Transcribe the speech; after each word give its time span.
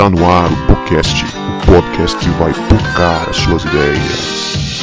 Está 0.00 0.08
no 0.08 0.26
ar 0.26 0.50
o 0.50 0.66
podcast, 0.66 1.24
o 1.26 1.66
podcast 1.66 2.16
que 2.16 2.30
vai 2.30 2.54
tocar 2.54 3.28
as 3.28 3.36
suas 3.36 3.62
ideias. 3.66 4.80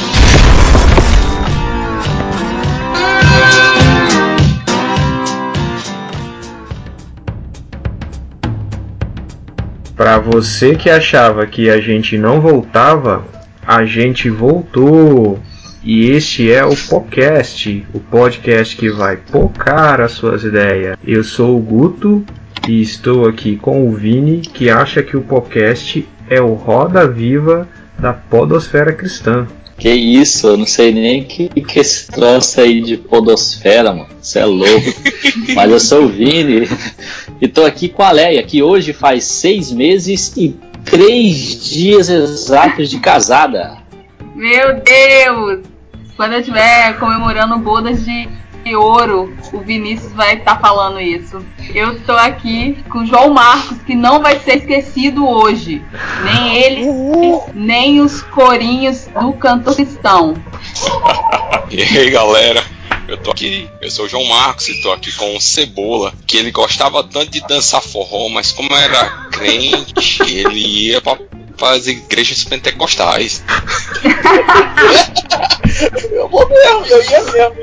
Para 9.96 10.20
você 10.20 10.76
que 10.76 10.88
achava 10.88 11.44
que 11.48 11.68
a 11.68 11.80
gente 11.80 12.16
não 12.16 12.40
voltava, 12.40 13.24
a 13.66 13.84
gente 13.84 14.30
voltou. 14.30 15.40
E 15.82 16.10
este 16.12 16.52
é 16.52 16.64
o 16.64 16.76
podcast, 16.76 17.84
o 17.92 17.98
podcast 17.98 18.76
que 18.76 18.88
vai 18.88 19.16
pocar 19.16 20.00
as 20.00 20.12
suas 20.12 20.44
ideias. 20.44 20.96
Eu 21.04 21.24
sou 21.24 21.56
o 21.56 21.60
Guto 21.60 22.24
e 22.68 22.82
estou 22.82 23.26
aqui 23.26 23.56
com 23.56 23.88
o 23.88 23.92
Vini, 23.92 24.40
que 24.40 24.68
acha 24.68 25.02
que 25.02 25.16
o 25.16 25.22
podcast 25.22 26.06
é 26.28 26.40
o 26.40 26.52
Roda 26.52 27.08
Viva 27.08 27.66
da 27.98 28.12
Podosfera 28.12 28.92
Cristã. 28.92 29.46
Que 29.78 29.90
isso, 29.90 30.48
eu 30.48 30.56
não 30.56 30.66
sei 30.66 30.92
nem 30.92 31.24
que, 31.24 31.48
que 31.48 31.78
esse 31.78 32.08
troço 32.08 32.60
aí 32.60 32.82
de 32.82 32.96
podosfera, 32.96 33.92
mano. 33.92 34.08
Você 34.20 34.40
é 34.40 34.44
louco. 34.44 34.92
Mas 35.54 35.70
eu 35.70 35.80
sou 35.80 36.04
o 36.04 36.08
Vini 36.08 36.68
e 37.40 37.48
tô 37.48 37.64
aqui 37.64 37.88
com 37.88 38.02
a 38.02 38.10
Leia, 38.10 38.42
que 38.42 38.62
hoje 38.62 38.92
faz 38.92 39.24
seis 39.24 39.72
meses 39.72 40.36
e 40.36 40.54
três 40.84 41.64
dias 41.64 42.08
exatos 42.08 42.90
de 42.90 42.98
casada. 42.98 43.78
Meu 44.34 44.80
Deus! 44.80 45.60
Quando 46.16 46.32
eu 46.32 46.40
estiver 46.40 46.98
comemorando 46.98 47.56
bodas 47.58 48.04
de 48.04 48.28
ouro, 48.74 49.34
o 49.52 49.60
Vinícius 49.60 50.12
vai 50.12 50.34
estar 50.34 50.56
tá 50.56 50.60
falando 50.60 51.00
isso. 51.00 51.44
Eu 51.74 51.96
estou 51.96 52.16
aqui 52.16 52.76
com 52.90 53.00
o 53.00 53.06
João 53.06 53.30
Marcos, 53.30 53.78
que 53.82 53.94
não 53.94 54.20
vai 54.20 54.38
ser 54.40 54.58
esquecido 54.58 55.26
hoje. 55.26 55.82
Nem 56.24 56.56
ele, 56.56 56.86
nem 57.54 58.00
os 58.00 58.22
corinhos 58.22 59.06
do 59.20 59.32
canto 59.32 59.74
cristão. 59.74 60.34
e 61.70 61.82
aí, 61.82 62.10
galera? 62.10 62.64
Eu 63.08 63.16
tô 63.16 63.30
aqui, 63.30 63.66
eu 63.80 63.90
sou 63.90 64.04
o 64.04 64.08
João 64.08 64.24
Marcos 64.26 64.68
e 64.68 64.82
tô 64.82 64.92
aqui 64.92 65.10
com 65.12 65.34
o 65.34 65.40
Cebola, 65.40 66.12
que 66.26 66.36
ele 66.36 66.50
gostava 66.50 67.02
tanto 67.02 67.30
de 67.30 67.40
dançar 67.40 67.80
forró, 67.80 68.28
mas 68.28 68.52
como 68.52 68.70
era 68.74 69.28
crente, 69.30 70.22
ele 70.22 70.88
ia 70.88 71.00
pra 71.00 71.16
para 71.58 71.76
as 71.76 71.86
igrejas 71.86 72.42
pentecostais. 72.44 73.44
eu 76.10 76.28
vou 76.28 76.48
mesmo, 76.48 76.86
eu 76.86 77.02
ia 77.02 77.22
mesmo. 77.24 77.54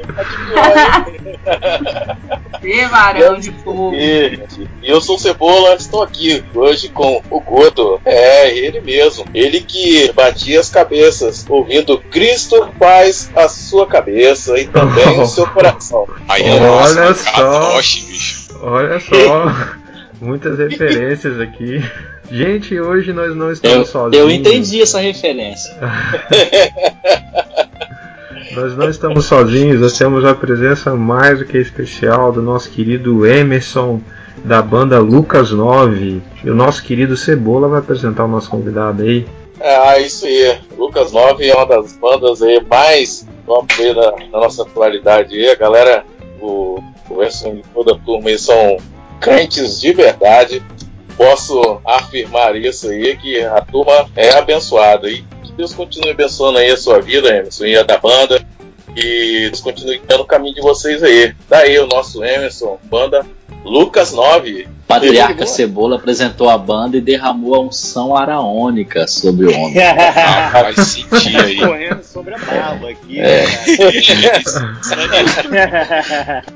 Que 2.59 2.85
varão 2.85 3.39
de 3.39 3.51
fogo. 3.51 3.95
E 3.95 4.39
eu 4.83 5.01
sou 5.01 5.15
o 5.15 5.19
Cebola, 5.19 5.73
estou 5.75 6.03
aqui 6.03 6.43
hoje 6.53 6.89
com 6.89 7.23
o 7.29 7.39
Goto. 7.39 8.01
É, 8.05 8.53
ele 8.55 8.81
mesmo. 8.81 9.25
Ele 9.33 9.61
que 9.61 10.11
batia 10.11 10.59
as 10.59 10.69
cabeças, 10.69 11.45
ouvindo 11.47 11.97
Cristo 11.97 12.69
faz 12.77 13.31
a 13.35 13.47
sua 13.47 13.87
cabeça 13.87 14.59
e 14.59 14.67
também 14.67 15.21
o 15.21 15.25
seu 15.25 15.47
coração. 15.47 16.05
Aí, 16.27 16.43
olha 16.59 17.13
só. 17.13 17.79
Olha 18.61 18.99
só. 18.99 19.55
Muitas 20.19 20.57
referências 20.57 21.39
aqui. 21.39 21.81
Gente, 22.31 22.79
hoje 22.79 23.13
nós 23.13 23.35
não 23.35 23.51
estamos 23.51 23.77
eu, 23.77 23.85
sozinhos. 23.85 24.25
Eu 24.25 24.31
entendi 24.31 24.81
essa 24.81 24.99
referência. 24.99 25.75
nós 28.55 28.75
não 28.75 28.89
estamos 28.89 29.25
sozinhos, 29.25 29.79
nós 29.79 29.97
temos 29.97 30.25
a 30.25 30.33
presença 30.33 30.95
mais 30.95 31.39
do 31.39 31.45
que 31.45 31.57
especial 31.57 32.31
do 32.31 32.41
nosso 32.41 32.69
querido 32.71 33.25
Emerson 33.25 34.01
da 34.43 34.61
banda 34.61 34.99
Lucas 34.99 35.51
9. 35.51 36.21
E 36.43 36.49
o 36.49 36.55
nosso 36.55 36.83
querido 36.83 37.15
Cebola 37.15 37.67
vai 37.67 37.79
apresentar 37.79 38.25
o 38.25 38.27
nosso 38.27 38.49
convidado 38.49 39.03
aí. 39.03 39.25
É, 39.59 40.01
isso 40.01 40.25
aí. 40.25 40.57
Lucas 40.77 41.11
9 41.11 41.47
é 41.47 41.55
uma 41.55 41.65
das 41.65 41.93
bandas 41.93 42.41
aí 42.41 42.63
mais 42.69 43.27
na, 43.47 44.27
na 44.31 44.39
nossa 44.39 44.63
atualidade 44.63 45.35
aí. 45.35 45.49
A 45.49 45.55
galera, 45.55 46.05
o, 46.39 46.79
o 47.09 47.21
Emerson 47.21 47.59
e 47.59 47.63
toda 47.73 47.93
a 47.93 47.99
turma 47.99 48.29
aí 48.29 48.37
são 48.37 48.77
crentes 49.19 49.79
de 49.79 49.93
verdade 49.93 50.61
posso 51.17 51.81
afirmar 51.85 52.55
isso 52.55 52.89
aí, 52.89 53.15
que 53.17 53.41
a 53.41 53.61
turma 53.61 54.07
é 54.15 54.31
abençoada. 54.37 55.09
E 55.09 55.21
que 55.43 55.53
Deus 55.53 55.73
continue 55.73 56.11
abençoando 56.11 56.57
aí 56.57 56.71
a 56.71 56.77
sua 56.77 57.01
vida, 57.01 57.29
Emerson, 57.29 57.65
e 57.65 57.77
a 57.77 57.83
da 57.83 57.97
banda. 57.97 58.45
E 58.95 59.47
Deus 59.49 59.59
continue 59.59 60.01
dando 60.07 60.21
o 60.21 60.25
caminho 60.25 60.55
de 60.55 60.61
vocês 60.61 61.03
aí. 61.03 61.33
Daí 61.49 61.77
o 61.79 61.87
nosso 61.87 62.23
Emerson, 62.23 62.79
banda 62.83 63.25
Lucas 63.63 64.13
9. 64.13 64.67
Patriarca 64.87 65.47
Cebola 65.47 65.95
apresentou 65.95 66.47
a 66.47 66.57
banda 66.57 66.95
e 66.95 67.01
derramou 67.01 67.55
a 67.55 67.59
unção 67.59 68.15
araônica 68.15 69.07
sobre 69.07 69.47
o 69.47 69.59
homem. 69.59 69.81
ah, 69.81 70.61
vai 70.61 70.75
sentir 70.75 71.35
aí. 71.35 71.57
Correndo 71.57 72.03
sobre 72.03 72.35
a 72.35 72.37
barba 72.37 72.91
aqui. 72.91 73.19
É. 73.19 73.45
Né? 73.47 73.55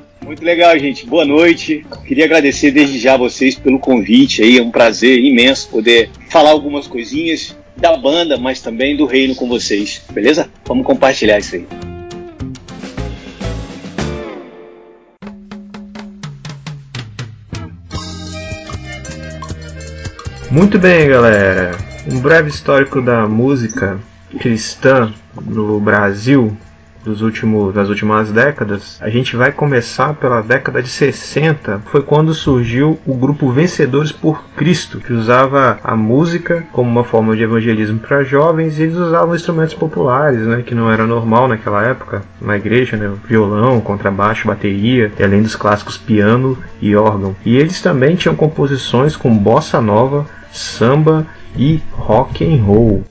Muito 0.30 0.44
legal, 0.44 0.78
gente. 0.78 1.04
Boa 1.04 1.24
noite. 1.24 1.84
Queria 2.06 2.24
agradecer 2.24 2.70
desde 2.70 3.00
já 3.00 3.16
vocês 3.16 3.56
pelo 3.56 3.80
convite 3.80 4.44
aí. 4.44 4.58
É 4.58 4.62
um 4.62 4.70
prazer 4.70 5.18
imenso 5.18 5.68
poder 5.68 6.08
falar 6.28 6.50
algumas 6.50 6.86
coisinhas 6.86 7.58
da 7.76 7.96
banda, 7.96 8.38
mas 8.38 8.60
também 8.60 8.96
do 8.96 9.06
reino 9.06 9.34
com 9.34 9.48
vocês. 9.48 10.00
Beleza? 10.12 10.48
Vamos 10.64 10.86
compartilhar 10.86 11.40
isso 11.40 11.56
aí. 11.56 11.66
Muito 20.48 20.78
bem, 20.78 21.08
galera. 21.08 21.72
Um 22.08 22.20
breve 22.20 22.50
histórico 22.50 23.02
da 23.02 23.26
música 23.26 23.98
cristã 24.38 25.12
no 25.44 25.80
Brasil 25.80 26.56
dos 27.04 27.22
últimos, 27.22 27.74
das 27.74 27.88
últimas 27.88 28.30
décadas, 28.30 28.98
a 29.00 29.08
gente 29.08 29.36
vai 29.36 29.52
começar 29.52 30.14
pela 30.14 30.42
década 30.42 30.82
de 30.82 30.88
60, 30.88 31.82
foi 31.86 32.02
quando 32.02 32.34
surgiu 32.34 32.98
o 33.06 33.14
grupo 33.14 33.50
Vencedores 33.50 34.12
por 34.12 34.44
Cristo, 34.56 34.98
que 34.98 35.12
usava 35.12 35.78
a 35.82 35.96
música 35.96 36.64
como 36.72 36.90
uma 36.90 37.04
forma 37.04 37.36
de 37.36 37.42
evangelismo 37.42 37.98
para 37.98 38.22
jovens 38.22 38.78
e 38.78 38.82
eles 38.82 38.96
usavam 38.96 39.34
instrumentos 39.34 39.74
populares, 39.74 40.46
né, 40.46 40.62
que 40.64 40.74
não 40.74 40.90
era 40.90 41.06
normal 41.06 41.48
naquela 41.48 41.82
época 41.84 42.22
na 42.40 42.56
igreja, 42.56 42.96
né, 42.96 43.10
violão, 43.26 43.80
contrabaixo, 43.80 44.48
bateria, 44.48 45.12
e 45.18 45.22
além 45.22 45.42
dos 45.42 45.56
clássicos 45.56 45.96
piano 45.96 46.58
e 46.80 46.94
órgão. 46.94 47.34
E 47.44 47.56
eles 47.56 47.80
também 47.80 48.16
tinham 48.16 48.34
composições 48.34 49.16
com 49.16 49.36
bossa 49.36 49.80
nova, 49.80 50.26
samba 50.52 51.26
e 51.56 51.80
rock 51.92 52.44
and 52.44 52.62
roll. 52.62 53.04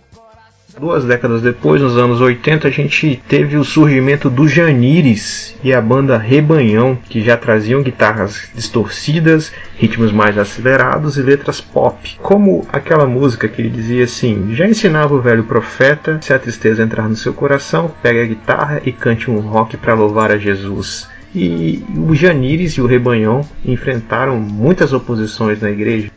Duas 0.80 1.04
décadas 1.04 1.42
depois, 1.42 1.82
nos 1.82 1.98
anos 1.98 2.22
80, 2.22 2.66
a 2.66 2.72
gente 2.72 3.22
teve 3.28 3.58
o 3.58 3.66
surgimento 3.66 4.30
do 4.30 4.48
Janires 4.48 5.54
e 5.62 5.74
a 5.74 5.82
banda 5.82 6.18
Rebanhão, 6.18 6.98
que 7.10 7.22
já 7.22 7.36
traziam 7.36 7.84
guitarras 7.84 8.50
distorcidas, 8.56 9.52
ritmos 9.76 10.14
mais 10.14 10.38
acelerados 10.38 11.18
e 11.18 11.22
letras 11.22 11.60
pop. 11.60 12.18
Como 12.22 12.66
aquela 12.72 13.06
música 13.06 13.50
que 13.50 13.62
ele 13.62 13.70
dizia 13.70 14.06
assim: 14.06 14.56
Já 14.56 14.70
ensinava 14.70 15.14
o 15.14 15.22
velho 15.22 15.44
profeta, 15.44 16.18
se 16.22 16.32
a 16.32 16.40
tristeza 16.40 16.82
entrar 16.82 17.10
no 17.10 17.16
seu 17.18 17.34
coração, 17.34 17.92
pegue 18.02 18.22
a 18.22 18.26
guitarra 18.26 18.82
e 18.86 18.94
cante 18.94 19.30
um 19.30 19.40
rock 19.40 19.76
para 19.76 19.94
louvar 19.94 20.32
a 20.32 20.38
Jesus. 20.38 21.10
E 21.36 21.84
o 21.94 22.16
Janires 22.16 22.74
e 22.74 22.82
o 22.82 22.86
Rebanhão 22.86 23.42
enfrentaram 23.66 24.40
muitas 24.40 24.94
oposições 24.94 25.62
na 25.62 25.70
igreja. 25.70 26.10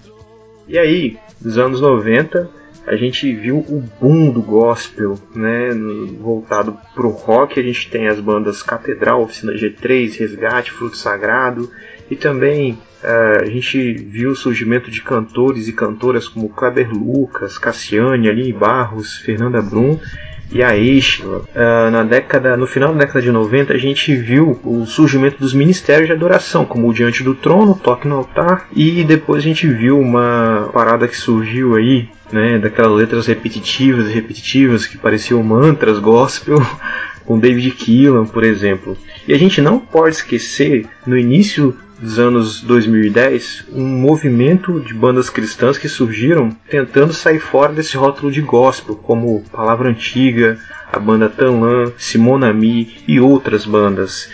E 0.69 0.79
aí, 0.79 1.17
nos 1.45 1.59
anos 1.59 1.81
90, 1.81 2.62
a 2.87 2.97
gente 2.97 3.33
viu 3.33 3.59
o 3.59 3.83
boom 4.01 4.31
do 4.31 4.43
gospel, 4.43 5.17
né, 5.35 5.71
voltado 6.19 6.77
pro 6.95 7.11
rock, 7.11 7.59
a 7.59 7.63
gente 7.63 7.89
tem 7.89 8.09
as 8.09 8.19
bandas 8.19 8.63
Catedral, 8.63 9.23
Oficina 9.23 9.53
G3, 9.53 10.19
Resgate, 10.19 10.73
Fruto 10.73 10.97
Sagrado, 10.97 11.71
e 12.11 12.17
também 12.17 12.73
uh, 12.73 13.43
a 13.43 13.47
gente 13.47 13.93
viu 13.95 14.31
o 14.31 14.37
surgimento 14.37 14.91
de 14.91 15.01
cantores 15.01 15.69
e 15.69 15.73
cantoras 15.73 16.29
como 16.29 16.49
Kleber 16.49 16.91
Lucas, 16.93 17.57
Cassiane, 17.57 18.29
Aline 18.29 18.53
Barros, 18.53 19.17
Fernanda 19.19 19.63
Brum, 19.63 19.99
e 20.53 20.63
a 20.63 20.77
Estila. 20.77 21.39
Uh, 21.39 21.91
na 21.91 22.03
década, 22.03 22.57
no 22.57 22.67
final 22.67 22.93
da 22.93 23.01
década 23.01 23.23
de 23.23 23.33
90, 23.33 23.73
a 23.73 23.79
gente 23.79 24.15
viu 24.15 24.61
o 24.63 24.85
surgimento 24.85 25.39
dos 25.39 25.55
ministérios 25.55 26.07
de 26.07 26.13
adoração, 26.13 26.65
como 26.65 26.89
o 26.89 26.93
Diante 26.93 27.25
do 27.25 27.35
Trono, 27.35 27.75
Toque 27.75 28.07
no 28.07 28.17
Altar, 28.17 28.69
e 28.75 29.03
depois 29.03 29.43
a 29.43 29.47
gente 29.47 29.67
viu 29.67 29.99
uma 29.99 30.69
parada 30.73 31.09
que 31.09 31.17
surgiu 31.17 31.75
aí, 31.75 32.09
né, 32.31 32.59
daquelas 32.59 32.93
letras 32.93 33.27
repetitivas 33.27 34.09
e 34.09 34.13
repetitivas 34.13 34.87
que 34.87 34.99
pareciam 34.99 35.43
mantras 35.43 35.99
gospel, 35.99 36.59
com 37.25 37.39
David 37.39 37.71
Keelan, 37.73 38.27
por 38.27 38.45
exemplo. 38.45 38.97
E 39.27 39.33
a 39.33 39.39
gente 39.39 39.61
não 39.61 39.79
pode 39.79 40.17
esquecer, 40.17 40.87
no 41.07 41.17
início 41.17 41.77
dos 42.03 42.19
anos 42.19 42.61
2010 42.61 43.67
um 43.73 43.87
movimento 43.87 44.81
de 44.81 44.93
bandas 44.93 45.31
cristãs 45.31 45.79
que 45.79 45.89
surgiram 45.89 46.51
tentando 46.69 47.13
sair 47.13 47.39
fora 47.39 47.73
desse 47.73 47.97
rótulo 47.97 48.33
de 48.33 48.41
gospel, 48.43 48.97
como 48.97 49.45
Palavra 49.53 49.89
Antiga, 49.89 50.59
a 50.93 50.99
banda 50.99 51.29
Tanlan, 51.29 51.93
Simonami 51.97 52.97
e 53.07 53.21
outras 53.21 53.65
bandas. 53.65 54.29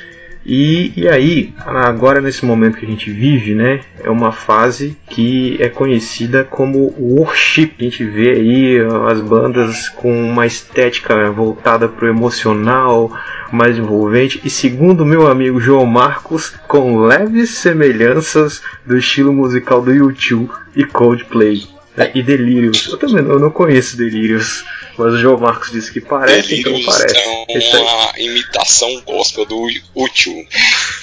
E, 0.49 0.95
e 0.97 1.07
aí, 1.07 1.53
agora 1.59 2.23
nesse 2.23 2.43
momento 2.43 2.79
que 2.79 2.87
a 2.87 2.89
gente 2.89 3.11
vive, 3.11 3.55
né, 3.55 3.81
é 4.03 4.09
uma 4.09 4.33
fase 4.33 4.97
que 5.11 5.59
é 5.61 5.69
conhecida 5.69 6.43
como 6.43 6.95
worship. 6.99 7.75
A 7.79 7.83
gente 7.83 8.03
vê 8.03 8.31
aí 8.31 8.79
as 9.11 9.21
bandas 9.21 9.91
com 9.91 10.11
uma 10.11 10.47
estética 10.47 11.31
voltada 11.31 11.87
para 11.87 12.07
o 12.07 12.09
emocional, 12.09 13.13
mais 13.53 13.77
envolvente 13.77 14.41
e 14.43 14.49
segundo 14.49 15.05
meu 15.05 15.27
amigo 15.27 15.61
João 15.61 15.85
Marcos, 15.85 16.55
com 16.67 16.97
leves 16.97 17.51
semelhanças 17.51 18.63
do 18.87 18.97
estilo 18.97 19.35
musical 19.35 19.83
do 19.83 19.93
YouTube 19.93 20.51
e 20.75 20.83
Coldplay. 20.83 21.69
É, 21.95 22.13
e 22.15 22.23
Delirious. 22.23 22.89
Eu 22.91 22.97
também 22.97 23.23
não, 23.23 23.33
eu 23.33 23.41
não 23.41 23.51
conheço 23.51 23.97
Delirious. 23.99 24.65
Mas 24.99 25.15
o 25.15 25.19
João 25.19 25.39
Marcos 25.39 25.71
disse 25.71 25.93
que 25.93 26.01
parece, 26.01 26.49
Delirious 26.49 26.81
então 26.83 26.93
parece. 26.93 27.17
É 27.77 27.79
uma 27.79 28.13
imitação 28.19 29.01
gospel 29.03 29.47
do 29.47 29.57
U2. 29.97 30.47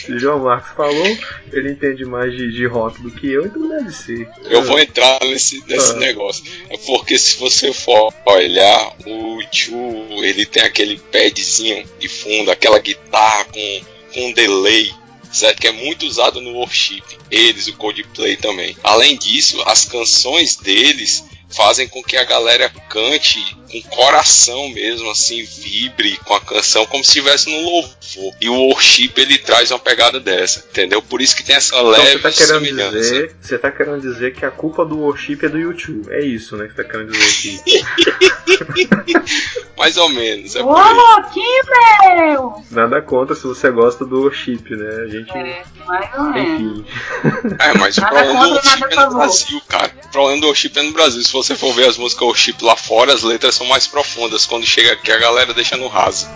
O 0.10 0.20
João 0.20 0.44
Marcos 0.44 0.72
falou, 0.76 1.18
ele 1.54 1.72
entende 1.72 2.04
mais 2.06 2.32
de, 2.36 2.52
de 2.52 2.66
rock 2.68 3.02
do 3.02 3.10
que 3.10 3.32
eu, 3.32 3.46
então 3.46 3.68
deve 3.70 3.92
ser. 3.92 4.30
Eu 4.44 4.62
vou 4.64 4.78
entrar 4.80 5.20
nesse, 5.24 5.64
nesse 5.66 5.94
Ah. 5.94 5.96
negócio. 5.96 6.44
É 6.70 6.78
porque 6.78 7.18
se 7.18 7.38
você 7.40 7.72
for 7.72 8.14
olhar, 8.26 8.96
o 9.06 9.40
U2, 9.40 10.24
ele 10.24 10.46
tem 10.46 10.64
aquele 10.64 10.98
padzinho 10.98 11.86
de 12.00 12.10
fundo, 12.10 12.52
aquela 12.52 12.80
guitarra 12.80 13.46
com, 13.46 13.82
com 14.14 14.32
delay. 14.34 14.94
Certo? 15.32 15.60
Que 15.60 15.68
é 15.68 15.72
muito 15.72 16.06
usado 16.06 16.40
no 16.40 16.52
worship. 16.54 17.04
Eles, 17.30 17.68
o 17.68 17.74
Coldplay 17.74 18.38
também. 18.38 18.78
Além 18.82 19.18
disso, 19.18 19.62
as 19.66 19.84
canções 19.84 20.56
deles 20.56 21.26
fazem 21.56 21.88
com 21.88 22.04
que 22.04 22.18
a 22.18 22.24
galera 22.24 22.70
cante 22.90 23.40
com 23.72 23.82
coração 23.84 24.70
mesmo, 24.70 25.10
assim, 25.10 25.44
vibre 25.44 26.18
com 26.26 26.34
a 26.34 26.42
canção 26.42 26.86
como 26.86 27.04
se 27.04 27.10
estivesse 27.18 27.50
no 27.50 27.60
louvor. 27.62 28.34
E 28.40 28.48
o 28.50 28.54
worship 28.54 29.12
ele 29.18 29.38
traz 29.38 29.72
uma 29.72 29.80
pegada 29.80 30.20
dessa, 30.20 30.60
entendeu? 30.70 31.02
Por 31.02 31.22
isso 31.22 31.36
que 31.36 31.44
tem 31.44 31.56
essa 31.56 31.76
Então 31.76 31.90
leve 31.90 32.18
você 32.18 32.20
tá 32.20 32.32
querendo 32.32 32.66
semelhança. 32.66 32.98
dizer, 32.98 33.36
você 33.42 33.58
tá 33.58 33.72
querendo 33.72 34.02
dizer 34.02 34.34
que 34.34 34.46
a 34.46 34.52
culpa 34.52 34.86
do 34.86 35.00
worship 35.00 35.40
é 35.44 35.50
do 35.50 35.58
YouTube. 35.58 36.08
É 36.12 36.24
isso, 36.24 36.56
né, 36.58 36.68
que 36.68 36.76
você 36.76 36.84
tá 36.84 36.90
querendo 36.90 37.12
dizer 37.12 37.60
aqui. 37.62 37.86
Mais 39.78 39.98
ou 39.98 40.10
menos. 40.10 40.56
É. 40.56 40.64
Ô, 40.64 40.74
que 41.34 41.62
meu! 42.24 42.64
Nada 42.72 43.02
contra 43.02 43.36
se 43.36 43.44
você 43.44 43.70
gosta 43.72 44.06
do 44.06 44.22
worship, 44.22 44.64
né? 44.70 45.04
A 45.04 45.08
gente, 45.08 45.32
É, 45.32 45.64
mais 45.86 46.18
ou 46.18 46.24
menos. 46.26 46.80
enfim. 46.80 46.86
É, 47.60 47.78
mas 47.78 47.98
o 47.98 48.02
Nada 48.02 48.16
problema 48.24 48.48
do 48.48 48.54
worship 48.54 48.84
é 48.90 48.96
no. 48.96 49.10
Brasil, 49.16 49.62
cara. 49.68 49.92
O 50.06 50.08
problema 50.10 50.42
do 50.42 50.48
worship 50.48 50.72
é 50.78 50.82
no 50.82 50.94
Brasil. 50.94 51.22
Se 51.24 51.34
você 51.34 51.45
for 51.54 51.74
ver 51.74 51.90
as 51.90 51.98
músicas 51.98 52.26
worship 52.26 52.56
lá 52.62 52.78
fora, 52.78 53.14
as 53.14 53.24
letras 53.24 53.56
são 53.56 53.68
mais 53.68 53.86
profundas. 53.86 54.46
Quando 54.46 54.66
chega 54.66 54.94
aqui, 54.94 55.12
a 55.12 55.20
galera 55.20 55.54
deixa 55.54 55.76
no 55.76 55.88
raso. 55.88 56.28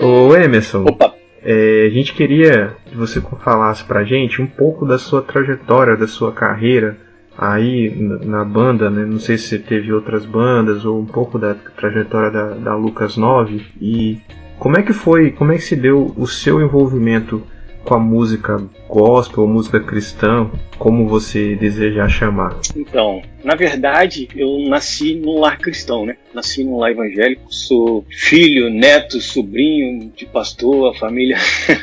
Ô 0.00 0.34
Emerson, 0.34 0.84
Opa, 0.84 1.14
é, 1.42 1.86
a 1.86 1.90
gente 1.90 2.14
queria 2.14 2.76
que 2.86 2.96
você 2.96 3.20
falasse 3.44 3.84
pra 3.84 4.04
gente 4.04 4.40
um 4.40 4.46
pouco 4.46 4.86
da 4.86 4.98
sua 4.98 5.20
trajetória, 5.22 5.96
da 5.96 6.08
sua 6.08 6.32
carreira 6.32 6.96
aí 7.36 7.94
na, 7.94 8.18
na 8.38 8.44
banda, 8.44 8.90
né? 8.90 9.04
Não 9.04 9.18
sei 9.18 9.36
se 9.36 9.48
você 9.48 9.58
teve 9.58 9.92
outras 9.92 10.24
bandas 10.24 10.84
ou 10.84 10.98
um 10.98 11.06
pouco 11.06 11.38
da 11.38 11.54
trajetória 11.54 12.30
da, 12.30 12.48
da 12.54 12.74
Lucas 12.74 13.16
9 13.16 13.64
e 13.80 14.18
como 14.58 14.78
é 14.78 14.82
que 14.82 14.92
foi, 14.92 15.32
como 15.32 15.52
é 15.52 15.56
que 15.56 15.62
se 15.62 15.76
deu 15.76 16.12
o 16.16 16.26
seu 16.26 16.60
envolvimento 16.60 17.42
com 17.84 17.94
a 17.94 17.98
música 17.98 18.62
gospel 18.88 19.46
música 19.46 19.78
cristã, 19.80 20.50
como 20.78 21.08
você 21.08 21.54
desejar 21.54 22.08
chamar? 22.08 22.58
Então, 22.74 23.22
na 23.44 23.54
verdade, 23.54 24.28
eu 24.34 24.68
nasci 24.68 25.14
num 25.14 25.38
lar 25.38 25.58
cristão, 25.58 26.04
né? 26.04 26.16
Nasci 26.34 26.64
num 26.64 26.78
lar 26.78 26.90
evangélico, 26.90 27.52
sou 27.52 28.04
filho, 28.10 28.68
neto, 28.70 29.20
sobrinho 29.20 30.10
de 30.16 30.26
pastor, 30.26 30.94
a 30.94 30.98
família, 30.98 31.36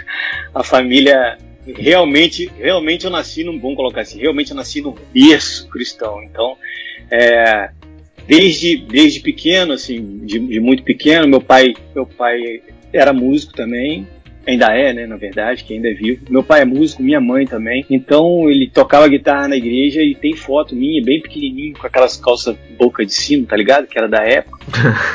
a 0.54 0.64
família 0.64 1.38
realmente, 1.66 2.52
realmente 2.60 3.06
eu 3.06 3.12
nasci 3.12 3.44
num, 3.44 3.60
vamos 3.60 3.78
colocar 3.78 4.02
assim, 4.02 4.20
realmente 4.20 4.52
eu 4.52 4.58
nasci 4.58 4.81
num 4.81 4.96
berço 5.14 5.68
cristão. 5.70 6.22
Então, 6.24 6.58
é, 7.10 7.70
desde 8.28 8.78
desde 8.78 9.20
pequeno, 9.20 9.74
assim, 9.74 10.20
de, 10.24 10.40
de 10.40 10.60
muito 10.60 10.84
pequeno, 10.84 11.28
meu 11.28 11.42
pai, 11.42 11.74
meu 11.96 12.06
pai 12.06 12.62
era 12.92 13.12
músico 13.14 13.54
também, 13.54 14.08
ainda 14.46 14.68
é, 14.75 14.94
né, 14.94 15.08
na 15.08 15.16
verdade, 15.16 15.64
que 15.64 15.74
ainda 15.74 15.90
é 15.90 15.94
vivo. 15.94 16.25
Meu 16.30 16.44
pai 16.44 16.62
é 16.62 16.66
músico, 16.66 17.02
minha 17.02 17.20
mãe 17.22 17.46
também. 17.48 17.86
Então 17.90 18.50
ele 18.50 18.70
tocava 18.70 19.08
guitarra 19.08 19.48
na 19.48 19.56
igreja 19.56 20.02
e 20.02 20.14
tem 20.14 20.36
foto 20.36 20.75
minha, 20.75 21.02
bem 21.04 21.22
pequenininho, 21.22 21.75
com 21.78 21.88
aquelas 21.88 22.18
calças 22.18 22.56
boca 22.78 23.06
de 23.06 23.14
sino, 23.14 23.46
tá 23.46 23.56
ligado? 23.56 23.88
Que 23.88 23.98
era 23.98 24.08
da 24.08 24.22
época. 24.24 24.60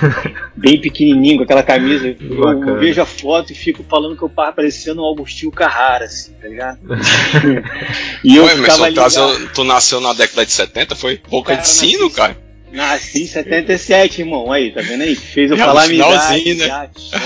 bem 0.57 0.81
pequenininho, 0.81 1.37
com 1.37 1.43
aquela 1.45 1.63
camisa. 1.63 2.17
Eu 2.21 2.37
Bacana. 2.41 2.79
vejo 2.79 3.01
a 3.03 3.07
foto 3.07 3.53
e 3.53 3.55
fico 3.55 3.85
falando 3.89 4.17
que 4.17 4.23
eu 4.23 4.29
tava 4.31 4.53
parecendo 4.53 5.03
um 5.03 5.05
Augustinho 5.05 5.53
Carrara, 5.53 6.07
assim, 6.07 6.33
tá 6.33 6.49
ligado? 6.49 6.79
e 8.25 8.35
eu 8.37 8.45
Ô, 8.45 8.49
ficava 8.49 8.89
Emerson, 8.89 9.25
ali. 9.29 9.47
tu, 9.47 9.53
tu 9.55 9.65
nasceu 9.65 10.01
na 10.01 10.13
década 10.15 10.45
de 10.45 10.53
70, 10.53 10.97
foi? 10.97 11.21
Boca 11.29 11.51
Cara, 11.53 11.63
de 11.63 11.69
sino, 11.69 12.05
nasci- 12.05 12.17
cara. 12.17 12.48
Nasci 12.73 13.23
em 13.23 13.27
77, 13.27 14.21
irmão. 14.21 14.53
Aí, 14.53 14.71
tá 14.71 14.81
vendo 14.81 15.03
aí? 15.03 15.15
Fez 15.15 15.51
eu 15.51 15.57
Já 15.57 15.65
falar 15.67 15.89
minha 15.89 16.07
idade. 16.07 16.55
né? 16.55 16.67
Já, 16.67 16.89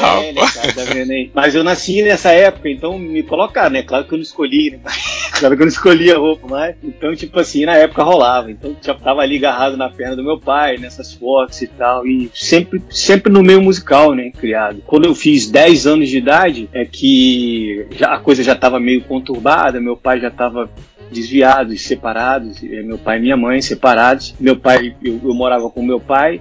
cara, 0.55 0.73
tá 0.73 0.85
vendo 0.93 1.11
aí? 1.11 1.31
Mas 1.35 1.55
eu 1.55 1.65
nasci 1.65 2.03
nessa 2.03 2.31
época, 2.31 2.69
então 2.69 2.99
me 2.99 3.23
colocaram, 3.23 3.71
né? 3.71 3.83
Claro 3.83 4.05
que 4.05 4.15
eu 4.15 4.19
não 4.19 4.23
escolhi, 4.23 4.71
né? 4.71 4.79
Claro 5.33 5.57
que 5.57 5.63
eu 5.63 5.67
não 5.67 5.73
escolhi 5.73 6.13
a 6.13 6.19
roupa, 6.19 6.47
mas. 6.49 6.77
Então, 6.85 7.17
tipo 7.17 7.41
assim, 7.41 7.65
na 7.65 7.75
época 7.75 8.05
rolava. 8.05 8.49
Então, 8.51 8.77
já 8.81 8.95
tava 8.95 9.23
ali 9.23 9.39
agarrado 9.39 9.77
na 9.77 9.89
perna 9.89 10.15
do 10.15 10.23
meu 10.23 10.39
pai, 10.39 10.77
nessas 10.79 11.13
fotos 11.15 11.61
e 11.63 11.67
tal. 11.67 12.07
E 12.07 12.31
sempre, 12.33 12.81
sempre 12.91 13.33
no 13.33 13.43
meio 13.43 13.61
musical, 13.61 14.15
né? 14.15 14.31
Criado. 14.31 14.83
Quando 14.87 15.07
eu 15.07 15.15
fiz 15.15 15.51
10 15.51 15.87
anos 15.87 16.09
de 16.09 16.19
idade, 16.19 16.69
é 16.73 16.85
que 16.85 17.87
já, 17.91 18.15
a 18.15 18.21
coisa 18.21 18.43
já 18.45 18.55
tava 18.55 18.79
meio 18.79 19.03
conturbada, 19.03 19.81
meu 19.81 19.97
pai 19.97 20.21
já 20.21 20.31
tava 20.31 20.71
desviados, 21.13 21.83
separados, 21.83 22.61
meu 22.63 22.99
pai 22.99 23.19
e 23.19 23.23
minha 23.23 23.37
mãe 23.37 23.61
separados. 23.61 24.35
Meu 24.41 24.57
pai, 24.57 24.95
eu, 25.03 25.21
eu 25.23 25.32
morava 25.35 25.71
com 25.71 25.83
meu 25.83 26.01
pai, 26.01 26.41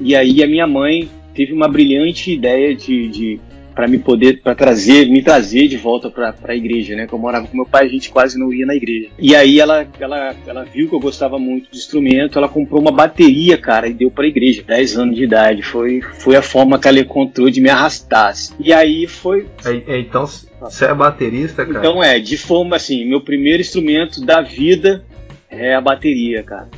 e 0.00 0.14
aí 0.14 0.42
a 0.42 0.46
minha 0.46 0.66
mãe 0.66 1.08
teve 1.34 1.52
uma 1.52 1.68
brilhante 1.68 2.32
ideia 2.32 2.74
de, 2.74 3.08
de 3.08 3.40
para 3.74 3.88
me 3.88 3.98
poder, 3.98 4.40
para 4.42 4.54
trazer, 4.54 5.08
me 5.08 5.22
trazer 5.22 5.66
de 5.66 5.76
volta 5.76 6.10
para 6.10 6.34
a 6.44 6.54
igreja, 6.54 6.94
né? 6.94 7.06
Que 7.06 7.12
eu 7.12 7.18
morava 7.18 7.46
com 7.46 7.56
meu 7.56 7.66
pai, 7.66 7.86
a 7.86 7.88
gente 7.88 8.10
quase 8.10 8.38
não 8.38 8.52
ia 8.52 8.66
na 8.66 8.74
igreja. 8.74 9.08
E 9.18 9.34
aí 9.34 9.58
ela, 9.58 9.86
ela, 9.98 10.34
ela 10.46 10.64
viu 10.64 10.88
que 10.88 10.94
eu 10.94 11.00
gostava 11.00 11.38
muito 11.38 11.70
de 11.70 11.78
instrumento, 11.78 12.38
ela 12.38 12.48
comprou 12.48 12.80
uma 12.80 12.92
bateria, 12.92 13.56
cara, 13.56 13.88
e 13.88 13.94
deu 13.94 14.10
para 14.10 14.24
a 14.24 14.28
igreja. 14.28 14.62
10 14.62 14.98
anos 14.98 15.16
de 15.16 15.24
idade, 15.24 15.62
foi, 15.62 16.00
foi 16.00 16.36
a 16.36 16.42
forma 16.42 16.78
que 16.78 16.88
ela 16.88 17.00
encontrou 17.00 17.50
de 17.50 17.60
me 17.60 17.70
arrastar. 17.70 18.34
E 18.60 18.72
aí 18.72 19.06
foi, 19.06 19.46
É, 19.64 19.94
é, 19.94 19.98
então, 19.98 20.24
você 20.60 20.84
é 20.84 20.94
baterista, 20.94 21.66
cara? 21.66 21.78
então 21.78 22.02
é, 22.02 22.18
de 22.18 22.36
forma 22.36 22.76
assim, 22.76 23.04
meu 23.04 23.20
primeiro 23.20 23.60
instrumento 23.60 24.24
da 24.24 24.40
vida 24.40 25.04
é 25.50 25.74
a 25.74 25.80
bateria, 25.80 26.42
cara. 26.42 26.68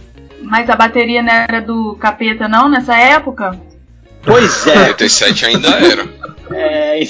Mas 0.44 0.68
a 0.70 0.76
bateria 0.76 1.22
não 1.22 1.32
era 1.32 1.60
do 1.60 1.94
capeta, 1.96 2.46
não, 2.48 2.68
nessa 2.68 2.96
época? 2.96 3.58
Pois 4.22 4.66
é, 4.66 4.88
87 4.88 5.46
ainda 5.46 5.68
era. 5.68 6.08
é 6.52 7.00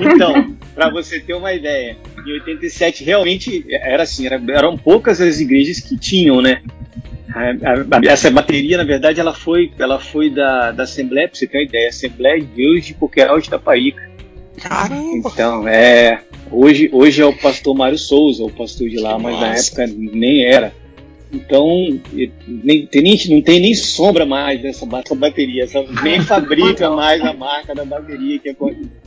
então, 0.00 0.54
pra 0.74 0.90
você 0.90 1.20
ter 1.20 1.34
uma 1.34 1.52
ideia, 1.52 1.96
em 2.26 2.32
87 2.32 3.04
realmente 3.04 3.64
era 3.70 4.02
assim, 4.02 4.26
era- 4.26 4.40
eram 4.48 4.76
poucas 4.76 5.20
as 5.20 5.40
igrejas 5.40 5.80
que 5.80 5.96
tinham, 5.98 6.40
né? 6.42 6.62
A- 7.34 7.96
a- 7.98 8.00
Essa 8.06 8.30
bateria, 8.30 8.76
na 8.76 8.84
verdade, 8.84 9.20
ela 9.20 9.34
foi, 9.34 9.72
ela 9.78 9.98
foi 10.00 10.30
da, 10.30 10.70
da 10.72 10.84
Assembleia, 10.84 11.28
pra 11.28 11.36
você 11.38 11.46
ter 11.46 11.58
uma 11.58 11.64
ideia, 11.64 11.88
Assembleia 11.88 12.40
de 12.40 12.46
Deus 12.46 12.84
de 12.86 12.94
Coqueiral 12.94 13.38
de 13.40 13.46
Itapaíca. 13.48 14.02
Caramba! 14.60 15.30
Então, 15.32 15.66
é. 15.68 16.20
Hoje, 16.50 16.88
hoje 16.92 17.20
é 17.20 17.24
o 17.26 17.32
pastor 17.32 17.74
Mário 17.74 17.98
Souza, 17.98 18.44
o 18.44 18.50
pastor 18.50 18.88
de 18.88 18.98
lá, 19.00 19.16
Que 19.16 19.22
mas 19.22 19.40
na 19.40 19.48
época 19.56 19.86
nem 19.96 20.44
era. 20.44 20.72
Então, 21.34 21.66
nem, 22.46 22.86
tem 22.86 23.02
nem- 23.02 23.18
não 23.30 23.42
tem 23.42 23.60
nem 23.60 23.74
sombra 23.74 24.24
mais 24.24 24.60
dessa 24.62 24.86
ba- 24.86 25.02
essa 25.04 25.14
bateria, 25.14 25.64
essa- 25.64 25.82
nem 26.02 26.20
fabrica 26.22 26.88
mais 26.90 27.20
a 27.22 27.32
marca 27.32 27.74
da 27.74 27.84
bateria 27.84 28.38
que, 28.38 28.54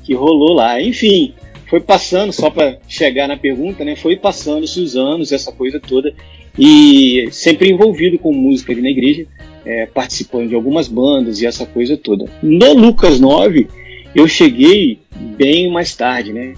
que 0.03 0.13
rolou 0.13 0.53
lá. 0.53 0.81
Enfim, 0.81 1.33
foi 1.69 1.79
passando, 1.79 2.31
só 2.33 2.49
para 2.49 2.77
chegar 2.87 3.27
na 3.27 3.37
pergunta, 3.37 3.83
né? 3.85 3.95
Foi 3.95 4.15
passando-se 4.15 4.79
os 4.79 4.95
anos, 4.95 5.31
essa 5.31 5.51
coisa 5.51 5.79
toda, 5.79 6.13
e 6.57 7.27
sempre 7.31 7.69
envolvido 7.69 8.17
com 8.19 8.33
música 8.33 8.71
ali 8.71 8.81
na 8.81 8.89
igreja, 8.89 9.25
é, 9.65 9.85
participando 9.85 10.49
de 10.49 10.55
algumas 10.55 10.87
bandas 10.87 11.41
e 11.41 11.45
essa 11.45 11.65
coisa 11.65 11.97
toda. 11.97 12.25
No 12.41 12.73
Lucas 12.73 13.19
9, 13.19 13.67
eu 14.15 14.27
cheguei 14.27 14.99
bem 15.37 15.69
mais 15.71 15.95
tarde, 15.95 16.31
né? 16.33 16.53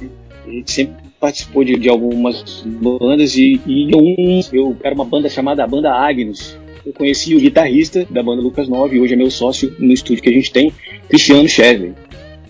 A 0.47 0.49
gente 0.49 0.71
sempre 0.71 1.08
participou 1.19 1.63
de, 1.63 1.77
de 1.77 1.89
algumas 1.89 2.63
bandas 2.65 3.35
e, 3.35 3.59
e 3.65 3.95
um, 3.95 4.39
eu 4.53 4.75
era 4.83 4.95
uma 4.95 5.05
banda 5.05 5.29
chamada 5.29 5.67
Banda 5.67 5.91
Agnus. 5.91 6.57
Eu 6.85 6.93
conheci 6.93 7.35
o 7.35 7.39
guitarrista 7.39 8.07
da 8.09 8.23
banda 8.23 8.41
Lucas 8.41 8.67
9 8.67 8.95
e 8.95 8.99
hoje 8.99 9.13
é 9.13 9.17
meu 9.17 9.29
sócio 9.29 9.75
no 9.77 9.91
estúdio 9.91 10.23
que 10.23 10.29
a 10.29 10.33
gente 10.33 10.51
tem, 10.51 10.71
Cristiano 11.09 11.47
Chesley. 11.47 11.93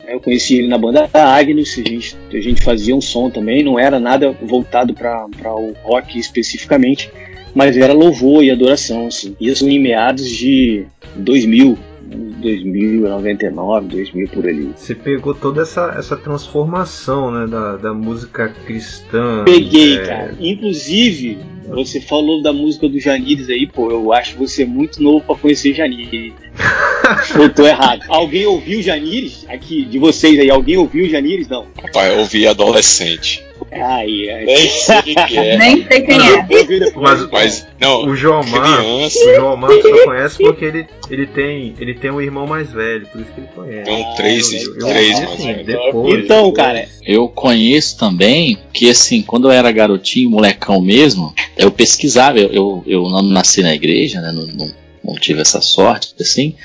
Eu 0.07 0.19
conheci 0.19 0.57
ele 0.57 0.67
na 0.67 0.77
banda 0.77 1.09
Agnus, 1.13 1.77
a 1.77 1.87
gente, 1.87 2.17
a 2.31 2.39
gente 2.39 2.61
fazia 2.63 2.95
um 2.95 3.01
som 3.01 3.29
também, 3.29 3.63
não 3.63 3.77
era 3.77 3.99
nada 3.99 4.31
voltado 4.31 4.93
para 4.93 5.53
o 5.55 5.73
rock 5.83 6.17
especificamente, 6.17 7.11
mas 7.53 7.77
era 7.77 7.93
louvor 7.93 8.43
e 8.43 8.49
adoração, 8.49 9.07
assim. 9.07 9.35
Isso 9.39 9.67
em 9.67 9.79
meados 9.79 10.27
de 10.27 10.85
2000, 11.15 11.77
2000, 12.09 13.01
99, 13.01 13.87
2000 13.87 14.27
por 14.29 14.47
ali. 14.47 14.71
Você 14.75 14.95
pegou 14.95 15.33
toda 15.33 15.61
essa, 15.61 15.95
essa 15.97 16.17
transformação 16.17 17.31
né, 17.31 17.47
da, 17.47 17.77
da 17.77 17.93
música 17.93 18.49
cristã. 18.65 19.43
Peguei, 19.45 19.97
é, 19.97 20.05
cara. 20.05 20.35
Inclusive, 20.39 21.37
você 21.67 22.01
falou 22.01 22.41
da 22.41 22.51
música 22.51 22.87
do 22.89 22.99
Janires 22.99 23.49
aí, 23.49 23.67
pô, 23.67 23.91
eu 23.91 24.11
acho 24.11 24.37
você 24.37 24.65
muito 24.65 25.01
novo 25.01 25.23
pra 25.25 25.35
conhecer 25.35 25.73
Janires. 25.73 26.33
eu 27.39 27.53
tô 27.53 27.65
errado. 27.65 28.03
Alguém 28.07 28.45
ouviu 28.45 28.81
Janires? 28.81 29.45
Aqui, 29.47 29.85
de 29.85 29.99
vocês 29.99 30.39
aí, 30.39 30.49
alguém 30.49 30.77
ouviu 30.77 31.07
Janires? 31.09 31.47
Não. 31.47 31.67
Rapaz, 31.81 32.13
eu 32.13 32.19
ouvi 32.19 32.47
adolescente. 32.47 33.43
Aí, 33.71 34.29
aí. 34.29 34.45
Nem 34.45 34.69
sei 34.69 35.15
é. 35.15 35.57
Nem 35.57 35.83
quem 35.85 36.27
é. 36.27 36.43
Depois? 36.43 36.93
Mas, 36.95 37.29
Mas, 37.31 37.67
não, 37.79 38.05
o 38.05 38.15
João 38.15 38.43
Marcos, 38.43 39.15
o 39.15 39.35
João 39.35 39.57
Marcos 39.57 39.81
só 39.81 40.05
conhece 40.05 40.37
porque 40.37 40.65
ele, 40.65 40.87
ele, 41.09 41.27
tem, 41.27 41.75
ele 41.79 41.93
tem 41.93 42.11
um 42.11 42.19
irmão 42.21 42.47
mais 42.47 42.71
velho, 42.71 43.05
por 43.07 43.21
isso 43.21 43.31
que 43.33 43.41
ele 43.41 43.49
conhece. 43.55 43.85
Tem 43.85 44.15
três, 44.15 44.51
eu, 44.51 44.75
eu 44.75 44.87
três 44.87 45.15
ouvi, 45.15 45.25
mais 45.27 45.39
assim, 45.39 45.53
velho. 45.53 45.65
depois. 45.65 46.23
Então, 46.23 46.51
cara, 46.51 46.89
Eu 47.05 47.27
conheço 47.27 47.97
também 47.97 48.57
que, 48.73 48.89
assim, 48.89 49.21
quando 49.21 49.47
eu 49.47 49.51
era 49.51 49.71
garotinho, 49.71 50.29
molecão 50.29 50.81
mesmo, 50.81 51.33
eu 51.57 51.71
pesquisava. 51.71 52.39
Eu, 52.39 52.51
eu, 52.51 52.83
eu 52.87 53.09
não 53.09 53.21
nasci 53.21 53.61
na 53.61 53.73
igreja, 53.73 54.19
né? 54.21 54.31
Não, 54.31 54.47
não, 54.47 54.71
não 55.03 55.15
tive 55.15 55.41
essa 55.41 55.61
sorte, 55.61 56.13
assim. 56.19 56.55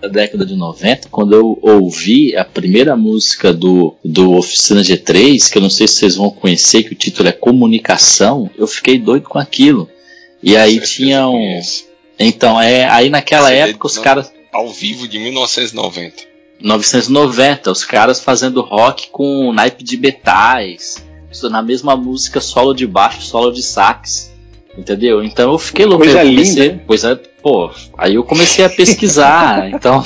Na 0.00 0.08
década 0.08 0.44
de 0.44 0.54
90, 0.54 1.08
quando 1.08 1.34
eu 1.34 1.58
ouvi 1.62 2.36
a 2.36 2.44
primeira 2.44 2.94
música 2.94 3.52
do, 3.52 3.94
do 4.04 4.34
Oficina 4.34 4.82
G3, 4.82 5.50
que 5.50 5.56
eu 5.56 5.62
não 5.62 5.70
sei 5.70 5.88
se 5.88 5.94
vocês 5.94 6.16
vão 6.16 6.28
conhecer, 6.28 6.82
que 6.82 6.92
o 6.92 6.96
título 6.96 7.30
é 7.30 7.32
Comunicação, 7.32 8.50
eu 8.58 8.66
fiquei 8.66 8.98
doido 8.98 9.26
com 9.28 9.38
aquilo. 9.38 9.88
E 10.42 10.54
aí 10.54 10.80
tinha 10.80 11.26
um. 11.26 11.60
Então, 12.18 12.60
é, 12.60 12.88
aí 12.88 13.08
naquela 13.08 13.48
CD 13.48 13.70
época 13.70 13.86
os 13.86 13.98
caras. 13.98 14.30
Ao 14.52 14.70
vivo 14.70 15.08
de 15.08 15.18
1990. 15.18 16.36
1990, 16.60 17.70
os 17.70 17.84
caras 17.84 18.20
fazendo 18.20 18.60
rock 18.60 19.08
com 19.10 19.52
naipe 19.52 19.84
de 19.84 19.96
metais, 19.96 21.04
na 21.50 21.62
mesma 21.62 21.96
música 21.96 22.40
solo 22.40 22.72
de 22.72 22.86
baixo, 22.86 23.22
solo 23.22 23.50
de 23.50 23.62
sax, 23.62 24.32
entendeu? 24.76 25.22
Então 25.22 25.52
eu 25.52 25.58
fiquei 25.58 25.84
louco, 25.84 26.04
Coisa 26.04 26.22
eu 26.22 26.26
comecei, 26.28 26.64
linda, 26.64 26.84
coisa, 26.86 27.22
pô, 27.46 27.70
aí 27.96 28.16
eu 28.16 28.24
comecei 28.24 28.64
a 28.64 28.68
pesquisar, 28.68 29.70
então 29.70 30.02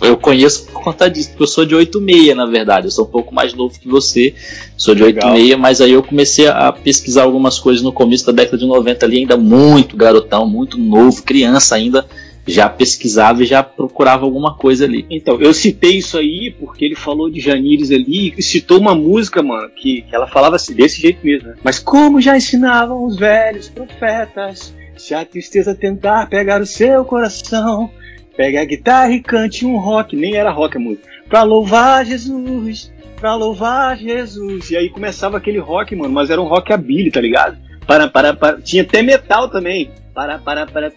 eu 0.00 0.16
conheço 0.16 0.66
por 0.66 0.82
conta 0.82 1.08
disso, 1.08 1.28
porque 1.28 1.44
eu 1.44 1.46
sou 1.46 1.64
de 1.64 1.76
86 1.76 2.36
na 2.36 2.44
verdade, 2.44 2.88
eu 2.88 2.90
sou 2.90 3.04
um 3.04 3.08
pouco 3.08 3.32
mais 3.32 3.54
novo 3.54 3.78
que 3.78 3.86
você, 3.86 4.34
sou 4.76 4.92
de 4.92 5.04
Legal. 5.04 5.30
86, 5.30 5.60
mas 5.60 5.80
aí 5.80 5.92
eu 5.92 6.02
comecei 6.02 6.48
a 6.48 6.72
pesquisar 6.72 7.22
algumas 7.22 7.60
coisas 7.60 7.84
no 7.84 7.92
começo 7.92 8.26
da 8.26 8.32
década 8.32 8.58
de 8.58 8.66
90 8.66 9.06
ali, 9.06 9.18
ainda 9.18 9.36
muito 9.36 9.96
garotão, 9.96 10.44
muito 10.44 10.76
novo, 10.76 11.22
criança 11.22 11.76
ainda, 11.76 12.04
já 12.44 12.68
pesquisava 12.68 13.44
e 13.44 13.46
já 13.46 13.62
procurava 13.62 14.24
alguma 14.24 14.56
coisa 14.56 14.84
ali. 14.84 15.06
Então, 15.08 15.40
eu 15.40 15.54
citei 15.54 15.98
isso 15.98 16.18
aí 16.18 16.52
porque 16.58 16.84
ele 16.84 16.96
falou 16.96 17.30
de 17.30 17.38
Janires 17.38 17.92
ali 17.92 18.34
e 18.36 18.42
citou 18.42 18.80
uma 18.80 18.96
música, 18.96 19.40
mano, 19.40 19.70
que, 19.70 20.02
que 20.02 20.16
ela 20.16 20.26
falava 20.26 20.56
assim, 20.56 20.74
desse 20.74 21.00
jeito 21.00 21.24
mesmo, 21.24 21.50
né? 21.50 21.54
Mas 21.62 21.78
como 21.78 22.20
já 22.20 22.36
ensinavam 22.36 23.04
os 23.04 23.16
velhos 23.16 23.68
profetas, 23.68 24.74
se 25.02 25.14
a 25.14 25.24
tristeza 25.24 25.74
tentar 25.74 26.28
pegar 26.28 26.60
o 26.60 26.66
seu 26.66 27.04
coração, 27.04 27.90
pegue 28.36 28.56
a 28.56 28.64
guitarra 28.64 29.10
e 29.10 29.20
cante 29.20 29.66
um 29.66 29.76
rock, 29.76 30.14
nem 30.14 30.36
era 30.36 30.52
rock 30.52 30.76
a 30.76 30.80
música, 30.80 31.08
pra 31.28 31.42
louvar 31.42 32.06
Jesus, 32.06 32.92
pra 33.16 33.34
louvar 33.34 33.98
Jesus. 33.98 34.70
E 34.70 34.76
aí 34.76 34.88
começava 34.88 35.36
aquele 35.36 35.58
rock, 35.58 35.96
mano, 35.96 36.14
mas 36.14 36.30
era 36.30 36.40
um 36.40 36.46
rock 36.46 36.72
abile, 36.72 37.10
tá 37.10 37.20
ligado? 37.20 37.58
Para, 37.84 38.06
para, 38.06 38.32
para. 38.32 38.60
Tinha 38.60 38.84
até 38.84 39.02
metal 39.02 39.48
também. 39.48 39.90
Para, 40.14 40.38
para, 40.38 40.66
para. 40.66 40.92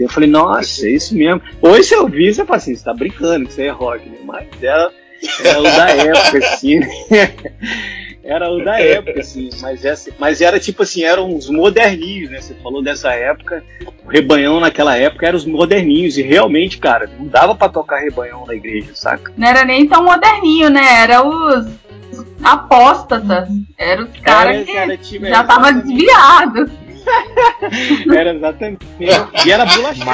Eu 0.00 0.08
falei, 0.08 0.30
nossa, 0.30 0.86
é 0.86 0.92
isso 0.92 1.14
mesmo. 1.14 1.42
Hoje 1.60 1.92
eu 1.94 2.08
vi, 2.08 2.32
você 2.32 2.42
fala 2.42 2.56
assim, 2.56 2.74
você 2.74 2.84
tá 2.84 2.94
brincando, 2.94 3.44
que 3.44 3.50
isso 3.50 3.60
aí 3.60 3.66
é 3.66 3.70
rock, 3.70 4.08
né? 4.08 4.16
Mas 4.24 4.46
era, 4.62 4.90
era 5.44 5.60
o 5.60 5.62
da 5.62 5.90
época, 5.90 6.38
assim, 6.38 6.78
né? 6.78 6.88
Era 8.28 8.50
o 8.50 8.62
da 8.62 8.78
época, 8.78 9.20
assim, 9.20 9.48
mas, 9.62 9.86
essa, 9.86 10.10
mas 10.18 10.42
era 10.42 10.60
tipo 10.60 10.82
assim, 10.82 11.02
eram 11.02 11.34
os 11.34 11.48
moderninhos, 11.48 12.30
né? 12.30 12.42
Você 12.42 12.54
falou 12.62 12.82
dessa 12.82 13.10
época, 13.14 13.64
o 14.04 14.10
rebanhão 14.10 14.60
naquela 14.60 14.94
época 14.98 15.26
eram 15.26 15.38
os 15.38 15.46
moderninhos, 15.46 16.18
e 16.18 16.22
realmente, 16.22 16.76
cara, 16.76 17.08
não 17.18 17.26
dava 17.26 17.54
pra 17.54 17.70
tocar 17.70 18.00
rebanhão 18.00 18.44
na 18.44 18.54
igreja, 18.54 18.90
saca? 18.92 19.32
Não 19.34 19.48
era 19.48 19.64
nem 19.64 19.88
tão 19.88 20.04
moderninho, 20.04 20.68
né? 20.68 21.04
Era 21.04 21.26
os 21.26 21.68
apóstatas. 22.42 23.48
Era 23.78 24.04
os 24.04 24.20
caras 24.20 24.66
que 24.66 24.76
era, 24.76 24.98
já 25.30 25.44
tava 25.44 25.72
desviado. 25.72 26.70
Era 28.14 28.34
exatamente. 28.34 28.78
E 29.44 29.50
era 29.50 29.64
bolacha. 29.66 30.04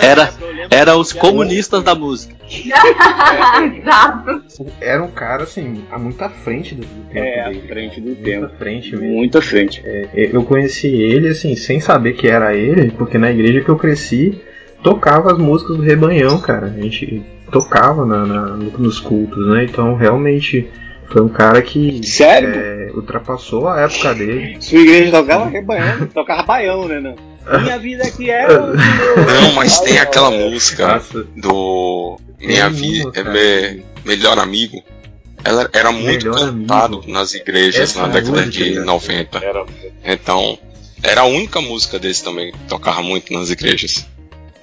Era- 0.00 0.32
Era 0.70 0.96
os 0.96 1.12
comunistas 1.12 1.82
da 1.82 1.94
música. 1.94 2.34
Exato. 3.62 4.42
Era 4.80 5.02
um 5.02 5.10
cara, 5.10 5.44
assim, 5.44 5.84
a 5.90 5.98
muito 5.98 6.22
à 6.22 6.28
frente 6.28 6.74
do, 6.74 6.82
tempo 6.86 7.08
É, 7.18 7.40
à 7.40 7.52
frente 7.68 8.00
do 8.00 8.06
Muito 8.08 8.22
tempo. 8.22 8.46
à 8.46 8.48
frente 8.50 8.96
mesmo. 8.96 9.14
Muito 9.14 9.38
à 9.38 9.42
frente. 9.42 9.82
É, 9.84 10.08
eu 10.32 10.42
conheci 10.44 10.88
ele, 10.88 11.28
assim, 11.28 11.54
sem 11.56 11.80
saber 11.80 12.14
que 12.14 12.28
era 12.28 12.54
ele, 12.54 12.90
porque 12.92 13.18
na 13.18 13.30
igreja 13.30 13.60
que 13.60 13.68
eu 13.68 13.76
cresci, 13.76 14.40
tocava 14.82 15.32
as 15.32 15.38
músicas 15.38 15.76
do 15.76 15.82
Rebanhão, 15.82 16.38
cara. 16.40 16.66
A 16.66 16.80
gente 16.80 17.22
tocava 17.50 18.04
na, 18.06 18.24
na- 18.26 18.46
nos 18.56 19.00
cultos, 19.00 19.46
né? 19.48 19.64
Então, 19.64 19.94
realmente, 19.94 20.68
foi 21.12 21.22
um 21.22 21.28
cara 21.28 21.60
que 21.62 22.00
Sério? 22.06 22.48
é, 22.54 22.90
ultrapassou 22.94 23.68
a 23.68 23.80
época 23.82 24.14
dele. 24.14 24.56
Sua 24.60 24.78
igreja 24.80 25.10
tocava 25.10 25.48
rebanhão, 25.48 26.06
tocava 26.08 26.42
baião, 26.44 26.88
né? 26.88 27.00
Não? 27.00 27.60
Minha 27.62 27.78
vida 27.78 28.04
aqui 28.04 28.30
é. 28.30 28.46
o- 28.46 28.74
Não, 28.76 29.52
mas 29.54 29.80
tem 29.80 29.98
aquela 29.98 30.30
música 30.30 30.86
Nossa, 30.94 31.26
do 31.36 32.18
Minha 32.40 32.70
Vida 32.70 33.10
é 33.14 33.24
me- 33.24 33.82
Melhor 34.04 34.38
Amigo. 34.38 34.82
Ela 35.44 35.68
era 35.72 35.90
muito 35.90 36.24
Melhor 36.30 36.38
cantado 36.38 36.96
Amigo. 36.98 37.12
nas 37.12 37.34
igrejas 37.34 37.90
Essa 37.90 38.02
na 38.02 38.08
década 38.08 38.46
de 38.46 38.74
cara. 38.74 38.84
90. 38.86 39.38
Era 39.44 39.64
Então, 40.04 40.56
era 41.02 41.22
a 41.22 41.24
única 41.24 41.60
música 41.60 41.98
desse 41.98 42.22
também 42.22 42.52
que 42.52 42.58
tocava 42.68 43.02
muito 43.02 43.32
nas 43.32 43.50
igrejas. 43.50 44.06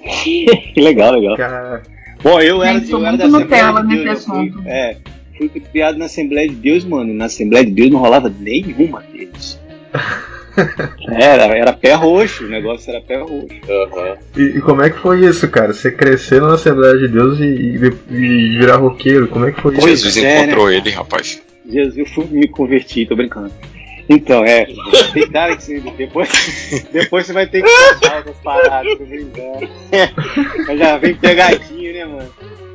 Que 0.02 0.80
legal, 0.80 1.12
legal. 1.12 1.36
cara, 1.36 1.82
Bom, 2.22 2.40
eu 2.40 2.62
era, 2.62 2.78
Gente, 2.78 2.88
sou 2.90 3.00
eu 3.00 3.06
era 3.06 3.16
muito 3.16 3.28
Nutella 3.40 3.82
nesse 3.82 4.08
assunto. 4.08 4.62
é, 4.66 4.96
fui 5.48 5.60
criado 5.60 5.96
na 5.98 6.04
Assembleia 6.06 6.48
de 6.48 6.54
Deus, 6.54 6.84
mano. 6.84 7.10
e 7.10 7.14
Na 7.14 7.24
Assembleia 7.26 7.64
de 7.64 7.72
Deus 7.72 7.90
não 7.90 8.00
rolava 8.00 8.32
nenhuma 8.40 9.02
deles. 9.12 9.58
Era, 11.08 11.44
era 11.56 11.72
pé 11.72 11.94
roxo, 11.94 12.44
o 12.44 12.48
negócio 12.48 12.90
era 12.90 13.00
pé 13.00 13.16
roxo. 13.18 13.46
Aham. 13.68 14.16
e, 14.36 14.42
e 14.58 14.60
como 14.60 14.82
é 14.82 14.90
que 14.90 14.98
foi 14.98 15.24
isso, 15.24 15.48
cara? 15.48 15.72
Você 15.72 15.90
crescer 15.90 16.40
na 16.42 16.54
Assembleia 16.54 16.98
de 16.98 17.08
Deus 17.08 17.38
e, 17.38 17.44
e- 17.44 18.14
e 18.14 18.58
virar 18.58 18.76
roqueiro, 18.76 19.28
como 19.28 19.46
é 19.46 19.52
que 19.52 19.60
foi 19.60 19.72
Pois 19.76 19.92
isso? 20.02 20.10
Jesus 20.10 20.24
é, 20.24 20.42
encontrou 20.42 20.70
ele, 20.70 20.90
rapaz. 20.90 21.40
Jesus, 21.66 21.96
eu 21.96 22.04
fui 22.06 22.26
me 22.26 22.48
converti, 22.48 23.06
tô 23.06 23.16
brincando. 23.16 23.50
Então, 24.08 24.44
é. 24.44 24.66
Tem 25.14 25.30
cara 25.30 25.56
que 25.56 25.62
você, 25.62 25.80
depois, 25.96 26.28
depois 26.92 27.26
você 27.26 27.32
vai 27.32 27.46
ter 27.46 27.62
que 27.62 27.68
contar 27.94 28.16
outras 28.16 28.36
paradas, 28.42 28.98
tô 28.98 29.04
brincando. 29.06 29.68
Mas 30.66 30.78
já 30.78 30.98
vem 30.98 31.14
pegadinho, 31.14 31.92
né, 31.92 32.04
mano? 32.04 32.28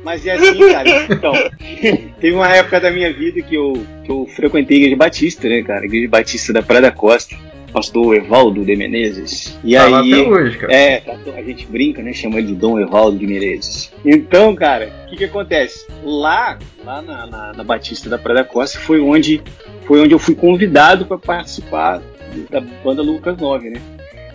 Mas 0.06 0.24
é 0.24 0.34
assim, 0.34 0.58
cara. 0.70 0.88
Então, 1.10 1.32
teve 2.20 2.32
uma 2.36 2.48
época 2.54 2.78
da 2.80 2.92
minha 2.92 3.12
vida 3.12 3.42
que 3.42 3.56
eu, 3.56 3.72
que 4.04 4.10
eu 4.10 4.24
frequentei 4.36 4.76
a 4.76 4.80
Igreja 4.82 4.96
Batista, 4.96 5.48
né, 5.48 5.62
cara? 5.64 5.84
Igreja 5.84 6.08
Batista 6.08 6.52
da 6.52 6.62
Praia 6.62 6.82
da 6.82 6.90
Costa. 6.92 7.34
Pastor 7.72 8.14
Evaldo 8.16 8.64
de 8.64 8.74
Menezes. 8.76 9.58
E 9.64 9.74
Tá 9.74 9.84
aí. 10.00 10.12
até 10.14 10.22
hoje, 10.30 10.56
cara. 10.58 10.72
É, 10.72 11.00
tá- 11.00 11.16
a 11.36 11.42
gente 11.42 11.66
brinca, 11.66 12.00
né? 12.02 12.12
Chama 12.12 12.40
de 12.40 12.54
Dom 12.54 12.78
Evaldo 12.80 13.18
de 13.18 13.26
Menezes. 13.26 13.92
Então, 14.04 14.54
cara, 14.54 14.90
o 15.04 15.10
que 15.10 15.16
que 15.16 15.24
acontece? 15.24 15.86
Lá, 16.04 16.56
lá 16.84 17.02
na, 17.02 17.26
na- 17.26 17.52
na 17.52 17.64
Batista 17.64 18.08
da 18.08 18.16
Praia 18.16 18.42
da 18.42 18.44
Costa, 18.48 18.78
foi 18.78 19.00
onde, 19.00 19.42
foi 19.86 20.00
onde 20.00 20.14
eu 20.14 20.18
fui 20.20 20.34
convidado 20.36 21.04
para 21.04 21.18
participar 21.18 22.00
da 22.48 22.60
banda 22.60 23.02
Lucas 23.02 23.36
9, 23.36 23.68
né? 23.70 23.80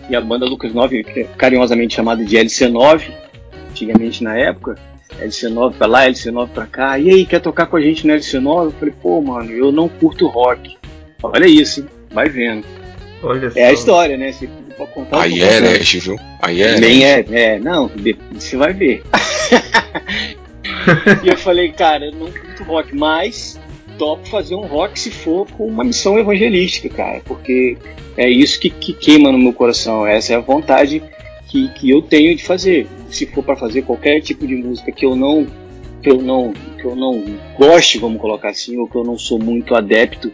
E 0.08 0.14
a 0.14 0.20
banda 0.20 0.44
Lucas 0.44 0.72
9, 0.72 1.02
que 1.02 1.20
é 1.20 1.24
carinhosamente 1.36 1.94
chamada 1.96 2.22
de 2.22 2.36
LC9, 2.36 3.10
antigamente 3.70 4.22
na 4.22 4.36
época, 4.36 4.76
LC9 5.20 5.74
pra 5.74 5.86
lá, 5.86 6.06
LC9 6.06 6.48
pra 6.48 6.66
cá. 6.66 6.98
E 6.98 7.10
aí, 7.10 7.26
quer 7.26 7.40
tocar 7.40 7.66
com 7.66 7.76
a 7.76 7.80
gente 7.80 8.06
no 8.06 8.12
LC9? 8.12 8.64
Eu 8.64 8.72
falei, 8.72 8.94
pô, 9.02 9.20
mano, 9.20 9.50
eu 9.50 9.72
não 9.72 9.88
curto 9.88 10.26
rock. 10.26 10.76
Olha 11.22 11.46
isso, 11.46 11.80
hein? 11.80 11.86
vai 12.12 12.28
vendo. 12.28 12.64
Olha 13.22 13.50
só. 13.50 13.58
É 13.58 13.66
a 13.66 13.72
história, 13.72 14.16
né? 14.16 14.32
Você 14.32 14.48
pode 14.76 14.92
contar 14.92 15.22
Aí 15.22 15.42
é 15.42 15.56
herege, 15.56 16.00
viu? 16.00 16.16
Aí 16.40 16.62
é 16.62 16.78
Nem 16.78 17.02
herege. 17.02 17.34
é, 17.34 17.54
é, 17.54 17.58
não, 17.58 17.90
você 18.32 18.56
vai 18.56 18.72
ver. 18.72 19.02
e 21.22 21.28
eu 21.28 21.36
falei, 21.36 21.72
cara, 21.72 22.06
eu 22.06 22.12
não 22.12 22.30
curto 22.30 22.64
rock, 22.64 22.94
mas 22.94 23.58
topo 23.98 24.26
fazer 24.28 24.54
um 24.54 24.66
rock 24.66 24.98
se 24.98 25.10
for 25.10 25.46
com 25.52 25.66
uma 25.66 25.84
missão 25.84 26.18
evangelística, 26.18 26.88
cara, 26.88 27.20
porque 27.24 27.76
é 28.16 28.28
isso 28.28 28.58
que, 28.58 28.70
que 28.70 28.92
queima 28.92 29.30
no 29.30 29.38
meu 29.38 29.52
coração, 29.52 30.06
essa 30.06 30.32
é 30.32 30.36
a 30.36 30.40
vontade 30.40 31.02
que, 31.52 31.68
que 31.68 31.90
eu 31.90 32.00
tenho 32.00 32.34
de 32.34 32.42
fazer. 32.42 32.86
Se 33.10 33.26
for 33.26 33.44
para 33.44 33.56
fazer 33.56 33.82
qualquer 33.82 34.22
tipo 34.22 34.46
de 34.46 34.56
música 34.56 34.90
que 34.90 35.04
eu 35.04 35.14
não 35.14 35.46
que 36.02 36.10
eu 36.10 36.20
não 36.22 36.52
que 36.52 36.84
eu 36.86 36.96
não 36.96 37.22
goste, 37.58 37.98
vamos 37.98 38.20
colocar 38.20 38.48
assim, 38.48 38.78
ou 38.78 38.88
que 38.88 38.96
eu 38.96 39.04
não 39.04 39.18
sou 39.18 39.38
muito 39.38 39.74
adepto 39.74 40.32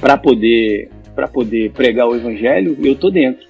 para 0.00 0.18
poder 0.18 0.90
para 1.14 1.28
poder 1.28 1.70
pregar 1.70 2.08
o 2.08 2.16
evangelho, 2.16 2.76
eu 2.82 2.96
tô 2.96 3.10
dentro. 3.10 3.46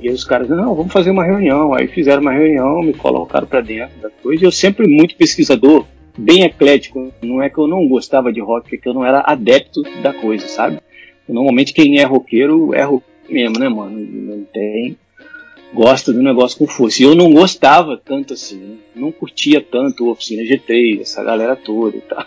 E 0.00 0.10
os 0.10 0.24
caras, 0.24 0.48
não, 0.48 0.74
vamos 0.74 0.92
fazer 0.92 1.10
uma 1.10 1.24
reunião. 1.24 1.74
Aí 1.74 1.86
fizeram 1.86 2.22
uma 2.22 2.32
reunião, 2.32 2.82
me 2.82 2.94
colocaram 2.94 3.46
para 3.46 3.60
dentro 3.60 4.00
da 4.00 4.10
coisa. 4.10 4.44
Eu 4.44 4.50
sempre 4.50 4.88
muito 4.88 5.16
pesquisador, 5.16 5.84
bem 6.16 6.42
eclético. 6.42 7.12
Não 7.22 7.42
é 7.42 7.50
que 7.50 7.58
eu 7.58 7.68
não 7.68 7.86
gostava 7.86 8.32
de 8.32 8.40
rock, 8.40 8.74
é 8.74 8.78
que 8.78 8.88
eu 8.88 8.94
não 8.94 9.04
era 9.04 9.22
adepto 9.24 9.82
da 10.02 10.12
coisa, 10.12 10.48
sabe? 10.48 10.80
Normalmente 11.28 11.72
quem 11.72 11.98
é 11.98 12.04
roqueiro 12.04 12.74
é 12.74 12.82
roqueiro 12.82 13.18
mesmo, 13.28 13.58
né, 13.58 13.68
mano? 13.68 13.98
Não 13.98 14.44
tem. 14.44 14.96
Gosta 15.72 16.12
do 16.12 16.22
negócio 16.22 16.58
com 16.58 16.66
força. 16.66 17.02
E 17.02 17.04
eu 17.04 17.14
não 17.14 17.32
gostava 17.32 18.00
tanto 18.02 18.32
assim, 18.34 18.56
né? 18.56 18.76
Não 18.94 19.12
curtia 19.12 19.60
tanto 19.60 20.04
o 20.04 20.10
Oficina 20.10 20.42
G3, 20.42 21.02
essa 21.02 21.22
galera 21.22 21.54
toda 21.54 21.96
e 21.96 22.00
tal. 22.00 22.26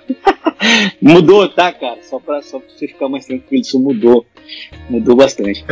mudou, 1.02 1.50
tá, 1.50 1.72
cara? 1.72 1.98
Só 2.04 2.20
pra, 2.20 2.42
só 2.42 2.60
pra 2.60 2.70
você 2.70 2.88
ficar 2.88 3.10
mais 3.10 3.26
tranquilo, 3.26 3.62
isso 3.62 3.80
mudou. 3.80 4.26
Mudou 4.90 5.16
bastante. 5.16 5.66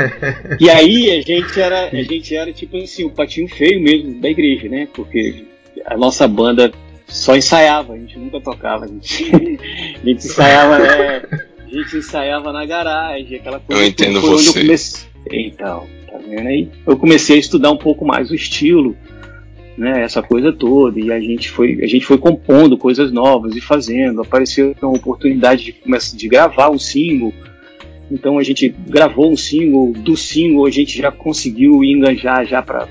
e 0.58 0.70
aí 0.70 1.10
a 1.10 1.20
gente 1.20 1.60
era, 1.60 1.88
a 1.88 2.02
gente 2.02 2.34
era 2.34 2.52
tipo 2.52 2.76
assim, 2.78 3.04
o 3.04 3.10
patinho 3.10 3.48
feio 3.48 3.82
mesmo 3.82 4.20
da 4.20 4.30
igreja, 4.30 4.68
né? 4.68 4.88
Porque 4.92 5.44
a 5.84 5.96
nossa 5.96 6.26
banda 6.26 6.72
só 7.06 7.36
ensaiava, 7.36 7.94
a 7.94 7.98
gente 7.98 8.18
nunca 8.18 8.40
tocava. 8.40 8.86
A 8.86 8.88
gente, 8.88 9.30
a 10.02 10.06
gente 10.06 10.26
ensaiava, 10.26 10.78
né? 10.78 11.22
A 11.58 11.74
gente 11.74 11.96
ensaiava 11.98 12.52
na 12.52 12.64
garagem, 12.64 13.36
aquela 13.36 13.60
coisa. 13.60 13.82
Eu 13.82 13.86
entendo 13.86 14.20
foi 14.20 14.30
onde 14.30 14.42
você. 14.42 14.58
Eu 14.58 14.62
comecei... 14.62 15.10
Então, 15.32 15.86
tá 16.10 16.18
vendo 16.18 16.46
aí? 16.46 16.68
Eu 16.86 16.96
comecei 16.96 17.36
a 17.36 17.40
estudar 17.40 17.70
um 17.70 17.76
pouco 17.76 18.04
mais 18.04 18.30
o 18.30 18.34
estilo, 18.34 18.96
né? 19.76 20.02
Essa 20.02 20.22
coisa 20.22 20.52
toda. 20.52 20.98
E 20.98 21.12
a 21.12 21.20
gente 21.20 21.50
foi, 21.50 21.80
a 21.82 21.86
gente 21.86 22.04
foi 22.04 22.18
compondo 22.18 22.76
coisas 22.76 23.12
novas 23.12 23.56
e 23.56 23.60
fazendo. 23.60 24.22
Apareceu 24.22 24.74
uma 24.82 24.96
oportunidade 24.96 25.64
de, 25.64 25.72
começar, 25.72 26.16
de 26.16 26.28
gravar 26.28 26.70
um 26.70 26.78
single. 26.78 27.32
Então 28.10 28.38
a 28.38 28.42
gente 28.42 28.68
gravou 28.88 29.32
um 29.32 29.36
single. 29.36 29.92
Do 29.92 30.16
single 30.16 30.66
a 30.66 30.70
gente 30.70 30.98
já 30.98 31.10
conseguiu 31.10 31.84
enganjar 31.84 32.44
já 32.46 32.60
para 32.60 32.88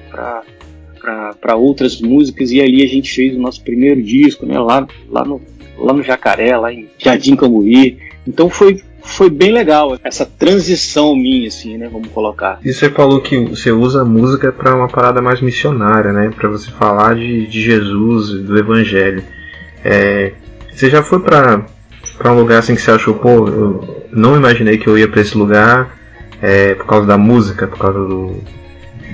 para 1.40 1.56
outras 1.56 2.02
músicas 2.02 2.52
e 2.52 2.62
ali 2.62 2.84
a 2.84 2.88
gente 2.88 3.12
fez 3.14 3.36
o 3.36 3.40
nosso 3.40 3.64
primeiro 3.64 4.02
disco, 4.02 4.46
né? 4.46 4.60
Lá, 4.60 4.86
lá, 5.10 5.24
no, 5.24 5.42
lá 5.78 5.94
no 5.94 6.04
Jacaré, 6.04 6.56
lá 6.58 6.74
em 6.74 6.88
Jardim 6.98 7.36
Cambuí. 7.36 7.98
Então 8.28 8.50
foi, 8.50 8.82
foi 9.10 9.30
bem 9.30 9.51
legal 9.51 9.98
essa 10.04 10.25
transição 10.25 11.16
minha, 11.16 11.48
assim, 11.48 11.78
né? 11.78 11.89
Vamos 11.92 12.10
colocar. 12.10 12.60
E 12.63 12.74
você 12.74 12.89
falou 12.89 13.22
que 13.22 13.38
você 13.38 13.72
usa 13.72 14.01
a 14.01 14.06
música 14.06 14.51
para 14.51 14.75
uma 14.75 14.88
parada 14.88 15.22
mais 15.22 15.42
missionária, 15.42 16.13
né? 16.13 16.32
Para 16.36 16.50
você 16.50 16.70
falar 16.72 17.16
de, 17.16 17.48
de 17.48 17.62
Jesus, 17.62 18.42
do 18.44 18.58
Evangelho. 18.58 19.24
É, 19.84 20.34
você 20.72 20.89
já 20.89 21.04
foi 21.04 21.20
para 21.20 21.66
para 22.18 22.34
um 22.34 22.36
lugar 22.36 22.60
assim 22.60 22.75
que 22.75 22.82
você 22.82 22.92
achou, 22.92 23.13
pô, 23.13 23.48
eu 23.48 24.06
não 24.12 24.36
imaginei 24.36 24.78
que 24.78 24.88
eu 24.88 24.98
ia 24.98 25.08
para 25.08 25.22
esse 25.22 25.38
lugar 25.38 25.98
é, 26.42 26.75
por 26.75 26.86
causa 26.86 27.08
da 27.08 27.18
música, 27.18 27.66
por 27.66 27.80
causa 27.80 28.00
do, 28.00 28.44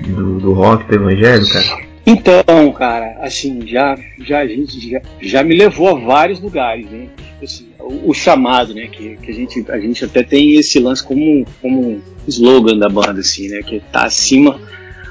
do, 0.08 0.40
do 0.40 0.54
rock, 0.54 0.86
do 0.86 0.96
Evangelho, 0.96 1.48
cara? 1.48 1.86
Então, 2.06 2.72
cara, 2.72 3.18
assim, 3.22 3.66
já, 3.66 3.96
já 4.20 4.40
a 4.40 4.48
gente 4.48 4.90
já, 4.90 5.02
já 5.22 5.44
me 5.44 5.56
levou 5.56 5.90
a 5.90 6.00
vários 6.00 6.40
lugares, 6.40 6.90
né? 6.90 7.08
Tipo 7.18 7.46
assim, 7.46 7.68
o, 7.86 8.14
chamado, 8.14 8.74
né? 8.74 8.88
Que, 8.88 9.16
que 9.18 9.32
a, 9.32 9.34
gente, 9.34 9.66
a 9.70 9.80
gente 9.80 10.06
até 10.06 10.24
tem 10.24 10.56
esse 10.56 10.80
lance 10.80 11.04
como, 11.04 11.46
como 11.62 12.02
slogan 12.28 12.78
da 12.78 12.90
banda, 12.90 13.20
assim, 13.20 13.48
né? 13.48 13.62
Que 13.62 13.80
tá 13.80 14.06
acima, 14.06 14.60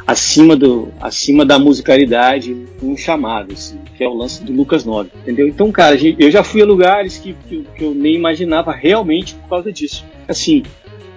acima, 0.06 0.56
do, 0.56 0.88
acima 1.00 1.44
da 1.44 1.58
musicalidade, 1.58 2.56
um 2.82 2.96
chamado, 2.96 3.52
assim, 3.52 3.78
que 3.96 4.02
é 4.02 4.08
o 4.08 4.14
lance 4.14 4.42
do 4.42 4.52
Lucas 4.52 4.84
9, 4.84 5.10
entendeu? 5.22 5.46
Então, 5.46 5.70
cara, 5.70 5.96
eu 6.18 6.30
já 6.30 6.42
fui 6.42 6.62
a 6.62 6.66
lugares 6.66 7.18
que, 7.18 7.34
que, 7.48 7.64
que 7.76 7.84
eu 7.84 7.94
nem 7.94 8.14
imaginava 8.14 8.72
realmente 8.72 9.34
por 9.34 9.48
causa 9.48 9.72
disso. 9.72 10.04
Assim, 10.26 10.62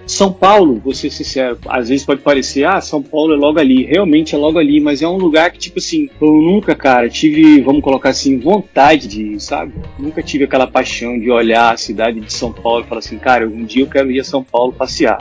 são 0.08 0.32
Paulo, 0.32 0.80
vou 0.82 0.94
ser 0.94 1.10
sincero, 1.10 1.58
às 1.68 1.90
vezes 1.90 2.04
pode 2.04 2.22
parecer, 2.22 2.64
ah, 2.64 2.80
São 2.80 3.02
Paulo 3.02 3.34
é 3.34 3.36
logo 3.36 3.58
ali, 3.58 3.84
realmente 3.84 4.34
é 4.34 4.38
logo 4.38 4.58
ali, 4.58 4.80
mas 4.80 5.02
é 5.02 5.06
um 5.06 5.18
lugar 5.18 5.50
que, 5.52 5.58
tipo 5.58 5.78
assim, 5.78 6.08
eu 6.18 6.32
nunca, 6.32 6.74
cara, 6.74 7.10
tive, 7.10 7.60
vamos 7.60 7.82
colocar 7.82 8.08
assim, 8.08 8.38
vontade 8.38 9.06
de 9.06 9.22
ir, 9.34 9.40
sabe? 9.40 9.74
Nunca 9.98 10.22
tive 10.22 10.44
aquela 10.44 10.66
paixão 10.66 11.20
de 11.20 11.30
olhar 11.30 11.74
a 11.74 11.76
cidade 11.76 12.20
de 12.20 12.32
São 12.32 12.50
Paulo 12.50 12.84
e 12.84 12.88
falar 12.88 13.00
assim, 13.00 13.18
cara, 13.18 13.46
um 13.46 13.66
dia 13.66 13.82
eu 13.82 13.86
quero 13.86 14.10
ir 14.10 14.18
a 14.18 14.24
São 14.24 14.42
Paulo 14.42 14.72
passear. 14.72 15.18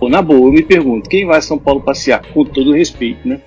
Ou 0.00 0.08
na 0.08 0.20
boa, 0.20 0.48
eu 0.48 0.52
me 0.52 0.62
pergunto, 0.62 1.08
quem 1.08 1.24
vai 1.24 1.38
a 1.38 1.42
São 1.42 1.56
Paulo 1.56 1.80
passear? 1.80 2.20
Com 2.34 2.44
todo 2.44 2.72
respeito, 2.72 3.28
né? 3.28 3.40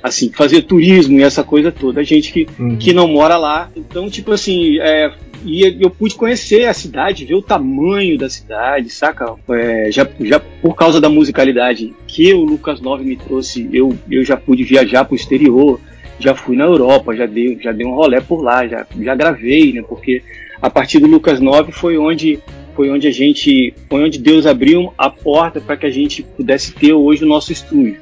Assim, 0.00 0.30
fazer 0.30 0.62
turismo 0.62 1.18
e 1.18 1.22
essa 1.24 1.42
coisa 1.42 1.72
toda, 1.72 2.00
a 2.00 2.04
gente 2.04 2.32
que, 2.32 2.46
uhum. 2.60 2.76
que 2.76 2.92
não 2.92 3.08
mora 3.08 3.36
lá. 3.36 3.70
Então, 3.74 4.08
tipo 4.08 4.30
assim, 4.30 4.78
é, 4.78 5.12
e 5.44 5.76
eu 5.80 5.90
pude 5.90 6.14
conhecer 6.14 6.66
a 6.66 6.74
cidade, 6.74 7.24
ver 7.24 7.34
o 7.34 7.42
tamanho 7.42 8.16
da 8.16 8.28
cidade, 8.28 8.90
saca? 8.90 9.34
É, 9.50 9.90
já, 9.90 10.08
já 10.20 10.40
por 10.40 10.74
causa 10.74 11.00
da 11.00 11.08
musicalidade 11.08 11.92
que 12.06 12.32
o 12.32 12.44
Lucas 12.44 12.80
9 12.80 13.04
me 13.04 13.16
trouxe, 13.16 13.68
eu, 13.72 13.96
eu 14.10 14.24
já 14.24 14.36
pude 14.36 14.64
viajar 14.64 15.04
para 15.04 15.14
o 15.14 15.16
exterior, 15.16 15.80
já 16.18 16.34
fui 16.34 16.56
na 16.56 16.64
Europa, 16.64 17.14
já 17.16 17.26
dei, 17.26 17.58
já 17.60 17.72
dei 17.72 17.86
um 17.86 17.94
rolé 17.94 18.20
por 18.20 18.42
lá, 18.42 18.66
já, 18.66 18.86
já 19.00 19.14
gravei, 19.14 19.72
né? 19.72 19.82
Porque 19.82 20.22
a 20.60 20.70
partir 20.70 21.00
do 21.00 21.06
Lucas 21.06 21.40
9 21.40 21.72
foi 21.72 21.98
onde 21.98 22.38
foi 22.74 22.90
onde 22.90 23.06
a 23.06 23.10
gente, 23.10 23.74
foi 23.88 24.02
onde 24.02 24.18
Deus 24.18 24.46
abriu 24.46 24.94
a 24.96 25.10
porta 25.10 25.60
para 25.60 25.76
que 25.76 25.84
a 25.84 25.90
gente 25.90 26.22
pudesse 26.22 26.72
ter 26.72 26.94
hoje 26.94 27.22
o 27.22 27.28
nosso 27.28 27.52
estúdio. 27.52 28.00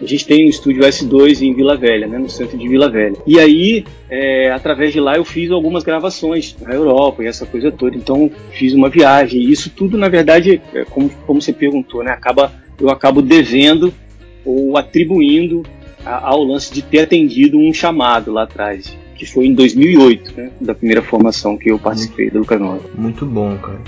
A 0.00 0.06
gente 0.06 0.26
tem 0.26 0.46
um 0.46 0.48
estúdio 0.48 0.82
S2 0.82 1.42
em 1.42 1.54
Vila 1.54 1.76
Velha, 1.76 2.06
né, 2.06 2.18
no 2.18 2.28
centro 2.28 2.56
de 2.56 2.66
Vila 2.66 2.88
Velha. 2.88 3.16
E 3.26 3.38
aí, 3.38 3.84
é, 4.08 4.50
através 4.50 4.92
de 4.92 5.00
lá, 5.00 5.16
eu 5.16 5.24
fiz 5.24 5.50
algumas 5.50 5.84
gravações 5.84 6.56
na 6.60 6.74
Europa 6.74 7.22
e 7.22 7.26
essa 7.26 7.44
coisa 7.44 7.70
toda. 7.70 7.96
Então, 7.96 8.30
fiz 8.52 8.72
uma 8.72 8.88
viagem. 8.88 9.42
E 9.42 9.52
isso 9.52 9.68
tudo, 9.70 9.98
na 9.98 10.08
verdade, 10.08 10.60
é, 10.72 10.84
como, 10.84 11.10
como 11.26 11.42
você 11.42 11.52
perguntou, 11.52 12.02
né, 12.02 12.12
acaba, 12.12 12.50
eu 12.80 12.88
acabo 12.88 13.20
devendo 13.20 13.92
ou 14.44 14.76
atribuindo 14.78 15.62
a, 16.04 16.28
ao 16.28 16.42
lance 16.42 16.72
de 16.72 16.80
ter 16.80 17.00
atendido 17.00 17.58
um 17.58 17.72
chamado 17.72 18.32
lá 18.32 18.44
atrás, 18.44 18.96
que 19.14 19.26
foi 19.26 19.46
em 19.46 19.54
2008, 19.54 20.32
né, 20.34 20.50
da 20.60 20.74
primeira 20.74 21.02
formação 21.02 21.58
que 21.58 21.70
eu 21.70 21.78
participei 21.78 22.30
do 22.30 22.38
Lucas 22.38 22.58
Nova. 22.58 22.82
Muito 22.96 23.26
bom, 23.26 23.54
cara. 23.58 23.80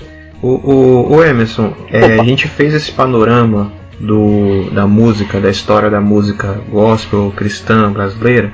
O, 0.43 0.47
o, 0.47 1.15
o 1.15 1.23
Emerson, 1.23 1.73
é, 1.89 2.19
a 2.19 2.23
gente 2.23 2.47
fez 2.47 2.73
esse 2.73 2.91
panorama 2.91 3.71
do, 3.99 4.69
da 4.71 4.87
música, 4.87 5.39
da 5.39 5.49
história 5.49 5.89
da 5.89 6.01
música 6.01 6.61
gospel 6.69 7.31
cristã 7.35 7.91
brasileira. 7.91 8.53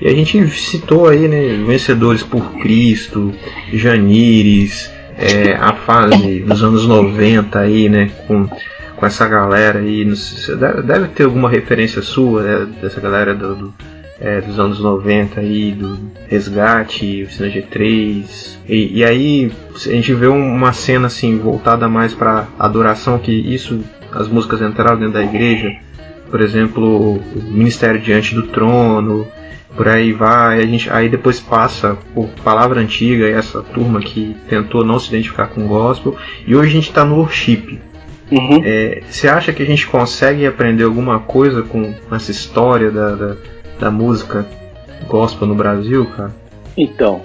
E 0.00 0.06
a 0.06 0.14
gente 0.14 0.48
citou 0.50 1.08
aí, 1.08 1.26
né, 1.26 1.64
vencedores 1.66 2.22
por 2.22 2.52
Cristo, 2.60 3.34
Janires, 3.72 4.90
é, 5.16 5.54
a 5.54 5.72
fase 5.72 6.40
dos 6.40 6.62
anos 6.62 6.86
90 6.86 7.58
aí, 7.58 7.88
né, 7.88 8.10
com, 8.26 8.48
com 8.96 9.06
essa 9.06 9.26
galera 9.26 9.80
aí. 9.80 10.04
Deve, 10.84 11.08
ter 11.08 11.24
alguma 11.24 11.50
referência 11.50 12.00
sua 12.00 12.42
né, 12.42 12.68
dessa 12.80 13.00
galera 13.00 13.34
do, 13.34 13.54
do 13.56 13.74
é, 14.20 14.40
dos 14.40 14.58
anos 14.58 14.80
90 14.80 15.40
aí, 15.40 15.72
do 15.72 15.98
Resgate, 16.26 17.22
o 17.22 17.30
Cine 17.30 17.50
G3. 17.50 18.58
E, 18.68 18.98
e, 18.98 19.04
aí 19.04 19.52
a 19.74 19.90
gente 19.90 20.12
vê 20.14 20.26
uma 20.26 20.72
cena 20.72 21.06
assim 21.06 21.38
voltada 21.38 21.88
mais 21.88 22.14
para 22.14 22.48
adoração, 22.58 23.18
que 23.18 23.32
isso 23.32 23.80
as 24.12 24.28
músicas 24.28 24.60
entraram 24.60 24.98
dentro 24.98 25.14
da 25.14 25.22
igreja, 25.22 25.76
por 26.30 26.40
exemplo, 26.40 27.14
o 27.14 27.42
Ministério 27.42 28.00
Diante 28.00 28.34
do 28.34 28.42
Trono, 28.44 29.26
por 29.76 29.86
aí 29.88 30.12
vai, 30.12 30.58
a 30.58 30.66
gente, 30.66 30.90
aí 30.90 31.08
depois 31.08 31.40
passa 31.40 31.96
por 32.14 32.28
Palavra 32.42 32.80
Antiga, 32.80 33.28
essa 33.28 33.62
turma 33.62 34.00
que 34.00 34.36
tentou 34.48 34.84
não 34.84 34.98
se 34.98 35.08
identificar 35.08 35.46
com 35.46 35.64
o 35.64 35.68
gospel, 35.68 36.16
e 36.46 36.56
hoje 36.56 36.70
a 36.70 36.72
gente 36.72 36.88
está 36.88 37.04
no 37.04 37.16
worship. 37.16 37.78
Uhum. 38.30 38.60
É, 38.62 39.02
você 39.08 39.28
acha 39.28 39.52
que 39.52 39.62
a 39.62 39.66
gente 39.66 39.86
consegue 39.86 40.46
aprender 40.46 40.84
alguma 40.84 41.18
coisa 41.20 41.62
com 41.62 41.94
essa 42.12 42.30
história 42.30 42.90
da, 42.90 43.14
da, 43.14 43.36
da 43.78 43.90
música 43.90 44.46
gospel 45.06 45.48
no 45.48 45.54
Brasil, 45.54 46.06
cara? 46.06 46.34
Então, 46.76 47.22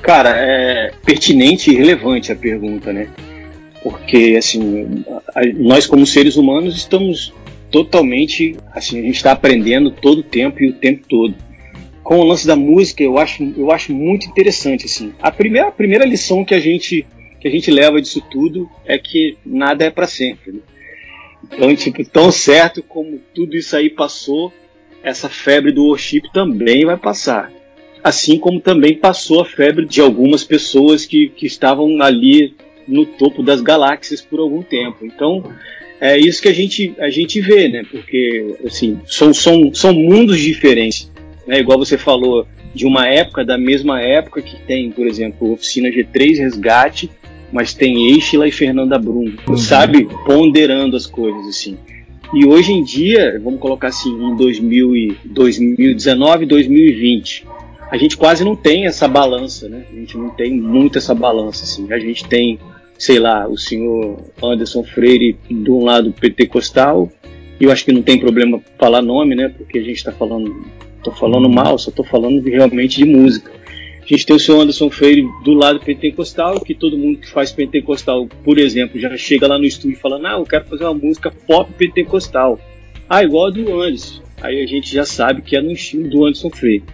cara, 0.00 0.30
é 0.30 0.92
pertinente 1.04 1.70
e 1.70 1.76
relevante 1.76 2.30
a 2.32 2.36
pergunta, 2.36 2.92
né? 2.92 3.08
porque 3.82 4.36
assim 4.38 5.04
nós 5.56 5.86
como 5.86 6.06
seres 6.06 6.36
humanos 6.36 6.76
estamos 6.76 7.34
totalmente 7.70 8.56
assim 8.72 9.00
a 9.00 9.02
gente 9.02 9.16
está 9.16 9.32
aprendendo 9.32 9.90
todo 9.90 10.20
o 10.20 10.24
tempo 10.24 10.62
e 10.62 10.68
o 10.68 10.74
tempo 10.74 11.06
todo 11.08 11.34
com 12.02 12.18
o 12.18 12.24
lance 12.24 12.46
da 12.46 12.56
música 12.56 13.02
eu 13.02 13.18
acho 13.18 13.42
eu 13.56 13.70
acho 13.70 13.92
muito 13.92 14.26
interessante 14.26 14.86
assim 14.86 15.12
a 15.20 15.30
primeira 15.30 15.68
a 15.68 15.72
primeira 15.72 16.04
lição 16.04 16.44
que 16.44 16.54
a 16.54 16.60
gente 16.60 17.06
que 17.40 17.48
a 17.48 17.50
gente 17.50 17.70
leva 17.70 18.00
disso 18.00 18.22
tudo 18.30 18.70
é 18.84 18.98
que 18.98 19.36
nada 19.44 19.84
é 19.84 19.90
para 19.90 20.06
sempre 20.06 20.52
né? 20.52 20.60
então 21.50 21.74
tipo 21.74 22.04
tão 22.04 22.30
certo 22.30 22.82
como 22.82 23.18
tudo 23.34 23.56
isso 23.56 23.76
aí 23.76 23.90
passou 23.90 24.52
essa 25.02 25.28
febre 25.28 25.72
do 25.72 25.84
worship 25.84 26.22
também 26.32 26.84
vai 26.84 26.96
passar 26.96 27.50
assim 28.02 28.38
como 28.38 28.60
também 28.60 28.96
passou 28.96 29.40
a 29.40 29.44
febre 29.44 29.86
de 29.86 30.00
algumas 30.00 30.42
pessoas 30.42 31.06
que, 31.06 31.28
que 31.28 31.46
estavam 31.46 32.02
ali 32.02 32.54
no 32.86 33.06
topo 33.06 33.42
das 33.42 33.60
galáxias 33.60 34.20
por 34.20 34.40
algum 34.40 34.62
tempo. 34.62 34.98
Então, 35.02 35.44
é 36.00 36.18
isso 36.18 36.42
que 36.42 36.48
a 36.48 36.52
gente, 36.52 36.94
a 36.98 37.08
gente 37.10 37.40
vê, 37.40 37.68
né? 37.68 37.84
Porque, 37.88 38.56
assim, 38.66 38.98
são, 39.06 39.32
são, 39.32 39.72
são 39.72 39.92
mundos 39.92 40.40
diferentes. 40.40 41.10
Né? 41.46 41.60
Igual 41.60 41.78
você 41.78 41.96
falou, 41.96 42.46
de 42.74 42.84
uma 42.86 43.06
época, 43.06 43.44
da 43.44 43.56
mesma 43.56 44.00
época 44.00 44.42
que 44.42 44.56
tem, 44.62 44.90
por 44.90 45.06
exemplo, 45.06 45.52
Oficina 45.52 45.88
G3 45.88 46.38
Resgate, 46.38 47.08
mas 47.52 47.72
tem 47.72 48.12
Eichla 48.12 48.48
e 48.48 48.52
Fernanda 48.52 48.98
Brum, 48.98 49.32
uhum. 49.46 49.56
sabe? 49.56 50.08
Ponderando 50.26 50.96
as 50.96 51.06
coisas, 51.06 51.46
assim. 51.46 51.78
E 52.34 52.46
hoje 52.46 52.72
em 52.72 52.82
dia, 52.82 53.38
vamos 53.42 53.60
colocar 53.60 53.88
assim, 53.88 54.10
em 54.10 54.34
2000 54.34 54.96
e 54.96 55.16
2019, 55.26 56.46
2020, 56.46 57.46
a 57.90 57.96
gente 57.98 58.16
quase 58.16 58.42
não 58.42 58.56
tem 58.56 58.86
essa 58.86 59.06
balança, 59.06 59.68
né? 59.68 59.84
A 59.92 59.94
gente 59.94 60.16
não 60.16 60.30
tem 60.30 60.58
muito 60.58 60.96
essa 60.96 61.14
balança, 61.14 61.64
assim. 61.64 61.92
A 61.92 61.98
gente 61.98 62.24
tem, 62.24 62.58
sei 62.98 63.18
lá, 63.18 63.46
o 63.46 63.58
senhor 63.58 64.18
Anderson 64.42 64.82
Freire 64.82 65.36
de 65.50 65.70
um 65.70 65.84
lado 65.84 66.10
pentecostal, 66.10 67.12
e 67.60 67.64
eu 67.64 67.70
acho 67.70 67.84
que 67.84 67.92
não 67.92 68.00
tem 68.00 68.18
problema 68.18 68.62
falar 68.78 69.02
nome, 69.02 69.34
né? 69.34 69.50
Porque 69.50 69.78
a 69.78 69.82
gente 69.82 69.96
está 69.96 70.10
falando, 70.10 70.64
tô 71.04 71.10
falando 71.10 71.50
mal, 71.50 71.76
só 71.76 71.90
tô 71.90 72.02
falando 72.02 72.42
realmente 72.42 72.96
de 72.96 73.04
música. 73.04 73.52
A 74.12 74.14
gente 74.14 74.26
tem 74.26 74.36
o 74.36 74.38
senhor 74.38 74.60
Anderson 74.60 74.90
Freire 74.90 75.26
do 75.42 75.54
lado 75.54 75.80
pentecostal, 75.80 76.60
que 76.60 76.74
todo 76.74 76.98
mundo 76.98 77.18
que 77.18 77.30
faz 77.30 77.50
pentecostal, 77.50 78.28
por 78.44 78.58
exemplo, 78.58 79.00
já 79.00 79.16
chega 79.16 79.46
lá 79.46 79.56
no 79.56 79.64
estúdio 79.64 79.96
falando, 79.96 80.26
ah, 80.26 80.32
eu 80.32 80.44
quero 80.44 80.66
fazer 80.66 80.84
uma 80.84 80.92
música 80.92 81.32
pop 81.46 81.72
pentecostal. 81.72 82.60
Ah, 83.08 83.24
igual 83.24 83.46
a 83.46 83.50
do 83.50 83.80
Anderson. 83.80 84.20
Aí 84.42 84.62
a 84.62 84.66
gente 84.66 84.92
já 84.92 85.06
sabe 85.06 85.40
que 85.40 85.56
é 85.56 85.62
no 85.62 85.72
estilo 85.72 86.10
do 86.10 86.26
Anderson 86.26 86.50
Freire. 86.50 86.84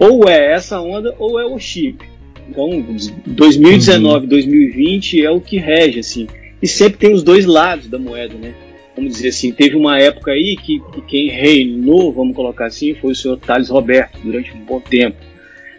Ou 0.00 0.28
é 0.28 0.52
essa 0.52 0.80
onda, 0.80 1.14
ou 1.16 1.38
é 1.38 1.46
o 1.46 1.56
chip. 1.60 2.04
Então, 2.48 2.84
2019, 3.24 4.26
2020 4.26 5.24
é 5.24 5.30
o 5.30 5.40
que 5.40 5.58
rege, 5.58 6.00
assim. 6.00 6.26
E 6.60 6.66
sempre 6.66 6.98
tem 6.98 7.14
os 7.14 7.22
dois 7.22 7.46
lados 7.46 7.86
da 7.86 8.00
moeda, 8.00 8.34
né? 8.34 8.52
Vamos 8.96 9.12
dizer 9.12 9.28
assim, 9.28 9.52
teve 9.52 9.76
uma 9.76 10.00
época 10.00 10.32
aí 10.32 10.56
que, 10.56 10.80
que 10.92 11.00
quem 11.02 11.28
reinou, 11.28 12.12
vamos 12.12 12.34
colocar 12.34 12.66
assim, 12.66 12.94
foi 12.94 13.12
o 13.12 13.14
senhor 13.14 13.38
Thales 13.38 13.68
Roberto, 13.68 14.18
durante 14.24 14.52
um 14.52 14.64
bom 14.64 14.80
tempo 14.80 15.33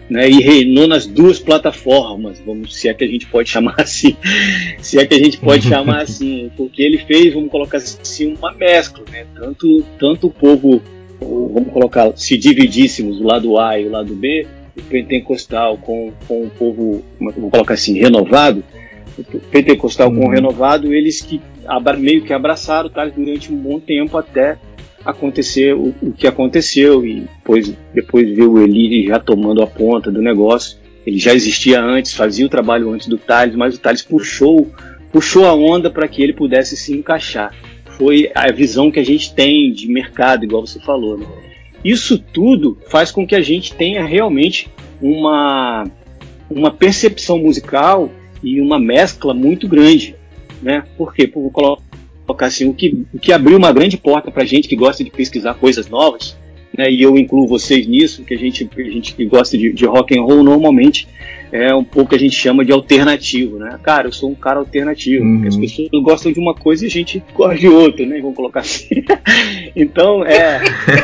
né, 0.09 0.29
e 0.29 0.41
reinou 0.41 0.87
nas 0.87 1.05
duas 1.07 1.39
plataformas, 1.39 2.39
vamos, 2.45 2.75
se 2.75 2.87
é 2.87 2.93
que 2.93 3.03
a 3.03 3.07
gente 3.07 3.25
pode 3.27 3.49
chamar 3.49 3.75
assim, 3.81 4.15
se 4.79 4.99
é 4.99 5.05
que 5.05 5.15
a 5.15 5.17
gente 5.17 5.37
pode 5.37 5.65
chamar 5.69 6.01
assim, 6.01 6.51
porque 6.55 6.81
ele 6.81 6.99
fez, 6.99 7.33
vamos 7.33 7.49
colocar 7.49 7.77
assim, 7.77 8.35
uma 8.35 8.53
mescla, 8.53 9.03
né, 9.11 9.25
tanto, 9.35 9.83
tanto 9.99 10.27
o 10.27 10.31
povo, 10.31 10.81
vamos 11.19 11.71
colocar, 11.71 12.15
se 12.15 12.37
dividíssemos 12.37 13.19
o 13.19 13.23
lado 13.23 13.57
A 13.59 13.79
e 13.79 13.87
o 13.87 13.91
lado 13.91 14.13
B, 14.13 14.45
o 14.77 14.81
pentecostal 14.83 15.77
com, 15.77 16.11
com 16.27 16.43
o 16.43 16.49
povo, 16.49 17.03
vamos 17.19 17.51
colocar 17.51 17.73
assim, 17.73 17.97
renovado, 17.97 18.63
o 19.17 19.39
pentecostal 19.39 20.11
com 20.11 20.19
o 20.19 20.23
uhum. 20.25 20.29
renovado, 20.29 20.93
eles 20.93 21.21
que 21.21 21.41
meio 21.97 22.23
que 22.23 22.33
abraçaram 22.33 22.89
tá, 22.89 23.05
durante 23.05 23.51
um 23.51 23.55
bom 23.55 23.79
tempo 23.79 24.17
até 24.17 24.57
acontecer 25.05 25.75
o, 25.75 25.93
o, 26.01 26.11
que 26.11 26.25
aconteceu 26.25 27.05
e 27.05 27.21
depois, 27.21 27.73
depois 27.93 28.35
ver 28.35 28.47
o 28.47 28.61
Eli 28.61 29.05
já 29.07 29.19
tomando 29.19 29.61
a 29.61 29.67
ponta 29.67 30.11
do 30.11 30.21
negócio. 30.21 30.77
Ele 31.05 31.19
já 31.19 31.33
existia 31.33 31.79
antes, 31.79 32.13
fazia 32.13 32.45
o 32.45 32.49
trabalho 32.49 32.89
antes 32.91 33.07
do 33.07 33.17
Thales, 33.17 33.55
mas 33.55 33.75
o 33.75 33.79
Thales 33.79 34.01
puxou, 34.01 34.71
puxou 35.11 35.45
a 35.45 35.53
onda 35.53 35.91
para 35.91 36.07
que 36.07 36.23
ele 36.23 36.33
pudesse 36.33 36.75
se 36.75 36.93
encaixar. 36.93 37.53
Foi 37.97 38.31
a 38.33 38.51
visão 38.51 38.91
que 38.91 38.99
a 38.99 39.05
gente 39.05 39.33
tem 39.33 39.71
de 39.71 39.87
mercado, 39.87 40.43
igual 40.43 40.65
você 40.65 40.79
falou. 40.79 41.17
Né? 41.17 41.27
Isso 41.83 42.17
tudo 42.17 42.77
faz 42.87 43.11
com 43.11 43.27
que 43.27 43.35
a 43.35 43.41
gente 43.41 43.75
tenha 43.75 44.03
realmente 44.03 44.67
uma, 44.99 45.83
uma 46.49 46.71
percepção 46.71 47.37
musical 47.37 48.09
e 48.41 48.59
uma 48.59 48.79
mescla 48.79 49.33
muito 49.33 49.67
grande. 49.67 50.15
Né? 50.61 50.83
Por 50.97 51.13
quê? 51.13 51.27
Por, 51.27 51.51
assim, 52.39 52.69
o 52.69 52.73
que, 52.73 53.05
o 53.13 53.19
que 53.19 53.31
abriu 53.31 53.57
uma 53.57 53.71
grande 53.71 53.97
porta 53.97 54.31
para 54.31 54.45
gente 54.45 54.67
que 54.67 54.75
gosta 54.75 55.03
de 55.03 55.11
pesquisar 55.11 55.53
coisas 55.55 55.87
novas, 55.87 56.37
né, 56.77 56.91
e 56.91 57.01
eu 57.01 57.17
incluo 57.17 57.47
vocês 57.47 57.87
nisso, 57.87 58.23
que 58.23 58.33
a 58.33 58.37
gente, 58.37 58.69
a 58.77 58.81
gente 58.83 59.13
que 59.13 59.25
gosta 59.25 59.57
de, 59.57 59.71
de 59.71 59.85
rock 59.85 60.17
and 60.17 60.23
roll 60.23 60.43
normalmente 60.43 61.07
é 61.51 61.73
um 61.73 61.83
pouco 61.83 62.09
que 62.09 62.15
a 62.15 62.19
gente 62.19 62.35
chama 62.35 62.65
de 62.65 62.71
alternativo, 62.71 63.57
né? 63.57 63.79
Cara, 63.81 64.07
eu 64.07 64.11
sou 64.11 64.29
um 64.29 64.35
cara 64.35 64.59
alternativo, 64.59 65.23
uhum. 65.23 65.47
as 65.47 65.55
pessoas 65.55 65.89
gostam 66.03 66.31
de 66.31 66.39
uma 66.39 66.53
coisa 66.53 66.83
e 66.83 66.87
a 66.87 66.91
gente 66.91 67.23
gosta 67.33 67.57
de 67.57 67.67
outra, 67.67 68.05
né? 68.05 68.19
Vamos 68.19 68.35
colocar 68.35 68.59
assim. 68.61 69.03
então, 69.75 70.25
é, 70.25 70.61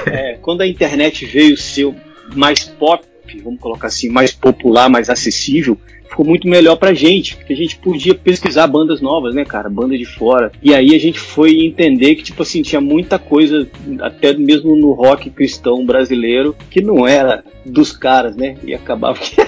é, 0.07 0.37
quando 0.41 0.61
a 0.61 0.67
internet 0.67 1.25
veio 1.25 1.55
ser 1.55 1.93
mais 2.35 2.65
pop, 2.65 3.05
vamos 3.41 3.61
colocar 3.61 3.87
assim, 3.87 4.09
mais 4.09 4.33
popular, 4.33 4.89
mais 4.89 5.09
acessível, 5.09 5.77
ficou 6.11 6.25
muito 6.25 6.47
melhor 6.47 6.75
pra 6.75 6.93
gente, 6.93 7.37
porque 7.37 7.53
a 7.53 7.55
gente 7.55 7.77
podia 7.77 8.13
pesquisar 8.13 8.67
bandas 8.67 8.99
novas, 8.99 9.33
né, 9.33 9.45
cara, 9.45 9.69
banda 9.69 9.97
de 9.97 10.05
fora. 10.05 10.51
E 10.61 10.75
aí 10.75 10.93
a 10.93 10.99
gente 10.99 11.19
foi 11.19 11.61
entender 11.61 12.15
que, 12.15 12.23
tipo 12.23 12.43
assim, 12.43 12.61
tinha 12.61 12.81
muita 12.81 13.17
coisa, 13.17 13.65
até 14.01 14.33
mesmo 14.33 14.75
no 14.75 14.91
rock 14.91 15.29
cristão 15.29 15.85
brasileiro, 15.85 16.55
que 16.69 16.81
não 16.81 17.07
era 17.07 17.43
dos 17.65 17.93
caras, 17.93 18.35
né? 18.35 18.57
E 18.63 18.73
acabava 18.73 19.17
que. 19.17 19.35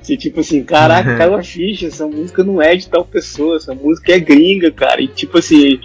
Você, 0.00 0.16
tipo 0.16 0.40
assim, 0.40 0.62
caraca, 0.62 1.16
caiu 1.16 1.34
a 1.34 1.42
ficha, 1.42 1.86
essa 1.86 2.06
música 2.06 2.42
não 2.42 2.60
é 2.60 2.74
de 2.74 2.88
tal 2.88 3.04
pessoa, 3.04 3.56
essa 3.56 3.74
música 3.74 4.12
é 4.12 4.18
gringa, 4.18 4.70
cara. 4.70 5.00
E 5.00 5.06
tipo 5.06 5.38
assim, 5.38 5.78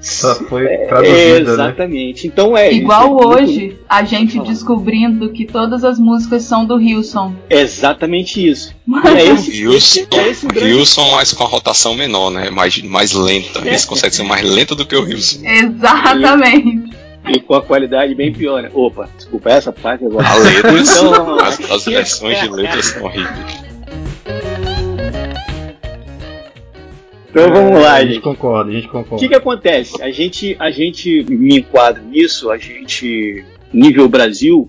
só 0.00 0.34
foi 0.34 0.64
é, 0.66 0.86
traduzida, 0.86 1.18
é, 1.18 1.38
exatamente. 1.40 2.26
Né? 2.26 2.32
Então 2.32 2.56
é 2.56 2.72
igual 2.72 3.20
é 3.20 3.26
hoje 3.26 3.60
muito... 3.60 3.78
a 3.88 4.04
gente 4.04 4.38
descobrindo 4.40 5.30
que 5.30 5.44
todas 5.44 5.84
as 5.84 5.98
músicas 5.98 6.42
são 6.44 6.64
do 6.64 6.80
Hilson. 6.80 7.34
exatamente 7.50 8.46
isso. 8.46 8.74
É 9.04 9.24
esse, 9.24 9.66
Wilson, 9.66 10.06
é 10.12 10.28
esse 10.28 10.46
Wilson, 10.46 11.10
mas 11.12 11.32
com 11.32 11.44
a 11.44 11.46
rotação 11.46 11.94
menor, 11.94 12.30
né? 12.30 12.50
Mais, 12.50 12.80
mais 12.82 13.12
lenta. 13.12 13.68
Esse 13.68 13.86
consegue 13.86 14.14
ser 14.14 14.22
mais 14.22 14.48
lento 14.48 14.74
do 14.74 14.86
que 14.86 14.96
o 14.96 15.02
Wilson. 15.02 15.40
Exatamente. 15.44 16.90
E, 17.26 17.32
e 17.36 17.40
com 17.40 17.54
a 17.54 17.62
qualidade 17.62 18.14
bem 18.14 18.32
pior, 18.32 18.62
né? 18.62 18.70
Opa, 18.72 19.08
desculpa 19.16 19.50
essa 19.50 19.72
parte 19.72 20.04
agora. 20.04 20.26
A 20.26 20.34
letra, 20.36 20.78
então, 20.78 21.38
as, 21.40 21.70
as 21.70 21.84
versões 21.84 22.40
de 22.40 22.48
letras 22.48 22.86
são 22.86 23.04
horríveis. 23.04 23.67
Então 27.38 27.52
vamos 27.52 27.80
lá, 27.80 27.94
a 27.94 28.04
gente. 28.04 28.20
concorda, 28.20 28.70
a 28.70 28.74
gente 28.74 28.88
concorda. 28.88 29.16
O 29.16 29.18
que, 29.18 29.28
que 29.28 29.34
acontece? 29.34 30.02
A 30.02 30.10
gente, 30.10 30.56
a 30.58 30.70
gente 30.70 31.24
me 31.28 31.58
enquadra 31.58 32.02
nisso, 32.02 32.50
a 32.50 32.58
gente, 32.58 33.44
nível 33.72 34.08
Brasil, 34.08 34.68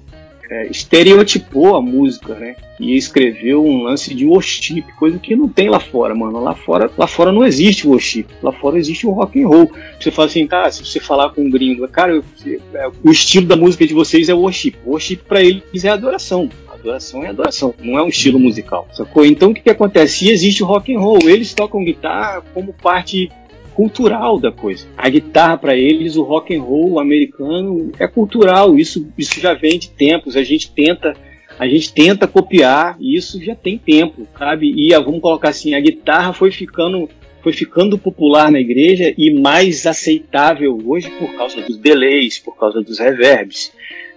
é, 0.49 0.67
estereotipou 0.67 1.75
a 1.75 1.81
música, 1.81 2.35
né? 2.35 2.55
E 2.79 2.95
escreveu 2.95 3.63
um 3.63 3.83
lance 3.83 4.15
de 4.15 4.25
worship, 4.25 4.83
coisa 4.97 5.19
que 5.19 5.35
não 5.35 5.49
tem 5.49 5.69
lá 5.69 5.79
fora, 5.79 6.15
mano. 6.15 6.41
Lá 6.41 6.55
fora, 6.55 6.89
lá 6.97 7.07
fora 7.07 7.31
não 7.31 7.45
existe 7.45 7.85
worship. 7.85 8.25
Lá 8.41 8.51
fora 8.51 8.77
existe 8.77 9.05
o 9.05 9.11
rock 9.11 9.41
and 9.41 9.47
roll. 9.47 9.71
Você 9.99 10.11
fala 10.11 10.27
assim, 10.27 10.47
cara, 10.47 10.71
se 10.71 10.85
você 10.85 10.99
falar 10.99 11.29
com 11.31 11.41
um 11.41 11.49
gringo, 11.49 11.87
cara, 11.87 12.13
eu, 12.13 12.23
é, 12.73 12.87
o 13.03 13.11
estilo 13.11 13.45
da 13.45 13.55
música 13.55 13.85
de 13.85 13.93
vocês 13.93 14.29
é 14.29 14.33
worship. 14.33 14.75
Worship 14.85 15.17
para 15.27 15.41
eles 15.41 15.83
é 15.83 15.89
adoração. 15.89 16.49
Adoração 16.79 17.23
é 17.23 17.27
adoração, 17.27 17.73
não 17.79 17.97
é 17.97 18.03
um 18.03 18.07
estilo 18.07 18.39
musical, 18.39 18.87
sacou? 18.93 19.25
Então 19.25 19.51
o 19.51 19.53
que, 19.53 19.61
que 19.61 19.69
acontece? 19.69 20.19
Se 20.19 20.29
existe 20.29 20.63
o 20.63 20.65
rock 20.65 20.93
and 20.93 20.99
roll, 20.99 21.19
eles 21.29 21.53
tocam 21.53 21.83
guitarra 21.83 22.41
como 22.53 22.73
parte 22.73 23.29
cultural 23.79 24.37
da 24.37 24.51
coisa. 24.51 24.85
A 24.97 25.07
guitarra 25.07 25.57
para 25.57 25.73
eles, 25.73 26.17
o 26.17 26.23
rock 26.23 26.53
and 26.53 26.61
roll 26.61 26.99
americano 26.99 27.93
é 27.97 28.07
cultural. 28.07 28.77
Isso, 28.77 29.07
isso 29.17 29.39
já 29.39 29.53
vem 29.53 29.79
de 29.79 29.89
tempos. 29.89 30.35
A 30.35 30.43
gente 30.43 30.69
tenta, 30.69 31.15
a 31.57 31.65
gente 31.65 31.93
tenta 31.93 32.27
copiar. 32.27 32.97
E 32.99 33.15
isso 33.15 33.41
já 33.41 33.55
tem 33.55 33.77
tempo, 33.77 34.27
sabe? 34.37 34.73
E 34.75 34.93
vamos 34.95 35.21
colocar 35.21 35.49
assim, 35.49 35.75
a 35.75 35.79
guitarra 35.79 36.33
foi 36.33 36.51
ficando 36.51 37.09
foi 37.41 37.53
ficando 37.53 37.97
popular 37.97 38.51
na 38.51 38.59
igreja 38.59 39.13
e 39.17 39.33
mais 39.33 39.85
aceitável 39.85 40.77
hoje 40.85 41.09
por 41.11 41.33
causa 41.35 41.61
dos 41.61 41.77
delays, 41.77 42.37
por 42.37 42.57
causa 42.57 42.81
dos 42.81 42.99
reverbs 42.99 43.71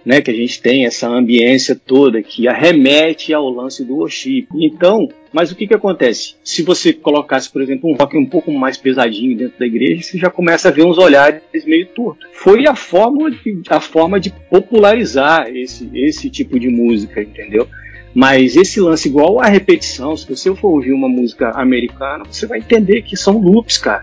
né, 0.05 0.21
que 0.21 0.31
a 0.31 0.33
gente 0.33 0.61
tem 0.61 0.85
essa 0.85 1.07
ambiência 1.07 1.75
toda 1.75 2.21
que 2.21 2.47
arremete 2.47 3.33
ao 3.33 3.49
lance 3.49 3.83
do 3.83 3.95
worship. 3.95 4.47
Então, 4.55 5.07
mas 5.31 5.51
o 5.51 5.55
que, 5.55 5.67
que 5.67 5.73
acontece? 5.73 6.35
Se 6.43 6.61
você 6.61 6.93
colocasse, 6.93 7.49
por 7.49 7.61
exemplo, 7.61 7.89
um 7.89 7.95
rock 7.95 8.17
um 8.17 8.25
pouco 8.25 8.51
mais 8.51 8.77
pesadinho 8.77 9.37
dentro 9.37 9.57
da 9.57 9.65
igreja, 9.65 10.03
você 10.03 10.17
já 10.17 10.29
começa 10.29 10.67
a 10.67 10.71
ver 10.71 10.85
uns 10.85 10.97
olhares 10.97 11.41
meio 11.65 11.87
tortos. 11.87 12.27
Foi 12.33 12.67
a 12.67 12.75
forma 12.75 13.31
de, 13.31 13.61
a 13.69 13.79
forma 13.79 14.19
de 14.19 14.29
popularizar 14.49 15.47
esse, 15.47 15.89
esse 15.93 16.29
tipo 16.29 16.59
de 16.59 16.67
música, 16.67 17.21
entendeu? 17.21 17.67
Mas 18.13 18.55
esse 18.55 18.79
lance, 18.79 19.07
igual 19.07 19.39
a 19.39 19.47
repetição, 19.47 20.15
se 20.15 20.27
você 20.27 20.53
for 20.55 20.69
ouvir 20.69 20.93
uma 20.93 21.09
música 21.09 21.49
americana, 21.55 22.23
você 22.25 22.45
vai 22.45 22.59
entender 22.59 23.01
que 23.01 23.17
são 23.17 23.39
loops, 23.39 23.77
cara. 23.77 24.01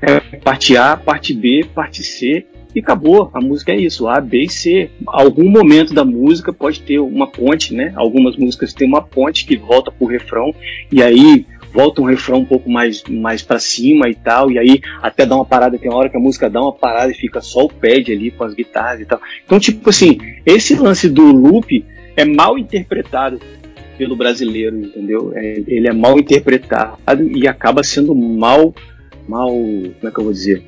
É 0.00 0.20
parte 0.36 0.76
A, 0.76 0.96
parte 0.96 1.34
B, 1.34 1.66
parte 1.74 2.04
C, 2.04 2.46
e 2.74 2.80
acabou. 2.80 3.30
A 3.32 3.40
música 3.40 3.72
é 3.72 3.76
isso, 3.76 4.06
A, 4.08 4.20
B 4.20 4.44
e 4.44 4.48
C. 4.48 4.90
Algum 5.06 5.48
momento 5.48 5.94
da 5.94 6.04
música 6.04 6.52
pode 6.52 6.80
ter 6.80 6.98
uma 6.98 7.26
ponte, 7.26 7.74
né? 7.74 7.92
Algumas 7.96 8.36
músicas 8.36 8.72
têm 8.72 8.86
uma 8.86 9.02
ponte 9.02 9.46
que 9.46 9.56
volta 9.56 9.90
pro 9.90 10.06
refrão 10.06 10.54
e 10.90 11.02
aí 11.02 11.46
volta 11.72 12.00
um 12.00 12.04
refrão 12.04 12.38
um 12.38 12.44
pouco 12.44 12.70
mais, 12.70 13.02
mais 13.04 13.42
para 13.42 13.58
cima 13.58 14.08
e 14.08 14.14
tal, 14.14 14.50
e 14.50 14.58
aí 14.58 14.80
até 15.02 15.26
dá 15.26 15.36
uma 15.36 15.44
parada, 15.44 15.78
tem 15.78 15.90
uma 15.90 15.98
hora 15.98 16.08
que 16.08 16.16
a 16.16 16.20
música 16.20 16.48
dá 16.48 16.60
uma 16.60 16.72
parada 16.72 17.12
e 17.12 17.14
fica 17.14 17.40
só 17.40 17.64
o 17.64 17.68
pad 17.68 18.10
ali 18.10 18.30
com 18.30 18.44
as 18.44 18.54
guitarras 18.54 19.00
e 19.00 19.04
tal. 19.04 19.20
Então, 19.44 19.60
tipo 19.60 19.88
assim, 19.90 20.18
esse 20.46 20.74
lance 20.74 21.08
do 21.08 21.24
loop 21.24 21.84
é 22.16 22.24
mal 22.24 22.58
interpretado 22.58 23.38
pelo 23.96 24.16
brasileiro, 24.16 24.78
entendeu? 24.78 25.32
É, 25.34 25.62
ele 25.66 25.88
é 25.88 25.92
mal 25.92 26.18
interpretado 26.18 26.98
e 27.34 27.46
acaba 27.46 27.82
sendo 27.82 28.14
mal, 28.14 28.74
mal, 29.28 29.48
como 29.50 29.94
é 30.04 30.10
que 30.10 30.18
eu 30.18 30.24
vou 30.24 30.32
dizer? 30.32 30.62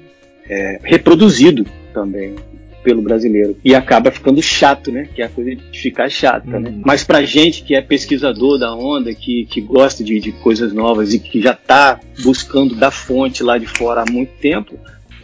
É, 0.49 0.81
reproduzido 0.83 1.65
também 1.93 2.35
pelo 2.83 3.03
brasileiro. 3.03 3.57
E 3.65 3.75
acaba 3.75 4.11
ficando 4.11 4.43
chato, 4.43 4.91
né? 4.91 5.09
Que 5.15 5.23
é 5.23 5.27
a 5.27 5.29
coisa 5.29 5.55
de 5.55 5.79
ficar 5.79 6.09
chata, 6.09 6.47
né? 6.47 6.57
uhum. 6.57 6.77
né? 6.77 6.83
Mas 6.85 7.05
pra 7.05 7.23
gente 7.23 7.63
que 7.63 7.75
é 7.75 7.81
pesquisador 7.81 8.59
da 8.59 8.75
onda, 8.75 9.15
que, 9.15 9.47
que 9.47 9.61
gosta 9.61 10.03
de, 10.03 10.19
de 10.19 10.33
coisas 10.33 10.73
novas 10.73 11.13
e 11.13 11.19
que 11.19 11.41
já 11.41 11.55
tá 11.55 12.01
buscando 12.23 12.75
da 12.75 12.91
fonte 12.91 13.43
lá 13.43 13.59
de 13.59 13.67
fora 13.67 14.03
há 14.03 14.11
muito 14.11 14.33
tempo, 14.41 14.79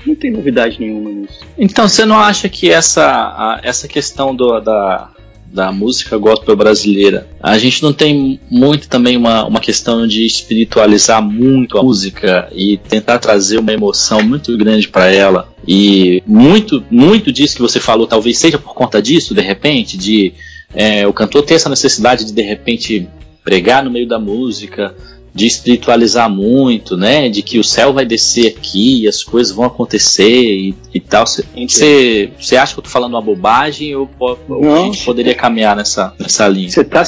Não 0.07 0.15
tem 0.15 0.31
novidade 0.31 0.79
nenhuma 0.79 1.11
nisso. 1.11 1.41
Então, 1.59 1.89
você 1.89 2.05
não 2.05 2.19
acha 2.19 2.49
que 2.49 2.71
essa, 2.71 3.05
a, 3.05 3.61
essa 3.63 3.89
questão 3.89 4.35
do, 4.35 4.61
da, 4.61 5.11
da 5.53 5.73
música 5.73 6.17
gospel 6.17 6.57
brasileira, 6.57 7.27
a 7.41 7.57
gente 7.59 7.83
não 7.83 7.93
tem 7.93 8.41
muito 8.51 8.89
também 8.89 9.17
uma, 9.17 9.47
uma 9.47 9.61
questão 9.61 10.07
de 10.07 10.27
espiritualizar 10.27 11.23
muito 11.23 11.79
a 11.79 11.83
música 11.83 12.49
e 12.55 12.77
tentar 12.77 13.19
trazer 13.19 13.59
uma 13.59 13.73
emoção 13.73 14.23
muito 14.23 14.57
grande 14.57 14.89
para 14.89 15.11
ela? 15.13 15.49
E 15.67 16.23
muito, 16.27 16.85
muito 16.91 17.33
disso 17.33 17.57
que 17.57 17.63
você 17.63 17.81
falou, 17.81 18.07
talvez 18.07 18.39
seja 18.39 18.59
por 18.59 18.75
conta 18.75 19.01
disso, 19.01 19.35
de 19.35 19.41
repente, 19.41 19.97
de 19.97 20.35
é, 20.75 21.07
o 21.07 21.13
cantor 21.13 21.43
ter 21.43 21.55
essa 21.55 21.69
necessidade 21.69 22.25
de 22.25 22.33
de 22.33 22.43
repente 22.43 23.09
pregar 23.43 23.85
no 23.85 23.91
meio 23.91 24.09
da 24.09 24.19
música, 24.19 24.95
de 25.37 25.47
espiritualizar 25.47 26.31
muito, 26.31 26.97
né? 26.97 27.29
De 27.29 27.43
que 27.43 27.59
o 27.59 27.65
céu 27.65 27.93
vai 27.93 28.07
descer 28.07 28.57
aqui, 28.57 29.07
as 29.07 29.23
coisas 29.23 29.55
vão 29.55 29.67
acontecer 29.67 30.27
e, 30.27 30.75
e 30.95 30.99
tal. 30.99 31.27
Você 31.27 32.57
acha 32.59 32.73
que 32.73 32.81
eu 32.81 32.83
tô 32.83 32.89
falando 32.89 33.13
uma 33.13 33.21
bobagem 33.21 33.95
ou, 33.95 34.09
ou 34.19 34.75
a 34.75 34.85
gente 34.87 35.05
poderia 35.05 35.35
caminhar 35.35 35.77
nessa, 35.77 36.15
nessa 36.19 36.49
linha? 36.49 36.71
Você 36.71 36.83
tá 36.83 37.05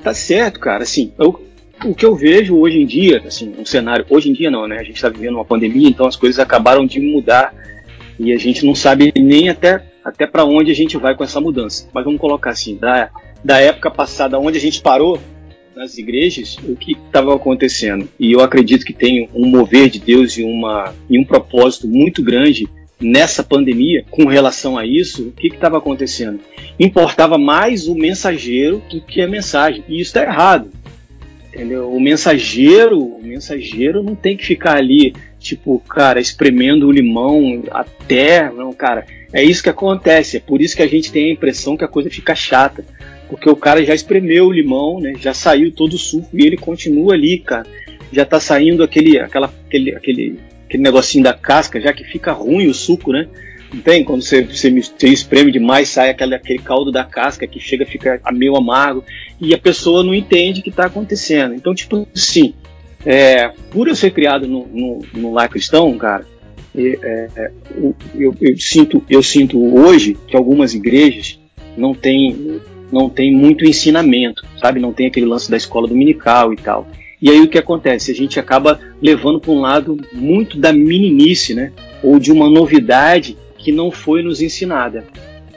tá 0.00 0.14
certo, 0.14 0.60
cara. 0.60 0.84
Assim, 0.84 1.12
eu, 1.18 1.44
o 1.84 1.92
que 1.92 2.06
eu 2.06 2.14
vejo 2.14 2.56
hoje 2.56 2.80
em 2.80 2.86
dia, 2.86 3.20
assim, 3.26 3.52
um 3.58 3.66
cenário, 3.66 4.06
hoje 4.08 4.30
em 4.30 4.32
dia 4.32 4.48
não, 4.48 4.68
né? 4.68 4.78
A 4.78 4.84
gente 4.84 5.02
tá 5.02 5.08
vivendo 5.08 5.34
uma 5.34 5.44
pandemia, 5.44 5.88
então 5.88 6.06
as 6.06 6.14
coisas 6.14 6.38
acabaram 6.38 6.86
de 6.86 7.00
mudar 7.00 7.52
e 8.16 8.32
a 8.32 8.38
gente 8.38 8.64
não 8.64 8.76
sabe 8.76 9.12
nem 9.18 9.48
até 9.48 9.84
até 10.04 10.24
para 10.24 10.44
onde 10.44 10.70
a 10.70 10.74
gente 10.74 10.96
vai 10.96 11.16
com 11.16 11.24
essa 11.24 11.40
mudança. 11.40 11.88
Mas 11.92 12.04
vamos 12.04 12.20
colocar 12.20 12.50
assim, 12.50 12.76
da, 12.76 13.10
da 13.44 13.58
época 13.58 13.90
passada, 13.90 14.38
onde 14.38 14.56
a 14.56 14.60
gente 14.60 14.80
parou 14.80 15.18
nas 15.76 15.98
igrejas, 15.98 16.56
o 16.66 16.74
que 16.74 16.92
estava 16.92 17.36
acontecendo? 17.36 18.08
E 18.18 18.32
eu 18.32 18.40
acredito 18.40 18.84
que 18.84 18.94
tem 18.94 19.28
um 19.34 19.46
mover 19.46 19.90
de 19.90 20.00
Deus 20.00 20.38
e, 20.38 20.42
uma, 20.42 20.94
e 21.08 21.18
um 21.18 21.24
propósito 21.24 21.86
muito 21.86 22.22
grande 22.22 22.66
nessa 22.98 23.44
pandemia 23.44 24.02
com 24.10 24.24
relação 24.24 24.78
a 24.78 24.86
isso. 24.86 25.28
O 25.28 25.32
que 25.32 25.48
estava 25.48 25.76
acontecendo? 25.76 26.40
Importava 26.80 27.36
mais 27.36 27.86
o 27.88 27.94
mensageiro 27.94 28.82
do 28.88 29.02
que 29.02 29.20
a 29.20 29.28
mensagem. 29.28 29.84
E 29.86 30.00
isso 30.00 30.08
está 30.08 30.22
errado. 30.22 30.70
Entendeu? 31.52 31.92
O 31.92 32.00
mensageiro, 32.00 32.98
o 32.98 33.22
mensageiro 33.22 34.02
não 34.02 34.14
tem 34.14 34.34
que 34.34 34.46
ficar 34.46 34.76
ali, 34.76 35.14
tipo, 35.38 35.78
cara, 35.80 36.18
espremendo 36.18 36.86
o 36.86 36.92
limão 36.92 37.62
até, 37.70 38.50
não, 38.50 38.72
cara. 38.72 39.06
É 39.30 39.42
isso 39.44 39.62
que 39.62 39.68
acontece. 39.68 40.38
É 40.38 40.40
por 40.40 40.62
isso 40.62 40.74
que 40.74 40.82
a 40.82 40.86
gente 40.86 41.12
tem 41.12 41.28
a 41.28 41.32
impressão 41.34 41.76
que 41.76 41.84
a 41.84 41.88
coisa 41.88 42.08
fica 42.08 42.34
chata. 42.34 42.82
Porque 43.28 43.48
o 43.48 43.56
cara 43.56 43.84
já 43.84 43.94
espremeu 43.94 44.46
o 44.46 44.52
limão, 44.52 45.00
né? 45.00 45.14
Já 45.18 45.34
saiu 45.34 45.72
todo 45.72 45.94
o 45.94 45.98
suco 45.98 46.28
e 46.32 46.46
ele 46.46 46.56
continua 46.56 47.14
ali, 47.14 47.38
cara. 47.38 47.66
Já 48.12 48.24
tá 48.24 48.38
saindo 48.38 48.82
aquele, 48.82 49.18
aquela, 49.18 49.52
aquele, 49.66 49.94
aquele, 49.94 50.38
aquele 50.66 50.82
negocinho 50.82 51.24
da 51.24 51.34
casca, 51.34 51.80
já 51.80 51.92
que 51.92 52.04
fica 52.04 52.32
ruim 52.32 52.68
o 52.68 52.74
suco, 52.74 53.12
né? 53.12 53.26
Não 53.72 53.80
tem? 53.80 54.04
Quando 54.04 54.22
você, 54.22 54.42
você, 54.42 54.70
você 54.70 55.08
espreme 55.08 55.50
demais, 55.50 55.88
sai 55.88 56.10
aquele, 56.10 56.34
aquele 56.34 56.60
caldo 56.60 56.92
da 56.92 57.04
casca 57.04 57.46
que 57.46 57.58
chega 57.58 57.84
a 57.84 57.86
ficar 57.86 58.20
meio 58.32 58.56
amargo 58.56 59.04
e 59.40 59.52
a 59.52 59.58
pessoa 59.58 60.04
não 60.04 60.14
entende 60.14 60.60
o 60.60 60.62
que 60.62 60.70
está 60.70 60.86
acontecendo. 60.86 61.54
Então, 61.54 61.74
tipo 61.74 62.06
assim, 62.14 62.54
é, 63.04 63.48
por 63.70 63.88
eu 63.88 63.96
ser 63.96 64.12
criado 64.12 64.46
no, 64.46 64.66
no, 64.66 65.02
no 65.14 65.32
lar 65.32 65.48
cristão, 65.48 65.96
cara, 65.98 66.24
é, 66.76 67.28
é, 67.36 67.50
eu, 67.74 68.34
eu, 68.40 68.58
sinto, 68.58 69.02
eu 69.08 69.22
sinto 69.22 69.58
hoje 69.76 70.16
que 70.26 70.36
algumas 70.36 70.74
igrejas 70.74 71.40
não 71.76 71.94
têm 71.94 72.60
não 72.92 73.08
tem 73.08 73.34
muito 73.34 73.64
ensinamento, 73.64 74.44
sabe? 74.60 74.80
Não 74.80 74.92
tem 74.92 75.06
aquele 75.06 75.26
lance 75.26 75.50
da 75.50 75.56
escola 75.56 75.88
dominical 75.88 76.52
e 76.52 76.56
tal. 76.56 76.86
E 77.20 77.30
aí 77.30 77.40
o 77.40 77.48
que 77.48 77.58
acontece? 77.58 78.10
A 78.10 78.14
gente 78.14 78.38
acaba 78.38 78.78
levando 79.00 79.40
para 79.40 79.50
um 79.50 79.60
lado 79.60 79.96
muito 80.12 80.58
da 80.58 80.72
meninice, 80.72 81.54
né? 81.54 81.72
Ou 82.02 82.18
de 82.18 82.30
uma 82.30 82.48
novidade 82.48 83.36
que 83.58 83.72
não 83.72 83.90
foi 83.90 84.22
nos 84.22 84.40
ensinada. 84.40 85.04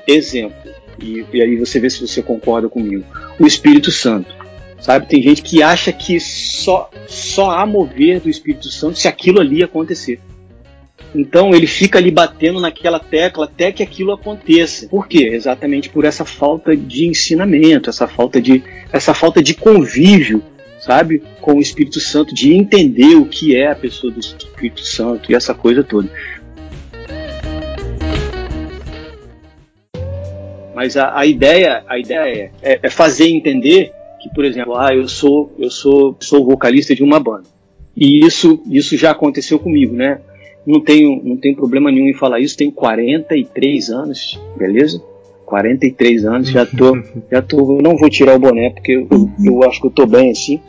Exemplo, 0.07 0.57
e, 1.01 1.25
e 1.31 1.41
aí 1.41 1.55
você 1.57 1.79
vê 1.79 1.89
se 1.89 2.05
você 2.05 2.21
concorda 2.21 2.69
comigo. 2.69 3.03
O 3.39 3.45
Espírito 3.45 3.91
Santo. 3.91 4.39
Sabe, 4.79 5.07
tem 5.07 5.21
gente 5.21 5.41
que 5.41 5.61
acha 5.61 5.91
que 5.91 6.19
só, 6.21 6.89
só 7.05 7.51
há 7.51 7.65
mover 7.65 8.21
do 8.21 8.29
Espírito 8.29 8.69
Santo 8.69 8.97
se 8.97 9.09
aquilo 9.09 9.41
ali 9.41 9.61
acontecer. 9.61 10.21
Então 11.13 11.53
ele 11.53 11.65
fica 11.65 11.97
ali 11.97 12.11
batendo 12.11 12.59
naquela 12.59 12.99
tecla 12.99 13.45
até 13.45 13.71
que 13.71 13.81
aquilo 13.81 14.11
aconteça. 14.11 14.87
Por 14.87 15.07
quê? 15.07 15.29
Exatamente 15.33 15.89
por 15.89 16.05
essa 16.05 16.23
falta 16.23 16.75
de 16.75 17.07
ensinamento, 17.07 17.89
essa 17.89 18.07
falta 18.07 18.41
de, 18.41 18.63
essa 18.91 19.13
falta 19.13 19.41
de 19.41 19.53
convívio, 19.53 20.43
sabe, 20.79 21.23
com 21.41 21.55
o 21.55 21.61
Espírito 21.61 21.99
Santo, 21.99 22.33
de 22.33 22.53
entender 22.53 23.15
o 23.15 23.25
que 23.25 23.55
é 23.55 23.71
a 23.71 23.75
pessoa 23.75 24.13
do 24.13 24.19
Espírito 24.19 24.81
Santo 24.81 25.31
e 25.31 25.35
essa 25.35 25.53
coisa 25.53 25.83
toda. 25.83 26.09
Mas 30.75 30.95
a, 30.95 31.17
a 31.17 31.25
ideia, 31.25 31.83
a 31.87 31.99
ideia 31.99 32.51
é, 32.61 32.73
é, 32.73 32.79
é 32.83 32.89
fazer 32.89 33.27
entender 33.27 33.91
que, 34.21 34.29
por 34.29 34.45
exemplo, 34.45 34.77
ah, 34.77 34.93
eu 34.93 35.07
sou, 35.07 35.53
eu 35.57 35.69
sou, 35.69 36.15
sou 36.19 36.45
vocalista 36.45 36.95
de 36.95 37.03
uma 37.03 37.19
banda. 37.19 37.43
E 37.95 38.25
isso, 38.25 38.61
isso 38.69 38.95
já 38.95 39.11
aconteceu 39.11 39.59
comigo, 39.59 39.93
né? 39.93 40.21
Não 40.65 40.81
tenho, 40.81 41.21
não 41.23 41.37
tenho 41.37 41.55
problema 41.55 41.91
nenhum 41.91 42.07
em 42.07 42.13
falar 42.13 42.39
isso. 42.39 42.57
Tenho 42.57 42.71
43 42.71 43.89
anos, 43.89 44.39
beleza? 44.57 45.01
43 45.49 46.25
anos, 46.25 46.49
já 46.49 46.63
tô, 46.63 46.95
já 47.31 47.41
tô, 47.41 47.81
não 47.81 47.97
vou 47.97 48.07
tirar 48.07 48.35
o 48.35 48.39
boné 48.39 48.69
porque 48.69 48.91
eu, 48.91 49.29
eu 49.43 49.63
acho 49.63 49.81
que 49.81 49.87
eu 49.87 49.91
tô 49.91 50.05
bem 50.05 50.29
assim. 50.29 50.61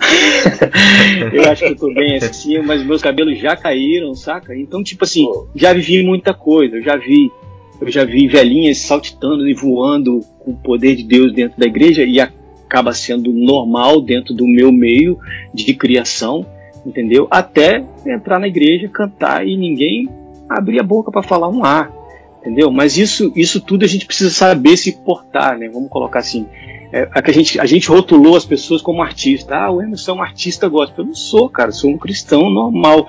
eu 1.35 1.51
acho 1.51 1.65
que 1.67 1.73
eu 1.73 1.77
tô 1.77 1.93
bem 1.93 2.17
assim, 2.17 2.59
mas 2.61 2.83
meus 2.83 3.03
cabelos 3.03 3.39
já 3.39 3.55
caíram, 3.55 4.15
saca? 4.15 4.57
Então, 4.57 4.83
tipo 4.83 5.05
assim, 5.05 5.27
já 5.55 5.75
vivi 5.75 6.03
muita 6.03 6.33
coisa, 6.33 6.77
eu 6.77 6.83
já 6.83 6.97
vi, 6.97 7.31
eu 7.79 7.91
já 7.91 8.05
vi 8.07 8.27
velhinhas 8.27 8.79
saltitando 8.79 9.47
e 9.47 9.53
voando 9.53 10.21
com 10.39 10.53
o 10.53 10.57
poder 10.57 10.97
de 10.97 11.05
Deus 11.05 11.35
dentro 11.35 11.61
da 11.61 11.67
igreja 11.67 12.03
e 12.03 12.19
acaba 12.19 12.95
sendo 12.95 13.33
normal 13.35 14.01
dentro 14.01 14.33
do 14.33 14.47
meu 14.47 14.73
meio 14.73 15.19
de 15.53 15.75
criação, 15.75 16.47
entendeu? 16.85 17.27
Até 17.31 17.85
entrar 18.07 18.39
na 18.39 18.49
igreja, 18.49 18.89
cantar 18.89 19.47
e 19.47 19.57
ninguém 19.57 20.09
abrir 20.49 20.81
a 20.81 20.83
boca 20.83 21.11
para 21.11 21.23
falar 21.23 21.49
um 21.49 21.65
ar 21.65 22.01
entendeu? 22.41 22.71
Mas 22.71 22.97
isso, 22.97 23.33
isso 23.37 23.61
tudo 23.61 23.85
a 23.85 23.89
gente 23.89 24.07
precisa 24.07 24.31
saber 24.31 24.77
se 24.77 24.93
portar, 24.93 25.59
né? 25.59 25.69
Vamos 25.69 25.91
colocar 25.91 26.21
assim. 26.21 26.47
É, 26.93 27.09
a, 27.13 27.23
que 27.23 27.31
a, 27.31 27.35
gente, 27.35 27.61
a 27.61 27.67
gente 27.67 27.89
rotulou 27.89 28.35
as 28.35 28.45
pessoas 28.45 28.83
como 28.83 29.01
artista. 29.01 29.55
Ah, 29.55 29.71
o 29.71 29.81
Emerson 29.81 30.11
é 30.11 30.15
um 30.15 30.23
artista 30.23 30.69
gospel. 30.69 31.05
Eu 31.05 31.09
não 31.09 31.15
sou, 31.15 31.49
cara. 31.49 31.71
Sou 31.71 31.89
um 31.89 31.97
cristão 31.97 32.51
normal. 32.51 33.07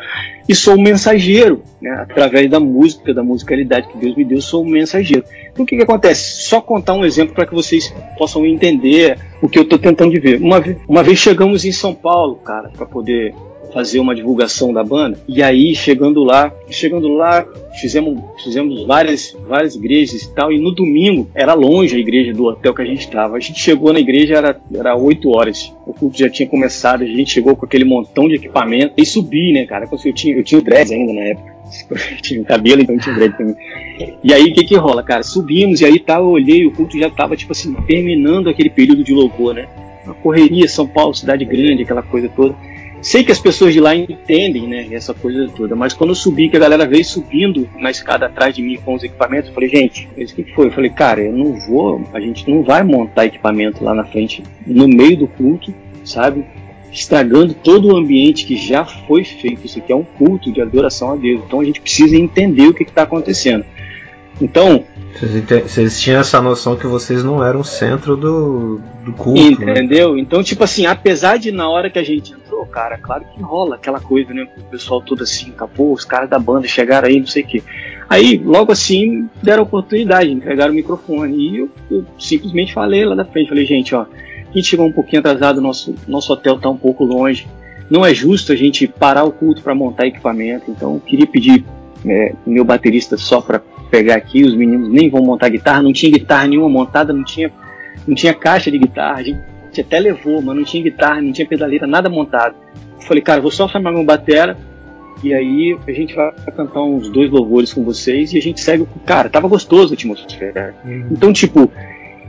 E 0.47 0.53
sou 0.53 0.75
um 0.75 0.81
mensageiro, 0.81 1.63
né? 1.81 1.89
Através 1.91 2.49
da 2.49 2.59
música, 2.59 3.11
da 3.13 3.23
musicalidade 3.23 3.87
que 3.87 3.97
Deus 3.97 4.15
me 4.15 4.23
deu, 4.23 4.39
sou 4.39 4.63
um 4.63 4.69
mensageiro. 4.69 5.23
Então 5.51 5.63
o 5.63 5.65
que, 5.65 5.77
que 5.77 5.83
acontece? 5.83 6.43
Só 6.43 6.61
contar 6.61 6.93
um 6.93 7.05
exemplo 7.05 7.33
para 7.33 7.45
que 7.45 7.55
vocês 7.55 7.93
possam 8.17 8.45
entender 8.45 9.17
o 9.41 9.49
que 9.49 9.57
eu 9.57 9.63
estou 9.63 9.79
tentando 9.79 10.11
de 10.11 10.19
ver. 10.19 10.39
Uma, 10.39 10.61
uma 10.87 11.01
vez 11.01 11.17
chegamos 11.17 11.65
em 11.65 11.71
São 11.71 11.93
Paulo, 11.95 12.35
cara, 12.35 12.69
para 12.69 12.85
poder 12.85 13.33
fazer 13.71 13.99
uma 13.99 14.15
divulgação 14.15 14.73
da 14.73 14.83
banda. 14.83 15.19
E 15.27 15.41
aí, 15.41 15.75
chegando 15.75 16.23
lá, 16.23 16.53
chegando 16.69 17.07
lá, 17.09 17.45
fizemos, 17.79 18.19
fizemos 18.43 18.85
várias, 18.85 19.35
várias 19.47 19.75
igrejas 19.75 20.23
e 20.23 20.33
tal. 20.33 20.51
E 20.51 20.59
no 20.59 20.71
domingo, 20.71 21.29
era 21.33 21.53
longe 21.53 21.95
a 21.95 21.99
igreja 21.99 22.33
do 22.33 22.45
hotel 22.45 22.73
que 22.73 22.81
a 22.81 22.85
gente 22.85 23.01
estava. 23.01 23.37
A 23.37 23.39
gente 23.39 23.59
chegou 23.59 23.93
na 23.93 23.99
igreja, 23.99 24.35
era, 24.35 24.61
era 24.73 24.95
8 24.95 25.29
horas. 25.29 25.73
O 25.85 25.93
culto 25.93 26.17
já 26.17 26.29
tinha 26.29 26.47
começado, 26.47 27.03
a 27.03 27.07
gente 27.07 27.31
chegou 27.31 27.55
com 27.55 27.65
aquele 27.65 27.85
montão 27.85 28.27
de 28.27 28.35
equipamento. 28.35 28.93
E 28.97 29.05
subi, 29.05 29.51
né, 29.53 29.65
cara? 29.65 29.87
Eu 29.91 30.13
tinha, 30.13 30.35
eu 30.35 30.43
tinha 30.43 30.61
dreads 30.61 30.91
ainda 30.91 31.13
na 31.13 31.21
época. 31.21 31.51
Eu 32.11 32.21
tinha 32.21 32.43
cabelo, 32.43 32.81
então 32.81 32.97
tinha 32.97 33.15
dread 33.15 33.37
também. 33.37 33.55
E 34.21 34.33
aí, 34.33 34.51
o 34.51 34.53
que 34.53 34.65
que 34.65 34.75
rola, 34.75 35.01
cara? 35.01 35.23
Subimos 35.23 35.79
e 35.79 35.85
aí 35.85 35.99
tá, 35.99 36.15
eu 36.15 36.27
olhei, 36.27 36.65
o 36.65 36.71
culto 36.71 36.99
já 36.99 37.09
tava, 37.09 37.35
tipo 37.37 37.53
assim, 37.53 37.73
terminando 37.87 38.49
aquele 38.49 38.69
período 38.69 39.05
de 39.05 39.13
louvor, 39.13 39.53
né? 39.53 39.69
Uma 40.03 40.13
correria, 40.15 40.67
São 40.67 40.85
Paulo, 40.85 41.13
cidade 41.13 41.45
grande, 41.45 41.83
aquela 41.83 42.01
coisa 42.01 42.27
toda. 42.27 42.55
Sei 43.01 43.23
que 43.23 43.31
as 43.31 43.39
pessoas 43.39 43.73
de 43.73 43.79
lá 43.79 43.95
entendem, 43.95 44.67
né, 44.67 44.87
essa 44.91 45.11
coisa 45.11 45.49
toda, 45.55 45.75
mas 45.75 45.91
quando 45.91 46.11
eu 46.11 46.15
subi, 46.15 46.49
que 46.49 46.57
a 46.57 46.59
galera 46.59 46.85
veio 46.85 47.03
subindo 47.03 47.67
na 47.79 47.89
escada 47.89 48.27
atrás 48.27 48.55
de 48.55 48.61
mim 48.61 48.77
com 48.77 48.93
os 48.93 49.03
equipamentos, 49.03 49.49
eu 49.49 49.55
falei, 49.55 49.69
gente, 49.69 50.07
o 50.15 50.25
que 50.25 50.43
foi? 50.53 50.67
Eu 50.67 50.71
falei, 50.71 50.91
cara, 50.91 51.21
eu 51.21 51.33
não 51.33 51.53
vou, 51.53 52.07
a 52.13 52.19
gente 52.19 52.47
não 52.47 52.61
vai 52.61 52.83
montar 52.83 53.25
equipamento 53.25 53.83
lá 53.83 53.95
na 53.95 54.05
frente, 54.05 54.43
no 54.67 54.87
meio 54.87 55.17
do 55.17 55.27
culto, 55.27 55.73
sabe? 56.03 56.45
Estragando 56.91 57.55
todo 57.55 57.87
o 57.87 57.97
ambiente 57.97 58.45
que 58.45 58.55
já 58.55 58.85
foi 58.85 59.23
feito. 59.23 59.65
Isso 59.65 59.79
aqui 59.79 59.91
é 59.91 59.95
um 59.95 60.03
culto 60.03 60.51
de 60.51 60.61
adoração 60.61 61.13
a 61.13 61.15
Deus. 61.15 61.41
Então 61.47 61.59
a 61.59 61.65
gente 61.65 61.81
precisa 61.81 62.15
entender 62.15 62.67
o 62.67 62.73
que 62.73 62.83
está 62.83 63.03
acontecendo. 63.03 63.65
Então, 64.39 64.83
vocês, 65.19 65.99
tinham 65.99 66.19
essa 66.21 66.41
noção 66.41 66.75
que 66.75 66.87
vocês 66.87 67.23
não 67.23 67.43
eram 67.43 67.59
o 67.59 67.63
centro 67.63 68.15
do, 68.15 68.79
do 69.03 69.13
culto. 69.13 69.39
Entendeu? 69.39 70.15
Né? 70.15 70.21
Então, 70.21 70.43
tipo 70.43 70.63
assim, 70.63 70.85
apesar 70.85 71.37
de 71.37 71.51
na 71.51 71.69
hora 71.69 71.89
que 71.89 71.99
a 71.99 72.03
gente 72.03 72.33
entrou, 72.33 72.65
cara, 72.65 72.97
claro 72.97 73.25
que 73.25 73.41
rola 73.41 73.75
aquela 73.75 73.99
coisa, 73.99 74.33
né? 74.33 74.47
O 74.57 74.63
pessoal 74.63 75.01
todo 75.01 75.23
assim, 75.23 75.51
capô, 75.51 75.93
os 75.93 76.05
caras 76.05 76.29
da 76.29 76.39
banda 76.39 76.67
chegaram 76.67 77.07
aí, 77.07 77.19
não 77.19 77.27
sei 77.27 77.43
o 77.43 77.47
quê. 77.47 77.63
Aí, 78.09 78.37
logo 78.37 78.71
assim, 78.71 79.29
deram 79.41 79.63
oportunidade, 79.63 80.31
entregaram 80.31 80.71
o 80.71 80.75
microfone. 80.75 81.35
E 81.35 81.57
eu, 81.59 81.69
eu 81.89 82.05
simplesmente 82.19 82.73
falei 82.73 83.05
lá 83.05 83.15
da 83.15 83.25
frente, 83.25 83.49
falei, 83.49 83.65
gente, 83.65 83.95
ó, 83.95 84.01
a 84.01 84.53
gente 84.53 84.67
chegou 84.67 84.85
um 84.85 84.91
pouquinho 84.91 85.21
atrasado, 85.21 85.61
nosso, 85.61 85.95
nosso 86.07 86.33
hotel 86.33 86.59
tá 86.59 86.69
um 86.69 86.77
pouco 86.77 87.05
longe. 87.05 87.47
Não 87.89 88.05
é 88.05 88.13
justo 88.13 88.51
a 88.51 88.55
gente 88.55 88.87
parar 88.87 89.23
o 89.23 89.31
culto 89.31 89.61
para 89.61 89.75
montar 89.75 90.07
equipamento, 90.07 90.69
então 90.69 90.99
queria 90.99 91.27
pedir 91.27 91.65
é, 92.05 92.33
meu 92.45 92.63
baterista 92.63 93.17
só 93.17 93.41
para 93.41 93.61
pegar 93.91 94.15
aqui, 94.15 94.43
os 94.43 94.55
meninos 94.55 94.89
nem 94.89 95.09
vão 95.09 95.21
montar 95.21 95.49
guitarra, 95.49 95.81
não 95.81 95.91
tinha 95.91 96.11
guitarra 96.11 96.47
nenhuma 96.47 96.69
montada, 96.69 97.11
não 97.11 97.23
tinha, 97.23 97.51
não 98.07 98.15
tinha 98.15 98.33
caixa 98.33 98.71
de 98.71 98.77
guitarra, 98.77 99.17
a 99.17 99.23
gente 99.23 99.81
até 99.81 99.99
levou, 99.99 100.41
mas 100.41 100.55
não 100.55 100.63
tinha 100.63 100.81
guitarra, 100.81 101.21
não 101.21 101.33
tinha 101.33 101.45
pedaleira, 101.45 101.85
nada 101.85 102.09
montado. 102.09 102.55
falei, 103.01 103.21
cara, 103.21 103.41
vou 103.41 103.51
só 103.51 103.67
chamar 103.67 103.91
meu 103.91 104.03
batera 104.03 104.57
e 105.23 105.33
aí 105.33 105.77
a 105.87 105.91
gente 105.91 106.15
vai 106.15 106.31
cantar 106.55 106.81
uns 106.81 107.09
dois 107.09 107.29
louvores 107.29 107.71
com 107.71 107.83
vocês 107.83 108.33
e 108.33 108.37
a 108.37 108.41
gente 108.41 108.59
segue. 108.59 108.87
Cara, 109.05 109.29
tava 109.29 109.47
gostoso 109.47 109.93
a 109.93 109.95
atmosfera. 109.95 110.73
Uhum. 110.83 111.09
Então, 111.11 111.31
tipo, 111.31 111.71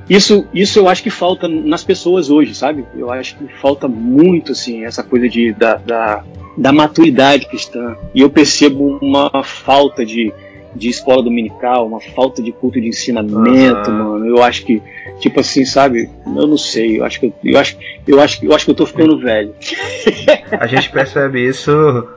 isso, 0.08 0.46
isso 0.52 0.78
eu 0.78 0.88
acho 0.88 1.02
que 1.02 1.10
falta 1.10 1.48
nas 1.48 1.82
pessoas 1.82 2.28
hoje, 2.28 2.54
sabe? 2.54 2.84
Eu 2.94 3.10
acho 3.10 3.36
que 3.36 3.48
falta 3.60 3.88
muito, 3.88 4.52
assim, 4.52 4.84
essa 4.84 5.02
coisa 5.02 5.28
de, 5.28 5.52
da, 5.52 5.76
da, 5.76 6.24
da 6.56 6.72
maturidade 6.72 7.46
cristã. 7.46 7.96
E 8.14 8.20
eu 8.20 8.28
percebo 8.28 8.98
uma 9.00 9.42
falta 9.42 10.04
de, 10.04 10.32
de 10.74 10.88
escola 10.88 11.22
dominical, 11.22 11.86
uma 11.86 12.00
falta 12.00 12.42
de 12.42 12.52
culto 12.52 12.80
de 12.80 12.88
ensinamento, 12.88 13.90
uhum. 13.90 13.98
mano. 13.98 14.26
Eu 14.26 14.42
acho 14.42 14.64
que, 14.64 14.82
tipo 15.18 15.40
assim, 15.40 15.64
sabe? 15.64 16.08
Eu 16.26 16.46
não 16.46 16.58
sei, 16.58 16.98
eu 16.98 17.04
acho 17.04 17.20
que 17.20 17.32
eu, 17.44 17.58
acho, 17.58 17.76
eu 18.06 18.20
acho, 18.20 18.44
eu 18.44 18.54
acho 18.54 18.64
que 18.64 18.70
eu 18.70 18.74
tô 18.74 18.86
ficando 18.86 19.18
velho. 19.18 19.54
A 20.58 20.66
gente 20.66 20.90
percebe 20.90 21.46
isso. 21.46 21.70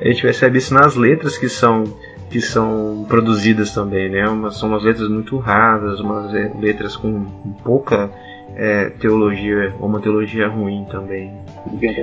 a 0.00 0.08
gente 0.08 0.22
percebe 0.22 0.58
isso 0.58 0.74
nas 0.74 0.94
letras 0.94 1.38
que 1.38 1.48
são 1.48 1.84
que 2.30 2.40
são 2.40 3.04
produzidas 3.06 3.74
também, 3.74 4.08
né? 4.08 4.26
Uma, 4.26 4.50
são 4.50 4.70
umas 4.70 4.82
letras 4.82 5.06
muito 5.06 5.36
raras, 5.36 6.00
umas 6.00 6.32
letras 6.58 6.96
com 6.96 7.26
pouca 7.62 8.10
é, 8.56 8.90
teologia, 8.90 9.74
ou 9.80 9.88
uma 9.88 10.00
teologia 10.00 10.48
ruim 10.48 10.86
também. 10.90 11.32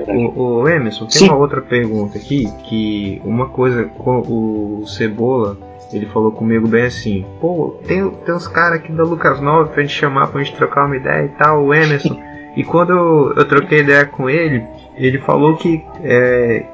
O, 0.08 0.62
o 0.62 0.70
Emerson, 0.70 1.06
tem 1.06 1.20
Sim. 1.20 1.30
uma 1.30 1.38
outra 1.38 1.62
pergunta 1.62 2.18
aqui, 2.18 2.52
que 2.64 3.22
uma 3.24 3.48
coisa, 3.48 3.90
o 3.98 4.84
Cebola, 4.88 5.58
ele 5.92 6.06
falou 6.06 6.32
comigo 6.32 6.68
bem 6.68 6.86
assim, 6.86 7.26
pô, 7.42 7.80
tem, 7.86 8.10
tem 8.10 8.36
uns 8.36 8.48
caras 8.48 8.80
aqui 8.80 8.92
da 8.92 9.04
Lucas 9.04 9.40
9 9.40 9.72
pra 9.72 9.82
gente 9.82 9.96
chamar, 9.96 10.28
pra 10.28 10.44
gente 10.44 10.56
trocar 10.56 10.86
uma 10.86 10.96
ideia 10.96 11.26
e 11.26 11.30
tal, 11.30 11.66
o 11.66 11.74
Emerson. 11.74 12.20
e 12.56 12.64
quando 12.64 12.92
eu, 12.92 13.34
eu, 13.36 13.46
troquei 13.46 13.80
ideia 13.80 14.06
com 14.06 14.30
ele, 14.30 14.64
ele 14.96 15.18
falou 15.20 15.58
que 15.58 15.84
é, 16.04 16.66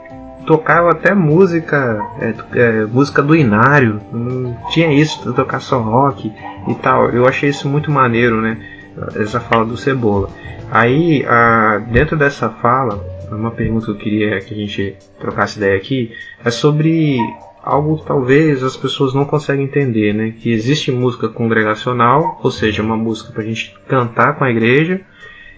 tocava 0.45 0.91
até 0.91 1.13
música, 1.13 2.01
é, 2.19 2.33
é, 2.59 2.85
música 2.85 3.21
do 3.21 3.35
Inário, 3.35 4.01
não 4.11 4.55
tinha 4.69 4.91
isso, 4.93 5.33
tocar 5.33 5.59
só 5.59 5.79
rock 5.79 6.31
e 6.67 6.75
tal. 6.75 7.09
Eu 7.09 7.27
achei 7.27 7.49
isso 7.49 7.67
muito 7.67 7.91
maneiro, 7.91 8.41
né? 8.41 8.57
Essa 9.15 9.39
fala 9.39 9.65
do 9.65 9.77
Cebola. 9.77 10.29
Aí, 10.71 11.25
a, 11.25 11.79
dentro 11.91 12.17
dessa 12.17 12.49
fala, 12.49 13.03
uma 13.31 13.51
pergunta 13.51 13.85
que 13.85 13.91
eu 13.91 13.97
queria 13.97 14.39
que 14.39 14.53
a 14.53 14.57
gente 14.57 14.95
trocasse 15.19 15.57
ideia 15.57 15.75
aqui 15.75 16.11
é 16.43 16.49
sobre 16.49 17.19
algo 17.63 17.97
que 17.97 18.05
talvez 18.05 18.63
as 18.63 18.77
pessoas 18.77 19.13
não 19.13 19.25
conseguem 19.25 19.65
entender, 19.65 20.13
né? 20.13 20.33
Que 20.37 20.51
existe 20.51 20.91
música 20.91 21.27
congregacional, 21.27 22.39
ou 22.43 22.51
seja, 22.51 22.83
uma 22.83 22.95
música 22.95 23.33
para 23.33 23.41
a 23.41 23.45
gente 23.45 23.75
cantar 23.87 24.35
com 24.37 24.43
a 24.43 24.51
igreja, 24.51 25.01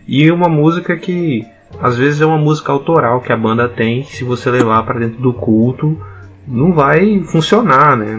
e 0.08 0.32
uma 0.32 0.48
música 0.48 0.96
que 0.96 1.46
às 1.82 1.98
vezes 1.98 2.22
é 2.22 2.26
uma 2.26 2.38
música 2.38 2.72
autoral 2.72 3.20
que 3.20 3.34
a 3.34 3.38
banda 3.38 3.68
tem, 3.68 4.04
que 4.04 4.16
se 4.16 4.24
você 4.24 4.50
levar 4.50 4.84
para 4.84 5.00
dentro 5.00 5.22
do 5.22 5.34
culto, 5.34 6.02
não 6.48 6.72
vai 6.72 7.22
funcionar, 7.26 7.98
né? 7.98 8.18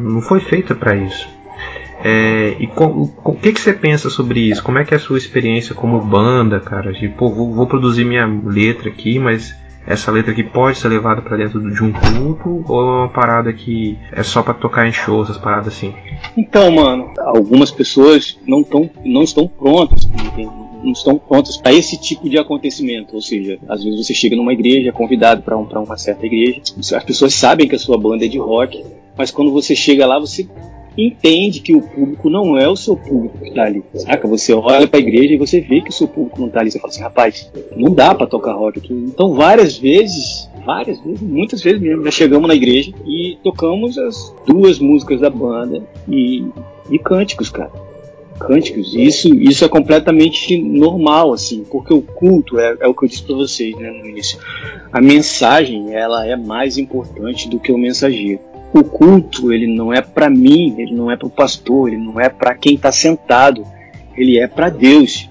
Não 0.00 0.20
foi 0.20 0.40
feita 0.40 0.74
para 0.74 0.96
isso. 0.96 1.28
É, 2.02 2.56
e 2.58 2.68
o 2.76 3.32
que, 3.34 3.52
que 3.52 3.60
você 3.60 3.72
pensa 3.72 4.08
sobre 4.08 4.40
isso? 4.40 4.62
Como 4.62 4.78
é 4.78 4.84
que 4.84 4.94
é 4.94 4.96
a 4.96 5.00
sua 5.00 5.18
experiência 5.18 5.74
como 5.74 6.00
banda, 6.00 6.58
cara? 6.60 6.92
Tipo, 6.92 7.28
vou, 7.28 7.52
vou 7.52 7.66
produzir 7.66 8.04
minha 8.04 8.26
letra 8.26 8.88
aqui, 8.88 9.18
mas 9.18 9.54
essa 9.86 10.10
letra 10.10 10.32
aqui 10.32 10.42
pode 10.42 10.78
ser 10.78 10.88
levada 10.88 11.20
para 11.20 11.36
dentro 11.36 11.60
de 11.72 11.82
um 11.82 11.92
culto 11.92 12.64
ou 12.68 12.80
é 12.80 12.84
uma 12.84 13.08
parada 13.08 13.52
que 13.52 13.98
é 14.12 14.22
só 14.22 14.42
para 14.42 14.54
tocar 14.54 14.86
em 14.86 14.92
shows, 14.92 15.28
essas 15.28 15.40
paradas 15.40 15.68
assim? 15.68 15.94
Então, 16.36 16.70
mano, 16.70 17.12
algumas 17.18 17.70
pessoas 17.70 18.38
não, 18.46 18.62
tão, 18.62 18.88
não 19.04 19.22
estão 19.22 19.48
prontas, 19.48 20.08
não 20.82 20.92
estão 20.92 21.18
prontas 21.18 21.56
para 21.56 21.72
esse 21.72 22.00
tipo 22.00 22.28
de 22.28 22.38
acontecimento. 22.38 23.14
Ou 23.14 23.22
seja, 23.22 23.58
às 23.68 23.82
vezes 23.82 24.06
você 24.06 24.14
chega 24.14 24.36
numa 24.36 24.52
igreja, 24.52 24.90
é 24.90 24.92
convidado 24.92 25.42
para 25.42 25.58
um, 25.58 25.64
uma 25.64 25.98
certa 25.98 26.24
igreja, 26.24 26.62
as 26.96 27.04
pessoas 27.04 27.34
sabem 27.34 27.68
que 27.68 27.74
a 27.74 27.78
sua 27.78 27.98
banda 27.98 28.24
é 28.24 28.28
de 28.28 28.38
rock, 28.38 28.84
mas 29.16 29.30
quando 29.30 29.52
você 29.52 29.74
chega 29.74 30.06
lá, 30.06 30.18
você 30.18 30.48
entende 31.06 31.60
que 31.60 31.74
o 31.74 31.82
público 31.82 32.28
não 32.28 32.58
é 32.58 32.68
o 32.68 32.76
seu 32.76 32.96
público 32.96 33.38
que 33.38 33.48
está 33.48 33.64
ali, 33.64 33.82
saca? 33.94 34.26
Você 34.28 34.52
olha 34.52 34.86
para 34.86 34.98
a 34.98 35.02
igreja 35.02 35.34
e 35.34 35.38
você 35.38 35.60
vê 35.60 35.80
que 35.80 35.90
o 35.90 35.92
seu 35.92 36.08
público 36.08 36.40
não 36.40 36.48
está 36.48 36.60
ali. 36.60 36.70
Você 36.70 36.78
fala 36.78 36.92
assim, 36.92 37.02
rapaz, 37.02 37.52
não 37.76 37.92
dá 37.92 38.14
para 38.14 38.26
tocar 38.26 38.52
rock 38.52 38.78
aqui. 38.78 38.92
Então, 38.92 39.34
várias 39.34 39.78
vezes, 39.78 40.48
várias 40.64 41.00
vezes, 41.00 41.20
muitas 41.20 41.62
vezes 41.62 41.80
mesmo, 41.80 42.04
já 42.04 42.10
chegamos 42.10 42.48
na 42.48 42.54
igreja 42.54 42.92
e 43.06 43.38
tocamos 43.42 43.98
as 43.98 44.34
duas 44.46 44.78
músicas 44.78 45.20
da 45.20 45.30
banda 45.30 45.82
e, 46.08 46.44
e 46.90 46.98
cânticos, 46.98 47.50
cara. 47.50 47.70
Cânticos. 48.38 48.94
Isso, 48.94 49.34
isso 49.34 49.64
é 49.64 49.68
completamente 49.68 50.56
normal, 50.56 51.32
assim, 51.32 51.62
porque 51.70 51.92
o 51.92 52.00
culto 52.00 52.58
é, 52.58 52.74
é 52.80 52.88
o 52.88 52.94
que 52.94 53.04
eu 53.04 53.08
disse 53.08 53.22
para 53.22 53.36
vocês 53.36 53.76
né, 53.76 53.90
no 53.90 54.08
início. 54.08 54.38
A 54.90 55.00
mensagem, 55.00 55.94
ela 55.94 56.26
é 56.26 56.36
mais 56.36 56.78
importante 56.78 57.48
do 57.48 57.60
que 57.60 57.70
o 57.70 57.78
mensageiro 57.78 58.49
o 58.72 58.84
culto 58.84 59.52
ele 59.52 59.66
não 59.66 59.92
é 59.92 60.00
para 60.00 60.30
mim, 60.30 60.74
ele 60.78 60.94
não 60.94 61.10
é 61.10 61.16
para 61.16 61.26
o 61.26 61.30
pastor, 61.30 61.88
ele 61.88 62.02
não 62.02 62.20
é 62.20 62.28
para 62.28 62.54
quem 62.54 62.74
está 62.74 62.92
sentado, 62.92 63.66
ele 64.16 64.38
é 64.38 64.46
para 64.46 64.68
Deus. 64.68 65.28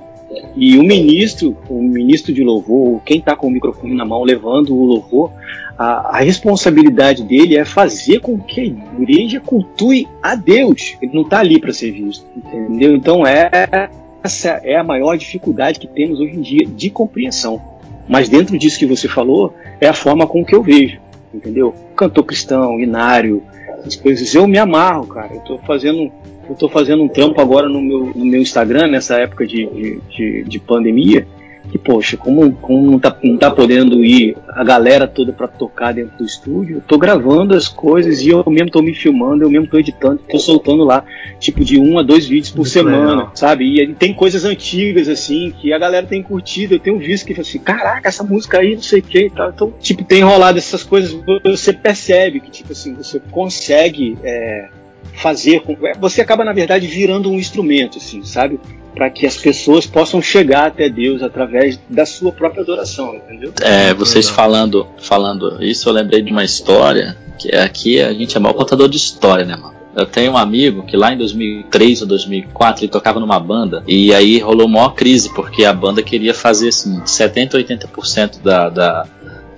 E 0.55 0.77
o 0.77 0.83
ministro, 0.83 1.57
o 1.69 1.81
ministro 1.81 2.33
de 2.33 2.43
louvor, 2.43 3.01
quem 3.03 3.19
está 3.19 3.35
com 3.35 3.47
o 3.47 3.51
microfone 3.51 3.95
na 3.95 4.05
mão 4.05 4.23
levando 4.23 4.75
o 4.75 4.85
louvor, 4.85 5.31
a, 5.77 6.17
a, 6.17 6.19
responsabilidade 6.19 7.23
dele 7.23 7.57
é 7.57 7.65
fazer 7.65 8.19
com 8.19 8.37
que 8.37 8.61
a 8.61 8.65
igreja 8.65 9.39
cultue 9.39 10.07
a 10.21 10.35
Deus. 10.35 10.97
Ele 11.01 11.13
não 11.13 11.23
está 11.23 11.39
ali 11.39 11.59
para 11.59 11.73
ser 11.73 11.91
visto, 11.91 12.25
entendeu? 12.35 12.95
Então 12.95 13.25
é 13.25 13.49
essa 14.21 14.61
é 14.63 14.75
a 14.75 14.83
maior 14.83 15.17
dificuldade 15.17 15.79
que 15.79 15.87
temos 15.87 16.19
hoje 16.19 16.35
em 16.35 16.41
dia 16.41 16.67
de 16.67 16.89
compreensão. 16.89 17.61
Mas 18.07 18.27
dentro 18.27 18.57
disso 18.57 18.77
que 18.77 18.85
você 18.85 19.07
falou, 19.07 19.53
é 19.79 19.87
a 19.87 19.93
forma 19.93 20.27
com 20.27 20.43
que 20.43 20.53
eu 20.53 20.61
vejo 20.61 20.99
entendeu? 21.33 21.73
Cantor 21.95 22.23
cristão, 22.23 22.79
inário, 22.79 23.43
as 23.85 23.95
coisas. 23.95 24.33
Eu 24.33 24.47
me 24.47 24.57
amarro, 24.57 25.07
cara. 25.07 25.33
Eu 25.33 25.41
tô 25.41 25.57
fazendo, 25.59 26.11
eu 26.49 26.55
tô 26.55 26.69
fazendo 26.69 27.03
um 27.03 27.07
trampo 27.07 27.39
agora 27.41 27.67
no 27.67 27.81
meu, 27.81 28.05
no 28.15 28.25
meu 28.25 28.41
Instagram, 28.41 28.87
nessa 28.87 29.19
época 29.19 29.45
de, 29.45 29.65
de, 29.65 30.01
de, 30.09 30.43
de 30.43 30.59
pandemia, 30.59 31.27
que, 31.69 31.77
poxa, 31.77 32.17
como, 32.17 32.51
como 32.53 32.91
não, 32.91 32.99
tá, 32.99 33.15
não 33.23 33.37
tá 33.37 33.51
podendo 33.51 34.03
ir 34.03 34.35
a 34.49 34.63
galera 34.63 35.07
toda 35.07 35.31
para 35.31 35.47
tocar 35.47 35.93
dentro 35.93 36.17
do 36.17 36.25
estúdio, 36.25 36.77
eu 36.77 36.81
tô 36.81 36.97
gravando 36.97 37.55
as 37.55 37.67
coisas 37.67 38.21
e 38.21 38.29
eu 38.29 38.43
mesmo 38.47 38.71
tô 38.71 38.81
me 38.81 38.93
filmando, 38.93 39.43
eu 39.43 39.49
mesmo 39.49 39.67
tô 39.67 39.77
editando, 39.77 40.19
tô 40.29 40.39
soltando 40.39 40.83
lá, 40.83 41.03
tipo, 41.39 41.63
de 41.63 41.79
um 41.79 41.99
a 41.99 42.03
dois 42.03 42.27
vídeos 42.27 42.49
por 42.49 42.59
Muito 42.59 42.71
semana, 42.71 43.11
legal. 43.11 43.31
sabe? 43.35 43.81
E 43.81 43.93
tem 43.93 44.13
coisas 44.13 44.45
antigas, 44.45 45.07
assim, 45.07 45.53
que 45.57 45.71
a 45.71 45.77
galera 45.77 46.05
tem 46.05 46.23
curtido. 46.23 46.75
Eu 46.75 46.79
tenho 46.79 46.97
visto 46.97 47.25
que 47.25 47.39
assim, 47.39 47.59
caraca, 47.59 48.09
essa 48.09 48.23
música 48.23 48.59
aí, 48.59 48.75
não 48.75 48.81
sei 48.81 48.99
o 48.99 49.03
que 49.03 49.25
e 49.27 49.29
tal. 49.29 49.49
Então, 49.49 49.73
tipo, 49.79 50.03
tem 50.03 50.23
rolado 50.23 50.57
essas 50.57 50.83
coisas, 50.83 51.15
você 51.43 51.71
percebe 51.71 52.39
que, 52.39 52.49
tipo 52.49 52.71
assim, 52.71 52.95
você 52.95 53.21
consegue. 53.31 54.17
É, 54.23 54.69
fazer 55.13 55.61
com... 55.61 55.75
você 55.99 56.21
acaba 56.21 56.45
na 56.45 56.53
verdade 56.53 56.87
virando 56.87 57.29
um 57.29 57.37
instrumento 57.37 57.97
assim 57.97 58.23
sabe 58.23 58.59
para 58.93 59.09
que 59.09 59.25
as 59.25 59.37
pessoas 59.37 59.85
possam 59.85 60.21
chegar 60.21 60.67
até 60.67 60.89
Deus 60.89 61.21
através 61.21 61.79
da 61.89 62.05
sua 62.05 62.31
própria 62.31 62.61
adoração, 62.61 63.15
entendeu? 63.15 63.53
É, 63.61 63.93
vocês 63.93 64.29
falando, 64.29 64.87
falando 64.97 65.63
isso, 65.63 65.87
eu 65.87 65.93
lembrei 65.93 66.21
de 66.21 66.31
uma 66.31 66.43
história 66.43 67.17
que 67.37 67.49
é 67.49 67.61
aqui 67.61 68.01
a 68.01 68.13
gente 68.13 68.35
é 68.35 68.39
mal 68.39 68.53
contador 68.53 68.89
de 68.89 68.97
história, 68.97 69.45
né, 69.45 69.55
mano? 69.55 69.79
Eu 69.95 70.05
tenho 70.05 70.33
um 70.33 70.37
amigo 70.37 70.83
que 70.83 70.95
lá 70.95 71.13
em 71.13 71.17
2003 71.17 72.01
ou 72.01 72.07
2004 72.07 72.83
ele 72.83 72.91
tocava 72.91 73.19
numa 73.19 73.39
banda 73.39 73.83
e 73.87 74.13
aí 74.13 74.39
rolou 74.39 74.67
uma 74.67 74.79
maior 74.79 74.93
crise 74.93 75.33
porque 75.33 75.65
a 75.65 75.73
banda 75.73 76.03
queria 76.03 76.33
fazer 76.33 76.69
assim 76.69 77.01
70 77.05 77.57
80% 77.57 78.41
da, 78.41 78.69
da, 78.69 79.05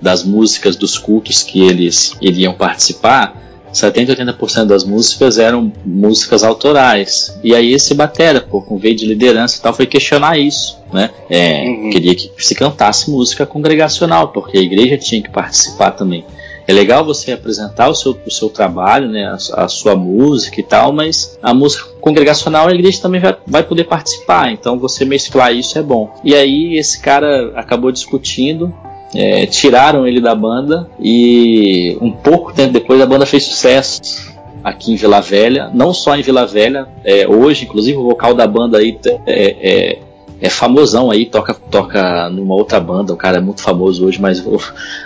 das 0.00 0.24
músicas 0.24 0.74
dos 0.74 0.98
cultos 0.98 1.42
que 1.42 1.60
eles 1.60 2.16
iriam 2.20 2.54
participar 2.54 3.36
70, 3.72 4.14
80% 4.16 4.66
das 4.66 4.84
músicas 4.84 5.38
eram 5.38 5.72
músicas 5.84 6.42
autorais. 6.42 7.38
E 7.42 7.54
aí 7.54 7.72
esse 7.72 7.94
batera, 7.94 8.40
pô, 8.40 8.60
com 8.60 8.76
veio 8.76 8.94
de 8.94 9.06
liderança 9.06 9.58
e 9.58 9.62
tal, 9.62 9.72
foi 9.72 9.86
questionar 9.86 10.38
isso, 10.38 10.78
né? 10.92 11.10
É, 11.30 11.64
uhum. 11.64 11.90
Queria 11.90 12.14
que 12.14 12.30
se 12.38 12.54
cantasse 12.54 13.10
música 13.10 13.46
congregacional, 13.46 14.28
porque 14.28 14.58
a 14.58 14.62
igreja 14.62 14.98
tinha 14.98 15.22
que 15.22 15.30
participar 15.30 15.92
também. 15.92 16.24
É 16.66 16.72
legal 16.72 17.04
você 17.04 17.32
apresentar 17.32 17.88
o 17.88 17.94
seu, 17.94 18.16
o 18.24 18.30
seu 18.30 18.48
trabalho, 18.48 19.08
né, 19.08 19.24
a, 19.24 19.64
a 19.64 19.68
sua 19.68 19.96
música 19.96 20.60
e 20.60 20.62
tal, 20.62 20.92
mas 20.92 21.36
a 21.42 21.52
música 21.52 21.88
congregacional 22.00 22.68
a 22.68 22.72
igreja 22.72 23.02
também 23.02 23.20
vai, 23.20 23.36
vai 23.46 23.62
poder 23.64 23.84
participar, 23.84 24.52
então 24.52 24.78
você 24.78 25.04
mesclar 25.04 25.52
isso 25.52 25.76
é 25.78 25.82
bom. 25.82 26.14
E 26.22 26.34
aí 26.34 26.76
esse 26.76 27.00
cara 27.00 27.52
acabou 27.56 27.90
discutindo 27.90 28.72
é, 29.14 29.46
tiraram 29.46 30.06
ele 30.06 30.20
da 30.20 30.34
banda 30.34 30.88
e 30.98 31.96
um 32.00 32.10
pouco 32.10 32.52
tempo 32.52 32.72
depois 32.72 33.00
a 33.00 33.06
banda 33.06 33.26
fez 33.26 33.44
sucesso 33.44 34.32
aqui 34.64 34.92
em 34.92 34.96
Vila 34.96 35.20
Velha, 35.20 35.70
não 35.74 35.92
só 35.92 36.16
em 36.16 36.22
Vila 36.22 36.46
Velha, 36.46 36.86
é, 37.04 37.26
hoje 37.26 37.64
inclusive 37.64 37.98
o 37.98 38.04
vocal 38.04 38.34
da 38.34 38.46
banda 38.46 38.78
aí 38.78 38.98
é, 39.26 39.56
é, 39.60 39.98
é 40.40 40.48
famosão 40.48 41.10
aí, 41.10 41.26
toca, 41.26 41.52
toca 41.52 42.30
numa 42.30 42.54
outra 42.54 42.80
banda, 42.80 43.12
o 43.12 43.16
cara 43.16 43.38
é 43.38 43.40
muito 43.40 43.62
famoso 43.62 44.06
hoje, 44.06 44.20
mas 44.20 44.44
eu, 44.44 44.60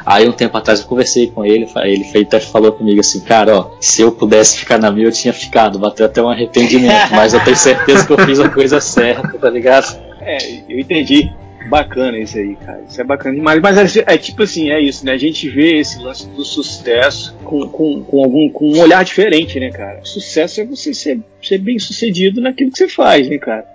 aí 0.05 0.29
um 0.29 0.33
tempo 0.33 0.57
atrás 0.57 0.81
eu 0.81 0.87
conversei 0.87 1.29
com 1.29 1.45
ele, 1.45 1.67
ele 1.85 2.07
até 2.23 2.39
falou 2.39 2.73
comigo 2.73 3.01
assim, 3.01 3.21
cara, 3.21 3.57
ó, 3.57 3.71
se 3.81 4.03
eu 4.03 4.13
pudesse 4.13 4.59
ficar 4.59 4.79
na 4.79 4.91
minha, 4.91 5.07
eu 5.07 5.13
tinha 5.13 5.33
ficado, 5.33 5.79
bateu 5.79 6.07
até 6.07 6.23
um 6.23 6.29
arrependimento, 6.29 7.11
mas 7.13 7.35
eu 7.35 7.43
tenho 7.43 7.57
certeza 7.57 8.07
que 8.07 8.13
eu 8.13 8.19
fiz 8.19 8.41
a 8.41 8.49
coisa 8.49 8.81
certa, 8.81 9.37
tá 9.39 9.51
ligado? 9.51 9.99
É, 10.21 10.39
eu 10.69 10.79
entendi. 10.79 11.31
Bacana 11.69 12.19
isso 12.19 12.39
aí, 12.39 12.55
cara. 12.57 12.83
Isso 12.89 13.01
é 13.01 13.05
bacana 13.05 13.35
demais. 13.35 13.61
Mas 13.61 13.97
é, 13.97 14.05
é, 14.07 14.19
tipo 14.19 14.43
assim, 14.43 14.71
é 14.71 14.81
isso, 14.81 15.05
né? 15.05 15.13
A 15.13 15.19
gente 15.19 15.49
vê 15.49 15.79
esse 15.79 15.99
lance 15.99 16.29
do 16.29 16.45
sucesso 16.45 17.37
com, 17.45 17.69
com, 17.69 18.03
com, 18.03 18.25
algum, 18.25 18.49
com 18.49 18.73
um 18.73 18.81
olhar 18.81 19.05
diferente, 19.05 19.59
né, 19.59 19.71
cara? 19.71 20.01
Sucesso 20.05 20.61
é 20.61 20.65
você 20.65 20.95
ser, 20.95 21.21
ser 21.43 21.59
bem 21.59 21.79
sucedido 21.79 22.41
naquilo 22.41 22.71
que 22.71 22.79
você 22.79 22.89
faz, 22.89 23.29
né, 23.29 23.39
cara? 23.39 23.67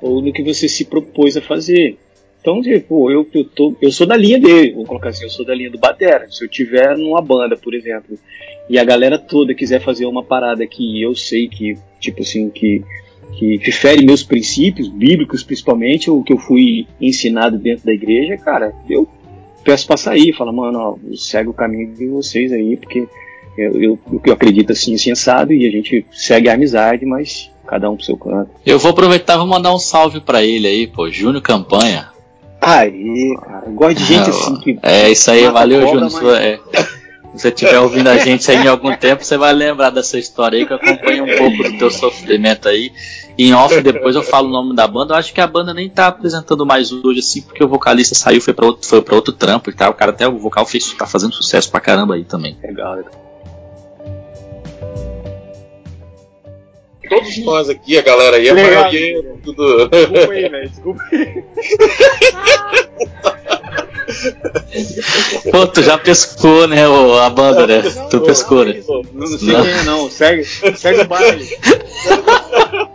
Ou 0.00 0.22
no 0.22 0.32
que 0.32 0.42
você 0.42 0.68
se 0.68 0.84
propôs 0.84 1.36
a 1.36 1.42
fazer. 1.42 1.98
Então, 2.40 2.62
tipo, 2.62 3.10
eu, 3.10 3.26
eu, 3.34 3.44
tô, 3.44 3.76
eu 3.82 3.92
sou 3.92 4.06
da 4.06 4.16
linha 4.16 4.40
dele, 4.40 4.72
vou 4.72 4.86
colocar 4.86 5.10
assim, 5.10 5.24
eu 5.24 5.30
sou 5.30 5.44
da 5.44 5.54
linha 5.54 5.70
do 5.70 5.78
Batera. 5.78 6.26
Se 6.30 6.42
eu 6.42 6.48
tiver 6.48 6.96
numa 6.96 7.20
banda, 7.20 7.56
por 7.56 7.74
exemplo, 7.74 8.18
e 8.68 8.78
a 8.78 8.84
galera 8.84 9.18
toda 9.18 9.54
quiser 9.54 9.80
fazer 9.80 10.06
uma 10.06 10.22
parada 10.22 10.66
que 10.66 11.02
eu 11.02 11.14
sei 11.14 11.48
que, 11.48 11.76
tipo 11.98 12.22
assim, 12.22 12.48
que 12.48 12.82
que, 13.32 13.58
que 13.58 13.72
fere 13.72 14.04
meus 14.04 14.22
princípios 14.22 14.88
bíblicos, 14.88 15.42
principalmente, 15.42 16.10
o 16.10 16.22
que 16.22 16.32
eu 16.32 16.38
fui 16.38 16.86
ensinado 17.00 17.58
dentro 17.58 17.86
da 17.86 17.92
igreja, 17.92 18.36
cara, 18.36 18.74
eu 18.88 19.08
peço 19.64 19.86
pra 19.86 19.96
sair, 19.96 20.32
falo, 20.32 20.52
mano, 20.52 20.78
ó, 20.78 20.96
segue 21.16 21.48
o 21.48 21.54
caminho 21.54 21.92
de 21.94 22.06
vocês 22.06 22.52
aí, 22.52 22.76
porque 22.76 23.06
eu, 23.56 23.82
eu, 23.82 23.98
eu 24.24 24.32
acredito 24.32 24.72
assim, 24.72 24.96
sensado, 24.96 25.52
e 25.52 25.66
a 25.66 25.70
gente 25.70 26.04
segue 26.12 26.48
a 26.48 26.54
amizade, 26.54 27.04
mas 27.04 27.50
cada 27.66 27.90
um 27.90 27.96
pro 27.96 28.04
seu 28.04 28.16
canto. 28.16 28.50
Eu 28.64 28.78
vou 28.78 28.90
aproveitar 28.90 29.34
e 29.34 29.38
vou 29.38 29.46
mandar 29.46 29.74
um 29.74 29.78
salve 29.78 30.20
para 30.20 30.42
ele 30.42 30.66
aí, 30.66 30.86
pô, 30.86 31.08
Júnior 31.10 31.42
Campanha. 31.42 32.08
Aí, 32.60 33.34
cara, 33.40 33.66
eu 33.66 33.72
gosto 33.72 33.96
de 33.96 34.04
gente 34.04 34.26
é, 34.26 34.30
assim 34.30 34.60
que. 34.60 34.78
É, 34.82 35.10
isso 35.10 35.30
aí, 35.30 35.48
valeu, 35.48 35.86
Júnior. 35.86 36.10
Mas... 36.12 36.40
É. 36.40 36.60
Se 37.34 37.42
você 37.42 37.48
estiver 37.48 37.78
ouvindo 37.78 38.08
a 38.08 38.18
gente 38.18 38.50
aí 38.50 38.56
em 38.56 38.66
algum 38.66 38.94
tempo, 38.96 39.24
você 39.24 39.36
vai 39.36 39.52
lembrar 39.52 39.90
dessa 39.90 40.18
história 40.18 40.58
aí 40.58 40.66
que 40.66 40.74
acompanha 40.74 41.22
um 41.22 41.36
pouco 41.36 41.62
do 41.62 41.78
teu 41.78 41.90
sofrimento 41.90 42.68
aí. 42.68 42.92
E 43.38 43.48
em 43.48 43.54
off 43.54 43.80
depois 43.80 44.16
eu 44.16 44.22
falo 44.22 44.48
o 44.48 44.50
nome 44.50 44.74
da 44.74 44.86
banda. 44.86 45.14
Eu 45.14 45.18
acho 45.18 45.32
que 45.32 45.40
a 45.40 45.46
banda 45.46 45.72
nem 45.72 45.88
tá 45.88 46.08
apresentando 46.08 46.66
mais 46.66 46.90
hoje 46.90 47.20
assim, 47.20 47.42
porque 47.42 47.62
o 47.62 47.68
vocalista 47.68 48.16
saiu, 48.16 48.40
foi 48.40 48.52
para 48.52 48.66
outro, 48.66 48.86
foi 48.86 49.00
pra 49.00 49.14
outro 49.14 49.32
trampo 49.32 49.70
e 49.70 49.72
tal. 49.72 49.92
O 49.92 49.94
cara 49.94 50.10
até 50.10 50.26
o 50.26 50.38
vocal 50.38 50.66
fez, 50.66 50.92
tá 50.94 51.06
fazendo 51.06 51.32
sucesso 51.32 51.70
pra 51.70 51.80
caramba 51.80 52.16
aí 52.16 52.24
também. 52.24 52.58
Legal, 52.62 52.96
legal. 52.96 53.12
Todos 57.08 57.38
nós 57.38 57.68
aqui, 57.68 57.98
a 57.98 58.02
galera 58.02 58.36
aí, 58.36 58.48
a 58.48 58.54
Legal. 58.54 58.82
maioria, 58.82 59.34
tudo. 59.42 59.88
Desculpa 59.88 60.32
aí, 60.32 60.48
velho, 60.48 60.68
desculpa 60.68 61.02
aí. 61.10 61.44
Pô, 65.50 65.66
tu 65.66 65.82
já 65.82 65.98
pescou, 65.98 66.66
né, 66.68 66.88
o- 66.88 67.18
a 67.18 67.30
banda, 67.30 67.66
né? 67.66 67.82
Tu 68.10 68.20
pescou, 68.20 68.64
né? 68.64 68.80
Não, 68.88 69.02
não 69.12 69.26
sei 69.26 69.54
quem 69.54 69.70
é, 69.70 69.82
não. 69.84 70.10
Segue, 70.10 70.44
segue 70.44 71.00
o 71.02 71.08
baile. 71.08 71.48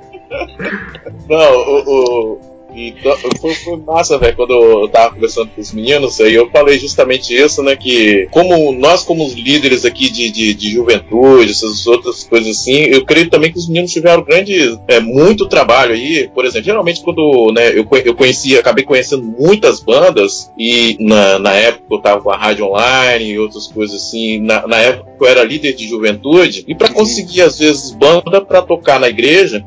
Não, 1.29 1.53
o. 1.55 2.31
o 2.41 2.54
então, 2.75 3.15
foi, 3.39 3.53
foi 3.53 3.77
massa, 3.77 4.17
velho, 4.17 4.35
quando 4.35 4.53
eu 4.53 4.87
tava 4.89 5.13
conversando 5.13 5.49
com 5.49 5.61
os 5.61 5.71
meninos, 5.71 6.19
aí 6.19 6.33
eu 6.33 6.49
falei 6.49 6.77
justamente 6.77 7.33
isso, 7.33 7.63
né? 7.63 7.75
Que 7.75 8.27
como 8.31 8.71
nós, 8.73 9.03
como 9.03 9.25
os 9.25 9.33
líderes 9.33 9.85
aqui 9.85 10.09
de, 10.09 10.29
de, 10.29 10.53
de 10.53 10.69
juventude, 10.69 11.51
essas 11.51 11.87
outras 11.87 12.23
coisas 12.23 12.57
assim, 12.57 12.75
eu 12.75 13.05
creio 13.05 13.29
também 13.29 13.51
que 13.51 13.57
os 13.57 13.67
meninos 13.67 13.91
tiveram 13.91 14.23
grande, 14.23 14.77
é, 14.87 14.99
muito 14.99 15.47
trabalho 15.47 15.93
aí. 15.93 16.29
Por 16.33 16.45
exemplo, 16.45 16.65
geralmente 16.65 17.01
quando 17.01 17.51
né, 17.53 17.69
eu, 17.69 17.87
eu 18.03 18.15
conhecia, 18.15 18.59
acabei 18.59 18.83
conhecendo 18.83 19.23
muitas 19.23 19.79
bandas, 19.79 20.51
e 20.57 20.97
na, 20.99 21.39
na 21.39 21.53
época 21.53 21.85
eu 21.91 21.99
tava 21.99 22.21
com 22.21 22.31
a 22.31 22.37
rádio 22.37 22.65
online 22.65 23.25
e 23.25 23.39
outras 23.39 23.67
coisas 23.67 23.95
assim, 24.01 24.39
na, 24.39 24.67
na 24.67 24.77
época 24.77 25.11
eu 25.19 25.27
era 25.27 25.43
líder 25.43 25.73
de 25.73 25.87
juventude, 25.87 26.65
e 26.67 26.75
para 26.75 26.91
conseguir, 26.91 27.41
às 27.41 27.59
vezes, 27.59 27.91
banda 27.91 28.41
para 28.41 28.61
tocar 28.61 28.99
na 28.99 29.07
igreja, 29.07 29.65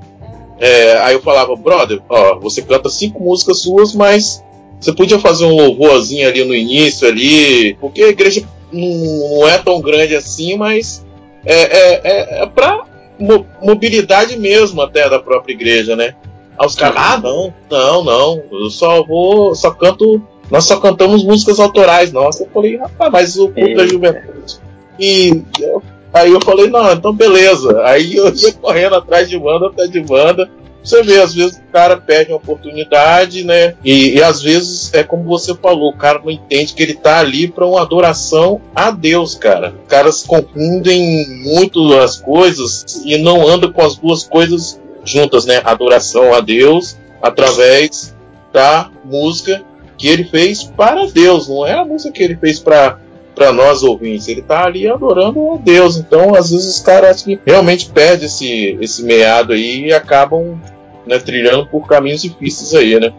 é, 0.61 0.99
aí 0.99 1.15
eu 1.15 1.23
falava, 1.23 1.55
brother, 1.57 2.01
ó, 2.09 2.39
você 2.39 2.63
canta 2.63 2.89
cinco 2.89 3.23
músicas 3.23 3.61
suas, 3.63 3.95
mas 3.95 4.43
você 4.81 4.93
podia 4.93 5.19
fazer 5.19 5.45
um 5.45 5.55
louvorzinho 5.55 6.29
ali 6.29 6.45
no 6.45 6.55
início 6.55 7.07
ali, 7.07 7.75
porque 7.81 8.03
a 8.03 8.09
igreja 8.09 8.43
não, 8.73 9.47
é 9.49 9.59
tão 9.59 9.81
grande 9.81 10.15
assim, 10.15 10.57
mas 10.57 11.05
é, 11.45 11.55
é, 11.55 12.01
é, 12.05 12.43
é 12.43 12.47
pra 12.47 12.85
mo- 13.19 13.47
mobilidade 13.63 14.37
mesmo 14.37 14.83
até 14.83 15.09
da 15.09 15.19
própria 15.19 15.53
igreja, 15.53 15.97
né? 15.97 16.15
Aí 16.59 16.67
os 16.67 16.75
caras, 16.75 16.97
ah, 16.99 17.21
não, 17.23 17.55
não, 17.71 18.05
não, 18.05 18.43
eu 18.51 18.69
só 18.71 19.03
vou, 19.05 19.55
só 19.55 19.71
canto, 19.71 20.21
nós 20.51 20.65
só 20.65 20.77
cantamos 20.79 21.25
músicas 21.25 21.61
autorais, 21.61 22.13
nossa. 22.13 22.43
Eu 22.43 22.49
falei, 22.53 22.77
rapaz, 22.77 23.13
mas 23.13 23.37
o 23.39 23.49
culto 23.49 23.75
da 23.77 23.87
juventude. 23.87 24.59
E 24.99 25.43
eu- 25.61 25.83
aí 26.13 26.33
eu 26.33 26.41
falei, 26.41 26.69
não, 26.69 26.93
então 26.93 27.13
beleza. 27.13 27.83
Aí 27.85 28.17
eu 28.17 28.33
ia 28.35 28.53
correndo 28.53 28.97
atrás 28.97 29.29
de 29.29 29.39
banda, 29.39 29.67
atrás 29.67 29.91
de 29.91 30.01
banda. 30.01 30.51
Você 30.83 31.03
vê, 31.03 31.21
às 31.21 31.35
vezes 31.35 31.59
o 31.59 31.73
cara 31.73 31.97
perde 31.99 32.31
uma 32.31 32.39
oportunidade, 32.39 33.45
né? 33.45 33.75
E, 33.85 34.15
e 34.15 34.23
às 34.23 34.41
vezes 34.41 34.95
é 34.95 35.03
como 35.03 35.25
você 35.25 35.55
falou, 35.55 35.91
o 35.91 35.97
cara 35.97 36.21
não 36.21 36.31
entende 36.31 36.73
que 36.73 36.83
ele 36.83 36.95
tá 36.95 37.19
ali 37.19 37.49
para 37.49 37.67
uma 37.67 37.83
adoração 37.83 38.61
a 38.75 38.91
Deus, 38.91 39.35
cara. 39.35 39.75
Os 39.83 39.89
caras 39.89 40.23
confundem 40.23 41.29
muito 41.43 41.93
as 41.99 42.17
coisas 42.17 43.03
e 43.05 43.19
não 43.19 43.47
andam 43.47 43.71
com 43.73 43.83
as 43.83 43.97
duas 43.97 44.25
coisas 44.25 44.81
juntas, 45.05 45.45
né? 45.45 45.61
Adoração 45.65 46.33
a 46.33 46.41
Deus 46.41 46.97
através 47.21 48.15
da 48.53 48.91
música 49.05 49.63
que 49.99 50.07
ele 50.07 50.25
fez 50.25 50.63
para 50.63 51.07
Deus, 51.07 51.49
não 51.49 51.67
é 51.67 51.75
a 51.75 51.85
música 51.85 52.13
que 52.13 52.23
ele 52.23 52.37
fez 52.37 52.61
para 52.61 52.99
para 53.39 53.53
nós 53.53 53.82
ouvintes. 53.82 54.26
Ele 54.28 54.43
tá 54.43 54.64
ali 54.66 54.89
adorando 54.89 55.53
a 55.55 55.57
Deus. 55.59 55.97
Então, 55.97 56.34
às 56.34 56.51
vezes 56.51 56.66
os 56.66 56.80
caras 56.80 57.11
acho 57.16 57.24
que 57.24 57.39
realmente 57.47 57.89
perdem 57.91 58.26
esse 58.26 58.76
esse 58.80 59.03
meado 59.05 59.53
aí 59.53 59.86
e 59.86 59.93
acabam 59.93 60.61
né, 61.07 61.18
trilhando 61.18 61.66
por 61.66 61.86
caminhos 61.86 62.22
difíceis 62.22 62.74
aí, 62.74 62.99
né? 62.99 63.12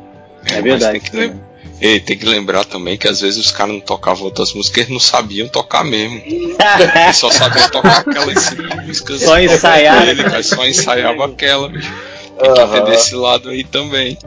É 0.51 0.61
verdade. 0.61 0.99
Tem 0.99 1.01
que, 1.09 1.15
lem- 1.17 1.41
Ei, 1.81 1.99
tem 1.99 2.17
que 2.17 2.25
lembrar 2.25 2.65
também 2.65 2.97
que 2.97 3.07
às 3.07 3.21
vezes 3.21 3.37
os 3.39 3.51
caras 3.51 3.73
não 3.73 3.79
tocavam 3.79 4.25
outras 4.25 4.53
músicas, 4.53 4.79
eles 4.79 4.89
não 4.91 4.99
sabiam 4.99 5.47
tocar 5.47 5.83
mesmo. 5.85 6.21
Eles 6.25 7.15
só 7.17 7.29
sabiam 7.31 7.69
tocar 7.69 7.99
aquelas 7.99 8.37
cinco 8.43 8.75
músicas. 8.85 9.21
Só. 9.21 9.37
Ele, 9.39 10.23
mas 10.29 10.45
só 10.47 10.67
ensaiava 10.67 11.25
aquela, 11.25 11.69
bicho. 11.69 11.91
Tem 12.37 12.53
que 12.53 12.59
ver 12.65 12.81
Aham. 12.81 12.89
desse 12.89 13.15
lado 13.15 13.49
aí 13.49 13.63
também. 13.63 14.17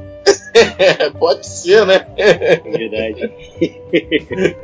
Pode 1.19 1.47
ser, 1.47 1.87
né? 1.87 2.07
Verdade. 2.65 3.33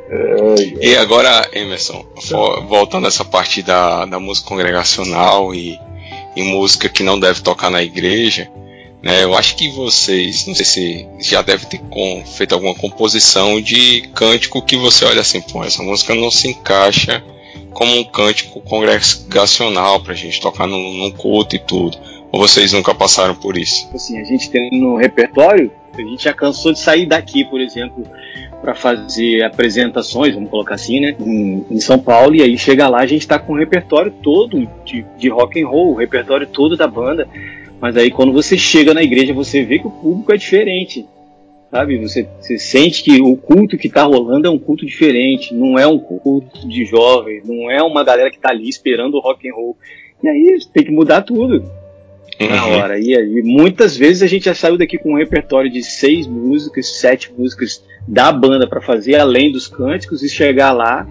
E 0.81 0.95
agora, 0.95 1.47
Emerson, 1.53 2.05
vo- 2.29 2.61
voltando 2.67 3.05
a 3.05 3.07
essa 3.09 3.23
parte 3.25 3.61
da, 3.61 4.05
da 4.05 4.19
música 4.19 4.47
congregacional 4.49 5.53
e, 5.53 5.79
e 6.35 6.43
música 6.43 6.89
que 6.89 7.03
não 7.03 7.19
deve 7.19 7.41
tocar 7.41 7.69
na 7.69 7.81
igreja, 7.83 8.49
né? 9.01 9.23
Eu 9.23 9.35
acho 9.35 9.55
que 9.55 9.69
vocês, 9.71 10.45
não 10.47 10.55
sei 10.55 10.65
se 10.65 11.07
já 11.19 11.41
devem 11.41 11.67
ter 11.67 11.79
com- 11.89 12.23
feito 12.25 12.53
alguma 12.55 12.73
composição 12.75 13.61
de 13.61 14.01
cântico 14.15 14.61
que 14.61 14.75
você 14.75 15.05
olha 15.05 15.21
assim, 15.21 15.41
pô, 15.41 15.63
essa 15.63 15.83
música 15.83 16.15
não 16.15 16.31
se 16.31 16.49
encaixa 16.49 17.23
como 17.71 17.95
um 17.97 18.03
cântico 18.03 18.61
congregacional 18.61 19.99
pra 20.01 20.13
gente 20.15 20.41
tocar 20.41 20.67
num, 20.67 20.93
num 20.93 21.11
culto 21.11 21.55
e 21.55 21.59
tudo. 21.59 21.97
Ou 22.31 22.39
vocês 22.39 22.73
nunca 22.73 22.93
passaram 22.93 23.33
por 23.35 23.57
isso? 23.57 23.87
assim, 23.93 24.19
a 24.19 24.23
gente 24.23 24.49
tem 24.51 24.69
no 24.79 24.95
repertório, 24.97 25.71
a 25.97 26.01
gente 26.01 26.23
já 26.23 26.33
cansou 26.33 26.71
de 26.71 26.79
sair 26.79 27.05
daqui, 27.05 27.43
por 27.43 27.59
exemplo, 27.59 28.03
para 28.61 28.75
fazer 28.75 29.43
apresentações, 29.43 30.33
vamos 30.33 30.49
colocar 30.49 30.75
assim, 30.75 30.99
né, 30.99 31.15
em, 31.19 31.65
em 31.69 31.79
São 31.79 31.97
Paulo, 31.97 32.35
e 32.35 32.41
aí 32.41 32.57
chega 32.57 32.87
lá, 32.89 32.99
a 32.99 33.05
gente 33.05 33.27
tá 33.27 33.39
com 33.39 33.53
o 33.53 33.57
repertório 33.57 34.11
todo 34.21 34.67
de, 34.85 35.05
de 35.17 35.29
rock 35.29 35.61
and 35.61 35.67
roll, 35.67 35.93
o 35.93 35.95
repertório 35.95 36.47
todo 36.47 36.75
da 36.75 36.87
banda, 36.87 37.27
mas 37.79 37.95
aí 37.95 38.11
quando 38.11 38.33
você 38.33 38.57
chega 38.57 38.93
na 38.93 39.03
igreja, 39.03 39.33
você 39.33 39.63
vê 39.63 39.79
que 39.79 39.87
o 39.87 39.91
público 39.91 40.33
é 40.33 40.37
diferente, 40.37 41.05
sabe? 41.71 41.97
Você, 41.99 42.27
você 42.39 42.57
sente 42.57 43.03
que 43.03 43.21
o 43.21 43.37
culto 43.37 43.77
que 43.77 43.87
tá 43.87 44.03
rolando 44.03 44.47
é 44.47 44.49
um 44.49 44.59
culto 44.59 44.85
diferente, 44.85 45.53
não 45.53 45.79
é 45.79 45.87
um 45.87 45.99
culto 45.99 46.67
de 46.67 46.83
jovens, 46.85 47.43
não 47.47 47.71
é 47.71 47.81
uma 47.81 48.03
galera 48.03 48.29
que 48.29 48.39
tá 48.39 48.49
ali 48.49 48.67
esperando 48.67 49.15
o 49.15 49.21
rock 49.21 49.49
and 49.49 49.53
roll. 49.53 49.77
E 50.21 50.27
aí 50.27 50.57
tem 50.73 50.83
que 50.83 50.91
mudar 50.91 51.21
tudo 51.21 51.63
na 52.47 52.65
Uhum. 52.65 52.77
hora. 52.79 52.99
E 52.99 53.15
aí, 53.17 53.41
muitas 53.43 53.97
vezes 53.97 54.21
a 54.23 54.27
gente 54.27 54.45
já 54.45 54.55
saiu 54.55 54.77
daqui 54.77 54.97
com 54.97 55.13
um 55.13 55.17
repertório 55.17 55.69
de 55.71 55.83
seis 55.83 56.25
músicas, 56.27 56.87
sete 56.99 57.31
músicas 57.37 57.83
da 58.07 58.31
banda 58.31 58.67
pra 58.67 58.81
fazer, 58.81 59.15
além 59.15 59.51
dos 59.51 59.67
cânticos, 59.67 60.23
e 60.23 60.29
chegar 60.29 60.71
lá, 60.71 61.05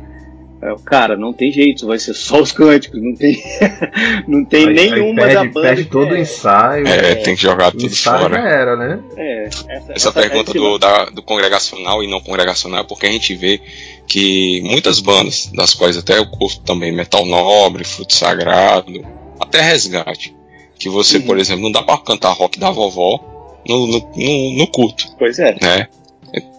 é, 0.60 0.74
cara, 0.84 1.16
não 1.16 1.32
tem 1.32 1.52
jeito, 1.52 1.86
vai 1.86 1.98
ser 1.98 2.14
só 2.14 2.40
os 2.40 2.50
cânticos, 2.50 3.00
não 3.00 3.14
tem, 3.14 3.40
não 4.26 4.44
tem 4.44 4.68
Aí- 4.68 4.78
aí 4.78 4.90
nenhuma 4.90 5.22
perde, 5.22 5.34
da 5.34 5.44
banda. 5.44 5.60
perde 5.60 5.84
todo 5.84 6.10
o 6.12 6.16
é, 6.16 6.20
ensaio. 6.20 6.86
É, 6.88 7.14
tem 7.16 7.36
que 7.36 7.42
jogar 7.42 7.70
tudo 7.70 7.86
ensaio 7.86 8.20
fora. 8.22 8.34
já 8.34 8.48
era, 8.48 8.76
né? 8.76 9.00
é, 9.16 9.44
essa, 9.44 9.92
Essa 9.92 10.12
pergunta 10.12 10.50
esse 10.50 10.58
do, 10.58 10.78
da- 10.78 11.04
do 11.10 11.22
congregacional 11.22 12.02
e 12.02 12.08
não 12.10 12.20
congregacional 12.20 12.80
é 12.80 12.84
porque 12.84 13.06
a 13.06 13.12
gente 13.12 13.34
vê 13.36 13.60
que 14.06 14.60
muitas 14.64 14.98
bandas, 14.98 15.50
das 15.54 15.74
quais 15.74 15.96
até 15.96 16.18
eu 16.18 16.26
curto 16.26 16.60
também, 16.62 16.90
Metal 16.90 17.24
Nobre, 17.26 17.84
Fruto 17.84 18.14
Sagrado, 18.14 19.04
até 19.38 19.60
Resgate, 19.60 20.34
que 20.78 20.88
você, 20.88 21.18
Uhum. 21.18 21.22
por 21.24 21.38
exemplo, 21.38 21.62
não 21.62 21.72
dá 21.72 21.82
pra 21.82 21.98
cantar 21.98 22.32
rock 22.32 22.58
da 22.58 22.70
vovó 22.70 23.60
no, 23.66 23.86
no, 23.86 23.98
no, 24.16 24.52
no 24.58 24.66
culto. 24.68 25.08
Pois 25.18 25.38
é. 25.38 25.56
Né? 25.60 25.88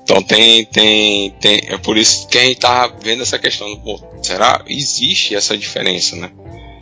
Então 0.04 0.24
tem, 0.24 0.66
tem, 0.66 1.30
tem. 1.40 1.62
É 1.68 1.78
por 1.78 1.96
isso 1.96 2.28
que 2.28 2.38
a 2.38 2.42
gente 2.42 2.60
tá 2.60 2.88
vendo 3.02 3.22
essa 3.22 3.38
questão. 3.38 3.76
Pô, 3.78 4.00
será? 4.24 4.64
Existe 4.68 5.36
essa 5.36 5.56
diferença, 5.56 6.16
né? 6.16 6.32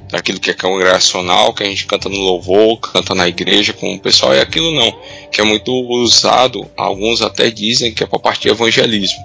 Daquilo 0.09 0.39
que 0.39 0.49
é 0.49 0.53
congregacional, 0.53 1.53
que 1.53 1.63
a 1.63 1.65
gente 1.65 1.85
canta 1.85 2.07
no 2.07 2.17
louvor, 2.17 2.77
canta 2.79 3.13
na 3.13 3.27
igreja 3.27 3.73
com 3.73 3.93
o 3.93 3.99
pessoal, 3.99 4.33
e 4.33 4.39
aquilo 4.39 4.71
não. 4.71 4.97
Que 5.29 5.41
é 5.41 5.43
muito 5.43 5.73
usado, 5.73 6.65
alguns 6.77 7.21
até 7.21 7.51
dizem 7.51 7.93
que 7.93 8.01
é 8.01 8.07
para 8.07 8.17
partir 8.17 8.47
evangelismo. 8.47 9.19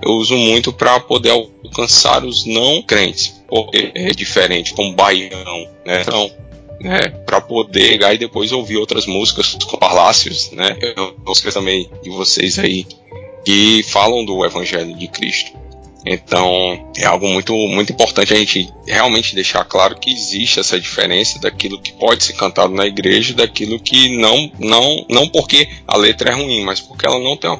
Eu 0.00 0.12
uso 0.12 0.36
muito 0.36 0.72
para 0.72 1.00
poder 1.00 1.30
alcançar 1.30 2.24
os 2.24 2.46
não 2.46 2.80
crentes, 2.82 3.42
porque 3.48 3.90
é 3.92 4.10
diferente, 4.10 4.72
como 4.72 4.94
baião, 4.94 5.66
né? 5.84 6.02
Então, 6.02 6.30
né, 6.80 7.08
para 7.26 7.40
poder 7.40 7.90
pegar 7.90 8.14
e 8.14 8.18
depois 8.18 8.52
ouvir 8.52 8.76
outras 8.76 9.06
músicas 9.06 9.54
com 9.54 9.76
palácios, 9.76 10.50
né? 10.52 10.76
Músicas 11.26 11.54
também 11.54 11.90
de 12.02 12.10
vocês 12.10 12.58
aí 12.58 12.86
que 13.44 13.82
falam 13.84 14.24
do 14.24 14.44
Evangelho 14.44 14.94
de 14.96 15.08
Cristo. 15.08 15.52
Então 16.08 16.88
é 16.96 17.04
algo 17.04 17.28
muito, 17.28 17.54
muito 17.68 17.92
importante 17.92 18.32
a 18.32 18.36
gente 18.36 18.72
realmente 18.86 19.34
deixar 19.34 19.64
claro 19.64 19.96
que 19.96 20.12
existe 20.12 20.60
essa 20.60 20.80
diferença 20.80 21.38
daquilo 21.40 21.80
que 21.80 21.92
pode 21.92 22.24
ser 22.24 22.34
cantado 22.34 22.72
na 22.72 22.86
igreja 22.86 23.34
daquilo 23.34 23.78
que 23.78 24.16
não, 24.16 24.50
não, 24.58 25.04
não 25.08 25.28
porque 25.28 25.68
a 25.86 25.96
letra 25.96 26.30
é 26.30 26.34
ruim, 26.34 26.64
mas 26.64 26.80
porque 26.80 27.06
ela 27.06 27.18
não 27.18 27.36
tem 27.36 27.50
uma 27.50 27.58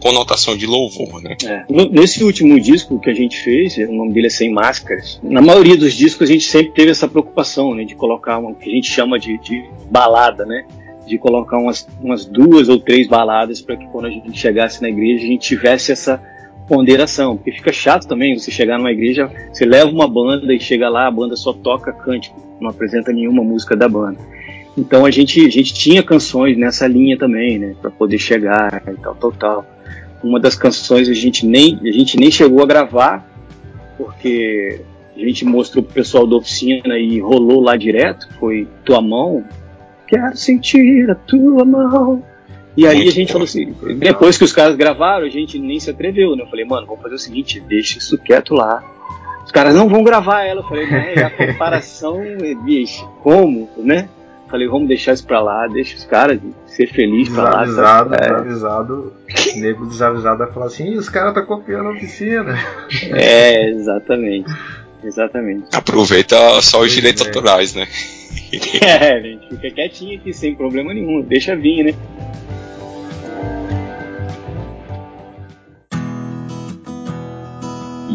conotação 0.00 0.56
de 0.56 0.66
louvor. 0.66 1.22
Né? 1.22 1.36
É. 1.44 1.64
Nesse 1.90 2.24
último 2.24 2.58
disco 2.60 2.98
que 2.98 3.10
a 3.10 3.14
gente 3.14 3.36
fez, 3.38 3.76
o 3.76 3.92
nome 3.92 4.12
dele 4.12 4.28
é 4.28 4.30
Sem 4.30 4.50
Máscaras, 4.50 5.20
na 5.22 5.42
maioria 5.42 5.76
dos 5.76 5.94
discos 5.94 6.28
a 6.28 6.32
gente 6.32 6.44
sempre 6.44 6.72
teve 6.72 6.90
essa 6.90 7.06
preocupação 7.06 7.74
né, 7.74 7.84
de 7.84 7.94
colocar 7.94 8.38
uma 8.38 8.54
que 8.54 8.70
a 8.70 8.74
gente 8.74 8.90
chama 8.90 9.18
de, 9.18 9.38
de 9.38 9.64
balada, 9.90 10.44
né? 10.44 10.64
de 11.06 11.18
colocar 11.18 11.58
umas, 11.58 11.86
umas 12.00 12.24
duas 12.24 12.68
ou 12.68 12.78
três 12.78 13.06
baladas 13.06 13.60
para 13.60 13.76
que 13.76 13.86
quando 13.88 14.06
a 14.06 14.10
gente 14.10 14.38
chegasse 14.38 14.80
na 14.80 14.88
igreja 14.88 15.24
a 15.24 15.26
gente 15.26 15.46
tivesse 15.46 15.92
essa 15.92 16.22
ponderação, 16.68 17.36
porque 17.36 17.52
fica 17.52 17.72
chato 17.72 18.06
também 18.06 18.38
você 18.38 18.50
chegar 18.50 18.78
numa 18.78 18.92
igreja, 18.92 19.30
você 19.52 19.64
leva 19.64 19.90
uma 19.90 20.08
banda 20.08 20.52
e 20.52 20.60
chega 20.60 20.88
lá, 20.88 21.06
a 21.06 21.10
banda 21.10 21.36
só 21.36 21.52
toca 21.52 21.92
cântico, 21.92 22.40
não 22.60 22.70
apresenta 22.70 23.12
nenhuma 23.12 23.42
música 23.42 23.76
da 23.76 23.88
banda. 23.88 24.18
Então 24.76 25.04
a 25.04 25.10
gente, 25.10 25.44
a 25.46 25.50
gente 25.50 25.72
tinha 25.74 26.02
canções 26.02 26.56
nessa 26.56 26.86
linha 26.86 27.16
também, 27.16 27.58
né, 27.58 27.74
para 27.80 27.90
poder 27.90 28.18
chegar 28.18 28.82
e 28.88 28.96
tal, 28.96 29.14
tal, 29.14 29.32
tal. 29.32 29.66
Uma 30.22 30.40
das 30.40 30.56
canções 30.56 31.08
a 31.08 31.14
gente 31.14 31.46
nem, 31.46 31.78
a 31.82 31.92
gente 31.92 32.16
nem 32.16 32.30
chegou 32.30 32.62
a 32.62 32.66
gravar, 32.66 33.28
porque 33.96 34.80
a 35.16 35.20
gente 35.20 35.44
mostrou 35.44 35.84
pro 35.84 35.94
pessoal 35.94 36.26
da 36.26 36.36
oficina 36.36 36.98
e 36.98 37.20
rolou 37.20 37.60
lá 37.60 37.76
direto, 37.76 38.28
foi 38.40 38.66
Tua 38.84 39.00
Mão, 39.00 39.44
quero 40.06 40.36
sentir 40.36 41.10
a 41.10 41.14
tua 41.14 41.64
mão. 41.64 42.22
E 42.76 42.86
aí 42.86 42.96
Muito 42.96 43.08
a 43.08 43.12
gente 43.12 43.26
bom. 43.28 43.32
falou 43.32 43.44
assim, 43.44 43.74
depois 43.98 44.36
que 44.36 44.44
os 44.44 44.52
caras 44.52 44.76
gravaram, 44.76 45.24
a 45.24 45.28
gente 45.28 45.58
nem 45.58 45.78
se 45.78 45.90
atreveu, 45.90 46.34
né? 46.34 46.42
Eu 46.42 46.48
falei, 46.48 46.64
mano, 46.64 46.86
vamos 46.86 47.02
fazer 47.02 47.14
o 47.14 47.18
seguinte, 47.18 47.60
deixa 47.60 47.98
isso 47.98 48.18
quieto 48.18 48.54
lá. 48.54 48.82
Os 49.44 49.52
caras 49.52 49.74
não 49.74 49.88
vão 49.88 50.02
gravar 50.02 50.42
ela. 50.42 50.60
Eu 50.60 50.64
falei, 50.64 50.86
né? 50.86 51.14
A 51.22 51.30
comparação, 51.30 52.20
bicho, 52.64 53.06
como, 53.22 53.68
né? 53.76 54.08
Eu 54.44 54.50
falei, 54.50 54.68
vamos 54.68 54.88
deixar 54.88 55.12
isso 55.12 55.26
pra 55.26 55.40
lá, 55.40 55.66
deixa 55.68 55.96
os 55.96 56.04
caras 56.04 56.40
ser 56.66 56.88
felizes 56.88 57.32
pra 57.32 57.44
lá. 57.44 57.64
Desavisado, 57.64 58.10
tá? 58.10 58.16
desavisado, 58.16 59.12
é. 59.28 59.60
nego 59.60 59.86
desavisado 59.86 60.38
vai 60.38 60.52
falar 60.52 60.66
assim, 60.66 60.96
os 60.96 61.08
caras 61.08 61.34
tá 61.34 61.42
copiando 61.42 61.88
a 61.88 61.92
oficina. 61.92 62.58
É, 63.12 63.68
exatamente. 63.70 64.50
Exatamente. 65.02 65.66
Aproveita 65.72 66.36
só 66.62 66.80
os 66.80 66.90
direitos 66.90 67.22
é. 67.22 67.26
autorais, 67.26 67.74
né? 67.74 67.86
é, 68.80 69.12
a 69.12 69.20
gente 69.20 69.48
fica 69.48 69.70
quietinho 69.70 70.18
aqui 70.18 70.32
sem 70.32 70.54
problema 70.54 70.94
nenhum, 70.94 71.20
deixa 71.22 71.54
vir, 71.54 71.84
né? 71.84 71.94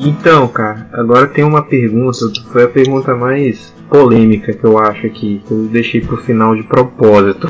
Então, 0.02 0.48
cara, 0.48 0.88
agora 0.94 1.28
tem 1.28 1.44
uma 1.44 1.62
pergunta, 1.62 2.18
foi 2.52 2.64
a 2.64 2.68
pergunta 2.68 3.16
mais 3.16 3.74
polêmica 3.90 4.54
que 4.54 4.64
eu 4.64 4.78
acho 4.78 5.08
aqui, 5.08 5.42
que 5.46 5.52
eu 5.52 5.64
deixei 5.66 6.00
pro 6.00 6.18
final 6.18 6.56
de 6.56 6.64
propósito. 6.64 7.48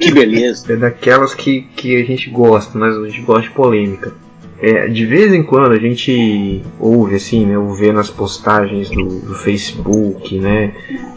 Que 0.00 0.12
beleza. 0.12 0.72
é 0.72 0.76
daquelas 0.76 1.34
que, 1.34 1.62
que 1.76 1.96
a 1.96 2.04
gente 2.04 2.30
gosta, 2.30 2.76
mas 2.78 2.96
a 2.96 3.06
gente 3.06 3.20
gosta 3.22 3.42
de 3.42 3.50
polêmica. 3.50 4.12
É, 4.60 4.86
de 4.86 5.04
vez 5.04 5.32
em 5.32 5.42
quando 5.42 5.72
a 5.72 5.78
gente 5.78 6.62
ouve 6.78 7.16
assim, 7.16 7.44
né, 7.44 7.58
ou 7.58 7.74
vê 7.74 7.92
nas 7.92 8.08
postagens 8.08 8.88
do, 8.90 9.20
do 9.20 9.34
Facebook, 9.34 10.38
né, 10.38 10.72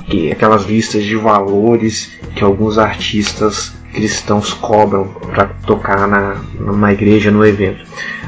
que 0.07 0.31
aquelas 0.31 0.65
listas 0.65 1.03
de 1.03 1.15
valores 1.15 2.11
que 2.35 2.43
alguns 2.43 2.79
artistas 2.79 3.71
cristãos 3.93 4.51
cobram 4.51 5.07
para 5.31 5.45
tocar 5.65 6.07
na 6.07 6.41
numa 6.59 6.91
igreja 6.91 7.29
no 7.31 7.45
evento. 7.45 7.85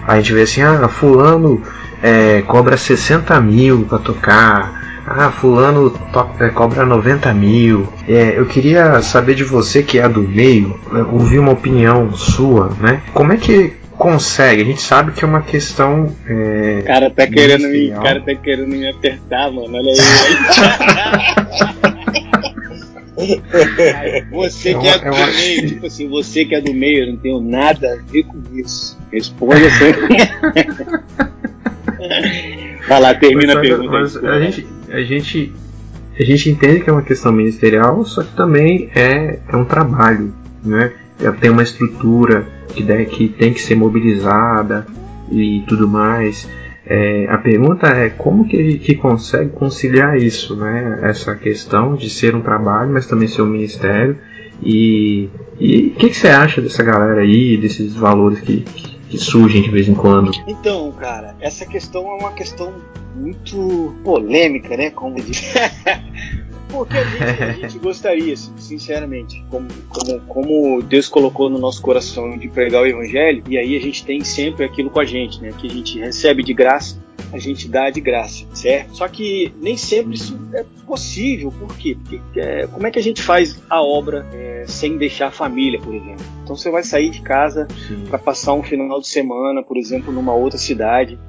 A 0.08 0.18
gente 0.18 0.34
vê 0.34 0.44
assim, 0.44 0.62
ah, 0.62 0.88
fulano 0.88 1.62
é, 2.02 2.42
cobra 2.44 2.78
60 2.78 3.40
mil 3.42 3.86
para 3.86 4.00
tocar. 4.00 4.88
Ah, 5.10 5.32
fulano 5.32 5.94
é, 6.40 6.50
cobra 6.50 6.86
90 6.86 7.34
mil. 7.34 7.88
É, 8.08 8.38
eu 8.38 8.46
queria 8.46 9.02
saber 9.02 9.36
de 9.36 9.44
você 9.44 9.82
que 9.82 10.00
é 10.00 10.10
do 10.10 10.22
meio, 10.22 10.78
é, 10.94 10.98
ouvir 10.98 11.40
uma 11.40 11.54
opinião 11.54 12.12
sua, 12.14 12.76
né? 12.82 13.02
Como 13.14 13.32
é 13.32 13.38
que 13.38 13.74
consegue? 13.92 14.62
A 14.62 14.66
gente 14.66 14.82
sabe 14.82 15.14
que 15.14 15.24
é 15.24 15.28
uma 15.28 15.42
questão. 15.42 16.14
É, 16.28 16.82
cara 16.86 17.10
tá 17.10 17.26
querendo 17.26 17.70
me, 17.70 17.90
cara 17.92 18.20
tá 18.20 18.36
querendo 18.36 18.68
me 18.68 18.86
apertar, 18.88 19.50
mano. 19.50 19.78
Olha 19.78 19.92
aí. 19.92 19.98
você 24.30 24.76
que 24.76 24.88
é, 24.88 24.92
é 24.92 25.00
do 25.00 25.36
meio, 25.36 25.68
tipo 25.68 25.88
assim, 25.88 26.08
você 26.08 26.46
que 26.46 26.54
é 26.54 26.62
do 26.62 26.74
meio, 26.74 27.06
eu 27.06 27.14
não 27.14 27.18
tenho 27.18 27.42
nada 27.42 27.94
a 27.94 28.12
ver 28.12 28.24
com 28.24 28.42
isso. 28.54 28.98
Responda 29.12 29.56
assim. 29.56 29.94
Vai 32.88 33.02
lá, 33.02 33.14
termina 33.14 33.56
mas, 33.56 33.58
a 33.58 33.62
pergunta. 33.62 33.92
Mas 33.92 34.18
a, 34.18 34.40
gente, 34.40 34.68
a, 34.90 35.02
gente, 35.02 35.54
a 36.20 36.24
gente 36.24 36.50
entende 36.50 36.80
que 36.82 36.90
é 36.90 36.94
uma 36.94 37.02
questão 37.02 37.32
ministerial, 37.32 38.04
só 38.06 38.24
que 38.24 38.36
também 38.36 38.90
é, 38.96 39.40
é 39.48 39.56
um 39.56 39.66
trabalho, 39.66 40.34
né? 40.64 40.92
Tem 41.42 41.50
uma 41.50 41.64
estrutura 41.64 42.48
que, 42.74 42.84
deve, 42.84 43.06
que 43.06 43.28
tem 43.28 43.54
que 43.54 43.62
ser 43.62 43.76
mobilizada 43.76 44.86
e 45.32 45.64
tudo 45.68 45.88
mais. 45.88 46.48
É, 46.86 47.28
a 47.30 47.38
pergunta 47.38 47.88
é 47.88 48.10
como 48.10 48.48
que, 48.48 48.78
que 48.78 48.96
consegue 48.96 49.50
conciliar 49.50 50.18
isso, 50.18 50.56
né? 50.56 51.00
Essa 51.02 51.36
questão 51.36 51.96
de 51.96 52.10
ser 52.10 52.34
um 52.36 52.42
trabalho, 52.42 52.92
mas 52.94 53.06
também 53.06 53.28
ser 53.28 53.42
um 53.42 53.48
ministério. 53.48 54.18
E 54.64 55.30
o 55.56 56.00
que, 56.00 56.10
que, 56.10 56.14
você 56.16 56.30
acha 56.30 56.62
dessa 56.62 56.84
galera 56.84 57.22
aí, 57.22 57.58
desses 57.58 57.94
valores 57.94 58.40
que, 58.40 58.62
que 58.62 58.97
surgem 59.16 59.62
de 59.62 59.70
vez 59.70 59.88
em 59.88 59.94
quando? 59.94 60.32
Então, 60.48 60.92
cara, 60.94 61.36
essa 61.40 61.66
questão 61.66 62.12
é 62.12 62.16
uma 62.16 62.34
questão 62.34 62.74
muito 63.16 63.96
polêmica, 64.04 64.76
né? 64.76 64.90
Como 64.90 65.16
diz. 65.16 65.44
Porque 66.78 66.98
a 66.98 67.04
gente, 67.04 67.44
a 67.44 67.52
gente 67.52 67.80
gostaria, 67.80 68.36
sinceramente, 68.36 69.44
como, 69.50 69.68
como, 69.90 70.20
como 70.22 70.82
Deus 70.84 71.08
colocou 71.08 71.50
no 71.50 71.58
nosso 71.58 71.82
coração 71.82 72.38
de 72.38 72.48
pregar 72.48 72.84
o 72.84 72.86
Evangelho, 72.86 73.44
e 73.50 73.58
aí 73.58 73.76
a 73.76 73.80
gente 73.80 74.06
tem 74.06 74.24
sempre 74.24 74.66
aquilo 74.66 74.90
com 74.90 75.00
a 75.00 75.06
gente, 75.06 75.42
né? 75.42 75.52
Que 75.58 75.68
a 75.68 75.70
gente 75.70 76.00
recebe 76.00 76.44
de 76.44 76.54
graça, 76.54 77.02
a 77.32 77.38
gente 77.38 77.68
dá 77.68 77.90
de 77.90 78.00
graça, 78.00 78.46
certo? 78.54 78.96
Só 78.96 79.08
que 79.08 79.54
nem 79.60 79.76
sempre 79.76 80.16
isso 80.16 80.38
é 80.54 80.64
possível, 80.86 81.52
por 81.52 81.76
quê? 81.78 81.98
Porque 82.02 82.40
é, 82.40 82.68
como 82.68 82.86
é 82.88 82.92
que 82.92 83.00
a 83.00 83.04
gente 83.04 83.22
faz 83.22 83.62
a 83.70 83.82
obra 83.82 84.26
é, 84.34 84.66
sem 84.68 84.98
deixar 84.98 85.28
a 85.28 85.32
família, 85.32 85.80
por 85.80 85.94
exemplo? 85.94 86.26
Então 86.44 86.56
você 86.56 86.70
vai 86.70 86.84
sair 86.84 87.10
de 87.10 87.22
casa 87.22 87.68
para 88.10 88.18
passar 88.18 88.54
um 88.54 88.64
final 88.64 89.02
de 89.02 89.08
semana, 89.08 89.62
por 89.62 89.78
exemplo, 89.78 90.14
numa 90.14 90.34
outra 90.34 90.58
cidade, 90.58 91.20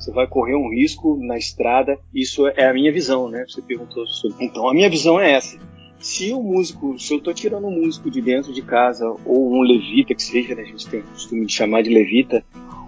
você 0.00 0.10
vai 0.10 0.26
correr 0.26 0.56
um 0.56 0.70
risco 0.70 1.18
na 1.20 1.36
estrada. 1.36 1.98
Isso 2.14 2.48
é 2.48 2.66
a 2.66 2.72
minha 2.72 2.90
visão, 2.90 3.28
né? 3.28 3.44
Você 3.46 3.60
perguntou 3.60 4.06
sobre. 4.06 4.42
Então, 4.44 4.66
a 4.66 4.72
minha 4.72 4.88
visão 4.88 5.20
é 5.20 5.32
essa. 5.32 5.58
Se 5.98 6.32
o 6.32 6.42
músico, 6.42 6.98
se 6.98 7.12
eu 7.12 7.18
estou 7.18 7.34
tirando 7.34 7.66
um 7.66 7.82
músico 7.82 8.10
de 8.10 8.22
dentro 8.22 8.50
de 8.50 8.62
casa, 8.62 9.06
ou 9.26 9.52
um 9.52 9.60
levita 9.60 10.14
que 10.14 10.22
seja, 10.22 10.54
né? 10.54 10.62
A 10.62 10.64
gente 10.64 10.88
tem 10.88 11.00
o 11.00 11.04
costume 11.04 11.44
de 11.44 11.52
chamar 11.52 11.82
de 11.82 11.90
levita, 11.90 12.42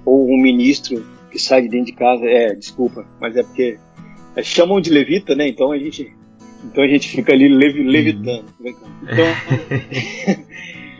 ou 0.07 0.27
um 0.27 0.41
ministro 0.41 1.05
que 1.31 1.39
sai 1.39 1.63
de 1.63 1.69
dentro 1.69 1.87
de 1.87 1.93
casa, 1.93 2.25
é, 2.25 2.55
desculpa, 2.55 3.07
mas 3.21 3.37
é 3.37 3.43
porque 3.43 3.79
é, 4.35 4.43
chamam 4.43 4.81
de 4.81 4.91
levita, 4.91 5.35
né? 5.35 5.47
Então 5.47 5.71
a 5.71 5.79
gente, 5.79 6.11
então 6.65 6.83
a 6.83 6.89
gente 6.89 7.11
fica 7.11 7.35
ali 7.35 7.47
levi, 7.49 7.83
levitando. 7.83 8.47
Então, 9.03 9.27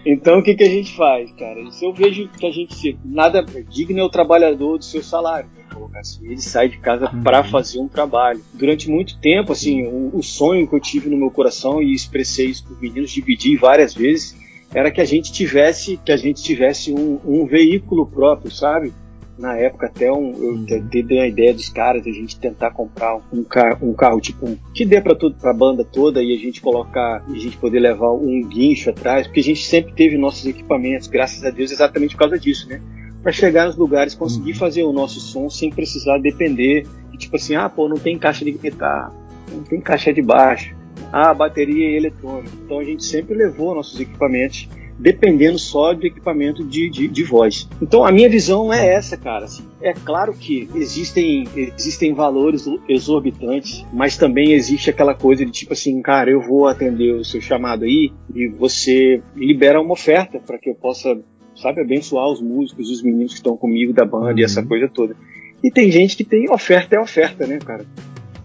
então 0.05 0.39
o 0.39 0.43
que, 0.43 0.55
que 0.55 0.65
a 0.65 0.69
gente 0.69 0.97
faz, 0.97 1.31
cara? 1.33 1.71
Se 1.71 1.85
eu 1.85 1.93
vejo 1.93 2.29
que 2.29 2.47
a 2.47 2.51
gente 2.51 2.99
nada 3.05 3.45
digno 3.69 4.01
é 4.01 4.05
o 4.05 4.11
trabalhador 4.11 4.79
do 4.79 4.85
seu 4.85 5.03
salário 5.03 5.49
colocar 5.73 6.01
assim. 6.01 6.27
Ele 6.27 6.41
sai 6.41 6.69
de 6.69 6.79
casa 6.79 7.11
uhum. 7.13 7.23
para 7.23 7.43
fazer 7.43 7.81
um 7.81 7.89
trabalho. 7.89 8.41
Durante 8.53 8.89
muito 8.89 9.19
tempo, 9.19 9.53
assim, 9.53 9.85
o, 9.87 10.17
o, 10.17 10.23
sonho 10.23 10.67
que 10.67 10.75
eu 10.75 10.81
tive 10.81 11.09
no 11.09 11.17
meu 11.17 11.31
coração 11.31 11.83
e 11.83 11.93
expressei 11.93 12.47
isso 12.47 12.65
para 12.65 12.75
os 12.75 12.81
meninos, 12.81 13.11
dividi 13.11 13.57
várias 13.57 13.95
vezes, 13.95 14.37
era 14.75 14.91
que 14.91 15.01
a 15.01 15.05
gente 15.05 15.33
tivesse, 15.33 15.99
que 15.99 16.13
a 16.13 16.17
gente 16.17 16.43
tivesse 16.43 16.93
um, 16.93 17.21
um 17.25 17.47
veículo 17.47 18.07
próprio, 18.07 18.51
sabe? 18.51 18.93
Na 19.39 19.57
época 19.57 19.87
até 19.87 20.13
um, 20.13 20.65
eu 20.69 20.85
te- 20.89 21.03
dei 21.03 21.19
a 21.21 21.27
ideia 21.27 21.55
dos 21.55 21.69
caras, 21.69 22.07
a 22.07 22.11
gente 22.11 22.39
tentar 22.39 22.71
comprar 22.71 23.17
um 23.33 23.43
carro, 23.43 23.89
um 23.91 23.95
carro 23.95 24.21
tipo 24.21 24.47
um, 24.49 24.57
que 24.75 24.85
dê 24.85 25.01
para 25.01 25.15
tudo, 25.15 25.37
pra 25.37 25.53
banda 25.53 25.85
toda 25.85 26.23
e 26.23 26.35
a 26.35 26.39
gente 26.39 26.61
colocar, 26.61 27.25
e 27.29 27.37
a 27.37 27.39
gente 27.39 27.57
poder 27.57 27.81
levar 27.81 28.13
um 28.13 28.43
guincho 28.47 28.91
atrás, 28.91 29.27
porque 29.27 29.41
a 29.41 29.45
gente 29.45 29.65
sempre 29.65 29.93
teve 29.95 30.17
nossos 30.19 30.47
equipamentos, 30.47 31.09
graças 31.09 31.43
a 31.45 31.51
Deus, 31.51 31.71
exatamente 31.71 32.15
por 32.15 32.21
causa 32.21 32.39
disso, 32.39 32.69
né? 32.69 32.81
Para 33.23 33.33
chegar 33.33 33.67
nos 33.67 33.77
lugares, 33.77 34.15
conseguir 34.15 34.55
fazer 34.55 34.83
o 34.83 34.93
nosso 34.93 35.21
som 35.21 35.49
sem 35.49 35.71
precisar 35.71 36.19
depender 36.19 36.87
de 37.11 37.19
tipo 37.19 37.37
assim, 37.37 37.55
ah, 37.55 37.69
pô, 37.69 37.89
não 37.89 37.97
tem 37.97 38.19
caixa 38.19 38.45
de 38.45 38.53
guitarra, 38.53 39.15
não 39.53 39.63
tem 39.63 39.81
caixa 39.81 40.13
de 40.13 40.21
baixo, 40.21 40.75
ah, 41.13 41.33
bateria 41.33 41.97
eletrônica. 41.97 42.51
Então 42.65 42.81
a 42.81 42.85
gente 42.85 43.05
sempre 43.05 43.35
levou 43.35 43.75
nossos 43.75 43.99
equipamentos 44.01 44.69
dependendo 44.99 45.59
só 45.59 45.93
do 45.93 46.07
equipamento 46.07 46.65
de, 46.65 46.89
de, 46.89 47.09
de 47.09 47.25
voz. 47.25 47.69
Então 47.81 48.05
a 48.05 48.13
minha 48.13 48.29
visão 48.29 48.73
é 48.73 48.95
essa, 48.95 49.17
cara. 49.17 49.45
assim, 49.45 49.65
é 49.81 49.93
claro 49.93 50.33
que 50.33 50.69
existem, 50.75 51.47
existem 51.55 52.15
valores 52.15 52.67
exorbitantes, 52.89 53.85
mas 53.93 54.17
também 54.17 54.53
existe 54.53 54.91
aquela 54.91 55.15
coisa 55.15 55.45
de 55.45 55.51
tipo 55.51 55.73
assim, 55.73 56.01
cara, 56.03 56.31
eu 56.31 56.41
vou 56.41 56.67
atender 56.67 57.15
o 57.15 57.25
seu 57.25 57.41
chamado 57.41 57.85
aí 57.85 58.13
e 58.35 58.49
você 58.49 59.23
libera 59.35 59.81
uma 59.81 59.93
oferta 59.93 60.39
para 60.39 60.59
que 60.59 60.71
eu 60.71 60.75
possa, 60.75 61.19
sabe, 61.57 61.81
abençoar 61.81 62.29
os 62.29 62.41
músicos, 62.41 62.91
os 62.91 63.03
meninos 63.03 63.33
que 63.33 63.39
estão 63.39 63.57
comigo 63.57 63.93
da 63.93 64.05
banda 64.05 64.41
e 64.41 64.45
essa 64.45 64.63
coisa 64.65 64.89
toda. 64.89 65.17
E 65.63 65.71
tem 65.71 65.91
gente 65.91 66.17
que 66.17 66.25
tem 66.25 66.51
oferta 66.51 66.97
é 66.97 67.01
oferta, 67.01 67.47
né, 67.47 67.59
cara? 67.59 67.85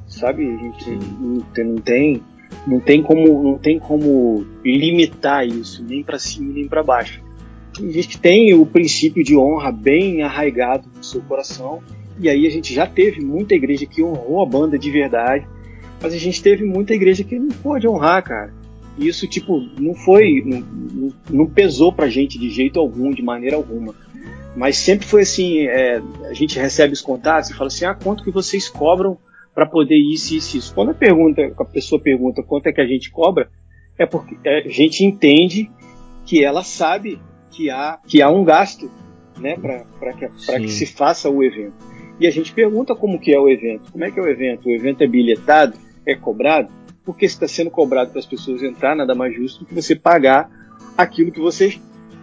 Sabe, 0.08 0.48
a 0.48 0.58
gente 0.58 0.89
não 1.20 1.41
tem, 1.41 1.66
não 1.66 1.76
tem 1.78 2.22
não 2.66 2.80
tem 2.80 3.01
como 3.01 3.43
não 3.43 3.58
tem 3.58 3.80
como 3.80 4.45
limitar 4.64 5.47
isso 5.47 5.84
nem 5.84 6.03
para 6.03 6.20
cima 6.20 6.53
nem 6.53 6.68
para 6.68 6.84
baixo. 6.84 7.22
Tem 7.76 7.91
gente 7.91 8.20
tem 8.20 8.53
o 8.53 8.66
princípio 8.66 9.24
de 9.24 9.38
honra 9.38 9.72
bem 9.72 10.24
arraigado 10.24 10.89
no 10.95 11.03
seu 11.03 11.22
coração 11.22 11.82
e 12.20 12.28
aí 12.28 12.47
a 12.47 12.49
gente 12.49 12.74
já 12.74 12.88
teve 12.88 13.22
muita 13.22 13.53
igreja 13.53 13.86
que 13.86 14.01
honrou 14.01 14.41
a 14.41 14.45
banda 14.45 14.78
de 14.78 14.89
verdade 14.89 15.47
mas 16.01 16.14
a 16.14 16.18
gente 16.18 16.41
teve 16.41 16.64
muita 16.64 16.93
igreja 16.93 17.24
que 17.24 17.38
não 17.38 17.49
pode 17.49 17.88
honrar 17.88 18.24
cara. 18.24 18.53
E 18.97 19.08
isso 19.08 19.28
tipo 19.28 19.60
não 19.80 19.93
foi 19.93 20.43
não, 20.45 21.14
não 21.30 21.45
pesou 21.45 21.91
pra 21.91 22.08
gente 22.08 22.38
de 22.38 22.49
jeito 22.49 22.80
algum 22.80 23.12
de 23.12 23.22
maneira 23.22 23.55
alguma. 23.55 23.95
Mas 24.55 24.78
sempre 24.78 25.05
foi 25.05 25.22
assim 25.22 25.60
é, 25.62 26.01
a 26.26 26.34
gente 26.34 26.58
recebe 26.58 26.93
os 26.93 27.01
contatos 27.01 27.49
e 27.49 27.53
fala 27.53 27.68
assim 27.68 27.86
ah 27.86 27.93
quanto 27.93 28.24
que 28.24 28.32
vocês 28.32 28.68
cobram 28.68 29.18
para 29.58 29.66
poder 29.66 29.97
isso, 29.97 30.36
isso, 30.36 30.55
isso. 30.55 30.76
Quando 30.76 30.91
a, 30.91 30.93
pergunta, 30.93 31.41
a 31.58 31.66
pessoa 31.66 31.99
pergunta 31.99 32.43
quanto 32.43 32.68
é 32.68 32.72
que 32.72 32.80
a 32.80 32.86
gente 32.86 33.10
cobra, 33.10 33.49
é 33.97 34.05
porque 34.05 34.38
a 34.47 34.70
gente 34.70 35.03
entende 35.03 35.68
que 36.28 36.43
ela 36.43 36.64
sabe 36.64 37.20
que 37.49 37.68
há, 37.68 37.97
que 38.08 38.22
há 38.22 38.30
um 38.30 38.43
gasto 38.43 38.88
né, 39.36 39.58
para 39.58 40.14
que, 40.14 40.28
que 40.60 40.68
se 40.70 40.86
faça 40.86 41.28
o 41.28 41.43
evento. 41.43 41.74
E 42.20 42.28
a 42.28 42.30
gente 42.30 42.53
pergunta 42.53 42.93
como 42.93 43.20
que 43.20 43.34
é 43.34 43.39
o 43.39 43.49
evento. 43.49 43.91
Como 43.91 44.05
é 44.05 44.12
que 44.12 44.20
é 44.20 44.22
o 44.22 44.30
evento? 44.30 44.68
O 44.68 44.72
evento 44.72 45.03
é 45.03 45.08
bilhetado? 45.08 45.76
É 46.05 46.14
cobrado? 46.16 46.72
Porque 47.03 47.26
está 47.26 47.47
sendo 47.47 47.72
cobrado 47.72 48.12
para 48.12 48.20
as 48.20 48.28
pessoas 48.28 48.62
entrar, 48.62 48.95
nada 48.95 49.16
mais 49.16 49.36
justo 49.36 49.62
do 49.62 49.66
que 49.66 49.74
você 49.74 49.95
pagar 49.95 50.51
aquilo 50.95 51.32
que 51.32 51.41
você 51.41 51.80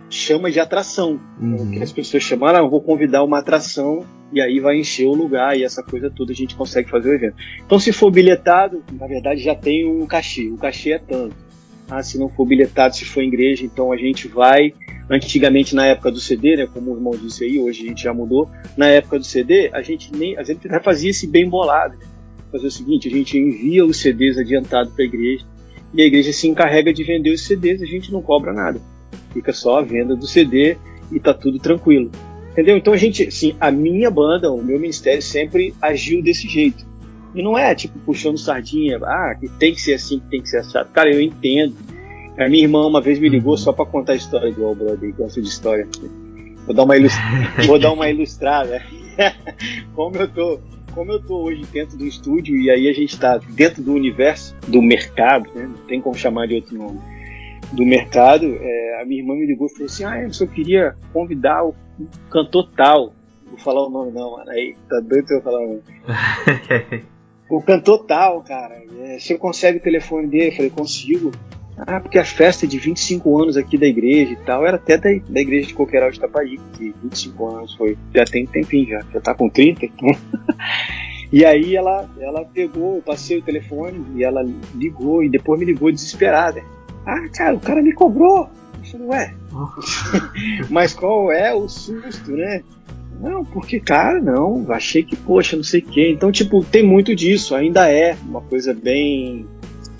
chama 0.09 0.50
de 0.50 0.61
atração. 0.61 1.20
Uhum. 1.40 1.72
Que 1.72 1.82
as 1.82 1.92
pessoas 1.92 2.22
chamam, 2.22 2.48
ah, 2.48 2.59
eu 2.59 2.70
vou 2.70 2.80
convidar 2.80 3.22
uma 3.24 3.38
atração 3.38 4.05
e 4.32 4.40
aí 4.40 4.61
vai 4.61 4.78
encher 4.78 5.07
o 5.07 5.14
lugar 5.14 5.57
e 5.57 5.64
essa 5.64 5.82
coisa 5.82 6.11
toda 6.11 6.32
a 6.32 6.34
gente 6.34 6.55
consegue 6.55 6.88
fazer 6.90 7.11
o 7.11 7.14
evento. 7.14 7.36
Então, 7.64 7.78
se 7.78 7.92
for 7.92 8.11
bilhetado, 8.11 8.82
na 8.92 9.07
verdade 9.07 9.42
já 9.42 9.55
tem 9.55 9.86
um 9.86 10.07
cachê. 10.07 10.48
O 10.48 10.57
cachê 10.57 10.92
é 10.92 10.98
tanto. 10.98 11.36
Ah, 11.88 12.02
se 12.02 12.18
não 12.18 12.28
for 12.28 12.46
bilhetado, 12.46 12.96
se 12.96 13.05
for 13.05 13.22
igreja, 13.22 13.64
então 13.64 13.92
a 13.92 13.96
gente 13.96 14.26
vai. 14.26 14.72
Antigamente, 15.09 15.74
na 15.74 15.86
época 15.86 16.11
do 16.11 16.18
CD, 16.18 16.57
né, 16.57 16.66
como 16.66 16.92
o 16.92 16.96
irmão 16.96 17.12
disse 17.12 17.44
aí, 17.44 17.59
hoje 17.59 17.84
a 17.84 17.88
gente 17.88 18.02
já 18.02 18.14
mudou. 18.14 18.50
Na 18.74 18.86
época 18.86 19.18
do 19.18 19.24
CD, 19.24 19.70
a 19.72 19.82
gente 19.82 20.11
nem, 20.11 20.36
a 20.38 20.42
gente 20.42 20.66
fazia 20.82 21.11
esse 21.11 21.26
bem 21.26 21.48
bolado. 21.48 21.96
Né? 21.98 22.07
Fazer 22.50 22.66
o 22.68 22.70
seguinte: 22.70 23.09
a 23.09 23.11
gente 23.11 23.36
envia 23.36 23.84
os 23.84 23.98
CDs 23.98 24.38
adiantado 24.38 24.90
para 24.92 25.05
a 25.05 25.07
igreja 25.07 25.44
e 25.92 26.02
a 26.02 26.07
igreja 26.07 26.32
se 26.32 26.48
encarrega 26.48 26.92
de 26.92 27.05
vender 27.05 27.30
os 27.30 27.46
CDs, 27.46 27.80
a 27.80 27.86
gente 27.86 28.12
não 28.12 28.20
cobra 28.20 28.52
nada. 28.52 28.80
Fica 29.33 29.53
só 29.53 29.79
a 29.79 29.83
venda 29.83 30.15
do 30.15 30.27
CD 30.27 30.77
e 31.11 31.21
tá 31.21 31.35
tudo 31.35 31.59
tranquilo. 31.59 32.11
Entendeu? 32.53 32.77
Então 32.77 32.93
a 32.93 32.97
gente, 32.97 33.27
assim, 33.27 33.57
a 33.61 33.71
minha 33.71 34.11
banda, 34.11 34.51
o 34.51 34.62
meu 34.62 34.79
ministério 34.79 35.21
sempre 35.21 35.75
agiu 35.83 36.23
desse 36.23 36.49
jeito. 36.49 36.87
E 37.35 37.43
não 37.43 37.59
é 37.59 37.75
tipo 37.75 37.99
puxando 38.01 38.39
sardinha, 38.39 38.99
ah, 39.03 39.35
que 39.39 39.49
tem 39.49 39.75
que 39.75 39.81
ser 39.81 39.95
assim, 39.95 40.21
que 40.21 40.27
tem 40.29 40.41
que 40.41 40.49
ser 40.49 40.59
assado. 40.59 40.89
Cara, 40.93 41.12
eu 41.12 41.21
entendo. 41.21 41.75
A 42.39 42.49
minha 42.49 42.62
irmã 42.62 42.87
uma 42.87 43.01
vez 43.01 43.19
me 43.19 43.29
ligou 43.29 43.57
só 43.57 43.73
para 43.73 43.85
contar 43.87 44.12
a 44.12 44.17
história 44.17 44.53
do 44.53 44.65
All 44.65 44.75
Brother, 44.75 45.15
gosto 45.17 45.43
de 45.43 45.49
história. 45.49 45.87
Vou 46.65 46.75
dar 46.75 46.85
uma, 46.85 46.97
ilustra... 46.97 47.23
Vou 47.67 47.79
dar 47.79 47.93
uma 47.93 48.09
ilustrada. 48.09 48.83
como 49.95 50.17
eu 50.17 50.29
tô, 50.29 50.61
como 50.93 51.12
eu 51.12 51.21
tô 51.21 51.43
hoje 51.43 51.62
dentro 51.73 51.97
do 51.97 52.07
estúdio 52.07 52.57
e 52.57 52.71
aí 52.71 52.89
a 52.89 52.93
gente 52.93 53.19
tá 53.19 53.39
dentro 53.39 53.83
do 53.83 53.93
universo 53.93 54.55
do 54.69 54.81
mercado, 54.81 55.49
né? 55.55 55.67
não 55.67 55.87
tem 55.87 56.01
como 56.01 56.17
chamar 56.17 56.47
de 56.47 56.55
outro 56.55 56.77
nome 56.77 57.01
do 57.73 57.85
mercado, 57.85 58.47
é, 58.61 59.01
a 59.01 59.05
minha 59.05 59.21
irmã 59.21 59.35
me 59.35 59.47
ligou 59.47 59.67
e 59.67 59.71
falou 59.71 59.87
assim: 59.87 60.05
Ah, 60.05 60.23
eu 60.23 60.33
só 60.33 60.47
queria 60.47 60.97
convidar 61.12 61.65
o 61.65 61.75
cantor 62.31 62.71
tal. 62.77 63.15
Vou 63.47 63.59
falar 63.59 63.87
o 63.87 63.91
nome 63.91 64.12
não, 64.12 64.33
mano. 64.33 64.51
Aí 64.51 64.77
tá 64.89 65.01
doido 65.01 65.31
eu 65.31 65.43
falar 65.43 65.61
o 65.61 65.67
nome. 65.67 65.83
o 67.49 67.62
cantor 67.62 68.05
tal, 68.05 68.43
cara. 68.43 68.83
É, 69.01 69.19
você 69.19 69.37
consegue 69.37 69.79
o 69.79 69.83
telefone 69.83 70.27
dele? 70.27 70.49
Eu 70.49 70.53
falei: 70.53 70.71
Consigo. 70.71 71.33
Ah, 71.77 72.01
porque 72.01 72.19
a 72.19 72.25
festa 72.25 72.67
é 72.67 72.69
de 72.69 72.79
25 72.79 73.43
anos 73.43 73.57
aqui 73.57 73.77
da 73.77 73.87
igreja 73.87 74.33
e 74.33 74.37
tal, 74.37 74.65
era 74.65 74.77
até 74.77 74.97
da, 74.97 75.11
da 75.29 75.41
igreja 75.41 75.67
de 75.67 75.75
Coqueiral 75.75 76.09
de 76.09 76.19
Itapaí, 76.19 76.57
que 76.75 76.95
25 77.03 77.49
anos 77.49 77.75
foi, 77.75 77.99
já 78.15 78.25
tem 78.25 78.45
um 78.45 78.47
tempinho 78.47 78.91
já, 78.91 79.01
já 79.12 79.21
tá 79.21 79.35
com 79.35 79.49
30, 79.49 79.85
então. 79.85 80.09
e 81.33 81.45
aí 81.45 81.75
ela, 81.75 82.09
ela 82.21 82.45
pegou, 82.45 82.95
eu 82.95 83.03
passei 83.03 83.39
o 83.39 83.43
telefone 83.43 84.07
e 84.15 84.23
ela 84.23 84.47
ligou 84.73 85.25
e 85.25 85.29
depois 85.29 85.59
me 85.59 85.67
ligou 85.67 85.91
desesperada. 85.91 86.62
Ah, 87.07 87.28
cara, 87.28 87.55
o 87.55 87.61
cara 87.61 87.82
me 87.82 87.92
cobrou. 87.92 88.48
Eu 88.78 88.90
falei, 88.90 89.07
ué. 89.07 89.34
Mas 90.70 90.92
qual 90.92 91.30
é 91.32 91.55
o 91.55 91.68
susto, 91.68 92.32
né? 92.32 92.62
Não, 93.20 93.44
porque, 93.44 93.80
cara, 93.80 94.20
não, 94.20 94.64
achei 94.70 95.02
que, 95.02 95.16
poxa, 95.16 95.57
não 95.57 95.64
sei 95.64 95.80
o 95.80 95.84
quê. 95.84 96.11
Então, 96.11 96.32
tipo, 96.32 96.64
tem 96.64 96.82
muito 96.82 97.14
disso, 97.14 97.55
ainda 97.55 97.90
é 97.90 98.16
uma 98.26 98.40
coisa 98.40 98.74
bem. 98.74 99.46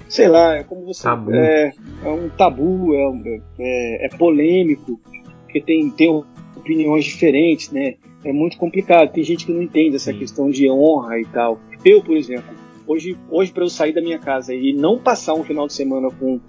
Sei 0.09 0.29
lá, 0.29 0.57
é 0.57 0.63
como 0.63 0.85
você. 0.85 1.03
Tabu. 1.03 1.35
É, 1.35 1.73
é 2.05 2.09
um 2.09 2.29
tabu, 2.29 2.95
é, 2.95 3.41
é, 3.59 4.07
é 4.07 4.09
polêmico, 4.17 5.01
porque 5.45 5.61
tem, 5.61 5.91
tem 5.91 6.25
opiniões 6.57 7.05
diferentes, 7.05 7.71
né? 7.71 7.95
É 8.25 8.33
muito 8.33 8.57
complicado. 8.57 9.13
Tem 9.13 9.23
gente 9.23 9.47
que 9.47 9.53
não 9.53 9.63
entende 9.63 9.97
essa 9.97 10.13
Sim. 10.13 10.19
questão 10.19 10.51
de 10.51 10.71
honra 10.71 11.19
e 11.19 11.25
tal. 11.27 11.61
Eu, 11.85 12.03
por 12.03 12.17
exemplo, 12.17 12.55
hoje, 12.87 13.17
hoje 13.31 13.53
para 13.53 13.65
eu 13.65 13.69
sair 13.69 13.93
da 13.93 14.01
minha 14.01 14.19
casa 14.19 14.55
e 14.55 14.73
não 14.73 14.99
passar 14.99 15.35
um 15.35 15.45
final 15.45 15.67
de 15.67 15.75
semana 15.75 16.09
com 16.11 16.41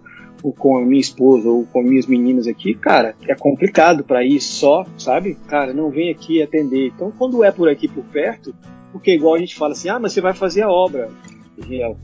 ou 0.43 0.53
com 0.53 0.77
a 0.77 0.81
minha 0.81 1.01
esposa 1.01 1.49
ou 1.49 1.65
com 1.65 1.81
minhas 1.81 2.05
meninas 2.05 2.47
aqui, 2.47 2.73
cara, 2.73 3.15
é 3.27 3.35
complicado 3.35 4.03
para 4.03 4.23
ir 4.23 4.39
só, 4.39 4.85
sabe? 4.97 5.35
Cara, 5.47 5.73
não 5.73 5.89
vem 5.89 6.09
aqui 6.09 6.41
atender. 6.41 6.87
Então, 6.87 7.11
quando 7.11 7.43
é 7.43 7.51
por 7.51 7.69
aqui 7.69 7.87
por 7.87 8.03
perto, 8.05 8.53
porque 8.91 9.13
igual 9.13 9.35
a 9.35 9.39
gente 9.39 9.55
fala 9.55 9.73
assim, 9.73 9.89
ah, 9.89 9.99
mas 9.99 10.13
você 10.13 10.21
vai 10.21 10.33
fazer 10.33 10.61
a 10.61 10.69
obra. 10.69 11.09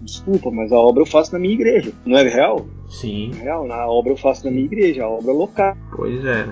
Desculpa, 0.01 0.49
mas 0.49 0.71
a 0.71 0.77
obra 0.77 1.01
eu 1.01 1.05
faço 1.05 1.33
na 1.33 1.39
minha 1.39 1.53
igreja. 1.53 1.91
Não 2.05 2.17
é 2.17 2.23
real? 2.23 2.65
Sim. 2.89 3.31
É 3.39 3.43
real, 3.43 3.69
a 3.71 3.87
obra 3.87 4.13
eu 4.13 4.17
faço 4.17 4.45
na 4.45 4.51
minha 4.51 4.65
igreja, 4.65 5.03
a 5.03 5.09
obra 5.09 5.31
local. 5.33 5.75
Pois 5.93 6.23
é. 6.25 6.47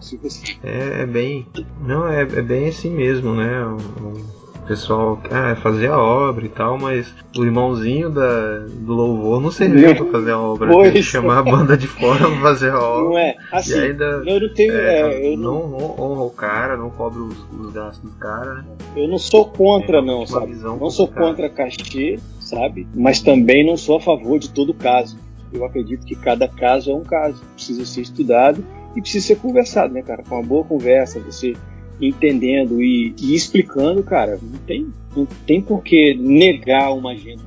Se 0.00 0.16
você... 0.16 0.56
É, 0.64 1.02
é 1.02 1.06
bem. 1.06 1.46
Não, 1.86 2.08
é, 2.08 2.22
é 2.22 2.42
bem 2.42 2.68
assim 2.68 2.90
mesmo, 2.90 3.34
né? 3.34 3.64
O 3.64 4.37
pessoal 4.68 5.20
ah, 5.30 5.56
fazer 5.56 5.88
a 5.88 5.98
obra 5.98 6.44
e 6.44 6.48
tal, 6.48 6.78
mas 6.78 7.12
o 7.36 7.44
irmãozinho 7.44 8.10
da, 8.10 8.58
do 8.68 8.92
louvor 8.92 9.40
não 9.40 9.50
serviu 9.50 9.96
pra 9.96 10.04
fazer 10.06 10.32
a 10.32 10.38
obra. 10.38 10.68
Tem 10.68 10.82
que 10.84 10.90
Pois. 10.92 11.04
chamar 11.04 11.38
a 11.38 11.42
banda 11.42 11.76
de 11.76 11.86
fora 11.86 12.18
pra 12.28 12.40
fazer 12.40 12.70
a 12.70 12.78
obra. 12.80 13.04
Não 13.08 13.18
é? 13.18 13.36
Assim, 13.50 13.72
E 13.72 13.78
ainda 13.80 14.04
eu 14.26 14.40
não 14.40 14.54
tenho. 14.54 14.72
é, 14.74 15.00
é, 15.00 15.32
eu, 15.34 15.38
não, 15.38 15.68
não 15.68 16.00
honra 16.00 16.22
o 16.22 16.30
cara, 16.30 16.76
não 16.76 16.90
cobra 16.90 17.20
os, 17.20 17.36
os 17.58 17.72
gastos 17.72 18.10
do 18.10 18.16
cara, 18.18 18.54
né? 18.54 18.64
eu 18.94 19.08
não 19.08 19.18
sou 19.18 19.46
contra, 19.46 19.98
É, 19.98 20.02
não, 20.02 20.26
sabe? 20.26 20.54
Não 20.54 20.90
sou 20.90 21.08
contra 21.08 21.48
cachê, 21.48 22.18
sabe? 22.38 22.86
Mas 22.94 23.20
também 23.20 23.66
não 23.66 23.76
sou 23.76 23.96
a 23.96 24.00
favor 24.00 24.38
de 24.38 24.50
todo 24.50 24.72
caso. 24.74 25.16
Eu 25.52 25.64
acredito 25.64 26.04
que 26.04 26.14
cada 26.14 26.46
caso 26.46 26.90
é 26.90 26.94
um 26.94 27.02
caso, 27.02 27.42
precisa 27.54 27.84
ser 27.86 28.02
estudado 28.02 28.62
e 28.94 29.00
precisa 29.00 29.28
ser 29.28 29.36
conversado, 29.36 29.94
né, 29.94 30.02
cara? 30.02 30.22
Com 30.28 30.34
uma 30.34 30.44
boa 30.44 30.62
conversa, 30.64 31.18
você 31.20 31.54
entendendo 32.00 32.82
e, 32.82 33.14
e 33.20 33.34
explicando, 33.34 34.02
cara, 34.02 34.38
não 34.40 34.58
tem, 34.60 34.92
não 35.16 35.26
tem 35.46 35.60
por 35.60 35.82
que 35.82 36.14
negar 36.14 36.92
uma 36.92 37.12
agenda. 37.12 37.42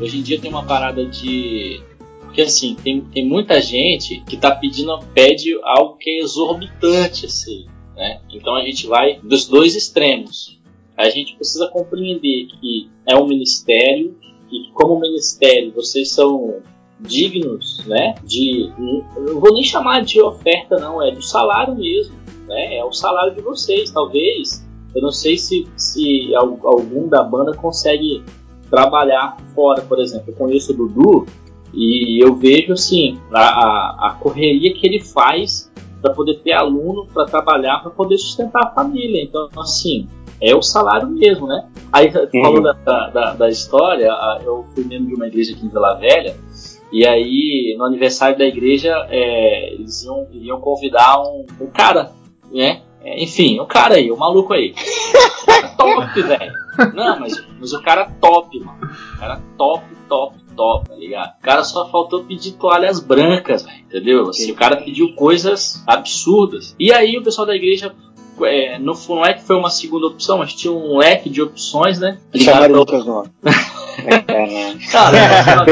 Hoje 0.00 0.18
em 0.18 0.22
dia 0.22 0.40
tem 0.40 0.50
uma 0.50 0.64
parada 0.64 1.06
de. 1.06 1.80
Porque 2.20 2.42
assim, 2.42 2.76
tem, 2.82 3.00
tem 3.00 3.26
muita 3.26 3.60
gente 3.62 4.22
que 4.26 4.36
tá 4.36 4.54
pedindo, 4.54 4.98
pede 5.14 5.58
algo 5.62 5.96
que 5.96 6.10
é 6.10 6.18
exorbitante, 6.18 7.24
assim, 7.26 7.66
né? 7.96 8.20
Então 8.30 8.54
a 8.54 8.62
gente 8.62 8.86
vai 8.86 9.18
dos 9.20 9.46
dois 9.46 9.74
extremos. 9.74 10.60
A 10.96 11.08
gente 11.08 11.34
precisa 11.36 11.68
compreender 11.68 12.46
que 12.46 12.90
é 13.06 13.16
um 13.16 13.26
ministério 13.26 14.16
e 14.50 14.70
como 14.72 15.00
ministério 15.00 15.72
vocês 15.72 16.10
são 16.10 16.62
dignos, 17.00 17.84
né? 17.86 18.14
De. 18.24 18.72
Não 18.78 19.40
vou 19.40 19.52
nem 19.52 19.62
chamar 19.62 20.02
de 20.02 20.20
oferta, 20.20 20.76
não, 20.78 21.02
é 21.02 21.10
do 21.10 21.22
salário 21.22 21.74
mesmo. 21.74 22.14
né? 22.46 22.76
É 22.76 22.84
o 22.84 22.92
salário 22.92 23.34
de 23.34 23.42
vocês, 23.42 23.90
talvez. 23.90 24.64
Eu 24.94 25.02
não 25.02 25.10
sei 25.10 25.36
se, 25.36 25.66
se 25.76 26.34
algum 26.34 27.06
da 27.08 27.22
banda 27.22 27.54
consegue 27.54 28.24
trabalhar 28.70 29.36
fora, 29.54 29.82
por 29.82 30.00
exemplo. 30.00 30.26
Eu 30.28 30.34
conheço 30.34 30.72
o 30.72 30.76
Dudu 30.76 31.26
e 31.74 32.24
eu 32.24 32.34
vejo 32.34 32.72
assim 32.72 33.18
a, 33.32 33.40
a, 33.40 34.08
a 34.08 34.14
correria 34.14 34.72
que 34.72 34.86
ele 34.86 35.00
faz 35.02 35.70
para 36.00 36.14
poder 36.14 36.40
ter 36.40 36.52
aluno 36.52 37.06
para 37.12 37.26
trabalhar, 37.26 37.80
para 37.80 37.90
poder 37.90 38.16
sustentar 38.16 38.64
a 38.64 38.70
família. 38.70 39.22
Então, 39.22 39.48
assim, 39.58 40.08
é 40.40 40.54
o 40.54 40.62
salário 40.62 41.08
mesmo, 41.08 41.46
né? 41.46 41.66
Aí, 41.92 42.08
uhum. 42.08 42.42
falou 42.42 42.62
da, 42.62 42.72
da, 42.72 43.34
da, 43.34 43.48
história, 43.48 44.08
eu 44.44 44.64
fui 44.74 44.84
membro 44.84 45.08
de 45.08 45.14
uma 45.14 45.26
igreja 45.26 45.54
aqui 45.54 45.66
em 45.66 45.68
Vila 45.68 45.94
Velha, 45.94 46.36
e 46.92 47.06
aí, 47.06 47.74
no 47.76 47.84
aniversário 47.84 48.38
da 48.38 48.44
igreja, 48.44 49.06
é, 49.10 49.72
eles 49.74 50.02
iam, 50.04 50.26
iam 50.32 50.60
convidar 50.60 51.20
um, 51.20 51.46
um 51.60 51.66
cara, 51.66 52.12
né? 52.52 52.82
É, 53.02 53.22
enfim, 53.22 53.60
um 53.60 53.66
cara 53.66 53.94
aí, 53.94 54.10
um 54.10 54.16
maluco 54.16 54.52
aí. 54.52 54.74
top, 55.76 56.22
velho. 56.22 56.52
Não, 56.94 57.20
mas, 57.20 57.44
mas 57.58 57.72
o 57.72 57.82
cara 57.82 58.10
top, 58.20 58.58
mano. 58.60 58.78
O 59.14 59.18
cara 59.18 59.40
top, 59.56 59.84
top, 60.08 60.36
top, 60.56 60.88
tá 60.88 60.94
ligado? 60.96 61.34
O 61.38 61.42
cara 61.42 61.64
só 61.64 61.88
faltou 61.88 62.24
pedir 62.24 62.52
toalhas 62.52 63.00
brancas, 63.00 63.62
véio, 63.62 63.80
entendeu? 63.80 64.28
Assim, 64.28 64.50
o 64.50 64.56
cara 64.56 64.76
pediu 64.76 65.14
coisas 65.14 65.82
absurdas. 65.86 66.74
E 66.78 66.92
aí 66.92 67.16
o 67.18 67.22
pessoal 67.22 67.46
da 67.46 67.54
igreja 67.54 67.94
é, 68.42 68.78
não, 68.78 68.94
não 69.08 69.24
é 69.24 69.34
que 69.34 69.42
foi 69.42 69.56
uma 69.56 69.70
segunda 69.70 70.06
opção, 70.06 70.38
mas 70.38 70.52
tinha 70.52 70.72
um 70.72 70.98
leque 70.98 71.30
de 71.30 71.40
opções, 71.40 71.98
né? 71.98 72.18
Pra... 72.44 72.78
outras 72.78 73.06
nomes. 73.06 73.30
Cara, 74.90 75.64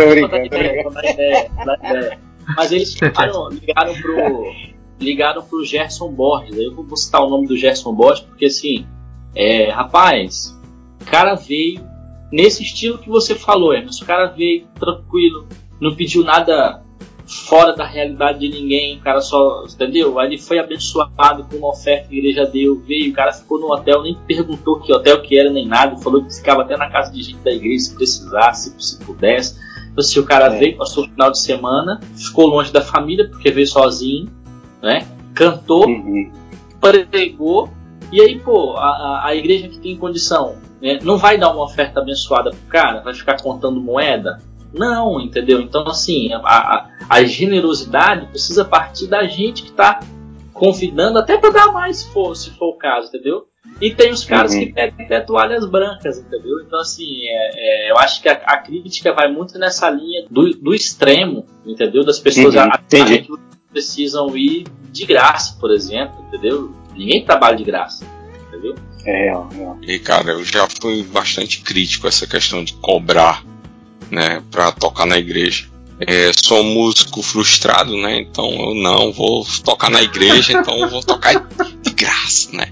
Mas 2.56 2.72
eles 2.72 2.94
ligaram, 2.94 3.48
ligaram 3.48 3.94
pro 3.94 4.52
ligaram 5.00 5.42
pro 5.42 5.64
Gerson 5.64 6.10
Borges. 6.12 6.56
Eu 6.56 6.74
vou 6.74 6.96
citar 6.96 7.22
o 7.22 7.28
nome 7.28 7.46
do 7.46 7.56
Gerson 7.56 7.92
Borges 7.92 8.24
porque 8.24 8.46
assim, 8.46 8.86
é, 9.34 9.70
rapaz, 9.70 10.56
o 11.00 11.04
cara 11.04 11.34
veio 11.34 11.84
nesse 12.30 12.62
estilo 12.62 12.98
que 12.98 13.08
você 13.08 13.34
falou, 13.34 13.74
Emerson. 13.74 14.04
O 14.04 14.06
cara 14.06 14.26
veio 14.26 14.66
tranquilo, 14.78 15.48
não 15.80 15.94
pediu 15.94 16.22
nada 16.22 16.83
fora 17.26 17.74
da 17.74 17.84
realidade 17.84 18.40
de 18.40 18.48
ninguém, 18.48 18.98
o 18.98 19.00
cara 19.00 19.20
só, 19.20 19.64
entendeu? 19.64 20.18
Aí 20.18 20.28
ele 20.28 20.38
foi 20.38 20.58
abençoado 20.58 21.44
com 21.44 21.56
uma 21.56 21.70
oferta 21.70 22.08
que 22.08 22.14
a 22.14 22.18
igreja 22.18 22.46
deu, 22.46 22.80
veio, 22.80 23.12
o 23.12 23.14
cara 23.14 23.32
ficou 23.32 23.58
no 23.58 23.72
hotel, 23.72 24.02
nem 24.02 24.16
perguntou 24.26 24.80
que 24.80 24.92
hotel 24.92 25.22
que 25.22 25.38
era, 25.38 25.50
nem 25.50 25.66
nada, 25.66 25.96
falou 25.98 26.22
que 26.24 26.34
ficava 26.34 26.62
até 26.62 26.76
na 26.76 26.90
casa 26.90 27.12
de 27.12 27.22
gente 27.22 27.38
da 27.38 27.52
igreja 27.52 27.84
se 27.84 27.94
precisasse, 27.94 28.74
se 28.78 28.98
pudesse. 29.04 29.58
Então, 29.92 30.02
assim, 30.02 30.20
o 30.20 30.24
cara 30.24 30.54
é. 30.54 30.58
veio, 30.58 30.76
passou 30.76 31.04
o 31.04 31.08
final 31.08 31.30
de 31.30 31.40
semana, 31.40 32.00
ficou 32.16 32.46
longe 32.46 32.72
da 32.72 32.82
família, 32.82 33.28
porque 33.28 33.50
veio 33.50 33.66
sozinho, 33.66 34.30
né? 34.82 35.06
Cantou, 35.34 35.86
uhum. 35.88 36.30
pregou, 37.10 37.70
e 38.12 38.20
aí, 38.20 38.38
pô, 38.38 38.76
a, 38.76 39.22
a 39.24 39.34
igreja 39.34 39.68
que 39.68 39.78
tem 39.78 39.96
condição, 39.96 40.56
né, 40.80 40.98
não 41.02 41.16
vai 41.16 41.38
dar 41.38 41.50
uma 41.50 41.64
oferta 41.64 42.00
abençoada 42.00 42.50
pro 42.50 42.60
cara, 42.68 43.00
vai 43.00 43.14
ficar 43.14 43.40
contando 43.42 43.80
moeda, 43.80 44.40
não, 44.74 45.20
entendeu? 45.20 45.60
Então, 45.60 45.86
assim, 45.86 46.32
a, 46.32 46.38
a, 46.38 46.90
a 47.08 47.24
generosidade 47.24 48.26
precisa 48.26 48.64
partir 48.64 49.06
da 49.06 49.24
gente 49.24 49.62
que 49.62 49.70
está 49.70 50.00
convidando, 50.52 51.18
até 51.18 51.36
para 51.36 51.50
dar 51.50 51.72
mais 51.72 51.98
se 51.98 52.12
for, 52.12 52.34
se 52.34 52.50
for 52.50 52.70
o 52.70 52.78
caso, 52.78 53.08
entendeu? 53.08 53.46
E 53.80 53.92
tem 53.92 54.12
os 54.12 54.24
caras 54.24 54.52
uhum. 54.52 54.60
que 54.60 54.72
pedem 54.72 55.04
até 55.04 55.20
toalhas 55.20 55.66
brancas, 55.66 56.18
entendeu? 56.18 56.60
Então, 56.64 56.78
assim, 56.78 57.24
é, 57.26 57.50
é, 57.88 57.90
eu 57.90 57.98
acho 57.98 58.22
que 58.22 58.28
a, 58.28 58.32
a, 58.32 58.58
crítica 58.58 59.12
vai 59.12 59.30
muito 59.30 59.58
nessa 59.58 59.90
linha 59.90 60.26
do, 60.30 60.50
do 60.50 60.74
extremo, 60.74 61.44
entendeu? 61.66 62.04
Das 62.04 62.20
pessoas 62.20 62.54
uhum. 62.54 62.70
que 62.90 63.28
precisam 63.72 64.36
ir 64.36 64.64
de 64.92 65.04
graça, 65.04 65.56
por 65.58 65.72
exemplo, 65.72 66.24
entendeu? 66.28 66.72
Ninguém 66.94 67.24
trabalha 67.24 67.56
de 67.56 67.64
graça, 67.64 68.06
entendeu? 68.48 68.76
É, 69.04 69.28
é. 69.28 69.36
E, 69.82 69.98
cara, 69.98 70.32
eu 70.32 70.44
já 70.44 70.68
fui 70.80 71.02
bastante 71.02 71.60
crítico 71.62 72.06
a 72.06 72.08
essa 72.08 72.26
questão 72.26 72.62
de 72.62 72.74
cobrar 72.74 73.44
né, 74.14 74.42
para 74.50 74.72
tocar 74.72 75.06
na 75.06 75.18
igreja. 75.18 75.66
É, 76.00 76.32
sou 76.32 76.64
músico 76.64 77.22
frustrado, 77.22 77.96
né? 77.96 78.18
Então 78.20 78.50
eu 78.50 78.74
não 78.74 79.12
vou 79.12 79.46
tocar 79.64 79.90
na 79.90 80.02
igreja, 80.02 80.52
então 80.58 80.76
eu 80.80 80.90
vou 80.90 81.02
tocar 81.02 81.34
de 81.82 81.90
graça, 81.92 82.50
né? 82.52 82.66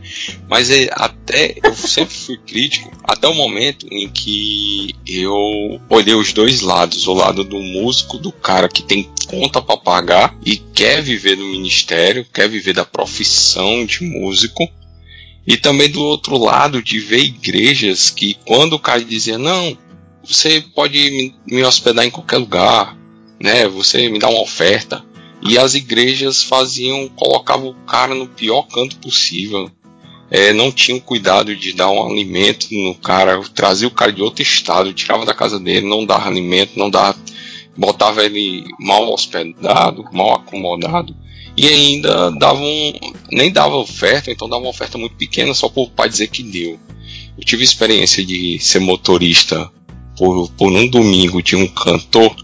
Mas 0.48 0.70
é, 0.70 0.88
até 0.92 1.56
eu 1.62 1.74
sempre 1.74 2.14
fui 2.14 2.36
crítico 2.36 2.90
até 3.04 3.28
o 3.28 3.34
momento 3.34 3.86
em 3.92 4.08
que 4.08 4.94
eu 5.06 5.80
olhei 5.88 6.14
os 6.14 6.32
dois 6.32 6.60
lados, 6.62 7.06
o 7.06 7.14
lado 7.14 7.44
do 7.44 7.60
músico, 7.60 8.18
do 8.18 8.32
cara 8.32 8.68
que 8.68 8.82
tem 8.82 9.08
conta 9.28 9.62
para 9.62 9.76
pagar 9.76 10.36
e 10.44 10.56
quer 10.56 11.00
viver 11.00 11.36
do 11.36 11.44
ministério, 11.44 12.26
quer 12.32 12.48
viver 12.48 12.74
da 12.74 12.84
profissão 12.84 13.86
de 13.86 14.02
músico, 14.04 14.68
e 15.46 15.56
também 15.56 15.90
do 15.90 16.02
outro 16.02 16.36
lado 16.36 16.82
de 16.82 17.00
ver 17.00 17.20
igrejas 17.20 18.10
que 18.10 18.36
quando 18.44 18.74
o 18.74 18.78
cara 18.78 19.04
dizia 19.04 19.38
não, 19.38 19.76
você 20.24 20.60
pode 20.74 21.34
me 21.46 21.62
hospedar 21.62 22.04
em 22.04 22.10
qualquer 22.10 22.38
lugar, 22.38 22.96
né? 23.40 23.66
Você 23.68 24.08
me 24.08 24.18
dá 24.18 24.28
uma 24.28 24.42
oferta. 24.42 25.04
E 25.42 25.58
as 25.58 25.74
igrejas 25.74 26.42
faziam, 26.42 27.08
colocavam 27.08 27.70
o 27.70 27.74
cara 27.86 28.14
no 28.14 28.28
pior 28.28 28.62
canto 28.62 28.96
possível. 28.98 29.70
É, 30.30 30.52
não 30.52 30.70
tinham 30.70 31.00
cuidado 31.00 31.54
de 31.54 31.72
dar 31.72 31.90
um 31.90 32.06
alimento 32.06 32.68
no 32.70 32.94
cara, 32.94 33.42
trazia 33.54 33.88
o 33.88 33.90
cara 33.90 34.12
de 34.12 34.22
outro 34.22 34.42
estado, 34.42 34.94
tirava 34.94 35.26
da 35.26 35.34
casa 35.34 35.58
dele, 35.58 35.86
não 35.86 36.06
dava 36.06 36.28
alimento, 36.28 36.78
não 36.78 36.88
dava, 36.88 37.18
botava 37.76 38.24
ele 38.24 38.64
mal 38.78 39.12
hospedado, 39.12 40.04
mal 40.12 40.36
acomodado 40.36 41.14
e 41.56 41.68
ainda 41.68 42.30
davam, 42.30 42.64
nem 43.30 43.52
dava 43.52 43.76
oferta, 43.76 44.30
então 44.30 44.48
dava 44.48 44.62
uma 44.62 44.70
oferta 44.70 44.96
muito 44.96 45.16
pequena 45.16 45.52
só 45.52 45.68
para 45.68 45.82
o 45.82 45.90
pai 45.90 46.08
dizer 46.08 46.28
que 46.28 46.42
deu. 46.42 46.78
Eu 47.36 47.44
tive 47.44 47.64
experiência 47.64 48.24
de 48.24 48.58
ser 48.58 48.78
motorista 48.78 49.70
por, 50.16 50.50
por 50.52 50.72
um 50.72 50.86
domingo 50.86 51.42
de 51.42 51.56
um 51.56 51.66
cantor 51.66 52.34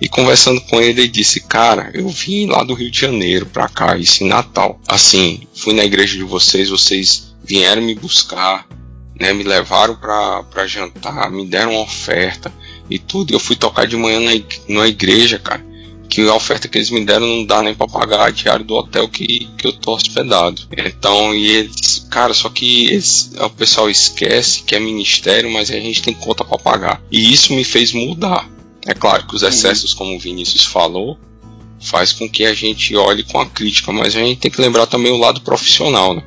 e 0.00 0.08
conversando 0.08 0.60
com 0.62 0.80
ele, 0.80 1.02
ele 1.02 1.08
disse: 1.08 1.40
Cara, 1.40 1.90
eu 1.94 2.08
vim 2.08 2.46
lá 2.46 2.62
do 2.62 2.74
Rio 2.74 2.90
de 2.90 3.00
Janeiro 3.00 3.46
pra 3.46 3.68
cá, 3.68 3.96
isso 3.96 4.24
em 4.24 4.28
Natal. 4.28 4.80
Assim, 4.86 5.46
fui 5.54 5.72
na 5.72 5.84
igreja 5.84 6.16
de 6.16 6.24
vocês, 6.24 6.68
vocês 6.68 7.34
vieram 7.42 7.82
me 7.82 7.94
buscar, 7.94 8.66
né, 9.18 9.32
me 9.32 9.44
levaram 9.44 9.94
pra, 9.96 10.66
jantar, 10.66 11.30
me 11.30 11.46
deram 11.46 11.72
uma 11.72 11.82
oferta 11.82 12.52
e 12.90 12.98
tudo. 12.98 13.32
Eu 13.32 13.40
fui 13.40 13.56
tocar 13.56 13.86
de 13.86 13.96
manhã 13.96 14.20
na, 14.20 14.32
na 14.68 14.86
igreja, 14.86 15.38
cara 15.38 15.73
que 16.14 16.28
a 16.28 16.34
oferta 16.34 16.68
que 16.68 16.78
eles 16.78 16.90
me 16.90 17.04
deram 17.04 17.26
não 17.26 17.44
dá 17.44 17.60
nem 17.60 17.74
para 17.74 17.88
pagar 17.88 18.26
a 18.26 18.30
diária 18.30 18.64
do 18.64 18.74
hotel 18.74 19.08
que, 19.08 19.48
que 19.58 19.66
eu 19.66 19.72
tô 19.72 19.94
hospedado. 19.94 20.62
Então, 20.70 21.34
e 21.34 21.50
eles, 21.50 22.06
cara, 22.08 22.32
só 22.32 22.48
que 22.48 22.86
eles, 22.86 23.32
o 23.36 23.50
pessoal 23.50 23.90
esquece 23.90 24.62
que 24.62 24.76
é 24.76 24.78
ministério, 24.78 25.50
mas 25.50 25.72
a 25.72 25.74
gente 25.74 26.02
tem 26.02 26.14
conta 26.14 26.44
para 26.44 26.56
pagar. 26.56 27.02
E 27.10 27.32
isso 27.32 27.52
me 27.52 27.64
fez 27.64 27.92
mudar. 27.92 28.48
É 28.86 28.94
claro 28.94 29.26
que 29.26 29.34
os 29.34 29.42
uhum. 29.42 29.48
excessos, 29.48 29.92
como 29.92 30.14
o 30.14 30.20
Vinícius 30.20 30.64
falou, 30.64 31.18
faz 31.80 32.12
com 32.12 32.28
que 32.28 32.44
a 32.44 32.54
gente 32.54 32.94
olhe 32.94 33.24
com 33.24 33.40
a 33.40 33.46
crítica, 33.46 33.90
mas 33.90 34.14
a 34.14 34.20
gente 34.20 34.38
tem 34.38 34.52
que 34.52 34.60
lembrar 34.60 34.86
também 34.86 35.10
o 35.10 35.18
lado 35.18 35.40
profissional, 35.40 36.14
né? 36.14 36.22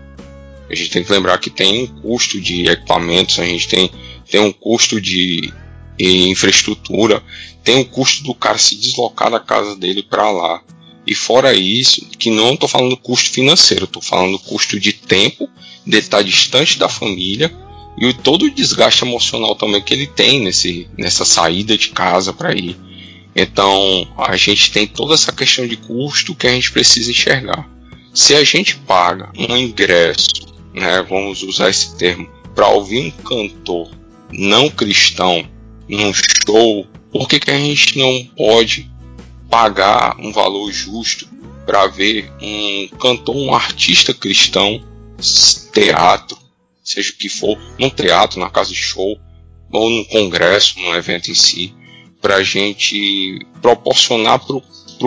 A 0.69 0.75
gente 0.75 0.89
tem 0.89 1.01
que 1.01 1.11
lembrar 1.13 1.37
que 1.37 1.49
tem 1.49 1.83
um 1.83 1.87
custo 1.87 2.41
de 2.41 2.67
equipamentos, 2.67 3.39
a 3.39 3.45
gente 3.45 3.69
tem, 3.69 3.89
tem 4.29 4.41
um 4.41 4.51
custo 4.51 4.99
de 4.99 5.53
infraestrutura, 5.99 7.23
tem 7.63 7.81
o 7.81 7.85
custo 7.85 8.23
do 8.23 8.33
cara 8.33 8.57
se 8.57 8.75
deslocar 8.75 9.31
da 9.31 9.39
casa 9.39 9.75
dele 9.75 10.03
para 10.03 10.29
lá. 10.31 10.61
E 11.05 11.15
fora 11.15 11.53
isso, 11.53 12.05
que 12.19 12.29
não 12.29 12.53
estou 12.53 12.67
falando 12.67 12.97
custo 12.97 13.29
financeiro, 13.29 13.85
estou 13.85 14.01
falando 14.01 14.37
custo 14.39 14.79
de 14.79 14.93
tempo, 14.93 15.49
de 15.85 15.97
estar 15.97 16.21
distante 16.21 16.77
da 16.77 16.89
família 16.89 17.53
e 17.97 18.13
todo 18.13 18.43
o 18.43 18.51
desgaste 18.51 19.03
emocional 19.03 19.55
também 19.55 19.81
que 19.81 19.93
ele 19.93 20.05
tem 20.05 20.41
nesse, 20.41 20.87
nessa 20.97 21.25
saída 21.25 21.77
de 21.77 21.89
casa 21.89 22.33
para 22.33 22.53
ir. 22.53 22.77
Então 23.35 24.07
a 24.17 24.35
gente 24.35 24.71
tem 24.71 24.85
toda 24.85 25.13
essa 25.13 25.31
questão 25.31 25.65
de 25.67 25.77
custo 25.77 26.35
que 26.35 26.47
a 26.47 26.51
gente 26.51 26.71
precisa 26.71 27.09
enxergar. 27.09 27.69
Se 28.13 28.35
a 28.35 28.43
gente 28.43 28.75
paga 28.75 29.31
um 29.37 29.55
ingresso, 29.55 30.47
né, 30.73 31.05
vamos 31.07 31.41
usar 31.43 31.69
esse 31.69 31.95
termo, 31.95 32.29
para 32.53 32.67
ouvir 32.67 32.99
um 32.99 33.11
cantor 33.11 33.89
não 34.31 34.69
cristão 34.69 35.47
num 35.87 36.13
show 36.13 36.87
por 37.11 37.27
que, 37.27 37.39
que 37.39 37.51
a 37.51 37.57
gente 37.57 37.97
não 37.97 38.25
pode 38.35 38.89
pagar 39.49 40.17
um 40.19 40.31
valor 40.31 40.71
justo 40.71 41.27
para 41.65 41.87
ver 41.87 42.31
um 42.41 42.87
cantor, 42.99 43.35
um 43.35 43.53
artista 43.53 44.13
cristão, 44.13 44.83
teatro, 45.73 46.37
seja 46.83 47.11
o 47.11 47.15
que 47.15 47.29
for, 47.29 47.57
num 47.79 47.89
teatro, 47.89 48.39
na 48.39 48.49
casa 48.49 48.71
de 48.71 48.77
show, 48.77 49.17
ou 49.71 49.89
num 49.89 50.03
congresso, 50.05 50.79
num 50.79 50.95
evento 50.95 51.31
em 51.31 51.33
si, 51.33 51.73
para 52.21 52.35
a 52.35 52.43
gente 52.43 53.45
proporcionar 53.61 54.39
para 54.39 54.55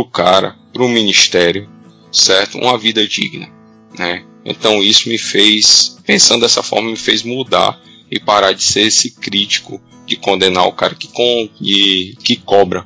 o 0.01 0.05
cara, 0.05 0.57
para 0.73 0.83
o 0.83 0.89
ministério, 0.89 1.69
certo, 2.13 2.59
uma 2.59 2.77
vida 2.77 3.07
digna, 3.07 3.49
né? 3.97 4.25
Então 4.45 4.83
isso 4.83 5.09
me 5.09 5.19
fez, 5.19 5.99
pensando 6.05 6.43
dessa 6.43 6.63
forma, 6.63 6.91
me 6.91 6.97
fez 6.97 7.23
mudar 7.23 7.81
e 8.11 8.19
parar 8.19 8.53
de 8.53 8.63
ser 8.63 8.83
esse 8.83 9.13
crítico 9.13 9.81
de 10.11 10.17
condenar 10.17 10.67
o 10.67 10.73
cara 10.73 10.95
que, 10.95 11.07
com, 11.07 11.49
que, 11.55 12.17
que 12.25 12.37
cobra 12.37 12.85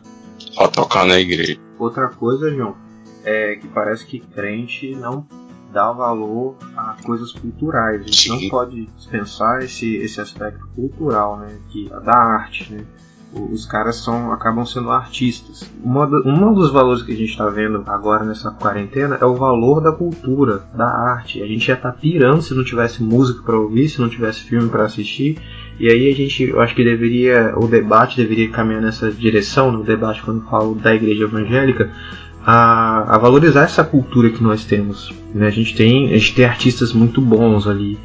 pra 0.55 0.69
tocar 0.69 1.07
na 1.07 1.19
igreja. 1.19 1.59
Outra 1.79 2.09
coisa, 2.09 2.55
João, 2.55 2.77
é 3.25 3.57
que 3.57 3.67
parece 3.69 4.05
que 4.07 4.21
crente 4.21 4.95
não, 4.95 5.27
dar 5.73 5.93
valor 5.93 6.57
a 6.77 6.97
coisas 7.03 7.33
culturais. 7.33 8.03
A 8.03 8.05
gente 8.07 8.29
Sim. 8.29 8.43
não 8.43 8.51
pode 8.51 8.87
dispensar 8.97 9.63
esse, 9.63 9.97
esse 9.97 10.21
aspecto 10.21 10.69
cultural, 10.77 11.39
né? 11.39 11.57
Que, 11.71 11.89
da 12.05 12.15
arte, 12.15 12.71
né? 12.71 12.85
Os 13.51 13.67
caras 13.67 13.97
são, 13.97 14.31
acabam 14.31 14.65
sendo 14.65 14.93
artistas. 14.93 15.69
Uma 15.83 16.07
do- 16.07 16.23
um 16.29 16.55
dos 16.55 16.71
valores 16.71 17.03
que 17.03 17.11
a 17.11 17.17
gente 17.17 17.31
está 17.31 17.49
vendo 17.49 17.83
agora 17.87 18.23
nessa 18.25 18.53
quarentena 18.53 19.19
é 19.21 19.25
o 19.25 19.35
valor 19.35 19.81
da 19.81 19.91
cultura, 19.91 20.59
da 20.73 20.87
arte. 20.87 21.43
A 21.43 21.47
gente 21.47 21.67
já 21.67 21.75
tá 21.75 21.91
pirando 21.91 22.43
se 22.43 22.55
não 22.55 22.63
tivesse 22.63 23.03
música 23.03 23.43
para 23.43 23.59
ouvir, 23.59 23.89
se 23.89 24.01
não 24.01 24.09
tivesse 24.09 24.43
filme 24.43 24.69
para 24.69 24.85
assistir. 24.85 25.37
E 25.79 25.89
aí 25.89 26.11
a 26.11 26.15
gente, 26.15 26.45
eu 26.45 26.61
acho 26.61 26.75
que 26.75 26.85
deveria, 26.85 27.53
o 27.57 27.67
debate 27.67 28.17
deveria 28.17 28.49
caminhar 28.49 28.81
nessa 28.81 29.11
direção, 29.11 29.73
no 29.73 29.83
debate 29.83 30.23
quando 30.23 30.49
falo 30.49 30.75
da 30.75 30.95
igreja 30.95 31.25
evangélica, 31.25 31.91
a, 32.47 33.15
a 33.15 33.19
valorizar 33.19 33.63
essa 33.65 33.83
cultura 33.83 34.31
que 34.31 34.43
nós 34.43 34.65
temos. 34.65 35.13
Né? 35.35 35.47
A, 35.47 35.51
gente 35.51 35.75
tem, 35.75 36.13
a 36.13 36.17
gente 36.17 36.35
tem 36.35 36.45
artistas 36.45 36.93
muito 36.93 37.21
bons 37.21 37.67
ali. 37.67 37.99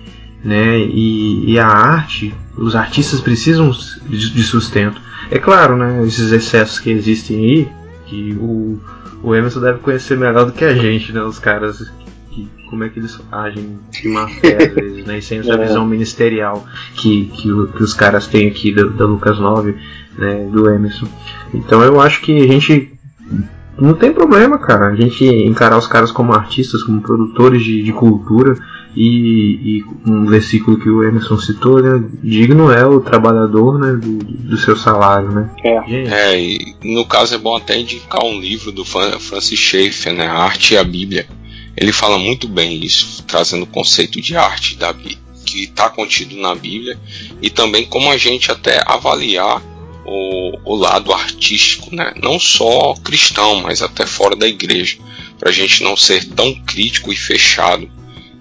Né? 0.43 0.79
E, 0.79 1.51
e 1.51 1.59
a 1.59 1.67
arte, 1.67 2.33
os 2.57 2.75
artistas 2.75 3.19
precisam 3.19 3.71
de, 4.07 4.33
de 4.33 4.43
sustento. 4.43 5.01
É 5.29 5.37
claro, 5.37 5.77
né? 5.77 6.05
esses 6.07 6.31
excessos 6.31 6.79
que 6.79 6.89
existem 6.89 7.37
aí, 7.37 7.67
que 8.05 8.31
o, 8.39 8.79
o 9.21 9.35
Emerson 9.35 9.59
deve 9.59 9.79
conhecer 9.79 10.17
melhor 10.17 10.45
do 10.45 10.53
que 10.53 10.63
a 10.63 10.73
gente, 10.73 11.11
né? 11.11 11.21
os 11.21 11.37
caras 11.37 11.91
como 12.69 12.83
é 12.83 12.89
que 12.89 12.99
eles 12.99 13.19
agem 13.31 13.79
de 13.91 14.07
má 14.07 14.27
fé 14.27 14.57
às 14.67 14.73
vezes, 14.73 15.05
né? 15.05 15.17
E 15.17 15.21
sem 15.21 15.39
essa 15.39 15.53
É. 15.53 15.65
visão 15.67 15.85
ministerial 15.85 16.65
que, 16.95 17.25
que, 17.25 17.43
que 17.75 17.83
os 17.83 17.93
caras 17.93 18.27
têm 18.27 18.47
aqui 18.47 18.71
da, 18.73 18.83
da 18.83 19.05
Lucas 19.05 19.39
9, 19.39 19.75
né? 20.17 20.47
Do 20.51 20.69
Emerson. 20.69 21.07
Então 21.53 21.81
eu 21.83 21.99
acho 21.99 22.21
que 22.21 22.37
a 22.41 22.47
gente 22.47 22.93
não 23.77 23.93
tem 23.93 24.11
problema, 24.11 24.57
cara, 24.57 24.87
a 24.87 24.95
gente 24.95 25.23
encarar 25.25 25.77
os 25.77 25.87
caras 25.87 26.11
como 26.11 26.33
artistas, 26.33 26.83
como 26.83 27.01
produtores 27.01 27.63
de, 27.63 27.81
de 27.81 27.93
cultura 27.93 28.53
e, 28.95 29.79
e 29.79 29.85
um 30.05 30.25
versículo 30.25 30.77
que 30.77 30.89
o 30.89 31.03
Emerson 31.03 31.37
citou, 31.37 31.81
né? 31.81 32.03
Digno 32.21 32.71
é 32.71 32.85
o 32.85 32.99
trabalhador, 32.99 33.79
né? 33.79 33.93
Do, 33.93 34.17
do 34.17 34.57
seu 34.57 34.75
salário, 34.75 35.31
né? 35.31 35.49
É. 35.63 36.33
É, 36.33 36.41
e 36.41 36.75
no 36.83 37.05
caso 37.05 37.35
é 37.35 37.37
bom 37.37 37.55
até 37.55 37.79
indicar 37.79 38.23
um 38.25 38.39
livro 38.39 38.71
do 38.71 38.83
Fran- 38.83 39.19
Francis 39.19 39.57
Schaeffer, 39.59 40.13
né, 40.13 40.27
A 40.27 40.33
Arte 40.43 40.73
e 40.73 40.77
a 40.77 40.83
Bíblia. 40.83 41.25
Ele 41.79 41.93
fala 41.93 42.19
muito 42.19 42.45
bem 42.45 42.83
isso, 42.83 43.23
trazendo 43.23 43.63
o 43.63 43.67
conceito 43.67 44.19
de 44.19 44.35
arte 44.35 44.75
da 44.75 44.93
que 44.93 45.63
está 45.63 45.89
contido 45.89 46.35
na 46.35 46.53
Bíblia, 46.53 46.99
e 47.41 47.49
também 47.49 47.85
como 47.85 48.11
a 48.11 48.17
gente 48.17 48.51
até 48.51 48.83
avaliar 48.85 49.63
o, 50.05 50.59
o 50.65 50.75
lado 50.75 51.13
artístico, 51.13 51.95
né, 51.95 52.13
não 52.21 52.37
só 52.37 52.93
cristão, 52.95 53.61
mas 53.61 53.81
até 53.81 54.05
fora 54.05 54.35
da 54.35 54.45
igreja, 54.45 54.97
para 55.39 55.49
a 55.49 55.53
gente 55.53 55.81
não 55.81 55.95
ser 55.95 56.25
tão 56.25 56.53
crítico 56.65 57.13
e 57.13 57.15
fechado 57.15 57.89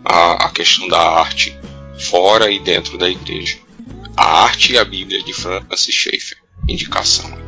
à, 0.05 0.47
à 0.47 0.51
questão 0.51 0.89
da 0.89 1.01
arte 1.01 1.57
fora 1.97 2.51
e 2.51 2.59
dentro 2.59 2.99
da 2.99 3.09
igreja. 3.09 3.57
A 4.17 4.43
Arte 4.43 4.73
e 4.73 4.79
a 4.79 4.85
Bíblia 4.85 5.23
de 5.23 5.33
Francis 5.33 5.95
Schaeffer. 5.95 6.39
Indicação. 6.69 7.48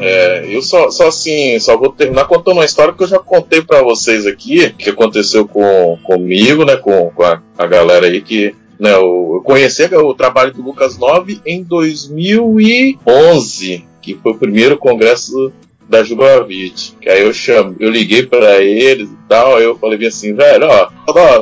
É, 0.00 0.46
eu 0.48 0.62
só, 0.62 0.90
só 0.90 1.08
assim, 1.08 1.58
só 1.58 1.76
vou 1.76 1.90
terminar 1.90 2.26
contando 2.26 2.56
uma 2.56 2.64
história 2.64 2.94
que 2.94 3.02
eu 3.02 3.08
já 3.08 3.18
contei 3.18 3.62
pra 3.62 3.82
vocês 3.82 4.26
aqui, 4.26 4.70
que 4.70 4.90
aconteceu 4.90 5.46
com, 5.46 5.98
comigo, 6.02 6.64
né, 6.64 6.76
com, 6.76 7.10
com 7.10 7.22
a, 7.22 7.42
a 7.58 7.66
galera 7.66 8.06
aí 8.06 8.20
que 8.20 8.54
né, 8.78 8.94
eu 8.94 9.42
conheci 9.44 9.84
o 9.94 10.14
trabalho 10.14 10.52
do 10.52 10.62
Lucas 10.62 10.98
9 10.98 11.40
em 11.44 11.62
2011, 11.62 13.84
que 14.00 14.14
foi 14.14 14.32
o 14.32 14.38
primeiro 14.38 14.78
congresso 14.78 15.52
da 15.90 16.04
Jubavit. 16.04 16.96
Que 17.00 17.08
aí 17.10 17.22
eu 17.22 17.34
chamo, 17.34 17.74
eu 17.80 17.90
liguei 17.90 18.24
pra 18.24 18.62
eles 18.62 19.10
e 19.10 19.18
tal, 19.28 19.56
aí 19.56 19.64
eu 19.64 19.76
falei 19.76 20.06
assim, 20.06 20.32
velho, 20.34 20.66
ó, 20.66 20.88
ó, 21.08 21.38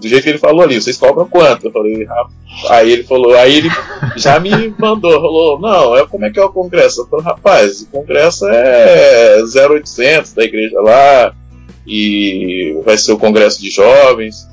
do 0.00 0.08
jeito 0.08 0.22
que 0.22 0.30
ele 0.30 0.38
falou 0.38 0.62
ali, 0.62 0.80
vocês 0.80 0.96
cobram 0.96 1.28
quanto? 1.28 1.66
Eu 1.66 1.72
falei, 1.72 2.04
"Rapaz." 2.04 2.38
aí 2.70 2.92
ele 2.92 3.02
falou, 3.04 3.34
aí 3.36 3.56
ele 3.58 3.68
já 4.16 4.38
me 4.38 4.72
mandou, 4.78 5.12
falou, 5.12 5.60
não, 5.60 5.96
é 5.96 6.06
como 6.06 6.24
é 6.24 6.30
que 6.30 6.38
é 6.38 6.44
o 6.44 6.52
congresso? 6.52 7.02
Eu 7.02 7.06
falei, 7.06 7.26
rapaz, 7.26 7.82
o 7.82 7.86
congresso 7.88 8.46
é 8.48 9.42
0800 9.42 10.32
da 10.32 10.44
igreja 10.44 10.80
lá, 10.80 11.34
e 11.86 12.80
vai 12.84 12.96
ser 12.96 13.12
o 13.12 13.18
congresso 13.18 13.60
de 13.60 13.70
jovens. 13.70 14.47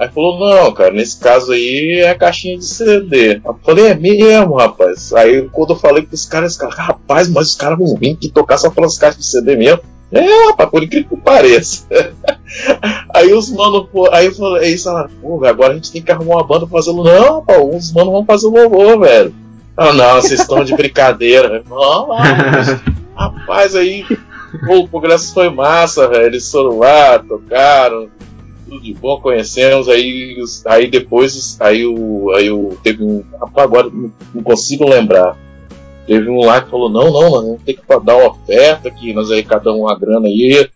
Aí 0.00 0.08
falou, 0.08 0.40
não, 0.40 0.72
cara, 0.72 0.94
nesse 0.94 1.20
caso 1.20 1.52
aí 1.52 1.98
é 1.98 2.08
a 2.08 2.14
caixinha 2.14 2.56
de 2.56 2.64
CD. 2.64 3.38
Eu 3.44 3.54
falei, 3.62 3.88
é 3.88 3.94
mesmo, 3.94 4.54
rapaz. 4.54 5.12
Aí 5.12 5.46
quando 5.52 5.74
eu 5.74 5.76
falei 5.76 6.02
pros 6.02 6.24
caras, 6.24 6.52
os 6.52 6.58
caras, 6.58 6.74
rapaz, 6.74 7.28
mas 7.28 7.48
os 7.48 7.54
caras 7.54 7.78
vão 7.78 7.94
vir 7.96 8.16
que 8.16 8.30
tocar 8.30 8.56
só 8.56 8.70
pelas 8.70 8.96
caixas 8.96 9.20
de 9.20 9.26
CD 9.26 9.56
mesmo. 9.56 9.82
É, 10.10 10.46
rapaz, 10.46 10.70
por 10.70 10.82
incrível 10.82 11.10
que 11.10 11.16
pareça. 11.22 11.86
aí 13.14 13.30
os 13.34 13.50
manos, 13.50 13.88
aí 14.10 14.24
eu 14.24 14.34
falei, 14.34 14.68
aí 14.68 14.78
falaram, 14.78 15.10
pô, 15.20 15.38
velho, 15.38 15.52
agora 15.52 15.72
a 15.74 15.76
gente 15.76 15.92
tem 15.92 16.00
que 16.00 16.10
arrumar 16.10 16.36
uma 16.36 16.46
banda 16.46 16.66
pra 16.66 16.78
fazer 16.78 16.92
o. 16.92 17.04
Não, 17.04 17.44
pô, 17.44 17.76
os 17.76 17.92
manos 17.92 18.12
vão 18.12 18.24
fazer 18.24 18.46
o 18.46 18.50
louvor, 18.50 19.00
velho. 19.00 19.34
Ah, 19.76 19.92
não, 19.92 20.14
vocês 20.14 20.40
estão 20.40 20.64
de 20.64 20.74
brincadeira. 20.74 21.62
Não, 21.68 22.08
lá, 22.08 22.22
rapaz, 23.14 23.76
aí, 23.76 24.06
pô, 24.66 24.78
o 24.78 24.88
congresso 24.88 25.34
foi 25.34 25.50
massa, 25.50 26.08
velho. 26.08 26.24
Eles 26.24 26.50
foram 26.50 26.78
lá, 26.78 27.18
tocaram, 27.18 28.08
tudo 28.70 28.80
de 28.80 28.94
bom, 28.94 29.20
conhecemos, 29.20 29.88
aí, 29.88 30.36
aí 30.64 30.88
depois, 30.88 31.56
aí 31.60 31.84
o, 31.84 32.30
aí 32.30 32.50
o, 32.50 32.78
teve 32.82 33.02
um, 33.02 33.24
agora 33.56 33.90
não, 33.90 34.42
consigo 34.42 34.88
lembrar. 34.88 35.36
Teve 36.06 36.30
um 36.30 36.44
lá 36.44 36.60
que 36.60 36.70
falou, 36.70 36.88
não, 36.88 37.10
não, 37.10 37.58
ter 37.58 37.74
que 37.74 37.82
dar 38.04 38.16
uma 38.16 38.28
oferta, 38.28 38.90
que 38.90 39.12
nós 39.12 39.30
arrecadamos 39.30 39.80
uma 39.80 39.98
grana 39.98 40.28
aí 40.28 40.68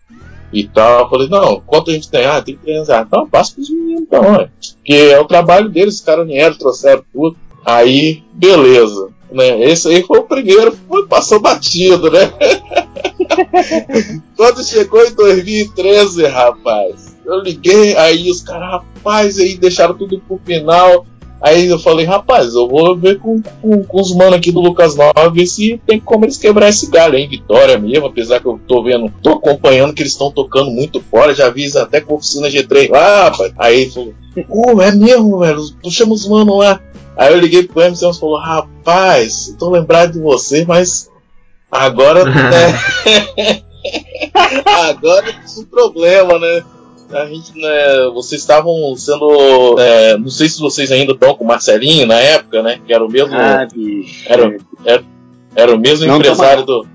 e 0.51 0.67
tal. 0.67 1.03
Eu 1.03 1.09
falei, 1.09 1.29
não, 1.29 1.61
quanto 1.61 1.89
a 1.89 1.93
gente 1.93 2.09
tem? 2.09 2.25
Ah, 2.25 2.41
tem 2.41 2.55
300 2.55 2.87
reais. 2.87 3.07
Então, 3.07 3.27
passa 3.27 3.53
pros 3.53 3.69
meninos, 3.69 4.01
então, 4.01 4.33
ué. 4.33 4.49
Porque 4.77 4.93
é 4.93 5.19
o 5.19 5.25
trabalho 5.25 5.69
deles, 5.69 5.95
os 5.95 6.01
caras 6.01 6.27
vieram, 6.27 6.57
trouxeram 6.57 7.03
tudo. 7.11 7.35
Aí, 7.65 8.23
beleza. 8.33 9.09
Né? 9.31 9.69
Esse 9.69 9.89
aí 9.89 10.03
foi 10.03 10.19
o 10.19 10.23
primeiro, 10.23 10.77
foi, 10.87 11.05
passou 11.07 11.41
batido, 11.41 12.11
né? 12.11 12.31
Quando 14.37 14.63
chegou 14.63 15.03
em 15.03 15.13
2013, 15.13 16.27
rapaz, 16.27 17.14
eu 17.25 17.41
liguei, 17.41 17.95
aí 17.97 18.29
os 18.29 18.41
caras, 18.41 18.69
rapaz, 18.69 19.37
aí 19.37 19.57
deixaram 19.57 19.95
tudo 19.95 20.19
pro 20.19 20.39
final. 20.45 21.05
Aí 21.41 21.67
eu 21.67 21.77
falei, 21.77 22.05
rapaz, 22.05 22.55
eu 22.55 22.67
vou 22.67 22.95
ver 22.95 23.19
com, 23.19 23.41
com, 23.61 23.83
com 23.83 24.01
os 24.01 24.15
manos 24.15 24.33
aqui 24.35 24.51
do 24.51 24.61
Lucas 24.61 24.95
9 24.95 25.13
ver 25.31 25.45
se 25.45 25.79
tem 25.85 25.99
como 25.99 26.25
eles 26.25 26.37
quebrar 26.37 26.69
esse 26.69 26.89
galho 26.89 27.15
aí 27.15 27.23
em 27.23 27.29
Vitória 27.29 27.77
mesmo, 27.77 28.07
apesar 28.07 28.39
que 28.39 28.47
eu 28.47 28.59
tô 28.67 28.81
vendo, 28.81 29.13
tô 29.21 29.33
acompanhando 29.33 29.93
que 29.93 30.01
eles 30.01 30.13
estão 30.13 30.31
tocando 30.31 30.71
muito 30.71 31.01
fora, 31.01 31.35
já 31.35 31.49
vi 31.49 31.65
até 31.77 32.01
com 32.01 32.13
a 32.13 32.17
oficina 32.17 32.47
G3 32.47 32.89
lá, 32.89 33.25
rapaz. 33.25 33.53
Aí 33.57 33.89
falou, 33.91 34.13
pô, 34.47 34.81
é 34.81 34.91
mesmo, 34.91 35.39
velho, 35.39 35.61
tu 35.83 35.91
chama 35.91 36.13
os 36.13 36.27
manos 36.27 36.57
lá. 36.57 36.79
Aí 37.17 37.31
eu 37.31 37.39
liguei 37.39 37.63
pro 37.63 37.81
Emerson 37.81 38.11
e 38.11 38.19
falou, 38.19 38.39
rapaz, 38.39 39.49
eu 39.49 39.57
tô 39.57 39.69
lembrado 39.69 40.13
de 40.13 40.19
você, 40.19 40.65
mas 40.65 41.11
agora 41.69 42.25
né, 42.25 43.61
agora 44.65 45.33
tem 45.33 45.63
um 45.63 45.65
problema, 45.65 46.39
né? 46.39 46.63
A 47.11 47.25
gente, 47.25 47.57
né, 47.57 48.09
vocês 48.13 48.41
estavam 48.41 48.95
sendo. 48.95 49.79
é, 49.79 50.17
não 50.17 50.29
sei 50.29 50.49
se 50.49 50.59
vocês 50.59 50.91
ainda 50.91 51.13
estão 51.13 51.35
com 51.35 51.43
o 51.43 51.47
Marcelinho 51.47 52.07
na 52.07 52.19
época, 52.19 52.63
né? 52.63 52.79
Que 52.85 52.93
era 52.93 53.05
o 53.05 53.09
mesmo. 53.09 53.35
Ah, 53.35 53.67
bicho. 53.71 54.25
Era, 54.27 55.05
era 55.55 55.75
o 55.75 55.79
mesmo 55.79 56.07
Não, 56.07 56.17
empresário 56.17 56.65
do. 56.65 56.85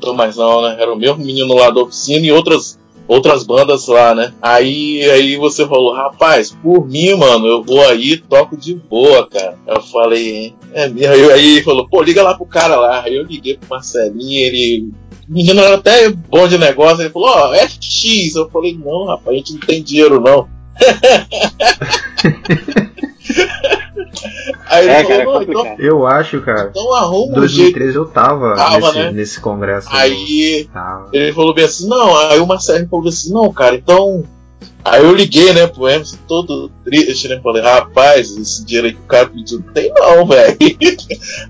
Tô 0.00 0.14
mais 0.14 0.36
não, 0.36 0.62
né? 0.62 0.76
Era 0.78 0.92
o 0.92 0.96
mesmo 0.96 1.24
menino 1.24 1.54
lá 1.54 1.70
da 1.70 1.80
oficina 1.80 2.24
e 2.24 2.30
outras, 2.30 2.78
outras 3.08 3.42
bandas 3.42 3.88
lá, 3.88 4.14
né? 4.14 4.34
Aí, 4.40 5.02
aí 5.10 5.36
você 5.36 5.66
falou, 5.66 5.94
rapaz, 5.94 6.54
por 6.62 6.86
mim, 6.86 7.14
mano, 7.14 7.46
eu 7.46 7.64
vou 7.64 7.84
aí 7.88 8.18
toco 8.18 8.56
de 8.56 8.74
boa, 8.74 9.26
cara. 9.26 9.56
Eu 9.66 9.80
falei, 9.80 10.54
é. 10.72 10.84
Aí, 10.84 11.06
aí 11.06 11.56
ele 11.56 11.62
falou, 11.62 11.88
pô, 11.88 12.02
liga 12.02 12.22
lá 12.22 12.34
pro 12.34 12.44
cara 12.44 12.76
lá. 12.76 13.02
Aí 13.02 13.16
eu 13.16 13.24
liguei 13.24 13.56
pro 13.56 13.70
Marcelinho, 13.70 14.46
ele. 14.46 14.90
Menino 15.26 15.60
era 15.60 15.74
até 15.74 16.08
bom 16.10 16.48
de 16.48 16.56
negócio, 16.56 17.02
ele 17.02 17.10
falou, 17.10 17.28
ó, 17.28 17.54
é 17.54 17.68
X. 17.68 18.34
Eu 18.34 18.48
falei, 18.50 18.78
não, 18.78 19.06
rapaz, 19.06 19.34
a 19.34 19.38
gente 19.38 19.52
não 19.54 19.60
tem 19.60 19.82
dinheiro, 19.82 20.20
não. 20.20 20.46
aí 24.66 24.84
ele 24.84 24.90
É, 24.92 25.02
falou, 25.04 25.08
cara, 25.08 25.22
é 25.22 25.24
não, 25.24 25.42
então. 25.42 25.76
Eu 25.78 26.06
acho, 26.06 26.40
cara. 26.40 26.68
então 26.70 26.92
arruma 26.94 27.36
Em 27.36 27.40
um 27.40 27.48
jeito. 27.48 27.78
2013 27.78 27.96
eu 27.96 28.06
tava, 28.06 28.54
Tava, 28.54 28.78
nesse, 28.86 28.98
né? 28.98 29.10
nesse 29.12 29.40
congresso. 29.40 29.88
Aí 29.90 30.68
Tava. 30.72 31.08
ele 31.12 31.32
falou 31.32 31.54
bem 31.54 31.64
assim, 31.64 31.88
não, 31.88 32.16
aí 32.16 32.38
o 32.38 32.46
Marcelo 32.46 32.88
falou 32.88 33.08
assim, 33.08 33.32
não, 33.32 33.52
cara, 33.52 33.74
então. 33.76 34.24
Aí 34.84 35.02
eu 35.04 35.14
liguei, 35.14 35.52
né, 35.52 35.66
pro 35.66 35.88
Emerson, 35.88 36.16
todo 36.26 36.70
triste, 36.84 37.28
né? 37.28 37.38
Falei, 37.42 37.62
rapaz, 37.62 38.34
esse 38.36 38.64
dinheiro 38.64 38.86
aí 38.86 38.94
que 38.94 39.00
o 39.00 39.06
cara 39.06 39.26
pediu, 39.26 39.58
não 39.64 39.72
tem 39.72 39.92
não, 39.94 40.24
velho. 40.26 40.56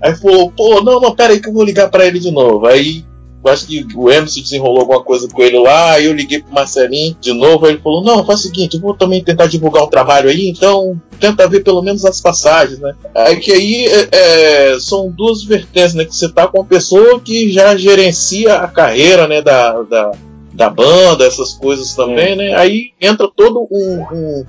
Aí 0.01 0.15
falou, 0.15 0.51
pô, 0.51 0.81
não, 0.81 0.99
não, 0.99 1.15
pera 1.15 1.31
aí 1.33 1.39
que 1.39 1.47
eu 1.47 1.53
vou 1.53 1.63
ligar 1.63 1.89
pra 1.89 2.05
ele 2.05 2.19
de 2.19 2.31
novo. 2.31 2.65
Aí 2.65 3.05
eu 3.43 3.51
acho 3.51 3.67
que 3.67 3.85
o 3.95 4.11
Emerson 4.11 4.41
desenrolou 4.41 4.81
alguma 4.81 5.01
coisa 5.01 5.27
com 5.29 5.41
ele 5.41 5.57
lá, 5.57 5.99
eu 5.99 6.13
liguei 6.13 6.41
pro 6.41 6.53
Marcelinho 6.53 7.15
de 7.21 7.31
novo, 7.31 7.65
aí 7.65 7.73
ele 7.73 7.81
falou, 7.81 8.03
não, 8.03 8.25
faz 8.25 8.41
o 8.41 8.43
seguinte, 8.43 8.75
eu 8.75 8.81
vou 8.81 8.93
também 8.93 9.23
tentar 9.23 9.47
divulgar 9.47 9.83
um 9.83 9.89
trabalho 9.89 10.29
aí, 10.29 10.49
então 10.49 10.99
tenta 11.19 11.47
ver 11.47 11.63
pelo 11.63 11.81
menos 11.81 12.03
as 12.03 12.19
passagens, 12.19 12.79
né? 12.79 12.93
Aí 13.15 13.37
que 13.37 13.51
aí 13.51 13.85
é, 13.85 14.09
é, 14.11 14.79
são 14.79 15.09
duas 15.09 15.43
vertentes, 15.43 15.93
né? 15.93 16.03
Que 16.03 16.15
você 16.15 16.27
tá 16.27 16.47
com 16.47 16.59
uma 16.59 16.65
pessoa 16.65 17.19
que 17.19 17.51
já 17.51 17.75
gerencia 17.77 18.55
a 18.55 18.67
carreira, 18.67 19.25
né, 19.25 19.41
da, 19.41 19.81
da, 19.83 20.11
da 20.53 20.69
banda, 20.69 21.25
essas 21.25 21.53
coisas 21.53 21.93
também, 21.93 22.35
né? 22.35 22.55
Aí 22.55 22.91
entra 22.99 23.29
todo 23.33 23.67
um, 23.71 24.05
um, 24.11 24.45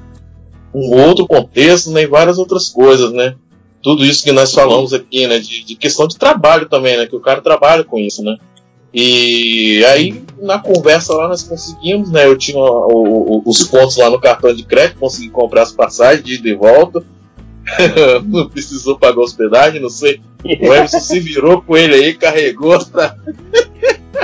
um 0.74 1.06
outro 1.06 1.26
contexto, 1.26 1.90
né? 1.90 2.02
E 2.02 2.06
várias 2.08 2.38
outras 2.38 2.68
coisas, 2.68 3.12
né? 3.12 3.36
Tudo 3.82 4.04
isso 4.04 4.22
que 4.22 4.32
nós 4.32 4.52
falamos 4.52 4.92
aqui, 4.92 5.26
né? 5.26 5.38
De, 5.38 5.64
de 5.64 5.74
questão 5.76 6.06
de 6.06 6.18
trabalho 6.18 6.68
também, 6.68 6.96
né? 6.96 7.06
Que 7.06 7.16
o 7.16 7.20
cara 7.20 7.40
trabalha 7.40 7.84
com 7.84 7.98
isso, 7.98 8.22
né? 8.22 8.36
E 8.92 9.84
aí, 9.84 10.22
na 10.40 10.58
conversa 10.58 11.14
lá, 11.14 11.28
nós 11.28 11.42
conseguimos, 11.42 12.10
né? 12.10 12.26
Eu 12.26 12.36
tinha 12.36 12.58
o, 12.58 13.38
o, 13.38 13.42
os 13.46 13.62
pontos 13.64 13.96
lá 13.96 14.10
no 14.10 14.20
cartão 14.20 14.52
de 14.52 14.64
crédito, 14.64 14.98
consegui 14.98 15.30
comprar 15.30 15.62
as 15.62 15.72
passagens 15.72 16.24
de 16.24 16.34
ida 16.34 16.48
e 16.48 16.54
volta. 16.54 17.04
não 18.26 18.48
precisou 18.48 18.98
pagar 18.98 19.20
hospedagem, 19.20 19.80
não 19.80 19.90
sei. 19.90 20.20
O 20.44 20.48
Emerson 20.48 21.00
se 21.00 21.20
virou 21.20 21.62
com 21.62 21.76
ele 21.76 21.94
aí, 21.94 22.14
carregou. 22.14 22.78
Tá? 22.84 23.14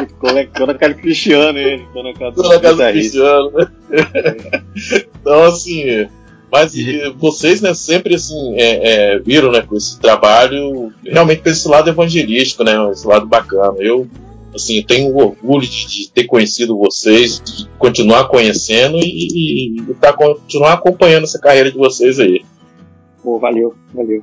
Ficou 0.09 0.33
na 0.67 0.75
casa 0.75 0.95
do 0.95 1.01
Cristiano, 1.01 1.59
ele. 1.59 1.85
Ficou 1.85 2.03
na 2.03 2.13
casa 2.13 2.31
Ficou 2.33 2.49
na 2.49 2.61
casa 2.61 2.87
do 2.87 2.93
Cristiano, 2.93 3.53
né? 3.53 3.67
então, 5.21 5.45
assim. 5.45 6.09
Mas 6.51 6.75
e 6.75 7.11
vocês, 7.19 7.61
né, 7.61 7.75
sempre 7.75 8.15
assim, 8.15 8.55
é, 8.57 9.15
é, 9.15 9.19
viram, 9.19 9.51
né, 9.51 9.63
com 9.63 9.77
esse 9.77 9.99
trabalho, 9.99 10.93
realmente 11.05 11.43
com 11.43 11.49
esse 11.49 11.69
lado 11.69 11.91
evangelístico, 11.91 12.63
né, 12.63 12.73
esse 12.93 13.07
lado 13.07 13.27
bacana. 13.27 13.75
Eu, 13.81 14.09
assim, 14.57 14.83
tenho 14.83 15.15
orgulho 15.17 15.67
de, 15.67 15.87
de 15.87 16.11
ter 16.11 16.25
conhecido 16.25 16.77
vocês, 16.77 17.41
de 17.41 17.69
continuar 17.79 18.29
conhecendo 18.29 18.99
e, 18.99 19.01
e, 19.05 19.81
e 19.81 19.95
tá, 19.95 20.13
continuar 20.13 20.75
acompanhando 20.75 21.25
essa 21.25 21.39
carreira 21.39 21.71
de 21.71 21.79
vocês 21.79 22.19
aí. 22.19 22.45
Pô, 23.23 23.39
valeu, 23.39 23.75
valeu. 23.95 24.23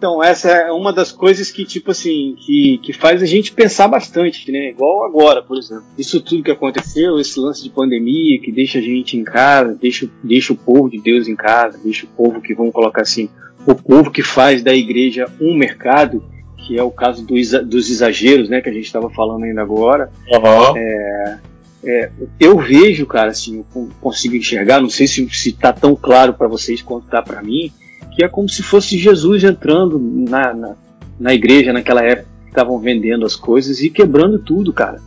Então, 0.00 0.24
essa 0.24 0.48
é 0.48 0.72
uma 0.72 0.94
das 0.94 1.12
coisas 1.12 1.50
que, 1.50 1.62
tipo 1.62 1.90
assim, 1.90 2.34
que, 2.38 2.78
que 2.78 2.90
faz 2.90 3.22
a 3.22 3.26
gente 3.26 3.52
pensar 3.52 3.86
bastante, 3.86 4.50
né? 4.50 4.70
Igual 4.70 5.04
agora, 5.04 5.42
por 5.42 5.58
exemplo. 5.58 5.84
Isso 5.98 6.22
tudo 6.22 6.42
que 6.42 6.50
aconteceu, 6.50 7.18
esse 7.18 7.38
lance 7.38 7.62
de 7.62 7.68
pandemia, 7.68 8.40
que 8.40 8.50
deixa 8.50 8.78
a 8.78 8.80
gente 8.80 9.18
em 9.18 9.22
casa, 9.22 9.74
deixa, 9.78 10.08
deixa 10.24 10.54
o 10.54 10.56
povo 10.56 10.88
de 10.88 10.98
Deus 10.98 11.28
em 11.28 11.36
casa, 11.36 11.78
deixa 11.84 12.06
o 12.06 12.08
povo 12.08 12.40
que, 12.40 12.54
vamos 12.54 12.72
colocar 12.72 13.02
assim, 13.02 13.28
o 13.66 13.74
povo 13.74 14.10
que 14.10 14.22
faz 14.22 14.62
da 14.62 14.74
igreja 14.74 15.26
um 15.38 15.54
mercado, 15.54 16.24
que 16.70 16.78
é 16.78 16.82
o 16.84 16.90
caso 16.92 17.26
do, 17.26 17.34
dos 17.64 17.90
exageros, 17.90 18.48
né? 18.48 18.60
Que 18.60 18.68
a 18.68 18.72
gente 18.72 18.84
estava 18.84 19.10
falando 19.10 19.42
ainda 19.42 19.60
agora. 19.60 20.08
Uhum. 20.32 20.76
É, 20.76 21.38
é, 21.82 22.10
eu 22.38 22.56
vejo, 22.60 23.06
cara, 23.06 23.32
assim, 23.32 23.64
eu 23.74 23.88
consigo 24.00 24.36
enxergar, 24.36 24.80
não 24.80 24.88
sei 24.88 25.08
se, 25.08 25.28
se 25.30 25.50
tá 25.50 25.72
tão 25.72 25.96
claro 25.96 26.32
para 26.32 26.46
vocês 26.46 26.80
quanto 26.80 27.08
tá 27.08 27.20
para 27.20 27.42
mim, 27.42 27.72
que 28.14 28.22
é 28.22 28.28
como 28.28 28.48
se 28.48 28.62
fosse 28.62 28.96
Jesus 28.96 29.42
entrando 29.42 29.98
na, 29.98 30.54
na, 30.54 30.76
na 31.18 31.34
igreja 31.34 31.72
naquela 31.72 32.04
época 32.04 32.28
que 32.44 32.50
estavam 32.50 32.78
vendendo 32.78 33.26
as 33.26 33.34
coisas 33.34 33.80
e 33.80 33.90
quebrando 33.90 34.38
tudo, 34.38 34.72
cara. 34.72 35.00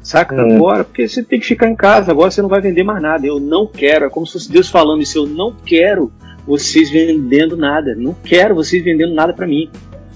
Saca? 0.00 0.36
Hum. 0.36 0.54
Agora, 0.54 0.84
porque 0.84 1.08
você 1.08 1.20
tem 1.20 1.40
que 1.40 1.46
ficar 1.46 1.68
em 1.68 1.74
casa, 1.74 2.12
agora 2.12 2.30
você 2.30 2.40
não 2.40 2.48
vai 2.48 2.60
vender 2.60 2.84
mais 2.84 3.02
nada. 3.02 3.26
Eu 3.26 3.40
não 3.40 3.66
quero, 3.66 4.04
é 4.04 4.08
como 4.08 4.24
se 4.24 4.34
fosse 4.34 4.52
Deus 4.52 4.68
falando 4.68 5.02
isso, 5.02 5.18
eu 5.18 5.26
não 5.26 5.52
quero 5.66 6.12
vocês 6.46 6.88
vendendo 6.88 7.56
nada, 7.56 7.96
não 7.96 8.14
quero 8.14 8.54
vocês 8.54 8.84
vendendo 8.84 9.12
nada 9.12 9.32
para 9.32 9.48
mim. 9.48 9.68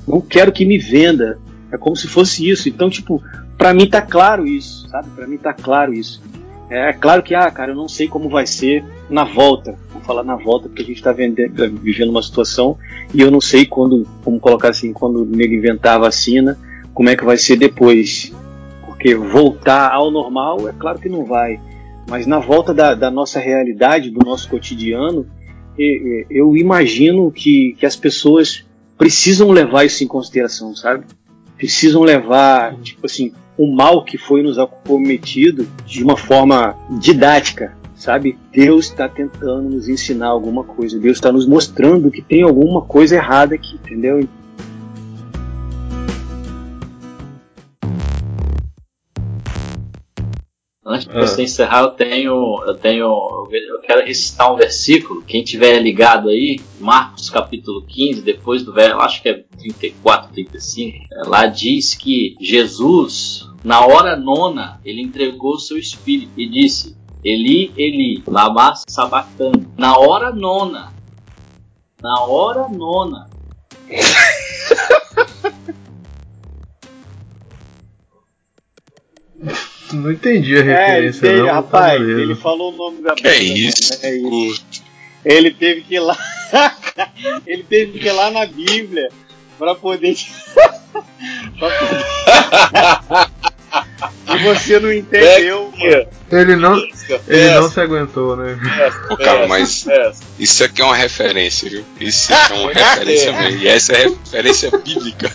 Não 0.06 0.20
quero 0.20 0.52
que 0.52 0.64
me 0.64 0.78
venda. 0.78 1.38
É 1.70 1.78
como 1.78 1.96
se 1.96 2.06
fosse 2.06 2.48
isso. 2.48 2.68
Então, 2.68 2.90
tipo, 2.90 3.22
para 3.56 3.72
mim 3.72 3.88
tá 3.88 4.02
claro 4.02 4.46
isso, 4.46 4.88
sabe? 4.88 5.08
Para 5.10 5.26
mim 5.26 5.38
tá 5.38 5.52
claro 5.52 5.92
isso. 5.94 6.22
É, 6.68 6.90
é 6.90 6.92
claro 6.92 7.22
que, 7.22 7.34
ah, 7.34 7.50
cara, 7.50 7.72
eu 7.72 7.76
não 7.76 7.88
sei 7.88 8.08
como 8.08 8.28
vai 8.28 8.46
ser 8.46 8.84
na 9.08 9.24
volta. 9.24 9.74
Vou 9.92 10.00
falar 10.02 10.24
na 10.24 10.36
volta 10.36 10.68
porque 10.68 10.82
a 10.82 10.86
gente 10.86 10.96
está 10.96 11.12
vivendo 11.12 12.10
uma 12.10 12.22
situação 12.22 12.76
e 13.14 13.20
eu 13.20 13.30
não 13.30 13.40
sei 13.40 13.66
quando, 13.66 14.06
como 14.24 14.40
colocar 14.40 14.70
assim, 14.70 14.92
quando 14.92 15.24
nego 15.24 15.54
inventar 15.54 15.96
a 15.96 16.00
vacina, 16.00 16.58
como 16.94 17.08
é 17.08 17.16
que 17.16 17.24
vai 17.24 17.36
ser 17.36 17.56
depois. 17.56 18.32
Porque 18.86 19.14
voltar 19.14 19.92
ao 19.92 20.10
normal, 20.10 20.68
é 20.68 20.72
claro 20.72 20.98
que 20.98 21.08
não 21.08 21.24
vai. 21.24 21.60
Mas 22.08 22.26
na 22.26 22.38
volta 22.38 22.74
da, 22.74 22.94
da 22.94 23.10
nossa 23.10 23.38
realidade, 23.38 24.10
do 24.10 24.24
nosso 24.24 24.48
cotidiano, 24.48 25.26
eu 25.78 26.56
imagino 26.56 27.30
que, 27.30 27.76
que 27.78 27.86
as 27.86 27.96
pessoas 27.96 28.66
precisam 28.96 29.50
levar 29.50 29.84
isso 29.84 30.02
em 30.04 30.06
consideração, 30.06 30.74
sabe? 30.74 31.04
Precisam 31.56 32.02
levar, 32.02 32.74
tipo 32.80 33.06
assim, 33.06 33.32
o 33.56 33.66
mal 33.66 34.04
que 34.04 34.18
foi 34.18 34.42
nos 34.42 34.58
acometido 34.58 35.68
de 35.86 36.02
uma 36.02 36.16
forma 36.16 36.76
didática, 37.00 37.76
sabe? 37.94 38.36
Deus 38.52 38.86
está 38.86 39.08
tentando 39.08 39.68
nos 39.70 39.88
ensinar 39.88 40.28
alguma 40.28 40.64
coisa, 40.64 40.98
Deus 40.98 41.16
está 41.16 41.30
nos 41.30 41.46
mostrando 41.46 42.10
que 42.10 42.22
tem 42.22 42.42
alguma 42.42 42.82
coisa 42.82 43.16
errada 43.16 43.54
aqui, 43.54 43.74
entendeu? 43.76 44.26
Antes 50.84 51.06
de 51.06 51.14
você 51.14 51.42
ah. 51.42 51.44
encerrar, 51.44 51.82
eu 51.82 51.90
tenho, 51.90 52.64
eu 52.66 52.74
tenho, 52.74 53.46
eu 53.52 53.80
quero 53.82 54.04
recitar 54.04 54.52
um 54.52 54.56
versículo. 54.56 55.22
Quem 55.22 55.44
tiver 55.44 55.78
ligado 55.78 56.28
aí, 56.28 56.60
Marcos 56.80 57.30
capítulo 57.30 57.86
15, 57.86 58.22
depois 58.22 58.64
do 58.64 58.72
verso, 58.72 58.98
acho 58.98 59.22
que 59.22 59.28
é 59.28 59.44
34, 59.58 60.32
35, 60.32 60.98
é, 60.98 61.28
lá 61.28 61.46
diz 61.46 61.94
que 61.94 62.34
Jesus, 62.40 63.48
na 63.62 63.86
hora 63.86 64.16
nona, 64.16 64.80
ele 64.84 65.00
entregou 65.00 65.56
seu 65.56 65.78
espírito 65.78 66.32
e 66.36 66.48
disse: 66.48 66.96
Eli, 67.24 67.72
Eli, 67.76 68.20
lama 68.26 68.74
sabatano. 68.88 69.72
Na 69.78 69.96
hora 69.96 70.32
nona, 70.32 70.92
na 72.02 72.24
hora 72.24 72.68
nona. 72.68 73.30
Não 79.92 80.10
entendi 80.10 80.56
a 80.56 80.60
é, 80.60 80.62
referência, 80.62 81.26
é, 81.26 81.36
não. 81.38 81.46
Rapaz, 81.46 82.00
ele 82.00 82.34
falou 82.34 82.72
o 82.72 82.76
nome 82.76 83.02
da 83.02 83.14
Que 83.14 83.28
é 83.28 83.42
isso? 83.42 83.98
É 84.02 84.14
isso. 84.14 84.64
Ele 85.24 85.50
teve 85.52 85.82
que 85.82 85.94
ir 85.94 86.00
lá. 86.00 86.16
ele 87.46 87.62
teve 87.62 87.98
que 87.98 88.06
ir 88.06 88.12
lá 88.12 88.30
na 88.30 88.46
Bíblia 88.46 89.08
para 89.58 89.74
poder. 89.74 90.16
pra 91.58 91.70
poder... 91.70 92.04
e 94.34 94.38
você 94.42 94.80
não 94.80 94.92
entendeu, 94.92 95.72
Ele 96.30 96.56
não, 96.56 96.76
ele 97.28 97.54
não 97.54 97.70
se 97.70 97.80
aguentou, 97.80 98.36
né? 98.36 98.58
Pô, 99.08 99.16
cara, 99.16 99.46
mas 99.46 99.86
isso 100.38 100.64
aqui 100.64 100.82
é 100.82 100.84
uma 100.84 100.96
referência, 100.96 101.70
viu? 101.70 101.84
Isso 102.00 102.34
aqui 102.34 102.52
é 102.52 102.56
uma 102.56 102.72
referência 102.72 103.32
mesmo. 103.32 103.60
E 103.60 103.68
essa 103.68 103.92
é 103.92 104.08
referência 104.08 104.70
bíblica. 104.70 105.32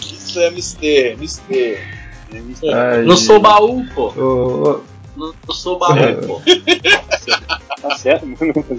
Isso 0.00 0.38
é 0.38 0.50
mistério, 0.50 1.18
mistério. 1.18 1.95
Ai, 2.72 3.02
não 3.02 3.16
sou 3.16 3.40
baú, 3.40 3.84
pô. 3.94 4.12
Oh, 4.16 4.80
Não, 5.18 5.32
não 5.46 5.54
sou 5.54 5.78
baú, 5.78 5.96
é. 5.98 6.12
pô. 6.14 6.40
tá 7.80 7.96
certo, 7.96 8.26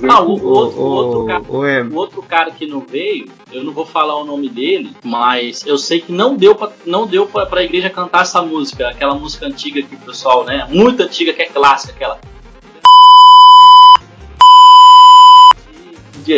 Ah, 0.10 0.22
o, 0.22 0.38
o, 0.38 0.48
outro, 0.48 0.80
o, 0.80 0.84
outro 0.84 1.26
cara, 1.26 1.44
o 1.84 1.96
outro 1.96 2.24
cara 2.24 2.52
que 2.52 2.66
não 2.68 2.82
veio, 2.82 3.28
eu 3.52 3.64
não 3.64 3.72
vou 3.74 3.86
falar 3.86 4.16
o 4.16 4.26
nome 4.26 4.50
dele, 4.50 4.92
mas 5.04 5.66
eu 5.66 5.78
sei 5.78 6.02
que 6.02 6.12
não 6.12 6.36
deu 6.36 6.56
pra, 6.56 6.72
não 6.86 7.06
deu 7.08 7.26
pra, 7.28 7.46
pra 7.46 7.64
igreja 7.64 7.90
cantar 7.90 8.22
essa 8.24 8.42
música, 8.42 8.90
aquela 8.90 9.16
música 9.16 9.46
antiga 9.46 9.82
que 9.82 9.96
o 9.96 10.00
pessoal, 10.00 10.44
né? 10.44 10.68
Muito 10.70 11.02
antiga, 11.04 11.34
que 11.34 11.42
é 11.42 11.48
clássica, 11.48 11.94
aquela. 11.94 12.20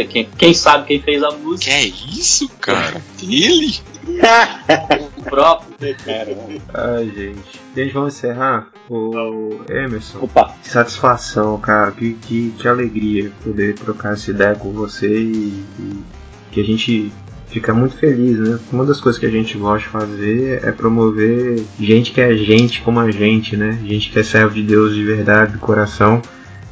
Quem, 0.06 0.26
quem 0.26 0.54
sabe 0.54 0.86
quem 0.86 1.02
fez 1.02 1.24
a 1.24 1.32
música? 1.32 1.72
Que 1.72 1.78
é 1.78 1.86
isso, 1.86 2.50
cara? 2.60 3.02
Ele? 3.22 3.80
o 5.18 5.22
próprio. 5.24 5.76
Ai, 6.74 7.12
gente. 7.16 7.62
Gente, 7.76 7.94
vamos 7.94 8.16
encerrar? 8.16 8.68
O 8.90 9.62
Emerson. 9.70 10.20
Opa. 10.22 10.56
Que 10.64 10.70
satisfação, 10.70 11.60
cara. 11.60 11.92
Que, 11.92 12.14
que, 12.14 12.54
que 12.58 12.68
alegria 12.68 13.32
poder 13.44 13.76
trocar 13.76 14.14
essa 14.14 14.32
ideia 14.32 14.56
com 14.56 14.72
você 14.72 15.08
e, 15.08 15.64
e 15.80 16.04
que 16.52 16.62
a 16.62 16.64
gente 16.64 17.12
fica 17.48 17.74
muito 17.74 17.96
feliz, 17.98 18.38
né? 18.38 18.60
Uma 18.72 18.86
das 18.86 19.00
coisas 19.00 19.20
que 19.20 19.26
a 19.26 19.32
gente 19.32 19.58
gosta 19.58 19.80
de 19.80 19.92
fazer 19.92 20.64
é 20.64 20.72
promover 20.72 21.64
gente 21.80 22.12
que 22.12 22.22
é 22.22 22.36
gente 22.36 22.82
como 22.82 23.00
a 23.00 23.12
gente, 23.12 23.58
né? 23.58 23.80
Gente 23.86 24.10
que 24.10 24.20
é 24.20 24.24
servo 24.24 24.54
de 24.54 24.64
Deus 24.64 24.94
de 24.94 25.04
verdade, 25.04 25.54
do 25.54 25.60
coração. 25.60 26.22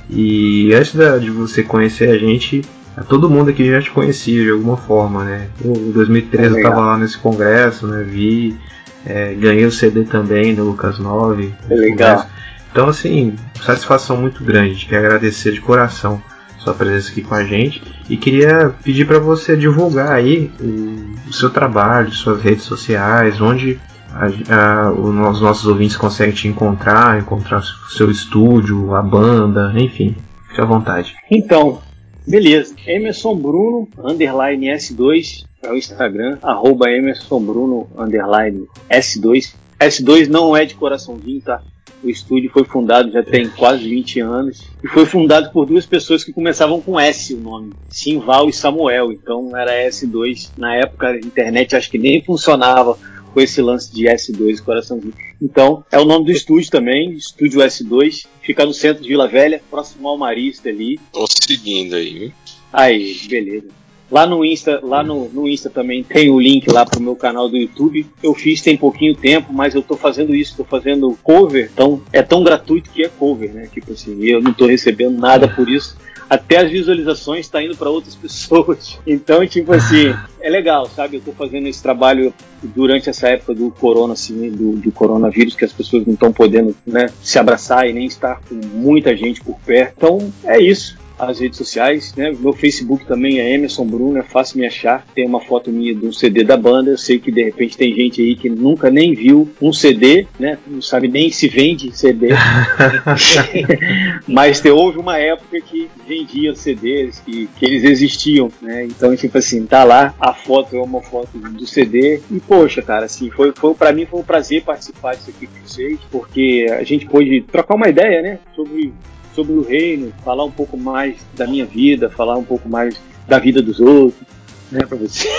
E 0.09 0.74
antes 0.74 0.93
de 1.22 1.30
você 1.30 1.63
conhecer 1.63 2.09
a 2.09 2.18
gente, 2.18 2.61
todo 3.04 3.30
mundo 3.30 3.50
aqui 3.50 3.70
já 3.70 3.82
te 3.82 3.91
conhecia 3.91 4.43
de 4.43 4.52
alguma 4.52 4.78
forma, 4.78 5.24
né? 5.24 5.48
Em 5.64 5.91
2013 5.91 6.43
é 6.43 6.50
eu 6.50 6.58
estava 6.58 6.82
lá 6.82 6.98
nesse 6.98 7.18
congresso, 7.18 7.88
né? 7.88 8.04
Vi, 8.04 8.58
é, 9.06 9.34
ganhei 9.34 9.66
o 9.66 9.72
CD 9.72 10.04
também 10.04 10.56
do 10.56 10.64
Lucas 10.64 10.98
9. 10.98 11.54
É 11.70 11.74
legal. 11.76 12.26
Então, 12.72 12.89
assim, 12.89 13.36
satisfação 13.62 14.18
muito 14.18 14.43
grande. 14.43 14.86
Quero 14.86 15.06
agradecer 15.06 15.52
de 15.52 15.62
coração 15.62 16.22
sua 16.60 16.74
presença 16.74 17.12
aqui 17.12 17.22
com 17.22 17.34
a 17.34 17.43
gente 17.43 17.82
e 18.10 18.18
queria 18.18 18.74
pedir 18.84 19.06
para 19.06 19.20
você 19.20 19.56
divulgar 19.56 20.12
aí 20.12 20.52
o, 20.60 21.30
o, 21.30 21.34
seu 21.34 21.50
trabalho, 21.50 22.12
suas 22.12 22.41
redes 22.41 22.66
sociais, 22.66 23.39
onde 23.39 23.80
a, 24.14 24.26
a, 24.54 24.91
os 24.91 25.39
nossos 25.39 25.66
ouvintes 25.66 25.95
conseguem 25.95 26.34
te 26.34 26.48
encontrar, 26.48 27.20
encontrar 27.20 27.60
o 27.60 27.91
seu 27.91 28.12
estúdio, 28.12 28.93
a 28.95 29.02
banda, 29.02 29.72
enfim. 29.78 30.16
Fique 30.50 30.60
à 30.60 30.66
vontade. 30.66 31.16
Então, 31.32 31.80
Beleza. 32.28 32.76
Emerson 32.86 33.36
Bruno, 33.36 33.88
underline 34.04 34.68
S2, 34.68 35.46
é 35.64 35.72
o 35.72 35.78
Instagram, 35.78 36.38
arroba 36.42 36.92
Emerson 36.92 37.40
Bruno, 37.40 37.90
underline 37.98 38.68
S2. 38.90 39.54
S2 39.80 40.28
não 40.28 40.56
é 40.56 40.66
de 40.66 40.76
coraçãozinho, 40.76 41.42
tá? 41.42 41.62
O 42.04 42.10
estúdio 42.10 42.52
foi 42.52 42.66
fundado 42.66 43.12
já 43.12 43.24
tem 43.24 43.50
quase 43.50 43.88
20 43.90 44.20
anos 44.20 44.70
e 44.84 44.88
foi 44.88 45.06
fundado 45.06 45.52
por 45.52 45.66
duas 45.66 45.86
pessoas 45.86 46.24
que 46.24 46.34
começavam 46.34 46.80
com 46.80 47.00
S 47.00 47.34
o 47.34 47.38
nome, 47.40 47.74
Simval 47.90 48.50
e 48.50 48.54
Samuel. 48.54 49.12
Então 49.12 49.56
era 49.56 49.72
S2. 49.88 50.52
Na 50.58 50.76
época 50.76 51.08
a 51.08 51.18
internet 51.18 51.76
acho 51.76 51.90
que 51.90 51.98
nem 51.98 52.22
funcionava 52.22 52.98
com 53.34 53.42
esse 53.42 53.62
lance 53.62 53.92
de 53.94 54.06
S2 54.06 54.62
coraçãozinho. 54.64 55.14
Então 55.42 55.84
é 55.92 56.00
o 56.00 56.06
nome 56.06 56.26
do 56.26 56.32
estúdio 56.32 56.70
também, 56.70 57.14
Estúdio 57.14 57.62
S2. 57.62 58.28
Fica 58.48 58.66
no 58.66 58.74
centro 58.74 59.04
de 59.04 59.10
Vila 59.10 59.28
Velha, 59.28 59.62
próximo 59.70 60.08
ao 60.08 60.18
Marista 60.18 60.70
ali. 60.70 60.98
Tô 61.12 61.26
seguindo 61.28 61.98
aí, 61.98 62.18
viu? 62.18 62.34
Aí, 62.72 63.20
beleza. 63.28 63.68
Lá 64.10 64.26
no 64.26 64.43
Insta, 64.45 64.80
lá 64.82 65.03
no, 65.03 65.28
no 65.30 65.47
Insta 65.47 65.70
também 65.70 66.03
tem 66.03 66.30
o 66.30 66.39
link 66.39 66.72
lá 66.72 66.86
pro 66.86 67.01
meu 67.01 67.16
canal 67.16 67.49
do 67.49 67.58
YouTube. 67.58 68.05
Eu 68.24 68.34
fiz 68.34 68.62
tem 68.62 68.78
pouquinho 68.78 69.16
tempo, 69.16 69.51
mas 69.51 69.76
eu 69.76 69.82
tô 69.82 69.97
fazendo 69.97 70.34
isso, 70.34 70.55
tô 70.55 70.64
fazendo 70.64 71.18
cover, 71.22 71.70
então 71.74 72.01
é 72.14 72.22
tão 72.22 72.43
gratuito 72.43 72.89
que 72.89 73.03
é 73.03 73.10
cover, 73.10 73.53
né? 73.53 73.68
Tipo 73.72 73.91
assim, 73.91 74.24
eu 74.24 74.41
não 74.41 74.53
tô 74.53 74.66
recebendo 74.66 75.20
nada 75.20 75.47
por 75.47 75.70
isso. 75.70 75.97
Até 76.30 76.58
as 76.58 76.70
visualizações 76.70 77.45
está 77.45 77.64
indo 77.64 77.76
para 77.76 77.89
outras 77.89 78.16
pessoas. 78.16 78.99
Então, 79.05 79.45
tipo 79.47 79.74
assim, 79.74 80.14
é 80.41 80.49
legal, 80.49 80.89
sabe? 80.93 81.18
Eu 81.18 81.22
tô 81.22 81.32
fazendo 81.32 81.68
esse 81.68 81.82
trabalho 81.82 82.34
durante 82.62 83.10
essa 83.10 83.30
época 83.30 83.53
do 83.53 83.72
corona, 83.72 84.14
assim, 84.14 84.49
do, 84.49 84.74
do 84.74 84.91
coronavírus, 84.91 85.55
que 85.55 85.66
as 85.66 85.72
pessoas 85.72 86.05
não 86.05 86.14
estão 86.14 86.32
podendo 86.32 86.76
né, 86.86 87.08
se 87.22 87.39
abraçar 87.39 87.89
e 87.89 87.93
nem 87.93 88.05
estar 88.05 88.41
com 88.47 88.55
muita 88.55 89.16
gente 89.16 89.41
por 89.41 89.58
perto. 89.60 89.93
Então, 89.97 90.34
é 90.43 90.60
isso 90.60 90.97
as 91.20 91.39
redes 91.39 91.57
sociais, 91.57 92.13
né? 92.15 92.32
Meu 92.38 92.53
Facebook 92.53 93.05
também 93.05 93.39
é 93.39 93.53
Emerson 93.53 93.86
Bruno, 93.86 94.18
é 94.18 94.24
fácil 94.24 94.59
me 94.59 94.68
achar. 94.68 95.05
Tem 95.15 95.26
uma 95.26 95.41
foto 95.41 95.72
minha 95.72 95.95
um 95.97 96.11
CD 96.11 96.43
da 96.43 96.57
banda. 96.57 96.91
Eu 96.91 96.97
sei 96.97 97.20
que 97.20 97.32
de 97.32 97.43
repente 97.43 97.78
tem 97.78 97.93
gente 97.95 98.22
aí 98.22 98.36
que 98.36 98.49
nunca 98.49 98.89
nem 98.89 99.13
viu 99.13 99.49
um 99.61 99.74
CD, 99.74 100.28
né? 100.39 100.57
Não 100.68 100.82
sabe 100.82 101.07
nem 101.07 101.32
se 101.32 101.47
vende 101.47 101.95
CD. 101.95 102.30
Mas 104.28 104.61
te, 104.61 104.70
houve 104.70 104.99
uma 104.99 105.18
época 105.18 105.59
que 105.61 105.89
vendiam 106.07 106.55
CDs, 106.55 107.20
que, 107.20 107.49
que 107.57 107.65
eles 107.65 107.84
existiam, 107.84 108.51
né? 108.61 108.86
Então, 108.86 109.15
tipo 109.15 109.38
assim, 109.38 109.65
tá 109.65 109.84
lá, 109.84 110.13
a 110.20 110.34
foto 110.34 110.76
é 110.76 110.82
uma 110.82 111.01
foto 111.01 111.38
do 111.38 111.65
CD. 111.65 112.22
E, 112.30 112.39
poxa, 112.39 112.82
cara, 112.82 113.05
assim, 113.05 113.30
foi, 113.30 113.51
foi 113.55 113.74
para 113.74 113.91
mim 113.91 114.05
foi 114.05 114.20
um 114.20 114.24
prazer 114.24 114.63
participar 114.63 115.15
disso 115.15 115.30
aqui 115.30 115.47
com 115.47 115.68
vocês, 115.68 115.99
porque 116.11 116.68
a 116.70 116.84
gente 116.84 117.05
pôde 117.05 117.41
trocar 117.41 117.76
uma 117.76 117.89
ideia, 117.89 118.22
né? 118.22 118.39
Sobre 118.55 118.93
sobre 119.38 119.54
o 119.54 119.62
reino, 119.62 120.12
falar 120.26 120.46
um 120.46 120.52
pouco 120.52 120.76
mais 120.76 121.16
da 121.36 121.46
minha 121.46 121.64
vida, 121.64 122.10
falar 122.10 122.36
um 122.38 122.44
pouco 122.44 122.68
mais 122.68 123.00
da 123.28 123.38
vida 123.38 123.62
dos 123.62 123.80
outros, 123.80 124.28
né, 124.72 124.80
pra 124.84 124.98
você. 124.98 125.30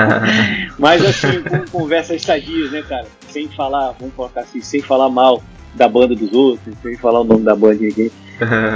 Mas 0.80 1.04
assim, 1.04 1.42
com 1.42 1.78
conversa 1.80 2.14
estadias, 2.14 2.72
né, 2.72 2.82
cara? 2.88 3.06
Sem 3.28 3.46
falar, 3.48 3.94
vamos 4.00 4.14
colocar 4.14 4.40
assim, 4.40 4.62
sem 4.62 4.80
falar 4.80 5.10
mal 5.10 5.42
da 5.74 5.86
banda 5.86 6.14
dos 6.14 6.32
outros, 6.32 6.74
sem 6.82 6.96
falar 6.96 7.20
o 7.20 7.24
nome 7.24 7.44
da 7.44 7.54
banda 7.54 7.74
de 7.76 7.88
ninguém. 7.88 8.10